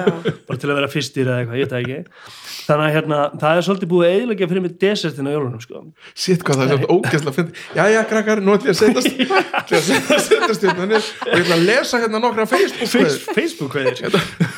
bara 0.48 0.60
til 0.60 0.68
að 0.68 0.76
vera 0.76 0.90
fyrstir 0.92 1.30
eða 1.30 1.38
eitthvað, 1.40 1.56
ég 1.56 1.64
veit 1.64 1.72
það 1.72 1.80
ekki. 1.86 2.36
Þannig 2.68 2.84
að 2.84 2.94
hérna, 2.98 3.22
það 3.40 3.62
er 3.62 3.66
svolítið 3.68 3.92
búið 3.94 4.10
eiginlega 4.12 4.50
fyrir 4.52 4.64
mig 4.66 4.76
desertin 4.84 5.30
á 5.30 5.32
jólunum 5.32 5.64
sko. 5.64 5.82
Sitt 6.12 6.44
hvað 6.44 6.60
það 6.60 6.66
er 6.66 6.72
svolítið 6.74 6.94
ógæslega 6.98 7.32
að 7.32 7.38
finna 7.38 7.52
Já, 7.78 7.84
já, 7.94 8.00
krakkar, 8.12 8.44
nú 8.44 8.58
ætlum 8.58 8.68
ég 8.68 8.76
að 8.76 8.80
setjast 8.82 9.08
ætlum 9.14 9.24
ég 9.24 9.80
að 9.80 9.88
setjast, 9.88 10.28
setjast 10.28 10.68
hérna 10.68 11.00
og 11.00 11.32
ég 11.32 11.44
ætla 11.46 11.56
að 11.56 11.68
lesa 11.70 12.04
hérna 12.04 12.20
nokkra 12.20 12.48
Facebook 12.50 12.92
Face, 12.92 13.18
Facebook 13.32 13.72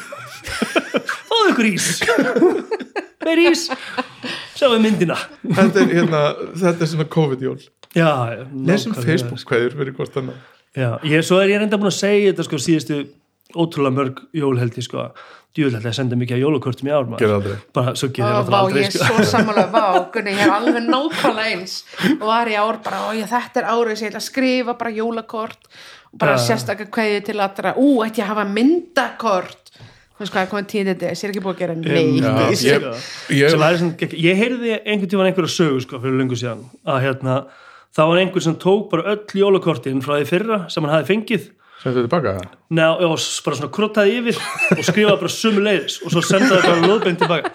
fáðu 1.41 1.53
ykkur 1.55 1.69
ís. 1.73 1.91
Hver 3.21 3.43
ís? 3.43 3.67
Sjáu 4.57 4.79
myndina. 4.81 5.17
Þetta 5.45 5.83
er 5.83 5.93
hérna, 5.99 6.23
þetta 6.57 6.87
er 6.87 6.91
svona 6.95 7.09
COVID-jól 7.13 7.59
já, 7.97 8.09
Lesum 8.67 8.95
nákvæmlega, 8.95 9.07
Facebook 9.09 9.51
hverður 9.51 9.77
fyrir 9.81 9.97
hvort 9.97 10.17
annað. 10.21 10.39
Já, 10.79 10.91
ég, 11.03 11.25
svo 11.27 11.41
er 11.43 11.51
ég 11.51 11.61
reynda 11.61 11.81
búin 11.81 11.91
að 11.91 11.99
segja 11.99 12.31
þetta 12.31 12.47
sko 12.47 12.61
síðustu 12.63 12.99
ótrúlega 13.59 13.97
mörg 13.97 14.25
jól 14.39 14.57
held 14.61 14.79
ég 14.79 14.87
sko. 14.87 15.09
Djúvel 15.51 15.81
að 15.91 15.97
senda 15.97 16.15
mikið 16.15 16.37
að 16.37 16.43
jólakortum 16.45 16.87
í 16.87 16.93
ár 16.95 17.09
bara 17.75 17.95
svo 17.99 18.09
gerir 18.15 18.37
það 18.37 18.53
vá, 18.53 18.59
aldrei 18.61 18.85
ég 18.85 18.93
er 18.93 18.95
sko. 18.95 19.09
svo 19.09 19.25
sammála. 19.33 19.65
Vá, 19.73 19.87
Gunni, 20.15 20.35
ég 20.37 20.45
er 20.47 20.53
alveg 20.55 20.85
nákvæmlega 20.87 21.57
eins 21.57 21.81
og 22.13 22.27
var 22.29 22.51
í 22.53 22.55
ár 22.55 22.79
bara, 22.85 23.01
og 23.09 23.19
ég, 23.19 23.27
þetta 23.33 23.65
er 23.65 23.67
árið 23.73 23.99
sem 23.99 24.07
ég 24.07 24.13
ætla 24.13 24.23
að 24.23 24.29
skrifa 24.29 24.77
bara 24.79 24.95
jólakort 24.95 25.67
og 26.13 26.21
bara 26.23 26.37
sérstaklega 26.39 26.95
kveðið 26.95 27.27
til 27.27 27.43
allra. 27.43 27.75
Ú, 27.75 27.89
ætti 28.07 28.23
ég 28.23 28.29
að 28.29 28.33
hafa 28.37 28.47
myndakort 28.55 29.70
veist 30.21 30.35
hvað 30.35 30.43
er 30.45 30.51
komið 30.53 30.69
tíðið 30.73 30.91
þetta, 30.91 31.11
ég 31.11 31.25
er 31.25 31.33
ekki 31.33 31.43
búið 31.45 31.55
að 31.55 31.61
gera 31.63 31.75
neitt. 31.75 31.91
Já, 31.91 32.33
í 32.41 32.59
ég- 32.69 32.85
ég- 33.41 33.97
gegg- 34.01 34.19
ég 34.21 34.41
heyrði 34.41 34.75
einhvern 34.85 35.11
tímann 35.15 35.31
einhverju 35.31 35.53
sögu 35.55 35.81
sko 35.85 36.01
fyrir 36.03 36.19
lengur 36.21 36.39
síðan 36.41 36.65
að 36.87 37.01
hérna 37.07 37.37
þá 37.97 38.03
var 38.07 38.21
einhver 38.23 38.43
sem 38.45 38.55
tók 38.61 38.91
bara 38.91 39.03
öll 39.15 39.25
jólakortin 39.41 40.03
frá 40.05 40.19
því 40.21 40.27
fyrra 40.31 40.59
sem 40.71 40.85
hann 40.85 40.93
hafi 40.99 41.11
fengið. 41.15 41.49
Sendu 41.81 42.03
tilbaka? 42.05 42.35
Það 42.37 42.77
Ná, 42.77 43.17
s- 43.17 43.41
bara 43.45 43.57
svona 43.57 43.73
krútaði 43.73 44.19
yfir 44.21 44.37
og 44.77 44.85
skrifaði 44.85 45.19
bara 45.23 45.33
sumu 45.33 45.61
leiðis 45.65 45.97
og 46.05 46.13
svo 46.13 46.21
sendaði 46.21 46.63
bara 46.69 46.85
lóðbeint 46.85 47.19
tilbaka. 47.19 47.51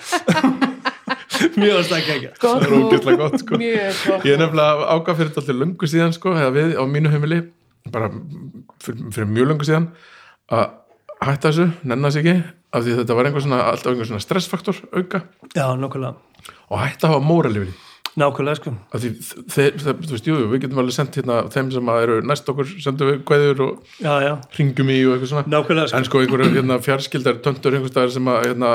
Mjög 1.56 1.78
að 1.78 1.86
stakka 1.90 2.14
ekki 2.16 2.30
Það 2.42 2.64
er 2.66 2.74
ógeðslega 2.80 3.18
gott 3.20 3.40
sko. 3.42 3.58
Ég 3.60 4.32
er 4.34 4.40
nefnilega 4.42 4.88
ágaf 4.96 5.18
fyrir 5.20 5.30
þetta 5.34 5.44
allir 5.44 5.60
löngu 5.62 5.90
síðan 5.92 6.14
sko 6.16 6.34
eða 6.34 6.52
við 6.56 6.74
á 6.80 6.84
mínu 6.90 7.12
heimili 7.14 7.40
bara 7.92 8.10
fyrir, 8.82 9.04
fyrir 9.14 9.30
mjög 9.30 9.50
löngu 9.52 9.68
síðan 9.68 9.88
að 10.56 10.66
hætta 11.24 11.50
þessu, 11.52 11.70
nenna 11.88 12.12
sig 12.12 12.26
ekki 12.26 12.38
af 12.76 12.84
því 12.84 13.00
þetta 13.00 13.16
var 13.16 13.30
einhver 13.30 13.44
svona, 13.46 13.64
alltaf 13.72 13.94
einhver 13.94 14.10
svona 14.10 14.24
stressfaktor 14.24 14.80
auka. 14.92 15.24
Já, 15.56 15.68
nákvæmlega, 15.80 16.16
og 16.70 16.82
hætta 16.82 17.08
að 17.08 17.16
hafa 17.16 17.28
móralifri 17.30 17.76
nákvæmlega 18.16 18.60
sko. 18.60 18.74
Af 18.96 19.02
því 19.04 19.10
þeir, 19.52 19.80
þeir, 19.82 19.98
þú 20.04 20.14
veist, 20.14 20.28
jú, 20.30 20.36
við 20.52 20.62
getum 20.66 20.82
alveg 20.82 20.96
sendt 20.96 21.18
hérna 21.20 21.40
þeim 21.52 21.72
sem 21.74 21.90
eru 21.96 22.20
næst 22.24 22.52
okkur 22.52 22.70
sendum 22.84 23.12
við 23.12 23.24
kveður 23.28 23.64
og 23.66 23.98
Já, 24.00 24.14
já, 24.24 24.32
ringum 24.60 24.92
í 24.92 25.00
og 25.04 25.16
eitthvað 25.16 25.32
svona. 25.34 25.52
Nákvæmlega 25.52 25.92
sko. 25.92 26.00
En 26.00 26.08
sko 26.08 26.22
einhverju 26.24 26.54
hérna, 26.56 26.80
fjarskildar 26.86 27.42
töntur 27.44 27.76
einhverstaðar 27.76 28.16
sem 28.16 28.32
að 28.32 28.40
hérna, 28.48 28.72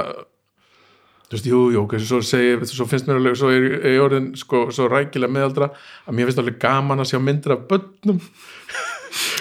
þú 1.31 1.39
veist, 1.39 1.51
jú, 1.53 1.62
jú, 1.73 1.87
ok, 1.87 1.97
svo, 2.05 2.21
segi, 2.27 2.69
svo 2.69 2.89
finnst 2.91 3.09
mér 3.09 3.23
alveg, 3.23 3.41
svo 3.41 3.53
er 3.55 3.69
er 3.81 4.05
orðin 4.05 4.31
sko, 4.41 4.67
svo 4.77 4.91
rækilega 4.93 5.33
meðaldra 5.39 5.73
að 6.05 6.19
mér 6.19 6.29
finnst 6.29 6.45
alveg 6.45 6.61
gaman 6.61 7.01
að 7.01 7.12
sjá 7.15 7.23
myndir 7.25 7.57
af 7.57 7.65
börnum 7.71 8.21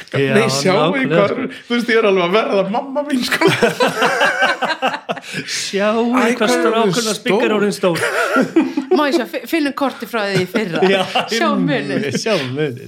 Já, 0.09 0.33
nei, 0.33 0.47
sjáu 0.49 0.95
í 0.97 1.03
hvað 1.05 1.29
þú 1.67 1.75
veist, 1.75 1.89
ég 1.93 1.99
er 1.99 2.05
alveg 2.09 2.23
að 2.25 2.31
verða 2.33 2.63
mamma 2.73 3.03
mín 3.05 3.21
sko 3.27 3.45
Sjáu 5.49 6.05
Æ, 6.09 6.33
hvað 6.33 6.35
hvað 6.39 6.53
strákurna 6.55 7.13
spikkar 7.17 7.43
stór? 7.43 7.53
orðin 7.57 7.75
stór 7.75 7.97
Má 8.97 9.03
ég 9.09 9.13
sjá, 9.19 9.25
fi- 9.29 9.43
finnum 9.51 9.75
korti 9.77 10.05
frá 10.09 10.21
því 10.31 10.41
í 10.41 10.47
fyrra 10.49 10.79
Já, 10.89 11.03
sjá 11.29 11.47
munin 11.59 12.07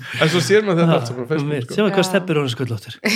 en 0.01 0.31
svo 0.31 0.41
sér 0.41 0.65
maður 0.65 0.81
þetta 0.81 0.95
allt 0.97 1.07
saman 1.11 1.25
á 1.25 1.29
Facebook 1.29 1.61
sko. 1.61 1.73
Sjáu 1.77 1.85
hvað 1.91 2.01
Já. 2.01 2.09
steppir 2.09 2.35
orðin. 2.41 2.49
Nei, 2.51 3.13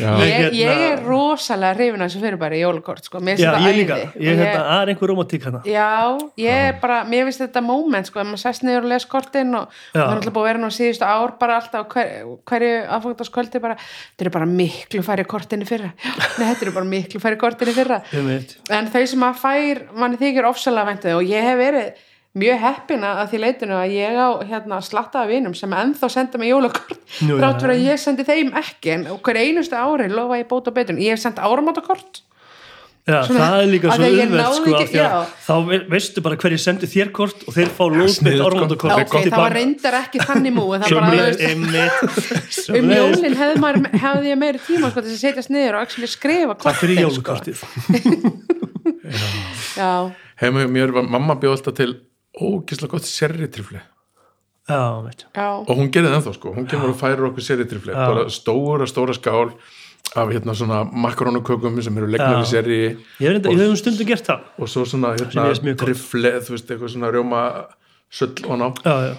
ég, 0.00 0.32
hérna- 0.34 0.58
ég 0.58 0.82
er 0.86 1.02
rosalega 1.04 1.76
hrifin 1.76 2.00
að 2.00 2.08
þessu 2.08 2.22
fyrir 2.24 2.38
bara 2.40 2.56
í 2.56 2.60
jólakort 2.62 3.04
sko. 3.06 3.20
mér 3.20 3.36
finnst 3.36 3.44
Já, 3.44 3.52
þetta 3.52 3.70
ég 3.70 3.92
æði. 3.94 4.24
ég 4.24 4.40
hérna, 4.40 4.62
það 4.66 4.82
er 4.82 4.92
einhver 4.92 5.12
romantík 5.12 5.46
hana 5.48 5.62
Já, 5.64 5.86
ég 6.40 6.64
er 6.68 6.78
bara, 6.82 6.98
mér 7.04 7.28
finnst 7.28 7.44
þetta 7.44 7.62
moment 7.66 8.10
sko, 8.10 8.20
að 8.20 8.30
maður 8.30 8.42
sest 8.44 8.66
niður 8.66 8.86
og 8.86 8.90
les 8.94 9.08
kortin 9.14 9.54
og 9.60 9.78
það 9.92 10.02
er 10.04 10.14
alltaf 10.16 10.34
búið 10.36 10.44
að 10.44 10.50
vera 10.50 10.62
nú 10.64 10.70
síðustu 10.74 11.08
ár 11.08 11.34
bara 11.40 11.58
alltaf 11.60 11.88
hver, 11.94 12.12
hverju 12.50 12.74
aðfangtaskvöldi 12.98 13.62
bara, 13.64 13.78
þetta 13.80 14.26
eru 14.26 14.34
bara 14.38 14.50
miklu 14.50 15.02
færi 15.06 15.26
kortinni 15.30 15.68
fyrra, 15.68 15.92
nei, 16.38 16.46
þetta 16.46 16.66
eru 16.68 16.76
bara 16.76 16.90
miklu 16.92 17.22
færi 17.22 17.40
kortinni 17.40 17.76
fyrra, 17.76 18.02
Ég 18.10 18.56
en 18.70 18.92
þau 18.92 19.02
sem 19.06 19.26
að 19.26 19.42
fær 19.42 19.82
manni 19.96 20.20
þykir 20.20 20.48
ofsalega 20.50 20.92
væntu 20.92 21.16
og 21.16 21.26
ég 21.28 21.44
hef 21.44 21.58
verið 21.60 22.06
mjög 22.38 22.60
heppina 22.62 23.10
að 23.24 23.32
því 23.32 23.38
leitinu 23.42 23.74
að 23.74 23.94
ég 23.96 24.14
á 24.22 24.28
hérna 24.46 24.78
slattaða 24.86 25.30
vinum 25.32 25.54
sem 25.58 25.72
ennþá 25.74 26.10
senda 26.14 26.38
mig 26.38 26.52
jólakort 26.52 26.94
já. 27.18 27.34
fyrir 27.58 27.74
að 27.74 27.86
ég 27.88 27.98
sendi 27.98 28.26
þeim 28.28 28.52
ekki 28.60 28.92
en 28.94 29.06
hver 29.18 29.40
einustu 29.40 29.74
ári 29.78 30.06
lofa 30.12 30.38
ég 30.38 30.46
bóta 30.50 30.70
betur 30.74 31.00
ég 31.02 31.16
hef 31.16 31.24
sendt 31.24 31.42
áramótakort 31.42 32.22
Já, 33.08 33.22
Svona, 33.24 33.40
það 33.40 33.62
er 33.64 33.68
líka 33.72 33.88
svo 33.90 34.02
náði 34.04 34.54
sko, 34.54 34.70
ekki- 34.76 34.76
af 34.76 34.90
að 34.90 34.96
já. 35.00 35.26
þá 35.46 35.54
ve- 35.70 35.86
veistu 35.90 36.22
bara 36.22 36.36
hverju 36.36 36.58
sendu 36.60 36.86
þér 36.86 37.08
kort 37.16 37.40
og 37.48 37.54
þeir 37.56 37.70
fá 37.72 37.84
lóðbeitt 37.88 38.18
sniðugt, 38.20 38.52
sko. 38.76 38.88
Það 38.90 39.00
ok, 39.00 39.14
það 39.24 39.40
var 39.40 39.54
reyndar 39.56 39.96
ekki 40.02 40.20
þannig 40.28 40.52
múi 40.54 40.76
það 40.82 40.90
um 42.76 42.92
jólin 42.92 43.38
hefði, 43.40 43.56
maður, 43.64 43.88
hefði 44.04 44.30
ég 44.30 44.38
meiri 44.44 44.60
tíma 44.66 44.92
sko, 44.92 45.00
til 45.00 45.10
að 45.16 45.22
setjast 45.24 45.50
niður 45.50 45.80
og 45.80 45.88
skrifa 46.12 46.58
Takk 46.60 46.76
fyrir 46.76 47.08
kortin, 47.24 47.56
sko. 47.56 47.64
jólukortið 47.64 48.60
já, 49.80 49.92
mér 50.76 50.92
var 50.92 51.08
mamma 51.08 51.34
bjóð 51.40 51.56
alltaf 51.56 51.80
til 51.80 51.96
ógislega 52.38 52.92
gott 52.94 53.08
serritrifli 53.08 53.80
Já, 54.70 55.02
já, 55.34 55.46
og 55.66 55.70
hún 55.74 55.88
gerði 55.90 56.10
það 56.12 56.16
ennþá 56.20 56.32
sko, 56.36 56.50
hún 56.54 56.66
kemur 56.70 56.92
og 56.92 56.98
færir 57.00 57.24
okkur 57.26 57.42
seritrifli, 57.42 57.90
Já. 57.90 58.06
bara 58.06 58.26
stóra, 58.30 58.86
stóra 58.86 59.14
skál 59.16 59.50
af 60.14 60.30
hérna 60.30 60.54
svona 60.54 60.84
makarónukökum 60.86 61.80
sem 61.82 61.96
eru 61.98 62.06
legnar 62.06 62.38
í 62.38 62.44
Já. 62.44 62.50
seri 62.52 62.78
Ég 63.18 63.40
hef 63.40 63.48
um 63.66 63.76
stundum 63.76 64.06
gert 64.06 64.26
það. 64.28 64.44
og 64.58 64.68
svo 64.70 64.84
svona 64.86 65.14
hérna 65.16 65.48
trifli, 65.80 66.32
þú 66.46 66.54
veist, 66.54 66.70
eitthvað 66.70 66.92
svona 66.94 67.10
rjóma 67.10 67.42
söll 68.10 68.46
og 68.46 68.58
ná, 68.60 68.68
Já, 68.84 68.94
já, 69.10 69.16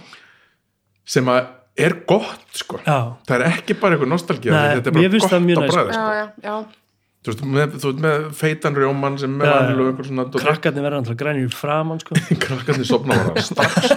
sem 1.06 1.26
að 1.26 1.48
er 1.78 1.94
gott 2.08 2.48
sko. 2.54 2.80
Já. 2.86 3.18
það 3.28 3.36
er 3.40 3.46
ekki 3.52 3.76
bara 3.80 3.96
eitthvað 3.98 4.12
nostalgía 4.14 4.52
Nei, 4.52 4.76
þetta 4.78 4.88
er 4.88 4.94
bara 4.94 5.10
gott 5.10 5.68
næs. 5.68 5.76
bræði 5.76 5.92
já, 5.92 6.56
sko. 6.62 6.81
Þú 7.22 7.32
veist, 7.32 7.42
með, 7.46 7.76
þú 7.78 7.86
veist 7.92 8.02
með 8.06 8.18
feitan 8.38 8.78
rjóman 8.78 9.16
sem 9.22 9.32
með 9.38 9.48
vanlu 9.54 9.84
og 9.84 9.88
einhver 9.92 10.08
svona 10.10 10.26
krakkarnir 10.34 10.86
verða 10.88 10.98
alltaf 11.04 11.18
grænir 11.20 11.54
framan 11.54 12.00
sko. 12.02 12.12
krakkarnir 12.46 12.88
sopna 12.90 13.14
bara 13.22 13.44
strax. 13.46 13.92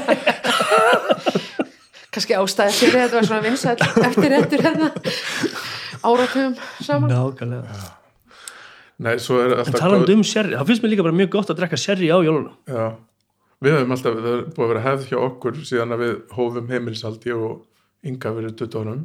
Kannski 2.14 2.36
ástæði 2.38 2.74
fyrir 2.78 3.00
þetta 3.00 3.16
var 3.18 3.24
svona 3.26 3.42
vinsæll 3.42 3.80
eftir 4.06 4.30
réttur 4.30 4.60
hérna. 4.62 4.88
Áratugum 6.04 6.52
saman. 6.84 7.10
Nákvæmlega. 7.10 7.64
Nei, 9.02 9.16
svo 9.18 9.40
er 9.42 9.56
en 9.64 9.74
talandi 9.74 10.14
um 10.14 10.22
sherry, 10.22 10.54
það 10.54 10.68
finnst 10.68 10.84
mér 10.84 10.92
líka 10.92 11.06
bara 11.06 11.18
mjög 11.18 11.32
gott 11.32 11.48
að 11.50 11.58
drekka 11.58 11.78
sherry 11.80 12.12
á 12.14 12.18
jólunum. 12.22 12.54
Já, 12.70 12.84
við 13.64 13.74
höfum 13.74 13.94
alltaf, 13.96 14.20
það 14.20 14.36
er 14.36 14.44
búið 14.54 14.66
að 14.66 14.70
vera 14.70 14.84
hefð 14.84 15.08
hjá 15.08 15.16
okkur 15.24 15.58
síðan 15.66 15.94
að 15.96 16.04
við 16.04 16.12
hófum 16.36 16.70
heimilisaldi 16.70 17.34
og 17.34 17.56
ynga 18.06 18.28
verið 18.36 18.54
20 18.60 18.84
árum 18.84 19.02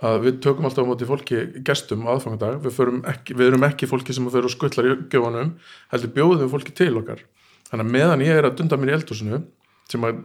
að 0.00 0.18
við 0.24 0.40
tökum 0.44 0.66
alltaf 0.68 0.86
á 0.86 0.90
móti 0.90 1.08
fólki 1.08 1.40
gestum 1.66 2.06
á 2.08 2.16
aðfangadag, 2.16 2.60
við, 2.64 2.80
ekki, 3.12 3.36
við 3.36 3.50
erum 3.50 3.66
ekki 3.68 3.88
fólki 3.90 4.16
sem 4.16 4.28
fyrir 4.32 4.48
og 4.48 4.54
skullar 4.54 4.88
í 4.88 4.96
gjöfunum 5.12 5.54
heldur 5.92 6.12
bjóðum 6.16 6.44
við 6.44 6.52
fólki 6.54 6.76
til 6.76 6.92
okkar. 7.02 7.24
Þannig 7.68 7.86
að 7.86 7.94
meðan 7.96 8.24
ég 8.24 8.40
er 8.40 8.48
að 8.48 8.56
dunda 8.60 8.78
mér 8.80 8.92
í 8.92 8.96
eldhúsinu 8.96 9.42
sem 9.90 10.06
að 10.08 10.22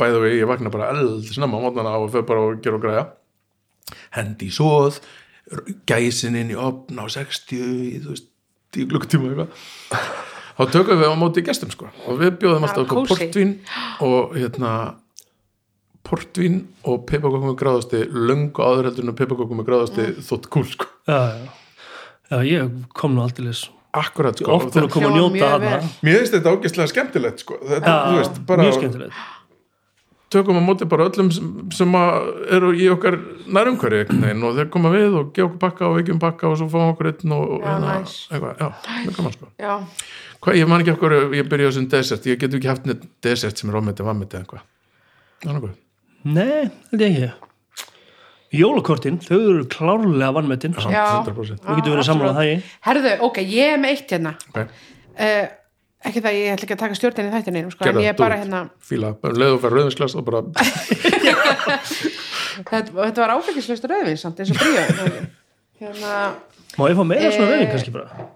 bæða 0.00 0.22
við, 0.22 0.36
ég 0.38 0.50
vakna 0.50 0.72
bara 0.72 0.92
eld 0.94 1.26
snemma 1.26 1.58
á 1.58 1.64
mótnana 1.64 1.96
og 1.98 2.10
fyrir 2.14 2.28
bara 2.28 2.44
að 2.46 2.60
gera 2.64 2.78
og 2.78 2.84
græja. 2.84 3.04
Hendi 4.14 4.50
í 4.50 4.54
svoð 4.54 5.00
gæsin 5.88 6.38
inn 6.38 6.52
í 6.54 6.58
opn 6.58 6.98
á 7.02 7.06
60 7.10 7.54
í, 7.56 7.90
þú 8.02 8.14
veist, 8.14 8.30
í 8.76 8.86
glukkutíma 8.90 9.30
eitthvað. 9.30 9.66
Þá 10.56 10.62
tökum 10.72 11.02
við 11.02 11.12
á 11.12 11.16
móti 11.20 11.44
gestum 11.44 11.72
sko. 11.72 11.90
Og 12.08 12.20
við 12.22 12.38
bjóðum 12.40 12.66
alltaf 12.66 12.88
kósí. 12.90 13.10
portvín 13.12 13.52
og 14.04 14.36
hérna 14.36 14.72
portvín 16.06 16.60
og 16.86 17.06
pipakökum 17.10 17.50
með 17.50 17.60
gráðasti 17.62 18.02
löngu 18.14 18.62
áður 18.62 18.90
heldur 18.90 19.06
en 19.06 19.14
að 19.14 19.20
pipakökum 19.22 19.60
með 19.60 19.70
gráðasti 19.70 20.10
þótt 20.26 20.50
kúl 20.52 20.66
sko. 20.70 20.90
Já, 21.08 21.20
já. 21.34 21.48
já, 22.30 22.38
ég 22.46 22.76
kom 22.96 23.16
nú 23.16 23.24
aldrei 23.26 23.54
akkurat 23.96 24.36
sko. 24.36 24.52
Oft 24.52 24.74
búin 24.74 24.86
að 24.86 24.92
koma 24.92 25.08
að 25.08 25.16
njóta 25.16 25.32
mjög 25.36 25.54
hana 25.54 25.72
vel. 25.72 25.88
mér 26.04 26.20
finnst 26.20 26.36
þetta 26.36 26.52
ágæslega 26.52 26.92
skemmtilegt 26.92 27.42
sko. 27.44 27.58
Þetta, 27.62 27.94
já, 27.96 28.04
þú 28.10 28.20
veist, 28.20 28.38
bara 28.50 28.66
mjög 28.66 28.78
skemmtilegt. 28.80 29.24
tökum 30.36 30.58
á 30.58 30.62
móti 30.66 30.88
bara 30.90 31.06
öllum 31.08 31.30
sem, 31.32 31.48
sem 31.72 31.96
að 31.96 32.28
eru 32.58 32.72
í 32.76 32.88
okkar 32.92 33.16
veginn 34.26 34.44
og 34.44 34.56
þeir 34.58 34.70
koma 34.74 34.92
við 34.92 35.18
og 35.20 35.32
gefa 35.32 35.48
okkur 35.48 35.60
pakka 35.62 35.88
og 35.88 36.00
ekki 36.02 36.14
um 36.16 36.22
pakka 36.22 36.50
og 36.50 36.58
svo 36.60 36.68
fáum 36.72 36.92
okkur 36.92 37.12
einn 37.12 37.36
og, 37.36 37.56
og 37.56 37.62
Já, 37.62 37.70
hérna, 37.70 37.96
eitthvað, 38.02 38.60
já, 38.60 38.96
mjög 39.06 39.18
gaman 39.20 39.36
sko. 39.38 39.50
Já, 39.62 39.74
Hvað, 40.46 40.60
ég 40.60 40.68
man 40.68 40.82
ekki 40.82 40.92
okkur, 40.92 41.16
ég 41.34 41.48
byrja 41.48 41.66
á 41.66 41.70
þessum 41.72 41.88
desert. 41.90 42.28
Ég 42.28 42.38
get 42.42 42.52
ekki 42.58 42.68
haft 42.70 42.84
neitt 42.86 43.06
desert 43.24 43.58
sem 43.58 43.72
er 43.72 43.80
ofmetið 43.80 44.10
vammetið 44.10 44.42
eitthvað. 44.42 44.66
Það 45.42 45.56
er 45.56 45.74
nei, 46.26 46.70
held 46.92 47.02
ég 47.04 47.16
ekki. 47.16 47.28
Jólakortin, 48.56 49.18
þau 49.20 49.36
eru 49.40 49.64
klárlega 49.68 50.32
vannmetinn 50.36 50.74
við 50.76 50.92
já. 50.94 51.04
100%. 51.26 51.64
getum 51.66 51.92
verið 51.96 52.06
saman 52.08 52.30
á 52.30 52.34
það 52.38 52.50
í 52.50 52.56
herðu, 52.86 53.12
ok, 53.26 53.40
ég 53.52 53.72
er 53.74 53.80
með 53.82 53.94
eitt 53.96 54.12
hérna. 54.14 54.32
Ok, 54.52 54.60
uh, 55.18 55.46
ekki 56.06 56.22
það, 56.24 56.36
ég 56.38 56.52
ætla 56.54 56.66
ekki 56.68 56.76
að 56.76 56.82
taka 56.84 56.98
stjórnin 57.00 57.28
í 57.28 57.32
þættinu 57.34 57.62
sko, 57.74 57.82
en 57.82 57.88
gerða 57.90 58.04
ég 58.06 58.12
er 58.14 58.18
bara 58.20 58.38
hérna 58.40 58.60
Fíla, 58.86 59.10
leðu 59.26 59.56
að 59.58 59.62
fara 59.64 59.74
rauðinsglas 59.80 60.14
og 60.16 60.24
bara 60.28 60.42
þetta, 62.70 62.80
þetta 62.94 63.22
var 63.24 63.34
áfengislaust 63.36 63.88
rauðvin 63.90 64.20
samt 64.20 64.40
eins 64.42 64.52
og 64.54 64.60
bríó. 64.62 64.84
Hérna 65.82 66.12
má 66.78 66.86
ég 66.88 66.96
fá 66.96 67.02
meira 67.04 67.28
svona 67.34 67.50
Eh. 67.50 67.52
rauðin 67.52 67.72
kannski 67.74 67.92
bara? 67.92 68.28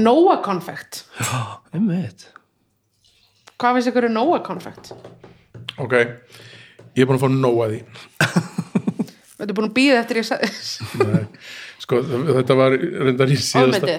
Nóa 0.00 0.38
konfekt 0.46 1.02
um 1.76 1.88
veit 1.90 2.28
hvað 3.60 3.76
finnst 3.76 3.90
ykkur 3.90 4.06
er 4.08 4.14
Nóa 4.14 4.38
konfekt? 4.46 4.94
Ok, 5.82 5.92
ég 6.96 7.04
er 7.04 7.10
búin 7.10 7.18
að 7.18 7.24
fá 7.26 7.30
nóg 7.34 7.60
að 7.64 7.74
því. 7.74 7.82
Þetta 9.40 9.48
er 9.48 9.56
búin 9.56 9.70
að 9.70 9.76
býða 9.78 10.00
eftir 10.02 10.20
ég 10.20 10.26
sagði 10.28 10.50
Sko, 11.84 12.00
þetta 12.04 12.56
var 12.58 12.74
reyndar 12.76 13.30
í 13.32 13.38
síðasta 13.40 13.94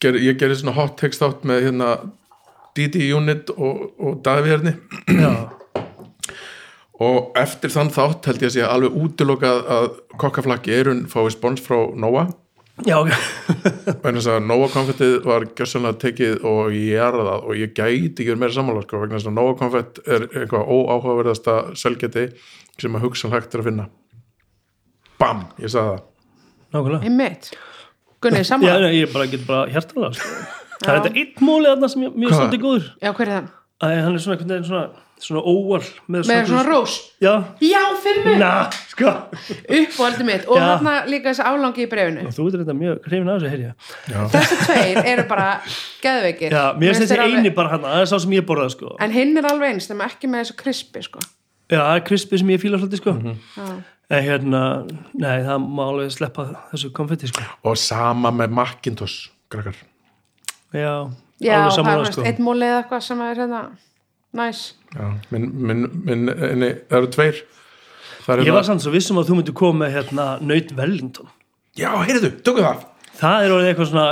ger, 0.00 0.16
Ég 0.24 0.38
gerði 0.40 0.62
svona 0.62 0.76
hot 0.78 0.96
text 1.00 1.24
átt 1.24 1.44
með 1.48 1.66
hérna 1.66 1.90
Didi 2.76 3.10
Unit 3.12 3.52
og, 3.56 3.90
og 4.00 4.18
Davíðarni 4.24 4.72
já, 5.18 5.32
og 7.04 7.38
eftir 7.38 7.72
þann 7.74 7.92
þátt 7.92 8.28
held 8.30 8.44
ég 8.44 8.50
að 8.50 8.56
sé 8.56 8.66
alveg 8.66 8.98
útilokað 9.02 9.62
að 9.76 9.88
kokkaflakki 10.20 10.76
erun 10.78 11.04
fái 11.10 11.28
spons 11.34 11.64
frá 11.64 11.80
Nóa 11.98 12.28
já, 12.86 12.94
ok. 12.98 13.10
Vegna 14.04 14.18
þess 14.20 14.30
að 14.32 14.44
Nóa 14.46 14.68
konfettið 14.72 15.14
var 15.26 15.46
gjössanlega 15.58 15.98
tekið 16.04 16.44
og 16.48 16.74
ég 16.76 17.00
er 17.02 17.16
það 17.18 17.46
og 17.48 17.56
ég 17.58 17.72
gæti 17.74 18.10
ekki 18.12 18.28
verið 18.30 18.42
meira 18.42 18.56
sammála 18.56 18.84
sko, 18.84 19.00
vegna 19.02 19.18
þess 19.18 19.30
að 19.30 19.36
Nóa 19.38 19.56
konfett 19.58 20.00
er 20.06 20.26
eitthvað 20.28 20.68
óáhugaverðasta 20.76 21.56
selgeti 21.78 22.28
sem 22.78 22.94
að 22.98 23.06
hugsa 23.08 23.32
hægt 23.32 23.56
er 23.56 23.64
að 23.64 23.70
finna. 23.72 23.88
BAM, 25.18 25.42
ég 25.58 25.72
sagði 25.74 25.96
það. 25.96 26.04
Nákvæmlega. 26.76 27.02
Einmitt. 27.08 27.50
Gunni, 28.22 28.40
já, 28.44 28.48
saman 28.52 28.82
nei, 28.84 28.92
ég 29.00 29.12
bara 29.14 29.26
get 29.30 29.44
bara 29.48 29.66
hjartalega 29.72 30.14
sko. 30.18 30.32
það 30.84 30.92
er 30.92 31.00
þetta 31.00 31.22
eitt 31.24 31.42
móli 31.42 31.70
þarna 31.72 31.90
sem 31.92 32.06
ég, 32.06 32.14
mér 32.14 32.30
Hvað? 32.30 32.40
stótti 32.42 32.62
góður. 32.62 32.88
Já, 33.02 33.10
hver 33.10 33.26
er 33.28 33.34
það? 33.34 33.52
Æ, 33.78 33.86
hann 34.04 34.14
er 34.18 34.22
svona, 34.22 34.36
einhvern 34.38 34.52
veginn 34.54 34.68
svona, 34.68 35.04
svona 35.22 35.42
óval 35.42 35.80
með, 36.08 36.26
Með 36.28 36.46
svona 36.48 36.62
rós? 36.66 36.94
Já, 37.22 37.32
Já, 37.64 37.80
fimmu 38.02 38.34
na, 38.38 38.50
sko. 38.92 39.12
Uppvöldu 39.78 40.26
mitt 40.28 40.46
Og 40.48 40.60
þarna 40.62 40.94
líka 41.10 41.32
þessi 41.32 41.44
álangi 41.48 41.84
í 41.84 41.88
brefinu 41.90 42.26
þú 42.34 42.46
ert 42.48 42.58
þetta 42.62 42.76
mjög 42.78 43.08
hrifin 43.08 43.30
af 43.32 43.42
þessu, 43.42 43.72
Þessi 44.34 44.58
tveir 44.62 45.00
eru 45.12 45.24
bara 45.30 45.48
geðveikir. 46.04 46.54
Já, 46.54 46.62
mér 46.78 46.94
finnst 46.94 47.04
þessi 47.06 47.18
alveg- 47.18 47.42
eini 47.42 47.54
bara 47.58 47.72
hann 47.74 47.86
það 47.86 48.02
er 48.04 48.10
sá 48.12 48.16
sem 48.24 48.36
ég 48.38 48.46
borðaði, 48.48 48.74
sko. 48.76 48.94
En 49.04 49.14
hinn 49.14 49.36
er 49.42 49.48
alveg 49.50 49.74
eins, 49.74 49.88
þeim 49.90 50.04
ekki 50.06 50.30
með 50.30 50.44
þessu 50.44 50.58
krispi 50.62 51.04
sko. 51.08 51.24
já, 51.68 51.78
það 51.82 51.94
er 51.96 52.04
krispi 52.12 52.38
sem 52.38 52.52
ég 52.54 52.62
fíla 52.62 52.78
svolítið, 52.80 53.02
sko. 53.02 53.16
Já. 53.58 53.82
en 54.10 54.24
hérna, 54.24 54.62
nei, 55.14 55.34
það 55.44 55.66
má 55.68 55.82
alveg 55.88 56.14
sleppa 56.14 56.46
þessu 56.72 56.92
konfetti, 56.96 57.28
sko. 57.32 57.42
Og 57.64 57.76
sama 57.76 58.30
með 58.30 58.54
Macintosh 58.56 59.28
krakkar. 59.50 59.76
Já, 60.72 61.10
Já, 61.40 61.58
alveg 61.66 62.06
er 62.08 62.12
sko. 62.12 62.24
eitt 62.24 62.38
múli 62.42 62.66
eða 62.66 62.82
eitthvað 62.84 63.02
sem 63.02 63.20
er 63.20 63.36
hérna 63.42 63.60
Næs. 64.38 64.60
Já, 64.94 65.06
minn, 65.34 65.48
minn, 65.52 65.88
minn, 66.06 66.28
enni, 66.32 66.70
það 66.88 67.00
eru 67.00 67.10
tveir. 67.16 67.40
Það 68.24 68.32
er 68.34 68.44
ég 68.48 68.56
var 68.56 68.68
samt 68.68 68.84
svo 68.84 68.92
vissum 68.94 69.18
að 69.20 69.30
þú 69.30 69.40
myndir 69.40 69.56
koma 69.58 69.84
með 69.84 69.98
hérna 69.98 70.28
Naut 70.44 70.72
Wellington. 70.78 71.28
Já, 71.78 71.90
heyrðu, 72.06 72.32
tökum 72.46 72.66
það. 72.66 72.86
Það 73.18 73.44
er 73.44 73.54
orðið 73.56 73.68
eitthvað 73.72 73.90
svona 73.90 74.06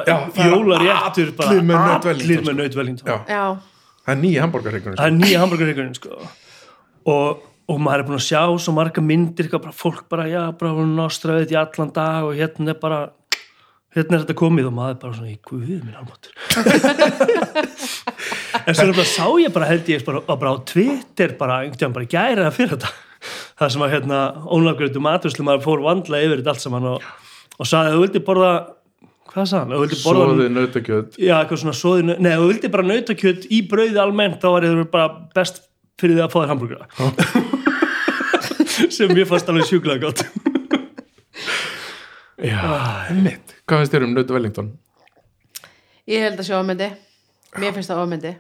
jólaréttur 0.51 1.33
bara, 1.39 1.51
allir 1.51 1.67
með 1.67 1.83
Naut 1.87 2.09
Wellington, 2.09 2.55
allir 2.57 2.71
sko. 2.73 2.81
Wellington. 2.81 3.11
Já, 3.13 3.17
Já, 3.31 3.77
það 4.07 4.15
er 4.15 4.23
nýja 4.23 4.47
hambúrgarreikunum 4.47 4.97
það 5.01 5.11
er 5.11 5.15
nýja 5.17 5.43
hamburgerreikurinn 5.43 5.99
sko. 5.99 6.17
og, 7.13 7.45
og 7.71 7.81
maður 7.83 8.03
er 8.03 8.09
búin 8.09 8.19
að 8.21 8.27
sjá 8.27 8.43
svo 8.63 8.75
marga 8.77 9.03
myndir, 9.03 9.51
bara, 9.55 9.75
fólk 9.75 10.05
bara 10.11 10.27
já, 10.31 10.43
bara 10.59 10.75
þetta 11.11 11.55
í 11.55 11.59
allan 11.63 11.95
dag 11.95 12.29
og 12.29 12.39
hérna 12.39 12.75
er 12.75 12.81
bara 12.83 13.01
hérna 13.97 14.19
er 14.19 14.23
þetta 14.25 14.37
komið 14.39 14.67
og 14.69 14.75
maður 14.77 14.97
bara 15.03 15.17
svona 15.17 15.33
í 15.33 15.39
guðið 15.49 15.81
minn 15.87 15.97
almáttur 15.97 16.33
en 18.67 18.75
svo 18.77 18.93
bara 18.93 19.09
sá 19.09 19.27
ég 19.41 19.51
bara 19.57 19.71
held 19.71 19.87
ég 19.93 20.05
bara, 20.07 20.21
bara 20.29 20.53
á 20.53 20.55
Twitter 20.69 21.31
bara, 21.41 21.55
einhvern 21.65 21.81
veginn 21.81 21.97
bara 21.97 22.13
gæra 22.17 22.47
það 22.47 22.57
fyrir 22.61 22.73
þetta 22.77 22.91
það 23.61 23.69
sem 23.75 23.85
að 23.87 23.93
hérna 23.97 24.19
ónafgröndu 24.57 25.01
maturslu 25.05 25.43
maður 25.47 25.67
fór 25.67 25.81
vandla 25.87 26.17
yfir 26.25 26.39
þetta 26.43 26.53
allt 26.55 26.65
saman 26.67 26.89
og, 26.95 26.99
og 27.57 27.65
sagði 27.71 27.89
að 27.93 27.97
þú 27.97 28.01
vildi 28.05 28.21
borða 28.31 28.53
hvað 29.33 29.47
sagði 29.51 29.63
hann, 29.63 29.73
þú 29.77 29.81
vildi 29.85 29.99
borða 30.03 30.27
Svoðið 30.27 30.51
nautakjöt. 30.57 31.11
Já, 31.21 31.35
eitthvað 31.41 31.61
svona 31.63 31.77
soðinu, 31.77 32.15
nei, 32.21 32.33
ef 32.33 32.39
þú 32.41 32.47
vildi 32.53 32.69
bara 32.77 32.91
nautakjöt 32.91 33.43
í 33.53 33.55
brauði 33.69 33.99
almennt, 34.01 34.41
þá 34.41 34.49
var 34.55 34.63
ég 34.69 34.73
bara 34.93 35.09
best 35.37 35.57
fyrir 36.01 36.15
því 36.19 36.23
að 36.25 36.33
fá 36.33 36.39
þér 36.41 36.53
hambúrgara 36.53 36.87
sem 38.97 39.09
mér 39.13 39.29
fannst 39.29 39.49
alveg 39.49 39.67
sjúklega 39.71 40.01
gott 40.05 40.21
Já, 42.37 42.61
mitt 43.17 43.55
Hvað 43.67 43.81
finnst 43.83 43.95
þér 43.97 44.05
um 44.07 44.15
Nauta 44.17 44.35
Wellington? 44.37 44.73
ég 46.07 46.23
held 46.23 46.39
að 46.43 46.47
sjá 46.51 46.57
ofmyndi 46.61 46.91
Mér 47.57 47.73
finnst 47.75 47.91
það 47.91 48.03
ofmyndi 48.05 48.33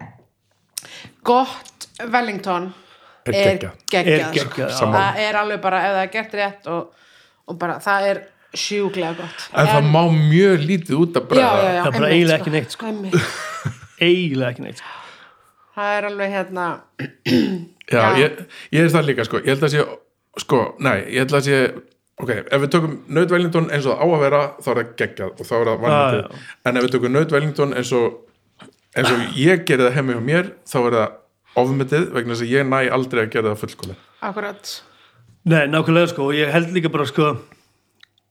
Gott 1.26 1.86
Wellington 2.12 2.68
Er 3.26 3.34
geggjað. 3.34 3.78
geggjað, 3.90 4.06
Er 4.06 4.20
geggjað, 4.30 4.50
sko. 4.52 4.60
já. 4.62 4.68
Sammála. 4.78 5.06
Það 5.16 5.24
er 5.26 5.38
alveg 5.40 5.62
bara 5.64 5.78
ef 5.82 5.94
það 5.96 6.02
er 6.04 6.10
gert 6.12 6.34
rétt 6.38 6.68
og, 6.70 7.08
og 7.50 7.56
bara 7.58 7.78
það 7.82 8.04
er 8.10 8.20
sjúklega 8.56 9.16
gott 9.18 9.48
En 9.50 9.66
það 9.72 9.88
má 9.96 10.02
mjög 10.14 10.66
lítið 10.68 11.00
út 11.00 11.18
að 11.18 11.24
já, 11.24 11.28
bregða 11.32 11.56
já, 11.56 11.72
já, 11.72 11.80
Það 11.80 11.88
er 11.88 11.96
bara 11.96 12.06
einmitt, 12.06 12.14
eiginlega 12.14 12.38
ekki 12.38 12.54
neitt, 12.54 12.76
sko. 12.76 12.86
Einmitt. 12.92 13.18
eiginlega 14.06 14.52
ekki 14.54 14.66
neitt 14.68 14.78
sko. 14.84 14.94
Það 15.76 15.96
er 15.98 16.08
alveg 16.12 16.36
hérna 16.36 16.68
Já, 17.86 17.98
Já. 17.98 18.06
Ég, 18.22 18.38
ég 18.76 18.86
er 18.86 18.94
það 18.94 19.08
líka 19.10 19.26
sko 19.26 19.42
Ég 19.42 19.50
held 19.56 19.66
að 19.66 19.74
sé, 19.74 19.84
sko, 20.46 20.62
nei, 20.86 20.96
ég 21.16 21.24
held 21.24 21.34
að 21.40 21.46
sé 21.50 21.58
Ok, 22.16 22.30
ef 22.32 22.62
við 22.62 22.70
tökum 22.72 22.94
Naut 23.12 23.32
Wellington 23.34 23.66
eins 23.68 23.86
og 23.86 23.98
það 23.98 24.00
á 24.00 24.06
að 24.06 24.22
vera 24.24 24.42
þá 24.56 24.68
er 24.72 24.78
það 24.78 24.92
geggjað 25.02 25.32
og 25.34 25.48
þá 25.48 25.54
er 25.56 25.68
það 25.68 25.82
vannmættið 25.84 26.22
Já, 26.22 26.44
en 26.70 26.78
ef 26.80 26.86
við 26.86 26.94
tökum 26.94 27.16
Naut 27.16 27.34
Wellington 27.36 27.74
eins 27.76 27.92
og 27.96 28.06
eins 28.96 29.12
og 29.12 29.40
ég 29.40 29.66
gerði 29.68 29.88
það 29.88 29.98
hemmi 29.98 30.16
hjá 30.16 30.22
mér 30.30 30.52
þá 30.64 30.78
er 30.80 30.96
það 30.96 31.60
ofmyndið 31.62 32.06
vegna 32.16 32.34
þess 32.34 32.46
að 32.46 32.54
ég 32.54 32.70
næ 32.70 32.78
aldrei 32.96 33.22
að 33.24 33.34
gera 33.34 33.52
það 33.52 33.60
fullkóli 33.64 33.98
akkurat. 34.26 34.72
Nei, 35.46 35.62
nákvæmlega 35.70 36.10
sko 36.14 36.30
og 36.30 36.34
ég 36.36 36.50
held 36.52 36.72
líka 36.74 36.90
bara 36.92 37.06
sko 37.08 37.34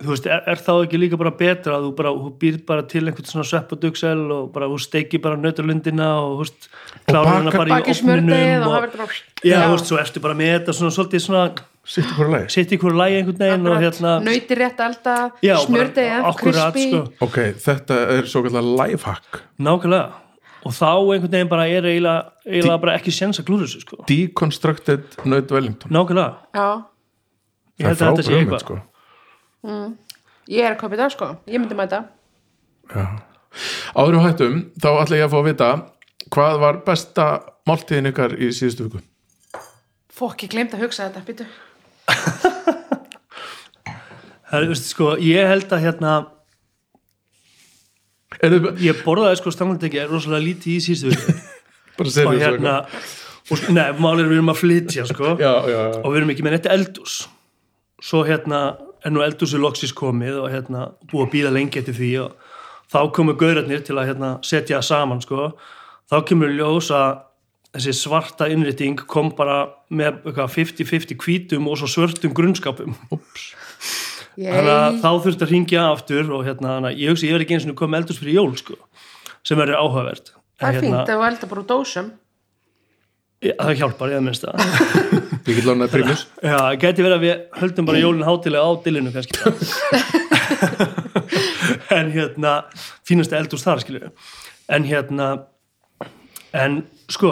þú 0.02 0.12
veist, 0.12 0.26
er, 0.28 0.41
er 0.52 0.60
þá 0.60 0.72
ekki 0.74 0.99
líka 0.99 1.20
bara 1.20 1.32
betra 1.40 1.78
að 1.78 1.86
þú 1.88 1.91
bara, 1.99 2.12
þú 2.20 2.32
býr 2.41 2.57
bara 2.68 2.84
til 2.91 3.06
einhvern 3.06 3.30
svona 3.30 3.45
sveppadugsel 3.48 4.26
og 4.36 4.49
bara, 4.56 4.68
þú 4.72 4.80
steiki 4.84 5.22
bara 5.24 5.40
nautalundina 5.40 6.10
og, 6.20 6.34
þú 6.34 6.41
veist, 6.41 6.68
klárar 7.06 7.32
hana 7.38 7.53
bara 7.56 7.80
í 7.80 7.94
opninum 7.94 8.34
og 8.36 8.68
og, 8.68 8.90
bara 8.98 9.07
já, 9.45 9.62
þú 9.62 9.72
veist, 9.78 9.88
svo 9.91 10.02
ertu 10.02 10.24
bara 10.26 10.36
með 10.41 10.52
þetta 10.57 10.76
svona 10.80 10.95
svolítið 10.98 11.24
svona, 11.24 11.45
sitt 11.86 12.10
ykkur 12.10 12.26
að 12.26 12.34
lagi? 12.34 12.52
Sitt 12.56 12.74
í 12.74 12.80
hverju 12.82 12.98
lægi 12.98 13.18
einhvern 13.20 13.41
veginn 13.44 13.70
og 13.70 13.82
hérna, 13.84 14.14
nöytir 14.26 14.60
rétt 14.62 14.80
já, 15.45 15.56
bara 15.70 15.86
ennþá 15.86 16.06
akkurat, 16.32 16.74
krispi 16.74 16.86
sko, 16.90 17.02
ok, 17.28 17.40
þetta 17.62 17.98
er 18.16 18.30
svo 18.30 18.41
kallar 18.45 18.70
lifehack. 18.82 19.41
Nákvæmlega. 19.62 20.07
Og 20.66 20.74
þá 20.74 20.90
einhvern 20.90 21.34
veginn 21.36 21.52
bara 21.52 21.68
er 21.70 21.88
eiginlega, 21.91 22.78
bara 22.82 22.98
ekki 22.98 23.14
séns 23.14 23.41
að 23.41 23.49
klúra 23.52 23.68
þessu, 23.68 23.84
sko, 23.86 24.02
deconstructed 24.10 25.20
nöyd 25.30 25.53
Wellington. 25.53 25.94
Nákvæmlega. 25.94 26.32
Já, 26.57 26.68
ég 27.78 27.90
held 27.91 28.02
að 28.02 28.06
þetta 28.10 28.28
sé 28.28 28.40
eitthvað 28.40 28.66
sko. 28.66 28.80
ég 30.49 30.66
er 30.66 30.74
að 30.74 30.80
kaupa 30.82 30.95
þetta 30.95 31.12
sko. 31.14 31.32
Ég 31.52 31.62
myndi 31.62 31.78
mæta. 31.78 32.06
Áður 33.95 34.18
og 34.20 34.26
hættum, 34.26 34.57
þá 34.82 34.90
ætla 35.03 35.22
ég 35.22 35.30
að 35.30 35.36
fá 35.36 35.38
að 35.40 35.52
vita 35.52 35.70
hvað 36.34 36.57
var 36.64 36.82
besta 36.88 37.28
máltíðin 37.70 38.10
ykkar 38.10 38.34
í 38.41 38.49
síðustu 38.56 38.90
viku? 38.90 39.03
Fokk, 40.16 40.45
ég 40.45 40.52
glemt 40.53 40.74
að 40.76 40.86
hugsa 40.86 41.07
þetta, 41.07 41.24
býtu 41.28 41.48
Það 44.45 44.61
er, 44.61 44.68
veist, 44.69 44.90
sko, 44.94 45.11
ég 45.19 45.49
held 45.49 45.72
að 45.73 45.84
hérna 45.84 46.15
er 48.45 48.56
ég 48.84 49.03
borðaði 49.03 49.40
sko 49.40 49.53
stangandi 49.53 49.90
ekki 49.90 50.06
rosalega 50.10 50.45
lítið 50.45 50.73
í 50.76 50.82
síðustu 50.86 51.14
viku. 51.14 51.38
Og 52.26 52.36
hérna 52.36 52.73
og, 52.84 53.61
nei, 53.72 53.88
málið 53.95 54.26
er 54.26 54.30
við 54.30 54.38
erum 54.40 54.52
að 54.52 54.60
flytja 54.60 55.06
sko. 55.07 55.36
Já, 55.40 55.53
já, 55.64 55.77
já. 55.80 55.99
og 56.02 56.10
við 56.10 56.18
erum 56.19 56.32
ekki 56.34 56.44
með 56.44 56.56
neitt 56.57 56.65
eldús 56.73 57.14
svo 58.03 58.23
hérna 58.27 58.61
er 59.06 59.14
nú 59.14 59.22
eldúsi 59.23 59.60
loksis 59.61 59.94
komið 59.95 60.41
og 60.41 60.49
hérna 60.52 60.90
búið 61.07 61.26
að 61.26 61.32
býða 61.34 61.53
lengi 61.56 61.82
eftir 61.82 61.95
því 61.95 62.10
og 62.26 62.52
þá 62.91 62.99
komu 63.15 63.36
gaurarnir 63.40 63.84
til 63.86 63.98
að 63.98 64.10
hérna 64.11 64.32
setja 64.45 64.82
saman 64.86 65.23
sko. 65.23 65.53
Þá 66.11 66.18
kemur 66.30 66.52
ljós 66.53 66.91
að 66.94 67.22
þessi 67.76 67.93
svarta 67.97 68.47
innrétting 68.52 69.03
kom 69.10 69.31
bara 69.35 69.65
með 69.93 70.22
eitthvað 70.23 70.53
50-50 70.56 71.19
hvítum 71.22 71.69
og 71.69 71.80
svo 71.80 71.89
svörtum 71.91 72.34
grunnskapum. 72.35 72.95
Þannig 74.35 74.72
að 74.72 74.99
þá 75.03 75.10
þurfti 75.23 75.45
að 75.45 75.53
ringja 75.53 75.85
aftur 75.91 76.31
og 76.35 76.43
hérna, 76.47 76.80
að 76.81 76.99
ég 76.99 77.14
hugsi 77.14 77.30
ég 77.30 77.35
verði 77.38 77.47
ekki 77.47 77.57
eins 77.60 77.69
og 77.72 77.80
komið 77.80 78.02
eldús 78.02 78.19
fyrir 78.22 78.39
jól 78.39 78.53
sko 78.60 78.80
sem 79.45 79.60
verður 79.60 79.81
áhugavert. 79.84 80.34
Það 80.60 80.68
er 80.68 80.77
En 80.80 80.85
fínt 80.85 81.02
að 81.02 81.11
þú 81.11 81.27
elda 81.30 81.52
bara 81.52 81.61
úr 81.61 81.69
dósum. 81.69 82.14
Það 83.45 83.77
hjálpar 83.77 84.11
ég 84.11 84.18
að 84.18 84.26
minnst 84.26 84.45
það 84.45 84.56
ég 85.45 85.57
get 85.60 85.65
lánaði 85.68 85.91
primus 85.91 86.22
Já, 86.45 86.56
það 86.56 86.77
geti 86.81 87.03
verið 87.06 87.15
að 87.18 87.26
við 87.26 87.60
höldum 87.60 87.89
bara 87.89 87.99
jólinn 88.02 88.26
hátilega 88.26 88.65
á 88.65 88.72
dillinu 88.85 89.11
kannski. 89.14 89.35
En 91.95 92.10
hérna 92.14 92.52
fínasta 93.06 93.38
eldús 93.38 93.65
þar 93.65 93.84
skilju 93.84 94.10
en 94.73 94.88
hérna 94.88 95.27
en 96.56 96.80
sko 97.11 97.31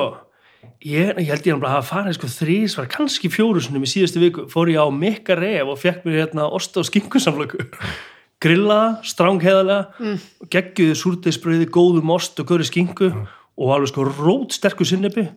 ég, 0.83 1.13
ég 1.19 1.29
held 1.29 1.47
ég 1.47 1.55
að 1.57 1.69
hafa 1.69 1.85
farið 1.89 2.17
sko 2.17 2.29
þrís 2.31 2.77
var 2.79 2.89
kannski 2.91 3.31
fjórusunum 3.31 3.85
í 3.85 3.91
síðustu 3.91 4.21
viku 4.23 4.47
fór 4.51 4.71
ég 4.73 4.81
á 4.83 4.87
mikka 4.93 5.37
ref 5.39 5.71
og 5.73 5.79
fekk 5.81 6.07
mér 6.07 6.23
hérna 6.23 6.49
ost 6.49 6.77
og 6.79 6.87
skinkusamlöku. 6.89 7.67
Grilla, 8.43 8.97
strángheðalega 9.07 9.93
mm. 10.03 10.17
gegguðu 10.51 10.99
súrdeisbröði, 10.99 11.69
góðum 11.71 12.11
ost 12.11 12.39
og 12.43 12.49
góður 12.49 12.67
skinku 12.67 13.11
og 13.13 13.71
alveg 13.71 13.93
sko 13.93 14.07
rót 14.09 14.55
sterkur 14.57 14.89
sinnebi 14.89 15.29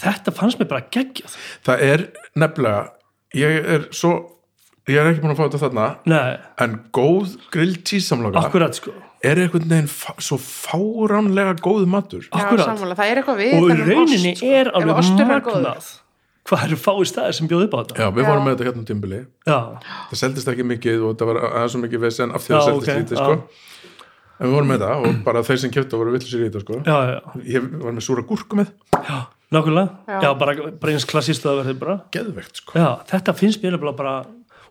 þetta 0.00 0.34
fannst 0.34 0.58
mér 0.58 0.70
bara 0.72 0.86
geggjað. 0.90 1.36
Það 1.66 1.84
er 1.88 2.06
nefnilega 2.34 2.88
ég 3.38 3.68
er 3.76 3.88
svo 3.94 4.14
ég 4.90 5.00
er 5.00 5.10
ekki 5.10 5.22
búin 5.22 5.32
að 5.32 5.38
fá 5.38 5.44
þetta 5.46 5.62
þarna 5.62 5.86
Nei, 6.10 6.34
en 6.60 6.78
góð 6.94 7.36
grill 7.54 7.76
samloka 8.04 8.42
akkurat 8.44 8.76
sko 8.76 8.92
er 9.30 9.40
einhvern 9.44 9.68
veginn 9.72 9.90
svo 10.22 10.38
fáránlega 10.40 11.56
góð 11.64 11.84
matur 11.90 12.24
Já, 12.26 12.38
Akkúrat. 12.40 12.64
sammála, 12.70 12.96
það 12.98 13.10
er 13.12 13.20
eitthvað 13.20 13.42
við 13.42 13.54
og 13.58 13.68
rauninni 13.82 14.32
ost, 14.32 14.40
sko. 14.40 14.54
er 14.60 14.72
alveg 14.74 14.96
magnað 15.28 15.92
hvað 16.44 16.64
eru 16.68 16.76
fáið 16.76 17.06
staðir 17.08 17.36
sem 17.38 17.48
bjóði 17.48 17.68
upp 17.68 17.74
á 17.74 17.78
þetta 17.80 18.00
já, 18.02 18.08
við 18.12 18.24
Já. 18.24 18.28
vorum 18.28 18.44
með 18.44 18.54
þetta 18.56 18.66
hérna 18.68 18.82
um 18.82 18.88
tímbili 18.90 19.20
já, 19.48 19.58
það 20.10 20.18
seldist 20.20 20.50
ekki 20.52 20.66
mikið 20.74 21.06
og 21.08 21.14
það 21.20 21.30
var 21.30 21.38
aðeins 21.50 21.72
svo 21.76 21.80
mikið 21.84 22.02
vesen 22.04 22.34
af 22.36 22.44
því 22.44 22.52
að 22.52 22.58
Já, 22.58 22.64
það 22.64 22.68
seldist 22.68 22.90
ok, 22.90 22.98
lítið 23.00 23.16
já. 23.16 23.24
sko. 23.24 23.36
en 24.34 24.44
við 24.50 24.54
vorum 24.58 24.68
með 24.74 24.82
þetta 24.84 24.98
og 25.08 25.22
bara 25.24 25.44
þeir 25.48 25.62
sem 25.62 25.72
kjöpta 25.72 26.00
voru 26.02 26.12
villisir 26.18 26.42
í 26.44 26.50
þetta 26.50 26.64
sko. 26.66 26.80
já, 26.84 26.98
já, 27.14 27.18
ég 27.54 27.70
var 27.80 27.96
með 27.96 28.06
súra 28.10 28.26
gúrku 28.28 28.60
með 28.60 28.74
já 28.92 29.16
nákvæmlega, 29.54 29.88
Já. 30.08 30.18
já, 30.24 30.30
bara, 30.38 30.54
bara 30.82 30.92
eins 30.94 31.04
klassist 31.06 31.44
að 31.46 31.60
verði 31.62 31.74
bara, 31.78 31.94
geðvegt 32.14 32.58
sko. 32.60 32.74
já, 32.78 32.88
þetta 33.08 33.34
finnst 33.38 33.62
mér 33.62 33.76
bara 33.78 34.14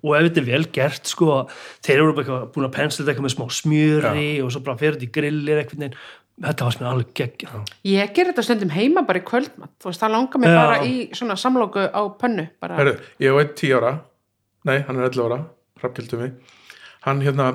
og 0.04 0.18
ef 0.18 0.28
þetta 0.28 0.42
er 0.42 0.50
vel 0.50 0.66
gert 0.76 1.10
sko, 1.10 1.38
þeir 1.86 2.02
eru 2.02 2.16
búin 2.18 2.68
að 2.68 2.76
pensla 2.76 3.02
þetta 3.02 3.14
eitthvað 3.14 3.28
með 3.28 3.36
smá 3.38 3.58
smjöri 3.60 4.28
og 4.44 4.52
svo 4.54 4.64
bara 4.66 4.82
þetta 4.82 5.08
í 5.08 5.12
grillir 5.16 5.62
eitthvað 5.62 5.84
neginn, 5.86 6.00
þetta 6.44 6.68
var 6.68 6.76
sem 6.76 6.84
mér 6.84 6.92
alveg 6.92 7.14
geggja 7.20 7.62
ég 7.90 8.16
ger 8.18 8.32
þetta 8.32 8.48
stundum 8.48 8.74
heima 8.74 9.06
bara 9.08 9.22
í 9.22 9.28
kvöldmatt 9.28 9.76
þú 9.80 9.92
veist, 9.92 10.02
það 10.04 10.16
langar 10.18 10.44
mig 10.44 10.54
Já. 10.54 10.58
bara 10.60 10.80
í 10.88 10.96
svona 11.16 11.38
samlóku 11.40 11.86
á 11.88 12.02
pönnu 12.20 12.50
bara, 12.64 12.80
Heru, 12.82 12.98
ég 13.24 13.38
var 13.38 13.54
10 13.54 13.78
ára. 13.80 13.94
Nei, 14.64 14.78
hann 14.88 15.00
er 15.00 15.10
11 15.12 15.28
ára 15.28 15.40
hrappkjöldum 15.82 16.24
við 16.24 16.60
hann 17.04 17.24
hérna 17.24 17.54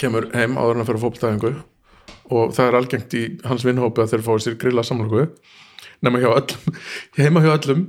kemur 0.00 0.28
heim 0.34 0.58
áður 0.58 0.78
en 0.78 0.84
að 0.84 0.90
fyrir 0.90 1.02
fótboltæðingu 1.02 1.52
og 2.34 2.54
það 2.56 2.68
er 2.68 2.78
algengt 2.78 3.16
í 3.18 3.22
hans 3.44 3.66
vinnhópi 3.66 4.02
að 4.04 4.14
þeir 4.14 4.24
fá 4.26 4.32
sér 4.40 4.56
grilla 4.60 4.84
samloku. 4.86 5.26
Nema 6.04 6.22
hjá 6.22 6.30
öllum. 6.32 6.78
Heima 7.18 7.42
hjá 7.44 7.52
öllum 7.52 7.84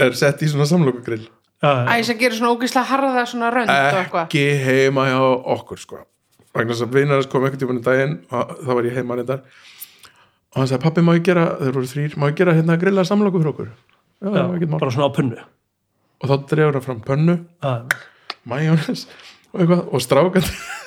er 0.00 0.16
sett 0.18 0.42
í 0.44 0.50
svona 0.50 0.68
samlokugrill. 0.70 1.26
já, 1.26 1.28
já, 1.28 1.39
æs 1.60 2.12
að 2.12 2.20
gera 2.22 2.38
svona 2.38 2.54
ógislega 2.54 2.88
harða 2.88 3.26
svona 3.28 3.50
rönd 3.54 3.72
og 3.72 3.98
eitthvað. 4.00 4.24
Ekki 4.28 4.46
heima 4.64 5.06
hjá 5.10 5.20
okkur 5.56 5.82
sko. 5.82 6.02
Vegna 6.56 6.74
þess 6.74 6.86
að 6.86 6.96
vinnarins 6.96 7.30
kom 7.30 7.44
einhvern 7.44 7.60
tímann 7.62 7.82
í 7.82 7.84
daginn 7.86 8.16
og 8.32 8.56
þá 8.64 8.72
var 8.72 8.88
ég 8.88 8.96
heima 8.98 9.18
reyndar. 9.18 9.44
Og 10.50 10.56
hann 10.58 10.70
sagði 10.70 10.82
pappi 10.82 11.04
má 11.06 11.12
ég 11.14 11.24
gera, 11.28 11.44
þeir 11.60 11.76
voru 11.76 11.90
þrýr 11.92 12.18
má 12.18 12.26
ég 12.32 12.36
gera 12.40 12.56
hérna 12.56 12.80
grilla 12.80 13.04
samloku 13.06 13.38
fyrir 13.38 13.52
okkur? 13.52 13.68
Já, 14.20 14.28
já, 14.34 14.42
já, 14.60 14.66
bara... 14.66 14.90
svona 14.90 15.08
á 15.08 15.16
punnu 15.16 15.38
og 16.20 16.28
þá 16.28 16.34
dregur 16.50 16.76
hann 16.76 16.84
fram 16.84 17.00
pönnu 17.00 17.36
já, 17.64 17.72
majónis 18.44 19.06
og 19.54 19.62
eitthvað 19.62 19.80
og 19.88 20.00
strákan 20.04 20.44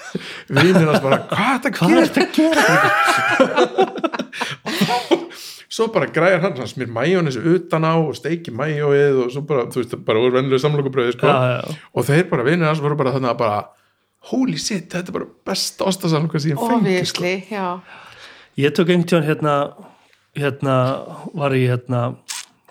vinnir 0.60 0.86
hans 0.92 1.02
bara 1.02 1.18
hvað 1.32 1.54
þetta 1.56 1.70
hvað 1.80 1.90
gerir 1.90 2.04
er 2.04 2.10
þetta 2.14 2.22
að 2.22 2.34
gera? 2.38 2.64
svo 5.74 5.88
bara 5.94 6.10
græjar 6.14 6.44
hann, 6.44 6.58
hann 6.60 6.70
smýr 6.70 6.92
majónis 6.94 7.38
utan 7.40 7.88
á 7.88 7.94
og 7.98 8.14
steiki 8.18 8.54
majóið 8.54 9.24
og 9.24 9.32
svo 9.34 9.46
bara, 9.50 9.66
þú 9.74 9.82
veist, 9.82 9.96
bara 10.06 10.22
úr 10.22 10.36
vennilega 10.36 10.62
samlokubröði 10.62 11.16
sko. 11.16 11.32
já, 11.32 11.56
já, 11.58 11.78
og 11.94 12.08
þeir 12.10 12.28
bara 12.30 12.46
vinnir 12.48 12.70
hans 12.70 12.84
voru 12.84 13.00
bara 13.00 13.16
þannig 13.16 13.34
að 13.34 13.40
bara 13.42 13.64
holy 14.32 14.60
shit, 14.62 14.86
þetta 14.94 15.12
er 15.12 15.18
bara 15.18 15.32
besta 15.50 15.88
ostasamloka 15.90 16.40
sem 16.40 16.54
ég 16.54 16.62
fengi 16.62 17.00
sko. 17.10 17.34
Ég 18.62 18.76
tók 18.78 18.92
einhvern 18.94 19.10
tíðan 19.10 19.26
hérna, 19.26 19.54
hérna 20.38 20.76
var 21.34 21.56
ég 21.58 21.74
hérna 21.74 22.04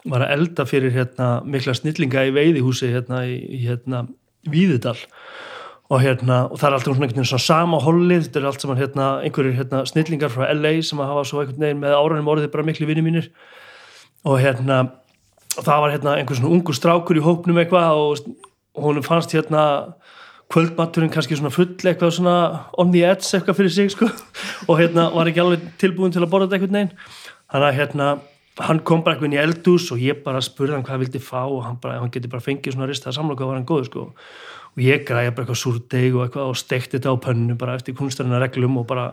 var 0.08 0.24
að 0.24 0.34
elda 0.36 0.66
fyrir 0.66 0.94
hérna 0.94 1.28
mikla 1.46 1.74
snillinga 1.78 2.26
í 2.28 2.34
veiðihúsi 2.34 2.90
hérna 2.90 3.24
í, 3.28 3.38
í 3.38 3.64
hérna 3.66 4.06
Víðidal 4.50 4.96
og 5.93 6.01
hérna, 6.01 6.47
og 6.48 6.56
það 6.56 6.69
er 6.69 6.74
alltaf 6.77 6.86
svona 6.86 7.05
einhvern 7.05 7.19
veginn 7.19 7.28
svona 7.28 7.44
sama 7.44 7.78
hollið, 7.82 8.23
þetta 8.27 8.40
er 8.40 8.47
allt 8.48 8.62
saman 8.64 8.78
hérna 8.81 9.09
einhverjir 9.27 9.59
hérna 9.59 9.82
snillingar 9.90 10.32
frá 10.32 10.47
LA 10.55 10.70
sem 10.89 11.02
að 11.02 11.10
hafa 11.10 11.24
svo 11.28 11.43
einhvern 11.43 11.66
veginn 11.66 11.82
með 11.82 11.97
áranum 11.98 12.31
orðið 12.32 12.52
bara 12.55 12.64
miklu 12.64 12.89
vinni 12.89 13.05
mínir. 13.05 13.28
Og 14.24 14.39
hérna 14.40 14.78
og 15.59 15.66
það 15.66 15.82
var 15.85 15.93
hérna 15.93 16.16
einhver 16.16 16.39
svona 16.39 16.55
ungur 16.56 16.78
strákur 16.78 17.20
í 17.20 17.24
hópnum 17.27 17.60
eitthvað 17.60 18.01
og, 18.01 18.24
honum 18.81 19.05
fannst 19.05 19.35
hérna 19.36 19.64
kvöldmaturinn 20.52 21.12
kannski 21.12 21.36
svona 21.36 21.52
full 21.52 21.74
eitthvað 21.77 22.14
svona 22.16 22.36
on 22.81 22.93
the 22.94 23.05
edge 23.05 23.28
eitthvað 23.28 23.59
fyrir 23.60 23.74
sig 23.77 23.93
sko. 23.93 24.09
Og 24.70 24.78
hérna 24.81 25.10
var 25.12 25.28
ekki 25.28 25.44
alveg 25.44 25.66
tilbúin 25.81 26.12
til 26.12 26.23
að 26.24 26.31
borða 26.32 26.48
þetta 26.48 26.59
einhvern 26.59 26.78
veginn. 26.78 26.94
Þannig 27.52 27.69
að 27.69 27.78
hérna 27.81 28.09
hann 28.60 28.81
kom 28.85 29.05
bara 29.05 29.16
eitthvað 29.16 29.31
inn 29.31 29.36
í 29.36 29.43
eldús 29.43 29.90
og 29.93 30.01
ég 30.01 30.24
bara 30.24 30.40
spurði 30.44 30.77
hann 30.77 30.85
hvað 30.85 30.97
hann 30.97 31.05
vildi 31.05 31.20
fá 31.24 31.40
og 31.43 31.62
hann, 31.64 31.78
bara, 31.81 32.01
hann 32.01 32.12
geti 32.12 32.32
bara 32.32 32.44
fengið 32.44 32.77
svona 32.77 32.89
ristaða 32.89 33.16
samloka 33.16 33.44
og 33.44 33.52
var 33.52 33.60
hann 33.60 33.69
góður 33.69 33.89
sko 33.89 34.09
og 34.73 34.81
ég 34.81 35.03
græði 35.05 35.32
bara 35.36 35.44
eitthvað 35.44 35.61
súrdeg 35.61 36.15
og 36.16 36.23
eitthvað 36.24 36.49
og 36.49 36.57
stekti 36.57 36.97
þetta 36.97 37.12
á 37.12 37.16
pönnu 37.27 37.57
bara 37.61 37.74
eftir 37.77 37.97
kunstarina 37.99 38.39
reglum 38.40 38.78
og 38.81 38.86
bara 38.89 39.11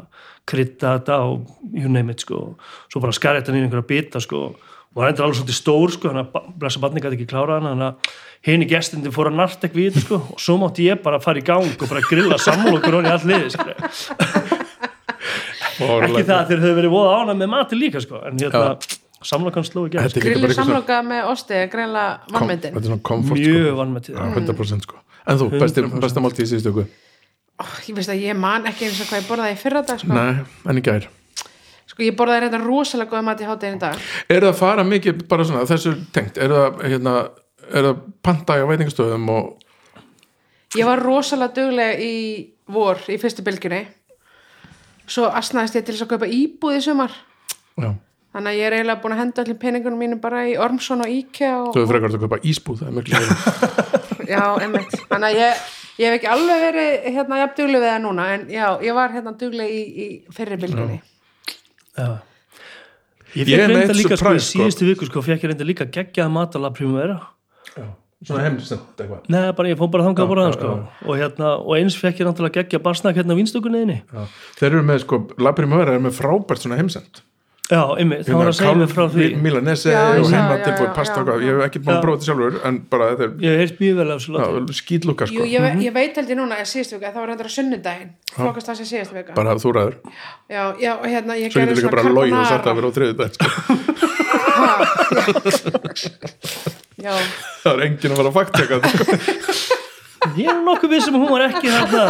krytta 0.47 0.93
þetta 0.97 1.17
og 1.27 1.49
you 1.75 1.91
name 1.91 2.13
it 2.13 2.23
sko. 2.23 2.55
Svo 2.87 3.01
bara 3.03 3.15
skari 3.15 3.41
þetta 3.41 3.57
í 3.57 3.63
einhverja 3.65 3.87
bita 3.89 4.21
sko. 4.23 4.53
Og 4.95 5.03
hann 5.03 5.11
endur 5.11 5.27
alveg 5.27 5.41
svolítið 5.41 5.57
stór 5.59 5.91
sko 5.93 6.13
hann 6.13 6.21
að 6.23 6.47
blessa 6.61 6.79
barni 6.81 7.03
gæti 7.03 7.19
ekki 7.19 7.27
klára 7.33 7.59
hann 7.59 7.67
þannig 7.73 7.89
að 7.89 8.15
henni 8.47 8.69
gestindi 8.71 9.11
fór 9.13 9.29
að 9.33 9.35
nart 9.41 9.59
eitthvað 9.67 9.83
í 9.83 9.89
þetta 9.89 10.05
sko. 10.05 10.21
Og 10.31 10.39
svo 10.45 10.55
mátti 10.63 10.87
ég 10.87 11.03
bara 11.03 11.19
fara 11.23 11.43
í 11.43 11.45
gang 11.45 11.67
og 11.75 11.91
bara 11.91 12.05
grilla 12.07 12.39
samlokur 12.39 12.97
honni 13.01 13.11
all 13.11 13.27
liði 13.27 13.51
sko. 13.57 13.75
Ekki 15.79 16.23
það 16.23 16.33
að 16.39 16.49
þeir 16.49 16.63
höfðu 16.63 16.79
verið 16.79 16.95
voða 16.95 17.19
ána 17.19 17.35
með 17.35 17.51
mati 17.51 17.77
líka 17.79 18.01
sko 18.03 18.23
en 18.27 18.39
hérna 18.39 18.71
samlokan 19.27 19.67
sló 19.67 19.85
ekki 19.87 19.99
er 19.99 20.07
eitthvað 20.07 20.39
svona- 20.39 20.55
samloka 20.63 20.97
með 21.03 21.29
osti 21.33 21.55
er 21.59 21.69
greinlega 21.71 22.19
vannmyndin? 22.31 22.75
er 22.75 22.97
sko. 22.97 23.17
mjög 23.35 23.77
vannmættið 23.79 24.15
Já, 24.15 24.25
100% 24.35 24.87
sko 24.87 24.99
en 25.29 25.39
þú, 25.39 25.47
besti, 25.55 25.83
100%. 25.85 26.01
besta 26.03 26.23
máltíð 26.25 26.45
í 26.45 26.49
síðustu 26.53 26.73
ykkur 26.73 26.89
Ég 27.89 27.95
veist 27.97 28.11
að 28.13 28.21
ég 28.23 28.37
man 28.39 28.67
ekki 28.69 28.85
eins 28.87 28.99
og 29.03 29.09
hvað 29.09 29.19
ég 29.19 29.25
borðaði 29.27 29.55
fyrra 29.59 29.81
dag 29.83 29.99
sko. 29.99 30.13
nei, 30.15 30.45
en 30.71 30.79
í 30.79 30.83
gær 30.85 31.07
sko 31.89 32.05
ég 32.05 32.15
borðaði 32.17 32.45
reynda 32.45 32.61
rosalega 32.63 33.11
góða 33.11 33.25
mat 33.27 33.41
í 33.43 33.47
háttegin 33.49 33.79
í 33.79 33.81
dag 33.81 34.03
er 34.29 34.45
það 34.45 34.51
að 34.53 34.59
fara 34.61 34.85
mikið 34.87 35.23
bara 35.31 35.47
svona 35.47 35.65
þessu 35.67 35.95
tengt, 36.15 36.37
er 36.39 36.53
það 36.55 36.83
hérna, 36.85 37.15
er 37.69 37.89
það 37.89 38.03
panta 38.23 38.59
á 38.59 38.65
veitingastöðum 38.69 39.31
og 39.35 40.77
ég 40.79 40.87
var 40.87 41.01
rosalega 41.03 41.55
dugleg 41.57 42.03
í 42.05 42.13
vor 42.69 43.01
í 43.09 43.17
fyrstu 43.19 43.43
bylgjunni 43.43 43.81
svo 45.09 45.27
asnaðist 45.33 45.79
ég 45.79 45.87
til 45.87 45.95
þess 45.97 46.05
að 46.05 46.13
kaupa 46.13 46.29
íbúð 46.29 46.77
í 46.77 46.83
sumar 46.85 47.15
Já. 47.79 47.89
þannig 48.35 48.51
að 48.53 48.59
ég 48.59 48.67
er 48.69 48.77
eiginlega 48.77 49.01
búin 49.03 49.15
að 49.17 49.23
henda 49.23 49.43
allir 49.43 49.59
peningunum 49.59 49.99
mínum 50.05 50.21
bara 50.21 50.45
í 50.47 50.53
Ormsson 50.61 51.01
og 51.03 51.09
Íkja 51.11 51.55
og, 51.63 51.73
Þú 51.73 51.81
hefur 51.81 51.91
frekar 51.95 52.13
að 52.13 52.23
kaupa 52.27 52.39
ísbúð, 52.45 52.83
það 52.83 52.87
er 52.87 52.95
meira. 53.01 54.05
já, 54.29 54.43
einmitt 54.63 54.95
þannig 55.09 55.27
að 55.29 55.39
ég, 55.41 55.61
ég 55.99 56.09
hef 56.09 56.17
ekki 56.19 56.31
alveg 56.33 56.63
verið 56.67 57.07
hérna 57.17 57.39
jafn 57.43 57.55
dugleg 57.59 57.83
við 57.83 57.91
það 57.91 58.01
núna 58.07 58.27
en 58.35 58.47
já, 58.53 58.65
ég 58.87 58.97
var 58.97 59.15
hérna 59.15 59.35
dugleg 59.43 59.73
í, 59.75 59.81
í 60.05 60.09
fyrri 60.35 60.59
bylgjunni 60.61 60.99
Já. 61.99 62.09
Ég 63.35 63.45
Ég 63.49 63.59
fekk 63.59 63.69
reynda 63.69 63.93
líka 63.97 64.15
sko, 64.15 64.15
í 64.15 64.39
surprise, 64.39 64.45
sko. 64.47 64.59
síðustu 64.63 64.85
viku 64.87 65.07
sko, 65.09 65.21
fekk 65.25 65.43
ég 65.43 65.51
reynda 65.51 65.67
líka 65.67 65.85
geggjað 65.89 66.31
matala 66.33 66.71
primavera 66.73 67.19
Svona 68.19 68.41
heimsend 68.43 68.99
eitthvað. 68.99 69.27
Nei, 69.31 69.45
bara 69.55 69.69
ég 69.71 69.77
fór 69.79 69.87
bara 69.93 70.03
þangað 70.09 70.31
það 70.35 70.55
sko. 70.57 70.71
og, 71.05 71.13
hérna, 71.15 71.51
og 71.63 71.77
eins 71.77 71.95
fekk 71.95 72.19
ég 72.19 72.27
náttúrulega 72.27 72.57
geggja 72.57 72.81
barsnak 72.83 73.15
hérna 73.15 73.31
á 73.31 73.39
vinstökunniðinni 73.39 73.99
Já. 74.01 74.25
Þeir 74.59 74.69
eru 74.73 74.81
með, 74.89 75.03
sko, 75.05 75.19
Labrimöður 75.39 75.93
er 75.93 76.01
með 76.03 76.17
frábært 76.17 76.65
svona 76.65 76.79
heimsend. 76.81 77.21
Já, 77.69 77.83
einmitt, 78.01 78.23
það 78.25 78.33
var 78.39 78.47
að 78.49 78.55
segja 78.57 78.77
mig 78.79 78.89
frá 78.89 79.03
því 79.13 79.25
Milanese 79.45 79.91
Já, 79.93 79.99
og 80.09 80.25
já, 80.25 80.29
heima 80.33 80.55
já, 80.57 80.61
tilbúið 80.65 80.87
já, 80.87 80.93
pasta 80.95 81.19
já. 81.19 81.23
hvað. 81.27 81.37
Ég 81.45 81.51
hef 81.53 81.61
ekki 81.67 81.79
búin 81.83 81.93
að 81.93 81.99
Já. 81.99 82.01
prófa 82.01 82.15
þetta 82.17 82.25
sjálfur, 82.29 82.55
en 82.65 82.75
bara 82.89 83.09
þetta 83.11 83.23
er 83.27 83.31
Ég 83.45 83.53
hef 83.61 83.71
mjög 83.83 83.95
vel 83.99 84.09
af 84.09 84.17
þessu 84.23 84.77
skýtlúka, 84.79 85.23
sko. 85.29 85.37
Jú, 85.37 85.43
ég, 85.51 85.59
ve 85.61 85.69
ég 85.85 85.93
veit 85.99 86.17
held 86.17 86.29
ég 86.33 86.39
núna 86.39 86.57
að 86.57 86.65
síðustu 86.71 86.97
vika, 86.97 87.11
það 87.13 87.21
var 87.21 87.29
hendur 87.35 87.45
á 87.45 87.53
sunnudaginn 87.53 88.09
flokast 88.33 88.67
það 88.71 88.75
sem 88.81 88.87
síðustu 88.89 89.13
vika 89.19 89.37
Bara 89.37 89.53
þú 89.61 89.69
ræður. 89.77 89.95
já, 90.49 90.63
já, 90.81 90.91
og 90.97 91.05
hérna, 91.13 91.33
ég 91.37 91.53
Svo 91.53 91.61
gerði 91.61 91.77
getur 91.77 91.85
líka 91.85 91.93
bara 91.93 92.09
logið 92.17 92.33
og 92.39 92.49
sagt 92.49 92.65
carbonara. 92.65 92.73
að 92.73 92.77
vera 92.79 92.89
á 92.89 92.97
þriðu 92.97 93.13
dag, 93.21 93.31
sko. 93.37 93.47
já, 97.05 97.13
Það 97.61 97.73
er 97.75 97.81
enginn 97.85 98.13
að 98.13 98.17
vera 98.17 98.29
að 98.33 98.37
þetta, 98.49 98.89
sko. 98.97 99.03
Ég 100.35 100.49
er 100.51 100.57
nokkuð 100.65 100.91
vissum 100.91 101.15
að 101.15 101.21
hún 101.23 101.31
var 101.31 101.45
ekki 101.47 101.69
þarna 101.71 102.05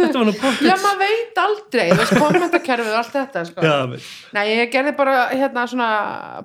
Þetta 0.00 0.14
var 0.16 0.24
nú 0.26 0.32
já, 0.32 0.38
pottið 0.40 0.70
maður 0.84 1.00
veit 1.02 1.40
aldrei 1.42 1.86
veist, 1.92 2.14
kommentakerfið 2.16 2.92
og 2.94 2.98
allt 3.00 3.16
þetta 3.16 3.42
sko. 3.48 3.64
Já, 3.66 3.74
nei, 4.36 4.44
ég 4.54 4.70
gerði 4.72 4.94
bara 4.96 5.16
hérna 5.34 5.66
svona 5.70 5.88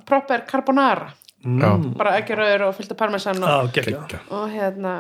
proper 0.08 0.44
carbonara 0.50 1.12
Já. 1.46 1.70
bara 1.96 2.16
ekki 2.20 2.36
rauður 2.40 2.68
og 2.70 2.76
fylgta 2.80 2.98
parmesan 2.98 3.44
og, 3.46 3.70
Já, 3.70 3.84
Gekkja. 3.86 4.20
og 4.34 4.48
hérna 4.52 4.96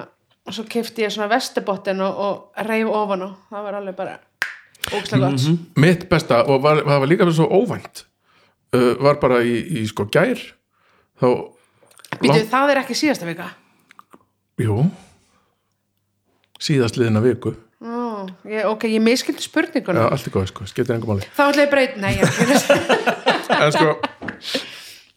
og 0.45 0.53
svo 0.53 0.63
kefti 0.69 1.01
ég 1.07 1.11
svona 1.13 1.27
vestibottin 1.31 2.03
og, 2.05 2.19
og 2.21 2.65
reif 2.69 2.87
ofan 2.93 3.25
og 3.25 3.35
það 3.49 3.63
var 3.65 3.79
alveg 3.81 3.95
bara 3.97 4.17
ógslag 4.93 5.23
gott 5.25 5.41
Mhm. 5.41 5.55
Mitt 5.81 6.03
besta, 6.09 6.43
og 6.45 6.61
var, 6.61 6.83
það 6.85 6.99
var 7.01 7.09
líka 7.09 7.27
svo 7.33 7.47
óvænt, 7.49 8.03
uh, 8.77 8.93
var 9.01 9.15
bara 9.19 9.39
í, 9.41 9.55
í 9.81 9.85
sko 9.89 10.05
gær, 10.05 10.37
þá, 11.19 11.27
Býtu, 12.21 12.45
það 12.51 12.69
er 12.75 12.77
ekki 12.83 12.93
síðasta 12.95 13.25
vika 13.25 13.49
jú, 14.61 14.85
síðast 16.61 16.99
liðina 16.99 17.23
viku. 17.23 17.55
Ó, 17.85 18.25
ég, 18.49 18.63
ok, 18.69 18.87
ég 18.89 19.03
miskildi 19.03 19.43
Já, 19.43 19.49
spurninguna 19.49 20.07
allt 20.09 20.29
er 20.29 20.33
góð, 20.33 20.47
sko, 20.51 20.67
skiptir 20.69 20.95
engum 20.95 21.15
máli. 21.15 21.27
þá 21.35 21.43
ætla 21.49 21.65
ég 21.65 21.73
breyt, 21.73 21.97
nei, 22.01 22.13
ég 22.19 22.29
en 23.65 23.75
sko 23.75 23.91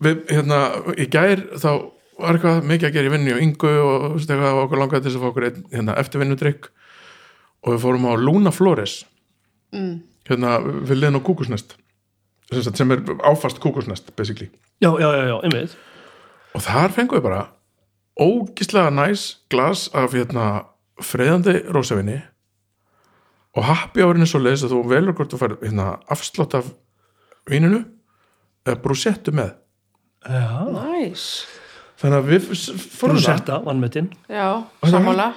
við, 0.05 0.25
hérna, 0.33 0.59
í 0.99 1.07
gær 1.11 1.45
þá 1.57 1.71
var 2.19 2.39
eitthvað 2.39 2.67
mikið 2.67 2.89
að 2.89 2.97
gera 2.97 3.09
í 3.09 3.13
vinnu 3.15 3.35
og 3.35 3.43
yngu 3.45 3.73
og 3.79 4.05
þú 4.05 4.13
veist 4.17 4.33
eitthvað, 4.35 4.61
okkur 4.65 4.83
langaði 4.83 5.03
til 5.05 5.11
þess 5.11 5.19
að 5.19 5.25
fá 5.25 5.31
okkur 5.31 5.47
einn, 5.49 5.61
hérna, 5.75 5.97
eftirvinnudrykk. 6.03 6.71
Og 7.67 7.75
við 7.75 7.83
fórum 7.83 8.09
á 8.11 8.13
Luna 8.19 8.53
Flores. 8.55 9.03
Mm. 9.75 10.01
hérna 10.29 10.55
við 10.65 10.97
liðin 10.97 11.21
á 11.21 11.27
kúkusnest. 11.27 11.75
Sem, 12.49 12.63
sagt, 12.65 12.79
sem 12.81 12.93
er 12.95 13.03
áfast 13.29 13.61
kúkusnest 13.61 14.11
basically. 14.17 14.49
Já, 14.81 14.91
já, 14.97 15.09
já, 15.13 15.25
já, 15.29 15.37
einmitt. 15.45 15.75
Og 16.57 16.65
þar 16.65 16.95
fengum 16.97 17.19
við 17.19 17.27
bara 17.27 17.41
ógislega 18.19 18.91
næs 18.95 19.29
glas 19.51 19.89
af 19.95 20.17
hérna 20.17 20.49
freyðandi 21.03 21.61
rósafinni 21.71 22.19
og 23.57 23.65
happy 23.65 24.03
árinni 24.03 24.27
svo 24.29 24.43
leiðis 24.43 24.67
að 24.67 24.75
þú 24.75 24.83
velur 24.91 25.17
hvort 25.19 25.33
þú 25.33 25.41
fær 25.41 25.57
hérna, 25.63 25.93
afslátt 26.11 26.59
af 26.59 26.69
víninu 27.49 27.85
eða 28.67 28.81
brúsettu 28.83 29.33
með. 29.35 29.55
Já, 30.29 30.67
næs 30.75 31.31
þannig 31.99 32.19
að 32.19 32.31
við 32.31 32.49
Brúsetta, 33.01 33.59
vannmetinn 33.65 34.09
já, 34.31 34.47
sammála. 34.87 35.29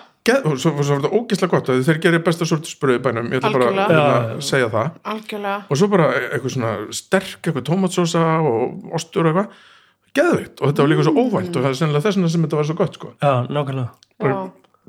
og 0.45 0.57
svo, 0.61 0.73
var 0.77 0.87
þetta 0.91 1.11
ógislega 1.17 1.51
gott 1.55 1.71
að 1.73 1.81
þeir 1.87 2.01
gerir 2.03 2.23
besta 2.25 2.47
sortisbröð 2.49 2.99
í 2.99 3.03
bænum, 3.07 3.31
ég 3.33 3.41
ætla 3.41 3.53
bara 3.55 3.69
að 3.69 3.79
hérna, 3.79 4.03
já. 4.35 4.43
segja 4.45 4.69
það. 4.73 4.91
Algjörlega. 5.13 5.57
Og 5.67 5.81
svo 5.81 5.89
bara 5.91 6.09
eitthvað 6.19 6.55
svona 6.55 6.73
sterk 6.93 7.39
eitthvað 7.41 7.67
tómatsósa 7.71 8.25
og 8.45 8.93
ostur 8.99 9.25
og 9.25 9.31
eitthvað 9.31 9.67
geðvikt 10.17 10.59
og 10.61 10.71
þetta 10.71 10.83
var 10.85 10.91
líka 10.91 11.05
svo 11.07 11.13
óvænt 11.25 11.55
og 11.55 11.61
það 11.63 11.69
er 11.71 11.77
sennilega 11.79 12.03
þess 12.07 12.17
vegna 12.19 12.31
sem 12.33 12.45
þetta 12.47 12.59
var 12.59 12.67
svo 12.69 12.75
gott 12.81 12.97
sko. 12.99 13.11
Já, 13.21 13.33
nákvæmlega. 13.47 13.91
Já. 14.21 14.39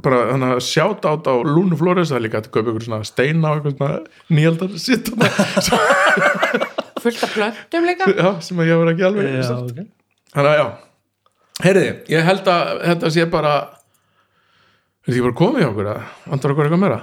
bara 0.03 0.19
þannig 0.33 0.55
að 0.57 0.63
sjátt 0.67 1.05
át 1.07 1.29
á 1.31 1.35
Lúnu 1.47 1.77
Flores 1.79 2.11
það 2.11 2.19
er 2.19 2.25
líka 2.27 2.41
að 2.41 2.49
kaupa 2.55 2.71
eitthvað 2.73 2.87
svona 2.89 3.05
steina 3.07 3.51
og 3.53 3.59
eitthvað 3.61 3.77
svona 3.77 3.99
nýjaldar 4.33 4.73
sitt 4.83 5.11
fullt 7.03 7.23
af 7.27 7.33
plöntum 7.35 7.87
líka. 7.87 8.09
Já, 8.17 8.29
sem 8.47 8.61
að 8.63 8.71
ég 8.73 8.81
var 8.81 8.91
ekki 8.93 9.07
alveg 9.09 9.29
Já, 9.37 9.43
sátt. 9.47 9.71
ok. 9.71 9.87
Þannig 10.33 10.51
að 10.53 10.59
já, 10.61 10.67
heyriði 11.67 11.93
ég 12.15 12.27
held 12.31 12.51
að 12.53 12.83
þetta 12.89 13.11
sé 13.17 13.27
bara 13.33 13.55
er 13.63 15.07
þetta 15.07 15.13
ekki 15.17 15.25
bara 15.27 15.39
komið 15.43 15.65
hjá 15.65 15.69
okkur 15.73 15.91
að 15.93 16.03
vantar 16.33 16.55
okkur 16.55 16.69
eitthvað 16.69 16.83
meira? 16.87 17.01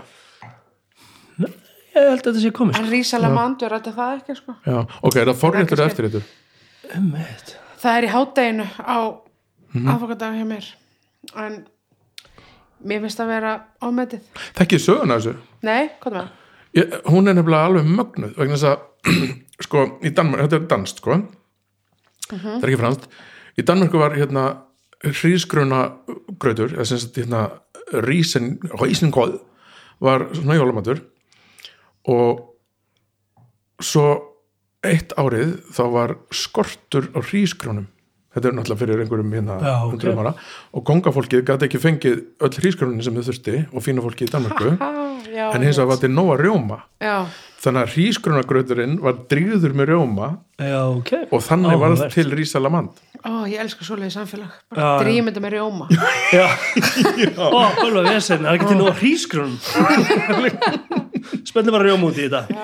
Ég 1.40 2.06
held 2.06 2.20
að 2.20 2.28
þetta 2.30 2.44
sé 2.46 2.52
komið 2.56 2.80
en 2.80 2.90
Rísalamandur, 2.94 3.74
þetta 3.76 3.96
það 3.98 4.14
ekki 4.20 4.38
sko. 4.40 4.56
Já, 4.66 4.78
ok, 5.04 5.16
er 5.24 5.32
það 5.32 5.42
forréttur 5.44 5.84
eftir 5.86 6.10
þetta 6.10 6.22
Einmitt 6.96 7.56
það 7.80 7.98
er 7.98 8.08
í 8.08 8.14
hádeginu 8.14 8.68
á 8.84 8.98
mm 9.10 9.26
Mhm. 9.70 9.86
aðfokadag 9.92 10.34
hjá 10.34 10.46
mér. 10.50 10.66
En 11.38 11.68
mér 12.86 13.02
finnst 13.04 13.20
að 13.22 13.28
vera 13.28 13.52
ámetið 13.86 14.22
þekkið 14.58 14.80
söguna 14.82 15.14
af 15.16 15.22
þessu? 15.22 15.34
Nei, 15.62 15.90
hvað 16.02 16.14
með 16.16 16.22
það? 16.24 16.30
ég, 16.74 16.96
hún 17.06 17.28
er 17.30 17.34
nefnilega 17.38 17.66
alveg 17.68 17.86
mögnuð 17.86 18.34
vegna 18.38 18.56
þess 18.56 18.64
að 18.64 18.80
sko, 19.68 19.84
í 20.02 20.10
Danmark, 20.10 20.42
þetta 20.48 20.56
er 20.56 20.68
danst 20.72 20.98
sko. 20.98 21.20
Það 22.30 22.64
er 22.64 22.70
ekki 22.70 22.80
franskt. 22.82 23.08
Í 23.60 23.62
Danmarku 23.66 24.00
var 24.02 24.16
hérna 24.18 24.44
hrísgruna 25.04 25.84
gröður 26.40 26.74
eða 26.76 26.86
sem 26.86 26.98
sagt 26.98 27.18
hérna 27.22 27.44
rísen, 28.06 28.58
rísengóð 28.82 29.40
var 30.02 30.28
svona 30.34 30.56
jólamatur. 30.58 31.02
Og 32.10 32.56
svo 33.82 34.29
eitt 34.86 35.16
árið 35.20 35.56
þá 35.76 35.84
var 35.94 36.16
skortur 36.32 37.10
á 37.12 37.20
hrísgrunum 37.20 37.88
þetta 38.36 38.52
er 38.52 38.56
náttúrulega 38.56 38.80
fyrir 38.84 39.04
einhverjum 39.04 39.34
hérna 39.34 39.58
Já, 39.60 39.74
ok. 39.84 39.92
hundruðum 39.94 40.22
ára 40.24 40.34
og 40.72 40.86
gongafólkið 40.88 41.46
gæti 41.50 41.68
ekki 41.68 41.82
fengið 41.84 42.20
öll 42.46 42.58
hrísgrunin 42.62 43.04
sem 43.04 43.18
þau 43.18 43.26
þurfti 43.30 43.56
og 43.74 43.86
fína 43.86 44.06
fólkið 44.06 44.30
í 44.30 44.34
Danmarku 44.36 44.74
já, 45.34 45.46
en 45.50 45.66
hins 45.66 45.80
vegar 45.80 45.90
var 45.92 46.02
til 46.04 46.12
nóga 46.14 46.38
rjóma. 46.40 46.78
Já, 47.02 47.26
þannig 47.60 47.84
að 47.86 47.94
hrísgrunagrauturinn 47.96 48.98
var 49.04 49.18
drýður 49.32 49.74
með 49.76 49.90
rjóma 49.94 50.30
Já, 50.60 50.80
ok. 50.88 51.12
og 51.28 51.44
þannig 51.44 51.76
var 51.82 51.94
Áhugavert. 51.94 52.16
til 52.16 52.32
rísalamand 52.40 53.02
ó, 53.20 53.44
ég 53.52 53.60
elska 53.60 53.84
svoleiði 53.84 54.14
samfélag. 54.16 54.54
Drýmynda 54.72 55.42
með 55.44 55.58
rjóma. 55.58 55.90
Já, 56.38 56.46
Ó, 57.36 57.60
alveg 57.84 58.08
vesen, 58.14 58.46
það 58.46 58.52
er 58.54 58.56
ekki 58.56 58.70
til 58.70 58.80
nú 58.80 58.88
að 58.88 59.02
hrísgrun 59.02 59.58
Spennum 61.50 61.76
bara 61.76 61.88
rjóma 61.90 62.10
út 62.10 62.18
í 62.20 62.28
þetta. 62.30 62.62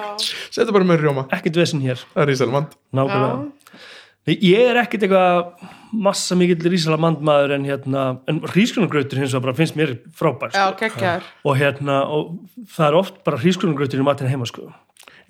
Setja 0.54 0.74
bara 0.74 0.88
með 0.88 1.04
rjóma, 1.04 1.26
Ekkert 1.36 1.60
vesen 1.60 1.84
hér. 1.84 2.00
Það 2.14 2.24
er 2.24 2.32
rísalamand 2.32 2.78
Nákvæmlega. 2.96 3.36
Já, 3.36 3.82
Nei, 4.26 4.36
Ég 4.42 4.72
er 4.72 4.80
ekkert 4.82 5.04
eitthvað 5.06 5.68
massa 6.06 6.36
mikill 6.40 6.64
rísalamandmaður 6.72 7.54
en 7.60 7.68
hérna, 7.68 8.06
en 8.32 8.40
hrísgrunargrautur 8.50 9.22
hins 9.22 9.36
vegar 9.36 9.44
bara 9.46 9.58
finnst 9.60 9.78
mér 9.78 9.94
frábær 10.18 10.56
já, 10.56 10.66
sko. 10.74 11.12
og 11.46 11.60
hérna, 11.60 12.00
og 12.10 12.34
það 12.74 12.88
er 12.88 12.98
oft 13.00 13.22
bara 13.28 13.40
hrísgrunargrautur 13.44 14.02
í 14.02 14.08
matin 14.08 14.32
heima 14.32 14.48
sko 14.50 14.72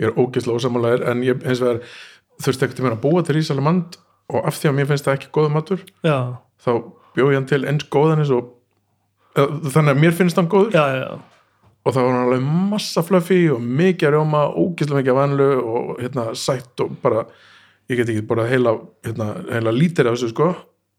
ég 0.02 0.10
er 0.10 0.18
ógeðslega 0.20 0.60
ósamálaðir 0.60 1.06
en 1.12 1.24
ég 1.26 1.46
hins 1.46 1.62
vegar 1.64 1.82
þurfti 2.44 2.68
ekkert 2.68 2.84
að 2.92 3.00
búa 3.06 3.24
til 3.24 3.38
rísalamand 3.38 3.98
og 4.34 4.48
af 4.50 4.58
því 4.60 4.72
að 4.72 4.78
mér 4.80 4.90
finnst 4.92 5.08
það 5.08 5.18
ekki 5.20 5.32
góða 5.36 5.54
matur 5.54 5.84
Já, 6.04 6.18
þá 6.66 6.72
bjóð 7.16 7.32
ég 7.32 7.40
hann 7.40 7.50
til 7.50 7.64
eins 7.70 7.88
góðan 7.94 8.24
eins 8.24 8.34
og 8.36 8.52
þannig 9.36 9.92
að 9.94 10.02
mér 10.02 10.16
finnst 10.16 10.40
hann 10.40 10.52
góður. 10.52 10.76
Já, 10.76 11.18
og 11.86 11.94
það 11.94 12.08
var 12.08 12.14
hann 12.16 12.24
alveg 12.26 12.46
massa 12.72 13.04
fluffy 13.06 13.42
og 13.54 13.62
mikið 13.82 14.16
rjóma, 14.16 14.46
ógeðslega 14.56 15.02
mikið 15.02 15.18
vanlu 15.20 15.50
og 15.60 15.92
hérna 16.00 16.28
sætt 16.40 16.84
og 16.84 16.96
bara 17.04 17.26
ég 17.92 18.00
get 18.00 18.10
ekki 18.14 18.26
bara 18.26 18.48
heila, 18.50 18.78
hérna, 19.06 19.30
heila 19.52 19.74
lítir 19.76 20.10
af 20.10 20.16
þessu 20.16 20.32
sko, 20.32 20.50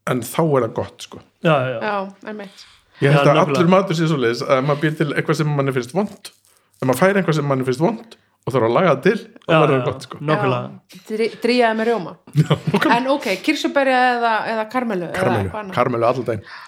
en 0.07 0.21
þá 0.23 0.41
er 0.45 0.67
það 0.67 0.75
gott 0.77 1.07
sko. 1.09 1.21
já, 1.43 1.53
já, 1.53 1.73
já. 1.73 1.79
já, 1.83 2.29
einmitt. 2.31 2.65
Ég 2.97 3.13
held 3.13 3.27
Já, 3.27 3.33
að 3.33 3.41
allur 3.43 3.67
matur 3.69 3.97
sé 3.97 4.07
svo 4.09 4.17
leiðis 4.17 4.39
að 4.41 4.55
ef 4.57 4.63
maður 4.65 4.79
býr 4.81 4.93
til 4.97 5.09
eitthvað 5.11 5.37
sem 5.37 5.49
manni 5.53 5.73
finnst 5.75 5.91
vond 5.93 6.29
ef 6.31 6.87
maður 6.87 7.01
fær 7.03 7.19
eitthvað 7.19 7.35
sem 7.37 7.45
manni 7.45 7.67
finnst 7.67 7.83
vond 7.83 8.15
og 8.47 8.53
þarf 8.55 8.67
að 8.69 8.73
laga 8.77 8.91
það 8.93 9.01
til, 9.03 9.15
þá 9.43 9.51
Já, 9.51 9.57
verður 9.59 9.75
já, 9.75 9.81
það 9.81 9.87
gott 9.89 10.05
sko. 10.07 10.19
Nákvæmlega. 10.29 10.71
Já, 10.95 11.01
drí- 11.11 11.29
drýjaði 11.43 11.77
með 11.81 11.89
rjóma. 11.91 12.13
En 12.97 13.09
ok, 13.13 13.27
kirsuberja 13.43 13.99
eða, 14.15 14.33
eða 14.53 14.65
karmelu 14.71 15.07
eða 15.11 15.19
karmelu, 15.19 15.51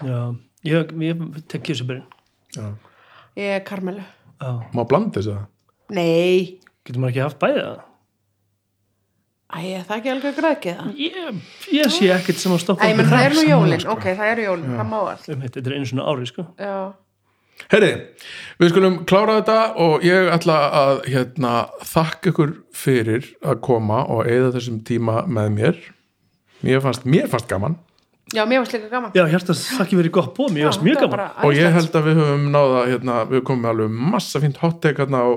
Já, 0.04 0.20
ég, 0.68 0.94
ég 1.08 1.24
tek 1.52 1.64
Já. 2.58 2.66
ég 3.40 3.54
er 3.60 3.64
karmelu. 3.68 4.04
Já, 4.40 4.52
má 4.76 4.84
blanda 4.88 5.20
þessu 5.20 5.38
það 5.38 5.48
nei, 5.96 6.60
getur 6.86 7.02
maður 7.02 7.16
ekki 7.16 7.24
haft 7.26 7.40
bæðið 7.42 7.64
það? 7.66 7.86
Æ, 9.50 9.60
er 9.80 9.86
það 9.88 9.96
ekki 9.98 10.10
alveg 10.14 10.36
græðkið 10.38 10.76
það 10.80 10.98
Ég, 11.02 11.38
ég 11.74 11.94
sé 11.96 12.10
ekkert 12.14 12.38
sem 12.38 12.54
að 12.54 12.60
stoppa 12.62 12.86
Æ, 12.86 12.92
það 13.00 13.24
er 13.26 13.34
nú 13.34 13.42
þar. 13.42 13.48
jólin, 13.50 13.82
sko. 13.82 13.96
ok, 13.96 14.04
það 14.20 14.32
eru 14.36 14.44
jólin, 14.46 14.76
það 14.78 14.90
má 14.92 14.98
allt. 15.00 15.30
Um, 15.34 15.40
Þetta 15.48 15.64
er 15.64 15.76
einu 15.80 15.88
svona 15.90 16.06
ári 16.12 16.28
sko. 16.30 16.46
Já, 16.62 16.76
Herri, 17.70 17.92
við 18.62 18.72
skulum 18.72 18.96
klára 19.10 19.40
þetta 19.42 19.58
og 19.84 20.06
ég 20.08 20.30
ætla 20.34 20.58
að 20.80 21.02
hérna, 21.12 21.54
þakka 21.86 22.32
ykkur 22.32 22.56
fyrir 22.74 23.28
að 23.44 23.60
koma 23.68 24.06
og 24.08 24.26
eigða 24.30 24.54
þessum 24.56 24.80
tíma 24.88 25.22
með 25.28 25.52
mér. 25.58 25.80
Mér 26.66 26.82
fannst, 26.84 27.06
mér 27.08 27.30
fannst 27.32 27.50
gaman. 27.52 27.78
Já, 28.30 28.44
mér 28.46 28.62
varst 28.62 28.74
líka 28.76 28.90
gaman. 28.92 29.14
Já, 29.18 29.24
hjartast, 29.32 29.72
þakki 29.80 29.98
verið 29.98 30.14
gott 30.20 30.34
bóð, 30.38 30.52
mér 30.54 30.68
varst 30.70 30.84
Já, 30.84 30.86
mjög 30.86 31.00
gaman. 31.02 31.14
bara 31.16 31.48
og 31.48 31.56
ég 31.58 31.74
held 31.74 31.96
að 31.98 32.10
við 32.10 32.20
höfum 32.22 32.44
náða 32.54 32.82
hérna, 32.92 33.16
við 33.30 33.44
komum 33.48 33.64
með 33.66 33.72
alveg 33.74 33.96
massa 34.14 34.42
fínt 34.44 34.60
hot 34.62 34.82
take 34.84 35.02
hérna 35.02 35.24
á 35.26 35.30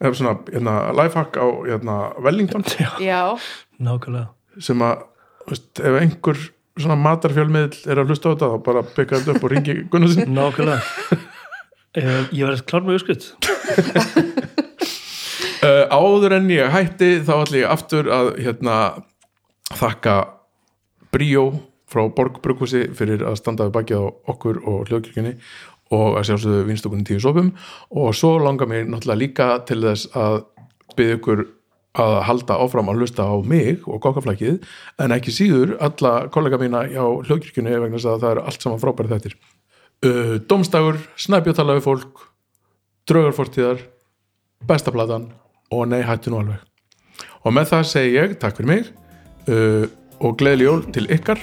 eða 0.00 0.16
svona 0.18 0.32
hérna, 0.48 0.74
lifehack 0.98 1.38
á 1.38 1.46
hérna, 1.68 1.98
Wellington. 2.24 2.64
Já, 2.98 3.20
Nákvæmlega. 3.78 4.32
Sem 4.58 4.82
að 4.82 5.04
veist, 5.46 5.70
ef 5.78 6.00
einhver 6.00 6.42
svona 6.84 6.98
matarfjölmiðl 7.00 7.76
er 7.90 8.00
að 8.02 8.10
hlusta 8.12 8.30
á 8.30 8.32
þetta 8.34 8.50
þá 8.52 8.58
bara 8.66 8.82
byggja 8.86 9.20
þetta 9.20 9.34
upp 9.36 9.44
og 9.46 9.52
ringi 9.54 9.76
Gunnarsson 9.92 10.34
Nákvæmlega. 10.36 10.80
Eh, 11.98 12.20
Ég 12.38 12.46
var 12.46 12.60
klár 12.70 12.84
með 12.86 13.00
öskut 13.00 13.24
uh, 15.58 15.86
áður 15.98 16.36
en 16.36 16.44
ég 16.54 16.70
hætti 16.70 17.08
þá 17.26 17.32
ætla 17.40 17.58
ég 17.58 17.72
aftur 17.72 18.10
að 18.14 18.28
hérna, 18.44 18.76
þakka 19.74 20.14
Bríó 21.10 21.48
frá 21.90 22.04
Borgbrukusi 22.14 22.84
fyrir 22.94 23.24
að 23.26 23.40
standa 23.40 23.66
við 23.66 23.74
bakið 23.80 24.06
á 24.06 24.06
okkur 24.30 24.60
og 24.62 24.84
hljóðkirkjunni 24.86 25.34
og 25.98 26.20
að 26.20 26.28
sjálfsögðu 26.28 26.66
vinstokunni 26.68 27.06
tíu 27.08 27.18
sopum. 27.18 27.50
Og 27.90 28.14
svo 28.14 28.36
langar 28.38 28.70
mér 28.70 28.86
náttúrulega 28.86 29.18
líka 29.24 29.48
til 29.66 29.80
þess 29.82 30.06
að 30.14 30.44
byggja 30.94 31.16
ykkur 31.18 31.42
að 31.98 32.16
halda 32.28 32.58
áfram 32.62 32.90
að 32.92 33.00
hlusta 33.02 33.26
á 33.26 33.34
mig 33.42 33.82
og 33.88 33.98
kokkaflækið 34.04 34.60
en 35.02 35.14
ekki 35.14 35.34
síður 35.34 35.74
alla 35.82 36.28
kollega 36.30 36.60
mína 36.60 36.84
á 36.86 37.06
hljóðkirkjunni 37.26 37.72
vegna 37.82 37.98
þess 37.98 38.10
að 38.12 38.20
það 38.22 38.34
er 38.34 38.42
allt 38.44 38.62
saman 38.66 38.82
frábæri 38.82 39.10
þettir 39.10 39.34
uh, 40.06 40.36
Dómstagur, 40.46 41.00
Snæbjótala 41.18 41.78
við 41.78 41.86
fólk 41.88 42.22
Draugarfortíðar 43.10 43.82
Besta 44.68 44.94
platan 44.94 45.30
og 45.72 45.86
Nei 45.88 46.02
hættu 46.04 46.30
nú 46.30 46.42
alveg. 46.42 46.60
Og 47.46 47.54
með 47.56 47.70
það 47.72 47.86
segi 47.88 48.16
ég 48.18 48.36
takk 48.42 48.58
fyrir 48.58 48.70
mig 48.70 48.90
uh, 49.48 49.86
og 50.20 50.36
gleðli 50.38 50.68
jól 50.68 50.84
til 50.94 51.06
ykkar. 51.10 51.40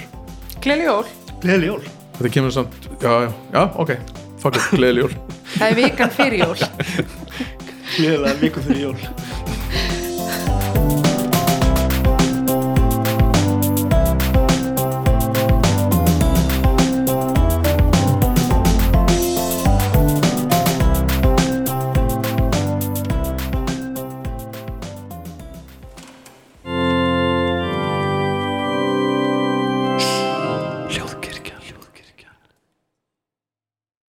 Gleðli 0.62 0.86
jól. 0.86 1.10
Gleðli 1.42 1.72
jól. 1.72 1.82
Þetta 2.18 2.32
kemur 2.34 2.54
samt, 2.54 2.88
já, 3.02 3.10
já, 3.26 3.28
já, 3.54 3.62
ok 3.78 3.92
fuck 4.38 4.56
it, 4.56 4.70
gleðli 4.78 5.04
jól. 5.04 5.12
Það 5.58 5.68
er 5.68 5.78
vikan 5.82 6.14
fyrir 6.14 6.44
jól. 6.46 6.56
Gleðilega 7.88 8.34
viku 8.42 8.64
fyrir 8.68 8.82
jól 8.88 8.98